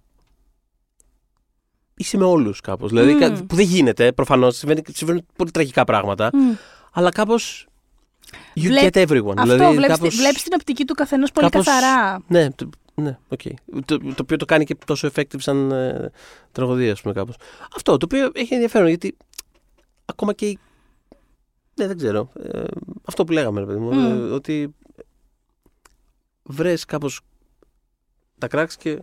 είσαι 1.95 2.17
με 2.17 2.25
όλους 2.25 2.61
κάπως. 2.61 2.89
Δηλαδή, 2.91 3.17
Μμ. 3.21 3.47
που 3.47 3.55
δεν 3.55 3.65
γίνεται 3.65 4.11
προφανώς, 4.11 4.57
συμβαίνουν, 4.57 4.83
συμβαίνουν 4.93 5.25
πολύ 5.35 5.51
τραγικά 5.51 5.83
πράγματα, 5.83 6.29
Μμ. 6.33 6.51
αλλά 6.91 7.09
κάπως. 7.11 7.67
You 8.55 8.61
Βλέ- 8.61 8.95
get 8.97 9.07
everyone. 9.07 9.33
Αυτό, 9.37 9.53
δηλαδή, 9.55 9.75
βλέπεις, 9.75 9.95
κάπως- 9.95 10.09
τη- 10.09 10.15
βλέπεις 10.21 10.43
την 10.43 10.51
οπτική 10.55 10.85
του 10.85 10.93
καθενός 10.93 11.31
πολύ 11.31 11.49
κάπως- 11.49 11.65
καθαρά. 11.65 12.23
Ναι, 12.27 12.49
το, 12.51 12.69
ναι 12.95 13.17
οκ. 13.27 13.41
το, 13.85 13.97
το 13.97 14.15
οποίο 14.21 14.37
το 14.37 14.45
κάνει 14.45 14.63
και 14.65 14.75
τόσο 14.85 15.09
effective 15.15 15.37
σαν 15.37 15.71
ε, 15.71 16.11
τραγωδία, 16.51 16.91
ας 16.91 17.01
πούμε, 17.01 17.13
κάπως. 17.13 17.35
Αυτό 17.75 17.97
το 17.97 18.05
οποίο 18.11 18.31
έχει 18.33 18.53
ενδιαφέρον 18.53 18.87
γιατί 18.87 19.15
ακόμα 20.05 20.33
και. 20.33 20.45
η- 20.45 20.59
Ναι, 21.75 21.87
δεν 21.87 21.97
ξέρω. 21.97 22.29
Ε, 22.43 22.63
αυτό 23.05 23.23
που 23.23 23.31
λέγαμε, 23.31 23.59
ρε 23.59 23.65
παιδί 23.65 23.79
μου. 23.79 23.93
Μμ. 23.93 24.27
ε, 24.29 24.31
ότι 24.33 24.75
βρες 26.43 26.85
κάπως 26.85 27.19
τα 28.37 28.47
κράξ 28.47 28.75
και, 28.77 28.95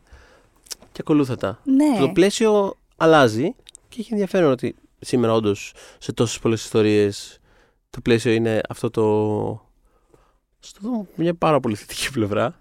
και 0.93 0.99
ακολούθα 1.01 1.37
τα. 1.37 1.61
Ναι. 1.65 1.99
Το 1.99 2.09
πλαίσιο 2.09 2.75
αλλάζει 2.97 3.55
και 3.89 4.01
έχει 4.01 4.13
ενδιαφέρον 4.13 4.51
ότι 4.51 4.75
σήμερα 4.99 5.33
όντως 5.33 5.73
σε 5.99 6.13
τόσες 6.13 6.39
πολλές 6.39 6.63
ιστορίες 6.65 7.39
το 7.91 8.01
πλαίσιο 8.01 8.33
είναι 8.33 8.61
αυτό 8.69 8.91
το... 8.91 9.71
Στο 10.61 10.79
δούμε 10.83 11.07
μια 11.15 11.35
πάρα 11.35 11.61
πολύ 11.61 11.75
θετική 11.75 12.11
πλευρά. 12.13 12.59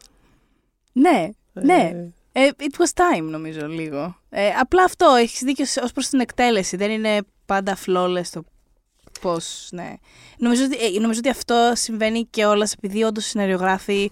ναι. 0.91 1.29
Ναι. 1.53 1.91
Ε, 2.31 2.45
Ε, 2.45 2.49
it 2.57 2.81
was 2.81 2.91
time 2.93 3.23
νομίζω 3.23 3.67
λίγο. 3.67 4.17
Ε, 4.29 4.49
απλά 4.49 4.83
αυτό, 4.83 5.05
έχεις 5.19 5.39
δίκιο 5.39 5.65
ως 5.83 5.91
προς 5.91 6.07
την 6.07 6.19
εκτέλεση. 6.19 6.77
Δεν 6.77 6.91
είναι 6.91 7.19
πάντα 7.45 7.77
flawless 7.85 8.25
το 8.31 8.43
πώς, 9.21 9.67
ναι. 9.71 9.93
Νομίζω 10.37 10.63
ότι, 10.63 10.77
ε, 10.95 10.99
νομίζω 10.99 11.19
ότι 11.19 11.29
αυτό 11.29 11.71
συμβαίνει 11.75 12.25
και 12.29 12.45
όλας 12.45 12.73
επειδή 12.73 13.03
όντως 13.03 13.25
οι 13.25 13.29
σεναριογράφοι 13.29 14.11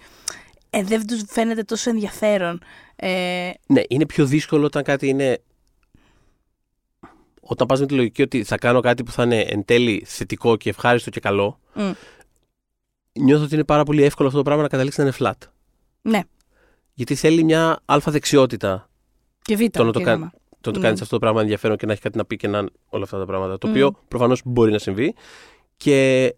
ε, 0.69 0.83
δεν 0.83 1.07
τους 1.07 1.21
φαίνεται 1.27 1.63
τόσο 1.63 1.89
ενδιαφέρον. 1.89 2.61
Ε, 2.95 3.49
Ναι, 3.67 3.81
είναι 3.87 4.05
πιο 4.05 4.25
δύσκολο 4.25 4.65
όταν 4.65 4.83
κάτι 4.83 5.07
είναι. 5.07 5.41
Όταν 7.41 7.67
πας 7.67 7.79
με 7.79 7.85
τη 7.85 7.93
λογική 7.93 8.21
ότι 8.21 8.43
θα 8.43 8.57
κάνω 8.57 8.79
κάτι 8.79 9.03
που 9.03 9.11
θα 9.11 9.23
είναι 9.23 9.39
εν 9.39 9.65
τέλει 9.65 10.03
θετικό 10.07 10.57
και 10.57 10.69
ευχάριστο 10.69 11.09
και 11.09 11.19
καλό, 11.19 11.59
μ, 11.73 11.91
νιώθω 13.19 13.43
ότι 13.43 13.53
είναι 13.53 13.63
πάρα 13.63 13.83
πολύ 13.83 14.03
εύκολο 14.03 14.27
αυτό 14.27 14.39
το 14.39 14.45
πράγμα 14.45 14.63
να 14.63 14.69
καταλήξει 14.69 14.99
να 15.01 15.05
είναι 15.05 15.15
flat. 15.19 15.47
ναι, 16.01 16.19
Γιατί 16.93 17.15
θέλει 17.15 17.43
μια 17.43 17.79
αλφα 17.85 18.11
δεξιότητα 18.11 18.89
και 19.41 19.55
β. 19.55 19.59
Το 19.71 19.83
να 19.83 19.91
το 19.91 19.99
και 19.99 20.05
κάνει. 20.05 20.23
γ. 20.23 20.38
Το 20.61 20.69
να 20.69 20.73
το 20.75 20.79
Ναι. 20.79 20.85
κάνει 20.87 20.99
αυτό 21.01 21.13
το 21.15 21.19
πράγμα 21.19 21.41
ενδιαφέρον 21.41 21.77
και 21.77 21.85
να 21.85 21.91
έχει 21.91 22.01
κάτι 22.01 22.17
να 22.17 22.25
πει 22.25 22.35
και 22.35 22.47
να 22.47 22.57
είναι 22.57 22.69
όλα 22.89 23.03
αυτά 23.03 23.17
τα 23.17 23.25
πράγματα. 23.25 23.57
Το 23.57 23.67
Μμ. 23.67 23.71
οποίο 23.71 23.91
προφανώς 24.07 24.41
μπορεί 24.45 24.71
να 24.71 24.77
συμβεί. 24.77 25.15
Και 25.77 26.35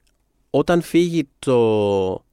όταν 0.50 0.82
φύγει 0.82 1.28
το... 1.40 2.24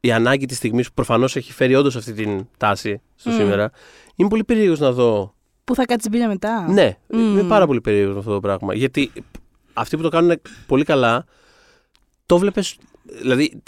η 0.00 0.12
ανάγκη 0.12 0.46
της 0.46 0.56
στιγμής 0.56 0.86
που 0.88 0.94
προφανώς 0.94 1.36
έχει 1.36 1.52
φέρει 1.52 1.74
όντως 1.74 1.96
αυτή 1.96 2.12
την 2.12 2.46
τάση 2.56 3.00
στο 3.16 3.30
Μμ. 3.30 3.36
σήμερα, 3.36 3.70
είμαι 4.14 4.28
πολύ 4.28 4.44
περίεργος 4.44 4.78
να 4.78 4.92
δω 4.92 5.34
Πού 5.64 5.74
θα 5.74 5.84
κάτσει 5.84 6.08
μπίλια 6.08 6.28
μετά. 6.28 6.72
Ναι, 6.72 6.96
Μμμ. 7.08 7.20
είμαι 7.20 7.42
πάρα 7.48 7.66
πολύ 7.66 7.80
περίεργος 7.80 8.12
με 8.14 8.18
αυτό 8.18 8.32
το 8.32 8.40
πράγμα. 8.40 8.74
Γιατί 8.74 9.10
αυτοί 9.72 9.96
που 9.96 10.02
το 10.02 10.08
κάνουν 10.08 10.40
πολύ 10.66 10.84
καλά, 10.84 11.24
το 12.26 12.38
βλέπεις. 12.38 12.76
Δηλαδή, 13.20 13.62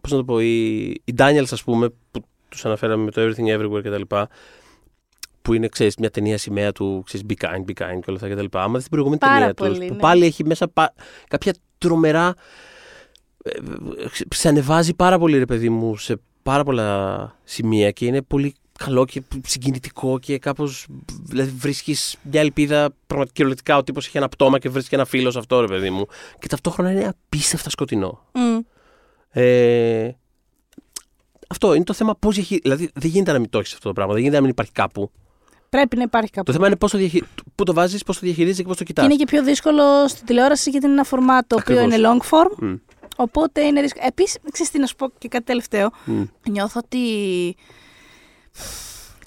πώς 0.00 0.10
να 0.10 0.16
το 0.16 0.24
πω, 0.24 0.40
οι, 0.40 0.84
οι 0.90 1.14
Daniels, 1.18 1.46
ας 1.50 1.62
πούμε, 1.64 1.88
που 2.10 2.20
τους 2.48 2.64
αναφέραμε 2.64 3.04
με 3.04 3.10
το 3.10 3.20
Everything 3.22 3.58
Everywhere 3.58 3.80
κτλ. 3.82 4.14
Που 5.50 5.56
είναι, 5.56 5.68
ξέρεις, 5.68 5.96
μια 5.96 6.10
ταινία 6.10 6.38
σημαία 6.38 6.72
του, 6.72 7.02
ξέρεις, 7.06 7.26
Be 7.28 7.44
Kind, 7.44 7.58
Be 7.58 7.82
Kind 7.82 7.98
και 8.00 8.10
όλα 8.10 8.18
αυτά 8.22 8.28
κτλ. 8.28 8.58
Άμα 8.58 8.72
δεις 8.72 8.80
την 8.82 8.90
προηγούμενη 8.90 9.18
Πάρα 9.20 9.34
ταινία 9.38 9.54
πολύ, 9.54 9.78
τους, 9.78 9.86
που 9.86 9.94
ναι. 9.94 10.00
πάλι 10.00 10.24
έχει 10.24 10.44
μέσα 10.44 10.68
πα- 10.68 10.94
κάποια 11.28 11.54
τρομερά. 11.78 12.34
ε, 13.42 13.50
ε, 13.50 14.08
σε 14.34 14.48
ανεβάζει 14.48 14.94
πάρα 14.94 15.18
πολύ, 15.18 15.38
ρε 15.38 15.44
παιδί 15.44 15.68
μου, 15.68 15.96
σε 15.96 16.20
πάρα 16.42 16.64
πολλά 16.64 17.36
σημεία 17.44 17.90
και 17.90 18.06
είναι 18.06 18.22
πολύ 18.22 18.54
καλό 18.78 19.04
και 19.04 19.22
συγκινητικό 19.46 20.18
και 20.18 20.38
κάπως. 20.38 20.86
Δηλαδή 21.22 21.50
βρίσκεις 21.50 22.16
μια 22.22 22.40
ελπίδα 22.40 22.90
πραγματικά 23.06 23.34
κυριολεκτικά. 23.36 23.76
Ο 23.76 23.82
τύπος 23.82 24.06
έχει 24.06 24.16
ένα 24.16 24.28
πτώμα 24.28 24.58
και 24.58 24.68
βρίσκει 24.68 24.94
ένα 24.94 25.04
φίλο 25.04 25.30
σε 25.30 25.38
αυτό, 25.38 25.60
ρε 25.60 25.66
παιδί 25.66 25.90
μου. 25.90 26.06
Και 26.38 26.46
ταυτόχρονα 26.46 26.90
είναι 26.90 27.06
απίστευτα 27.08 27.70
σκοτεινό. 27.70 28.20
Μ, 28.32 28.58
Ε, 29.30 30.10
αυτό 31.48 31.74
είναι 31.74 31.84
το 31.84 31.92
θέμα 31.92 32.14
πώς 32.18 32.34
διαχειρίζεσαι. 32.34 32.74
Δηλαδή 32.76 32.90
δεν 33.00 33.10
γίνεται 33.10 33.32
να 33.32 33.38
μην 33.38 33.50
το 33.50 33.58
έχεις 33.58 33.72
αυτό 33.72 33.88
το 33.88 33.94
πράγμα. 33.94 34.12
Δεν 34.12 34.20
γίνεται 34.22 34.38
να 34.38 34.42
μην 34.46 34.52
υπάρχει 34.52 34.72
κάπου. 34.72 35.10
Πρέπει 35.70 35.96
να 35.96 36.02
υπάρχει 36.02 36.30
κάπου. 36.30 36.46
Το 36.46 36.52
θέμα 36.52 36.66
είναι 36.66 36.76
πώ 36.76 36.90
το, 36.90 36.98
διαχει... 36.98 37.22
πού 37.54 37.64
το 37.64 37.72
βάζεις, 37.74 38.02
πώς 38.02 38.18
το 38.18 38.26
διαχειρίζεσαι 38.26 38.62
και 38.62 38.68
πώς 38.68 38.76
το 38.76 38.84
Και 38.84 38.92
κοιτά. 38.92 39.04
είναι 39.04 39.16
και 39.16 39.24
πιο 39.24 39.42
δύσκολο 39.42 40.08
στην 40.08 40.26
τηλεόραση 40.26 40.70
γιατί 40.70 40.84
είναι 40.86 40.94
ένα 40.94 41.04
φορμάτ 41.04 41.46
το 41.46 41.56
οποίο 41.60 41.78
Ακριβώς. 41.80 41.98
είναι 41.98 42.08
long 42.08 42.30
form. 42.30 42.78
Οπότε 43.16 43.60
είναι 43.64 43.80
δύσκολο. 43.80 44.04
Επίσης, 44.06 44.38
ξέρεις 44.52 44.70
τι 44.72 44.78
να 44.78 44.86
σου 44.86 44.96
πω 44.96 45.10
και 45.18 45.28
κάτι 45.28 45.44
τελευταίο. 45.44 45.90
Νιώθω 46.48 46.80
ότι 46.84 46.98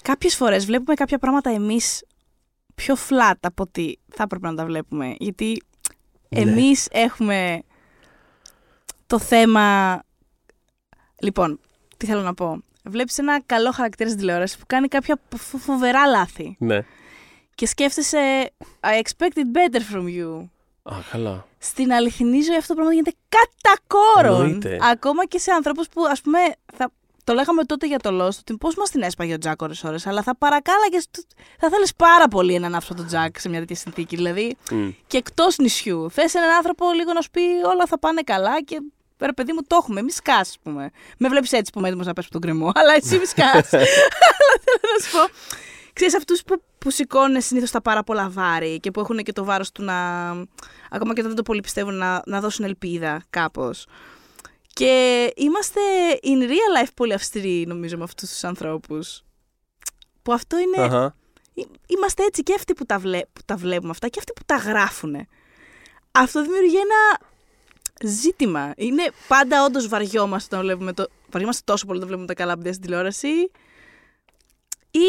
κάποιες 0.02 0.36
φορές 0.36 0.66
βλέπουμε 0.66 0.94
κάποια 0.94 1.18
πράγματα 1.18 1.50
εμείς 1.50 2.04
πιο 2.74 2.94
flat 3.08 3.34
από 3.40 3.62
ότι 3.62 3.98
θα 4.14 4.22
έπρεπε 4.22 4.46
να 4.48 4.54
τα 4.54 4.64
βλέπουμε. 4.64 5.14
Γιατί 5.18 5.62
Ναι. 6.28 6.40
εμείς 6.40 6.88
έχουμε 6.90 7.62
το 9.06 9.18
θέμα. 9.18 9.98
Λοιπόν, 11.22 11.60
τι 11.96 12.06
θέλω 12.06 12.22
να 12.22 12.34
πω. 12.34 12.62
Βλέπεις 12.84 13.18
ένα 13.18 13.40
καλό 13.46 13.70
χαρακτήρα 13.70 14.08
στην 14.08 14.20
τηλεόραση 14.20 14.58
που 14.58 14.64
κάνει 14.66 14.88
κάποια 14.88 15.18
φο- 15.36 15.58
φοβερά 15.58 16.06
λάθη. 16.06 16.56
Ναι. 16.58 16.78
Και 17.54 17.66
σκέφτεσαι 17.66 18.50
I 18.80 19.02
expected 19.02 19.56
better 19.56 19.80
from 19.94 20.04
you. 20.06 20.48
Α, 20.82 20.96
καλά. 21.10 21.46
Στην 21.58 21.92
αληθινή 21.92 22.40
ζωή 22.42 22.56
αυτό 22.56 22.68
το 22.68 22.74
πράγμα 22.74 22.92
γίνεται 22.92 23.12
κατά 23.28 23.78
κόρον. 23.86 24.42
Εννοείται. 24.44 24.78
Ακόμα 24.90 25.24
και 25.26 25.38
σε 25.38 25.50
ανθρώπους 25.52 25.88
που, 25.88 26.04
ας 26.10 26.20
πούμε, 26.20 26.38
θα, 26.76 26.90
το 27.24 27.32
λέγαμε 27.34 27.64
τότε 27.64 27.86
για 27.86 27.98
το 27.98 28.10
Lost, 28.24 28.38
ότι 28.40 28.56
πώς 28.56 28.74
μας 28.76 28.90
την 28.90 29.02
έσπαγε 29.02 29.34
ο 29.34 29.38
Τζακ 29.38 29.62
ώρε-ώρε, 29.62 29.96
αλλά 30.04 30.22
θα 30.22 30.36
παρακάλαγες. 30.36 31.06
Θα 31.58 31.68
θέλεις 31.70 31.94
πάρα 31.94 32.28
πολύ 32.28 32.54
έναν 32.54 32.74
άνθρωπο 32.74 33.04
Τζακ 33.04 33.38
σε 33.40 33.48
μια 33.48 33.58
τέτοια 33.58 33.76
συνθήκη. 33.76 34.16
Δηλαδή, 34.16 34.56
Μμ. 34.70 34.88
και 35.06 35.16
εκτός 35.16 35.58
νησιού. 35.58 36.10
Θες 36.10 36.34
έναν 36.34 36.50
άνθρωπο 36.50 36.92
λίγο 36.92 37.12
να 37.12 37.20
σου 37.20 37.30
πει 37.30 37.40
όλα 37.72 37.86
θα 37.86 37.98
πάνε 37.98 38.22
καλά 38.22 38.62
και 38.62 38.80
ρε 39.26 39.32
παιδί 39.32 39.52
μου 39.52 39.60
το 39.66 39.76
έχουμε. 39.80 40.02
Μη 40.02 40.10
σκάς, 40.10 40.38
ας 40.40 40.56
πούμε. 40.62 40.90
Με 41.18 41.28
βλέπεις 41.28 41.52
έτσι 41.52 41.72
που 41.72 41.78
είμαι 41.78 41.88
έτοιμο 41.88 42.02
να 42.04 42.12
πέσει 42.12 42.28
από 42.30 42.40
τον 42.40 42.50
κρεμό, 42.50 42.70
αλλά 42.74 42.94
εσύ 42.94 43.18
μη 43.18 43.24
σκάς. 43.26 43.46
αλλά 43.54 44.56
θέλω 44.64 44.92
να 44.98 45.04
σου 45.04 45.10
πω. 45.12 45.32
Ξέρεις 45.92 46.16
αυτούς 46.16 46.42
που, 46.42 46.62
που 46.78 46.90
σηκώνουν 46.90 47.40
συνήθως 47.42 47.70
τα 47.70 47.80
πάρα 47.82 48.02
πολλά 48.02 48.28
βάρη 48.28 48.80
και 48.80 48.90
που 48.90 49.00
έχουν 49.00 49.16
και 49.18 49.32
το 49.32 49.44
βάρος 49.44 49.72
του 49.72 49.82
να, 49.82 50.28
ακόμα 50.90 51.12
και 51.14 51.20
όταν 51.20 51.26
δεν 51.26 51.34
το 51.34 51.42
πολύ 51.42 51.60
πιστεύουν, 51.60 51.94
να, 51.94 52.22
να 52.26 52.40
δώσουν 52.40 52.64
ελπίδα 52.64 53.22
κάπως. 53.30 53.86
Και 54.72 55.32
είμαστε 55.36 55.80
in 56.22 56.42
real 56.42 56.82
life 56.84 56.88
πολύ 56.94 57.12
αυστηροί 57.12 57.64
νομίζω 57.66 57.96
με 57.96 58.02
αυτούς 58.04 58.28
τους 58.30 58.44
ανθρώπους. 58.44 59.22
Που 60.22 60.32
αυτό 60.32 60.56
είναι... 60.58 60.82
Αχα. 60.82 61.14
Εί- 61.54 61.66
Είμαστε 61.86 62.22
έτσι 62.24 62.42
και 62.42 62.54
αυτοί 62.56 62.72
που 62.74 62.84
τα, 62.86 62.98
βλέ, 62.98 63.20
που 63.32 63.40
τα 63.44 63.56
βλέπουμε 63.56 63.90
αυτά 63.90 64.08
και 64.08 64.18
αυτοί 64.18 64.32
που 64.32 64.42
τα 64.46 64.56
γράφουν. 64.56 65.26
Αυτό 66.12 66.42
δημιουργεί 66.42 66.76
ένα 66.76 67.18
ζήτημα. 68.02 68.72
Είναι 68.76 69.02
πάντα 69.28 69.64
όντως 69.64 69.88
βαριόμαστε 69.88 70.54
όταν 70.56 70.66
βλέπουμε 70.66 70.92
το. 70.92 71.06
Βαριόμαστε 71.30 71.62
τόσο 71.64 71.84
πολύ 71.86 71.96
όταν 71.96 72.08
βλέπουμε 72.08 72.28
τα 72.34 72.34
καλά 72.42 72.54
παιδιά 72.54 72.72
στην 72.72 72.84
τηλεόραση. 72.84 73.50
Ή 74.90 75.06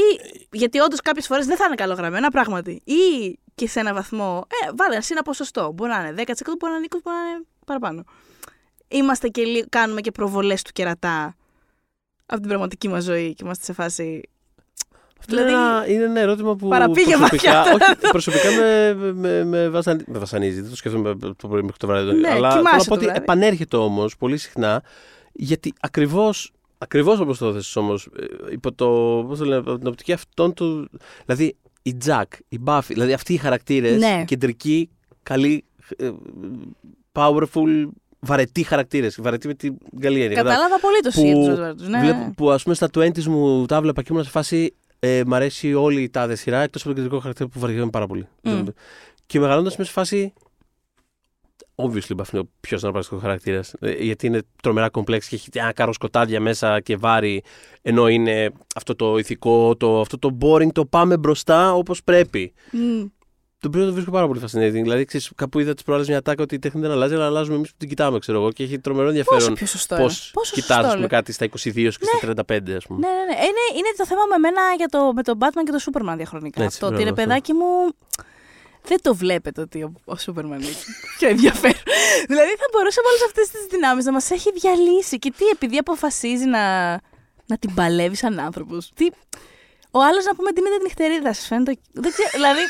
γιατί 0.52 0.80
όντως 0.80 1.02
κάποιες 1.02 1.26
φορές 1.28 1.46
δεν 1.46 1.58
θα 1.58 1.66
είναι 1.66 1.76
καλογραμμένα, 1.76 2.30
πράγματι. 2.32 2.82
Ή 2.84 3.38
και 3.56 3.68
σε 3.68 3.80
ένα 3.80 3.94
βαθμό. 3.94 4.44
Ε, 4.48 4.72
βάλε 4.78 4.96
εσύ 4.96 5.10
ένα 5.12 5.22
ποσοστό. 5.22 5.72
Μπορεί 5.72 5.92
να 5.92 6.00
είναι 6.08 6.24
10%, 6.28 6.32
μπορεί 6.60 6.72
να 6.72 6.78
είναι 6.78 6.88
20%, 6.90 6.98
μπορεί 7.04 7.16
να 7.16 7.30
είναι 7.30 7.46
παραπάνω. 7.66 8.04
Είμαστε 8.88 9.28
και 9.28 9.44
λί- 9.44 9.70
κάνουμε 9.70 10.02
και 10.02 10.12
προβολές 10.12 10.62
του 10.62 10.72
κερατά 10.74 11.36
από 12.26 12.40
την 12.40 12.50
πραγματική 12.50 12.88
μας 12.88 13.04
ζωή 13.04 13.34
και 13.34 13.44
είμαστε 13.44 13.64
σε 13.64 13.74
φάση. 13.74 14.22
Αυτό 15.20 15.39
είναι, 15.41 15.49
ένα, 15.49 15.86
είναι 15.88 16.03
ένα 16.03 16.20
ερώτημα 16.20 16.55
που 16.55 16.68
Παραπήγε 16.68 17.16
προσωπικά, 17.18 17.51
βαθιά 17.53 17.72
τώρα 17.72 17.86
όχι, 18.01 18.11
προσωπικά 18.11 18.49
με, 18.51 18.93
με, 19.13 19.43
με, 19.43 19.70
βασανι- 19.70 20.07
με 20.07 20.20
βασανίζει. 20.20 20.61
Δεν 20.61 20.70
το 20.70 20.76
σκέφτομαι 20.76 21.16
το 21.16 21.47
πρωί 21.47 21.61
μέχρι 21.61 21.78
το 21.78 21.88
βράδυ. 21.88 22.11
Ναι, 22.13 22.30
αλλά 22.30 22.49
κοιμάσαι 22.49 22.59
θέλω 22.61 22.72
να 22.72 22.78
το 22.78 22.86
πω 22.88 22.93
ότι 22.93 23.03
βράδυ. 23.03 23.20
επανέρχεται 23.22 23.78
όμως 23.78 24.18
πολύ 24.18 24.38
συχνά 24.38 24.84
γιατί 25.34 25.74
ακριβώς. 25.80 26.51
Ακριβώς 26.78 27.20
όπως 27.20 27.38
το 27.38 27.47
έθεσες 27.47 27.76
όμως, 27.76 28.09
ε, 28.20 28.26
υπό 28.51 28.74
το, 28.74 28.86
πώς 29.28 29.38
το 29.38 29.45
λένε, 29.45 29.57
από 29.57 29.78
την 29.78 29.88
οπτική 29.88 30.11
αυτών 30.13 30.53
του, 30.53 30.89
δηλαδή 31.26 31.55
η 31.82 31.97
Jack, 32.05 32.24
η 32.49 32.59
Buffy, 32.66 32.80
δηλαδή 32.88 33.13
αυτοί 33.13 33.34
οι 33.34 33.38
χαρακτήρες, 33.38 33.97
Ναι. 33.99 34.24
κεντρικοί, 34.28 34.89
καλοί, 35.24 35.66
ε, 35.97 36.09
powerful, 37.11 37.88
βαρετοί 38.20 38.63
χαρακτήρες, 38.63 39.18
βαρετοί 39.22 39.47
με 39.47 39.53
την 39.53 39.78
καλή 39.99 40.22
έννοια. 40.22 40.36
Κατάλαβα 40.41 40.80
πολύ 40.80 40.99
το 40.99 41.09
που, 41.09 41.20
σύντομο 41.20 41.74
του. 41.76 41.84
Ναι. 41.89 41.99
βλέπω- 41.99 42.34
που 42.38 42.51
ας 42.51 42.63
πούμε 42.63 42.76
στα 42.76 42.89
20s 42.97 43.24
μου 43.26 43.66
τα 43.66 43.82
βλέπα 43.82 44.01
και 44.01 44.07
ήμουν 44.11 44.24
σε 44.24 44.30
φάση 44.30 44.76
ε, 45.06 45.24
μ' 45.26 45.34
αρέσει 45.34 45.74
όλη 45.74 46.01
η 46.01 46.10
τάδε 46.10 46.36
σειρά 46.36 46.62
εκτός 46.62 46.82
από 46.82 46.89
τον 46.89 46.95
κεντρικό 46.95 47.22
χαρακτήρα 47.22 47.49
που 47.49 47.60
βαριέμαι 47.60 47.89
πάρα 47.89 48.08
πολύ. 48.08 48.28
Μμ. 48.41 48.66
Και 49.26 49.39
μεγαλώνοντας 49.39 49.76
είμαι 49.76 49.86
σε 49.86 49.91
φάση 49.91 50.34
obviously 51.76 52.16
Buffy 52.16 52.32
είναι 52.32 52.41
ο 52.41 52.49
πιο 52.60 52.78
συναρπαστικό 52.78 53.18
χαρακτήρας. 53.18 53.74
Γιατί 53.99 54.28
είναι 54.28 54.41
τρομερά 54.62 54.89
κομπλέξ 54.89 55.28
και 55.28 55.36
έχει 55.36 55.49
ένα 55.53 55.74
κάρο 55.74 55.93
σκοτάδια 55.93 56.39
μέσα 56.39 56.80
και 56.80 56.97
βάρη. 56.97 57.43
Ενώ 57.82 58.08
είναι 58.08 58.51
αυτό 58.76 58.95
το 58.95 59.18
ηθικό, 59.18 59.76
το, 59.76 60.01
αυτό 60.01 60.20
το 60.20 60.38
boring, 60.41 60.72
το 60.72 60.86
πάμε 60.86 61.18
μπροστά 61.18 61.74
όπως 61.74 62.03
πρέπει. 62.03 62.53
Μμ. 62.72 63.06
Τον 63.70 63.74
οποίο 63.74 63.86
το 63.86 63.93
βρίσκω 63.93 64.11
πάρα 64.11 64.28
πολύ 64.28 64.41
fascinating. 64.43 64.84
Δηλαδή, 64.88 65.05
ξέρεις, 65.05 65.32
κάπου 65.36 65.59
είδα 65.59 65.74
τις 65.74 65.84
προάλλες 65.84 66.07
μια 66.07 66.22
τάκα 66.22 66.43
ότι 66.43 66.55
η 66.55 66.59
τέχνη 66.59 66.82
δεν 66.82 66.91
αλλάζει, 66.91 67.13
αλλά 67.13 67.26
αλλάζουμε 67.26 67.55
εμείς 67.55 67.70
που 67.70 67.76
την 67.78 67.89
κοιτάμε, 67.89 68.20
ξέρω 68.20 68.39
εγώ. 68.39 68.51
Και 68.51 68.63
έχει 68.63 68.80
τρομερό 68.80 69.07
Πόσο 69.07 69.18
ενδιαφέρον 69.18 69.53
πιο 69.53 69.66
σωστό 69.66 69.95
πώς 69.95 70.22
είναι. 70.22 70.30
Πόσο 70.34 70.55
σωστό 70.55 70.74
κοιτάζει 70.74 70.97
είναι. 70.97 71.07
κάτι 71.07 71.32
στα 71.32 71.45
22 71.45 71.49
και 71.74 71.91
στα 71.91 72.45
35, 72.47 72.72
ας 72.76 72.86
πούμε. 72.86 72.99
Ναι, 72.99 73.07
ναι, 73.07 73.24
ναι. 73.30 73.45
Είναι, 73.47 73.63
είναι 73.78 73.91
το 73.97 74.05
θέμα 74.05 74.22
με 74.30 74.38
μένα 74.38 74.61
για 74.78 74.88
το, 74.88 75.11
με 75.13 75.24
τον 75.24 75.38
Batman 75.41 75.63
και 75.66 75.72
το 75.72 75.80
Superman 75.86 76.13
διαχρονικά. 76.18 76.63
Έτσι, 76.63 76.76
αυτό. 76.76 76.86
Ότι 76.86 76.95
μπράβο, 76.95 77.03
ρε 77.03 77.09
αυτό. 77.09 77.22
παιδάκι 77.22 77.53
μου. 77.53 77.68
Δεν 78.88 79.01
το 79.01 79.16
βλέπετε 79.16 79.61
ότι 79.61 79.84
ο, 79.84 79.93
ο 80.05 80.16
Σούπερμαν 80.18 80.61
έχει 80.61 80.86
πιο 81.18 81.30
ενδιαφέρον. 81.30 81.84
δηλαδή 82.32 82.53
θα 82.61 82.68
μπορούσε 82.72 82.99
με 83.03 83.09
όλες 83.09 83.24
αυτές 83.26 83.49
τις 83.49 83.66
δυνάμεις 83.70 84.05
να 84.05 84.11
μας 84.11 84.32
έχει 84.32 84.51
διαλύσει. 84.51 85.20
Και 85.20 85.32
τι, 85.38 85.45
επειδή 85.45 85.78
αποφασίζει 85.78 86.45
να, 86.45 86.91
να 87.45 87.57
την 87.59 87.74
παλεύει 87.74 88.16
σαν 88.16 88.39
άνθρωπος. 88.39 88.91
Τι... 88.95 89.05
Ο 89.91 89.99
άλλος 90.03 90.26
να 90.26 90.36
πούμε 90.36 90.51
τι 90.51 90.61
με 90.61 90.70
την 90.70 90.82
νυχτερίδα, 90.84 91.34
σας 91.34 91.47
φαίνεται. 91.47 91.78
Δεν 91.91 92.11
ξέρω, 92.11 92.30
δηλαδή. 92.34 92.61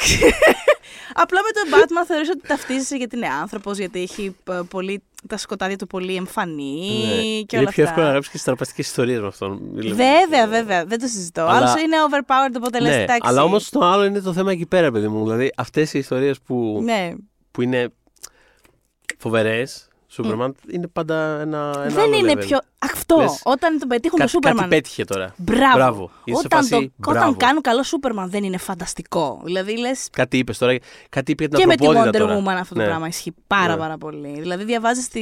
Απλά 1.14 1.40
με 1.40 1.50
τον 1.70 1.78
Batman 1.80 2.04
θεωρείς 2.06 2.28
ότι 2.28 2.46
ταυτίζεσαι 2.48 2.96
γιατί 2.96 3.16
είναι 3.16 3.28
άνθρωπος, 3.28 3.78
γιατί 3.78 4.00
έχει 4.02 4.36
ε, 4.50 4.60
πολύ, 4.70 5.02
τα 5.28 5.36
σκοτάδια 5.36 5.76
του 5.76 5.86
πολύ 5.86 6.14
εμφανή 6.16 7.04
Ναι. 7.06 7.42
και 7.42 7.56
είναι 7.56 7.62
όλα 7.62 7.70
πιο 7.70 7.82
αυτά. 7.82 7.82
εύκολο 7.82 8.04
να 8.04 8.10
γράψεις 8.10 8.32
και 8.32 8.38
στραπαστικέ 8.38 8.80
ιστορίες 8.80 9.20
με 9.20 9.26
αυτόν. 9.26 9.60
Δηλαδή, 9.72 9.94
Βέβαια, 10.02 10.46
βέβαια, 10.46 10.84
δεν 10.84 10.98
το 11.00 11.06
συζητώ. 11.06 11.40
Αλλά- 11.40 11.52
Άλλος 11.56 11.82
είναι 11.82 11.96
overpowered, 12.10 12.54
οπότε 12.56 12.80
λες 12.80 12.96
Ναι, 12.96 13.02
εντάξει. 13.02 13.20
αλλά 13.24 13.42
όμως 13.42 13.68
το 13.70 13.80
άλλο 13.84 14.04
είναι 14.04 14.20
το 14.20 14.32
θέμα 14.32 14.50
εκεί 14.52 14.66
πέρα, 14.66 14.90
παιδί 14.92 15.08
μου. 15.08 15.22
Δηλαδή 15.24 15.52
αυτές 15.56 15.94
οι 15.94 15.98
ιστορίες 15.98 16.40
που, 16.40 16.80
Ναι. 16.82 17.12
που 17.50 17.62
είναι 17.62 17.88
φοβερές, 19.18 19.88
Σούπερμαν, 20.12 20.54
είναι 20.70 20.86
πάντα 20.86 21.40
ένα. 21.40 21.72
ένα 21.74 21.82
δεν 21.88 21.98
άλλο 22.04 22.16
είναι 22.16 22.32
level. 22.32 22.38
πιο. 22.46 22.58
Αυτό. 22.78 23.16
Λες, 23.16 23.40
Όταν 23.44 23.78
τον 23.78 23.88
πετύχουν 23.88 24.18
το 24.18 24.24
Κάτι, 24.24 24.32
κάτι 24.32 24.46
Σούπερμαν. 24.46 24.68
πέτυχε 24.68 25.04
τώρα. 25.04 25.34
Μπράβο. 25.36 25.74
Μπράβο. 25.76 26.10
Είσαι 26.24 26.40
σε 26.40 26.46
Όταν, 26.46 26.58
φάση, 26.58 26.70
το, 26.70 26.90
μπράβο. 27.10 27.18
όταν 27.26 27.36
κάνουν 27.36 27.62
καλό 27.62 27.82
Σούπερμαν 27.82 28.30
δεν 28.30 28.44
είναι 28.44 28.56
φανταστικό. 28.56 29.40
Δηλαδή 29.44 29.78
λε. 29.78 29.90
Κάτι 30.12 30.38
είπες 30.38 30.58
τώρα. 30.58 30.76
Κάτι 31.08 31.30
είπε 31.32 31.42
για 31.44 31.50
την 31.52 31.58
Και 31.58 31.66
με 31.66 31.76
τη 31.76 31.86
ανθρωπότητα 31.86 32.24
Wonder 32.24 32.28
τώρα. 32.28 32.42
Woman 32.56 32.60
αυτό 32.60 32.74
το 32.74 32.80
Ναι. 32.80 32.86
πράγμα 32.86 33.06
ισχύει 33.06 33.34
πάρα 33.46 33.72
Ναι. 33.72 33.78
πάρα 33.78 33.98
πολύ. 33.98 34.40
Δηλαδή 34.40 34.64
διαβάζεις 34.64 35.08
τη, 35.08 35.20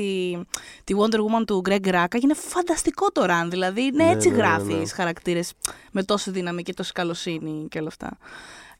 τη 0.85 0.95
Wonder 0.99 1.17
Woman 1.19 1.45
του 1.47 1.63
Greg 1.69 1.87
Rucka 1.89 2.07
και 2.09 2.21
είναι 2.23 2.35
φανταστικό 2.35 3.11
το 3.13 3.25
run. 3.29 3.47
Δηλαδή 3.51 3.91
ναι, 3.95 4.05
Ναι, 4.05 4.11
έτσι 4.11 4.29
ναι, 4.31 4.37
ναι, 4.37 4.43
γράφει 4.43 4.73
ναι. 4.75 4.87
χαρακτήρες 4.89 5.53
με 5.93 6.03
τόση 6.03 6.31
δύναμη 6.31 6.63
και 6.63 6.75
τόση 6.75 6.93
καλοσύνη 6.93 7.67
και 7.71 7.79
όλα 7.79 7.89
αυτά. 7.89 8.19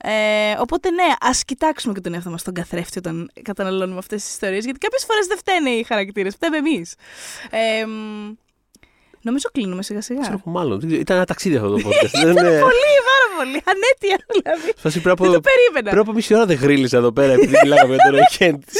Ε, 0.05 0.11
οπότε 0.59 0.91
ναι, 0.91 1.05
ας 1.21 1.45
κοιτάξουμε 1.45 1.95
και 1.95 2.01
τον 2.01 2.15
εαυτό 2.15 2.31
μας 2.31 2.43
τον 2.43 2.55
καθρέφτη 2.55 2.99
όταν 2.99 3.31
καταναλώνουμε 3.43 3.99
αυτές 3.99 4.23
τις 4.23 4.31
ιστορίες. 4.33 4.65
Γιατί 4.65 4.79
κάποιες 4.79 5.05
φορές 5.05 5.27
δεν 5.27 5.39
φταίνε 5.39 5.71
οι 5.71 5.83
χαρακτήρες, 5.83 6.35
φταίμε 6.35 6.57
εμείς. 6.57 6.95
Ε, 7.51 7.85
μ, 7.87 8.33
νομίζω 9.23 9.49
κλείνουμε 9.53 9.83
σιγά 9.83 10.01
σιγά. 10.01 10.21
Ξέρω 10.21 10.41
εγώ, 10.47 10.51
μάλλον. 10.59 10.79
Δεν 10.79 10.87
ξέρω. 10.89 11.01
Ήταν 11.01 11.17
ένα 11.17 11.25
ταξίδι 11.27 11.57
αυτό 11.57 11.69
το 11.69 11.77
podcast. 11.89 12.11
δεν 12.13 12.31
είναι. 12.31 12.41
Πολύ, 12.41 12.93
πάρα 13.11 13.29
πολύ. 13.37 13.63
Ανέτεια 13.65 14.25
δηλαδή. 14.33 14.73
Φάση 14.77 15.01
πριν 15.01 15.15
Δεν 15.19 15.31
το 15.31 15.37
από, 15.37 15.41
περίμενα. 15.51 15.89
πριν 15.91 15.99
από 16.01 16.13
μισή 16.13 16.35
ώρα 16.35 16.47
δεν 16.47 16.57
γρίλισα 16.57 16.97
εδώ 16.97 17.13
πέρα 17.13 17.33
επειδή 17.33 17.57
μιλάγαμε 17.63 17.95
για 17.95 18.05
τον 18.11 18.15
Ροκέντ. 18.19 18.63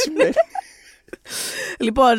Τι 1.09 1.33
σημαίνει. 1.33 1.75
Λοιπόν, 1.79 2.11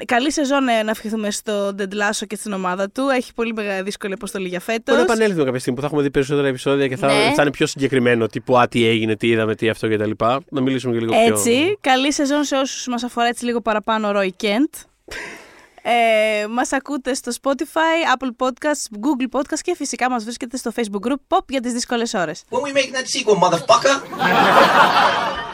ε, 0.00 0.04
καλή 0.04 0.32
σεζόν 0.32 0.68
ε, 0.68 0.82
να 0.82 0.90
ευχηθούμε 0.90 1.30
στο 1.30 1.74
Dead 1.78 1.82
Lasso 1.92 2.22
και 2.26 2.36
στην 2.36 2.52
ομάδα 2.52 2.90
του. 2.90 3.08
Έχει 3.08 3.34
πολύ 3.34 3.52
μεγάλη 3.52 3.82
δύσκολη 3.82 4.12
αποστολή 4.12 4.48
για 4.48 4.60
φέτος. 4.60 4.94
Μπορεί 4.96 4.98
να 5.06 5.12
επανέλθουμε 5.12 5.44
κάποια 5.44 5.58
στιγμή 5.60 5.74
που 5.76 5.80
θα 5.80 5.86
έχουμε 5.90 6.02
δει 6.02 6.10
περισσότερα 6.10 6.48
επεισόδια 6.48 6.88
και 6.88 6.96
θα, 6.96 7.06
Ναι. 7.06 7.32
θα 7.34 7.42
είναι 7.42 7.50
πιο 7.50 7.66
συγκεκριμένο. 7.66 8.26
Τύπου, 8.26 8.58
α, 8.58 8.68
τι 8.68 8.86
έγινε, 8.86 9.16
τι 9.16 9.28
είδαμε, 9.28 9.54
τι 9.54 9.68
αυτό 9.68 9.88
κτλ. 9.88 10.10
Να 10.48 10.60
μιλήσουμε 10.60 10.92
και 10.92 10.98
λίγο 10.98 11.12
πιο. 11.12 11.34
Έτσι, 11.34 11.78
καλή 11.80 12.12
σεζόν 12.12 12.44
σε 12.44 12.56
όσους 12.56 12.86
μας 12.86 13.02
αφορά 13.02 13.26
έτσι 13.26 13.44
λίγο 13.44 13.60
παραπάνω 13.60 14.12
Roy 14.14 14.44
Kent. 14.44 14.84
Ε, 15.86 16.46
μας 16.46 16.72
ακούτε 16.72 17.14
στο 17.14 17.32
Spotify, 17.42 18.16
Apple 18.18 18.46
Podcasts, 18.46 18.96
Google 19.00 19.38
Podcasts 19.38 19.60
και 19.62 19.74
φυσικά 19.76 20.10
μας 20.10 20.24
βρίσκεται 20.24 20.56
στο 20.56 20.72
Facebook 20.76 21.08
group 21.08 21.36
Pop 21.36 21.44
για 21.48 21.60
τις 21.60 21.72
δύσκολες 21.72 22.14
ώρες. 22.14 22.42
When 22.50 22.56
we 22.56 22.72
make 22.78 22.90
that 22.96 23.06
sequel, 23.06 23.38
motherfucker! 23.48 23.96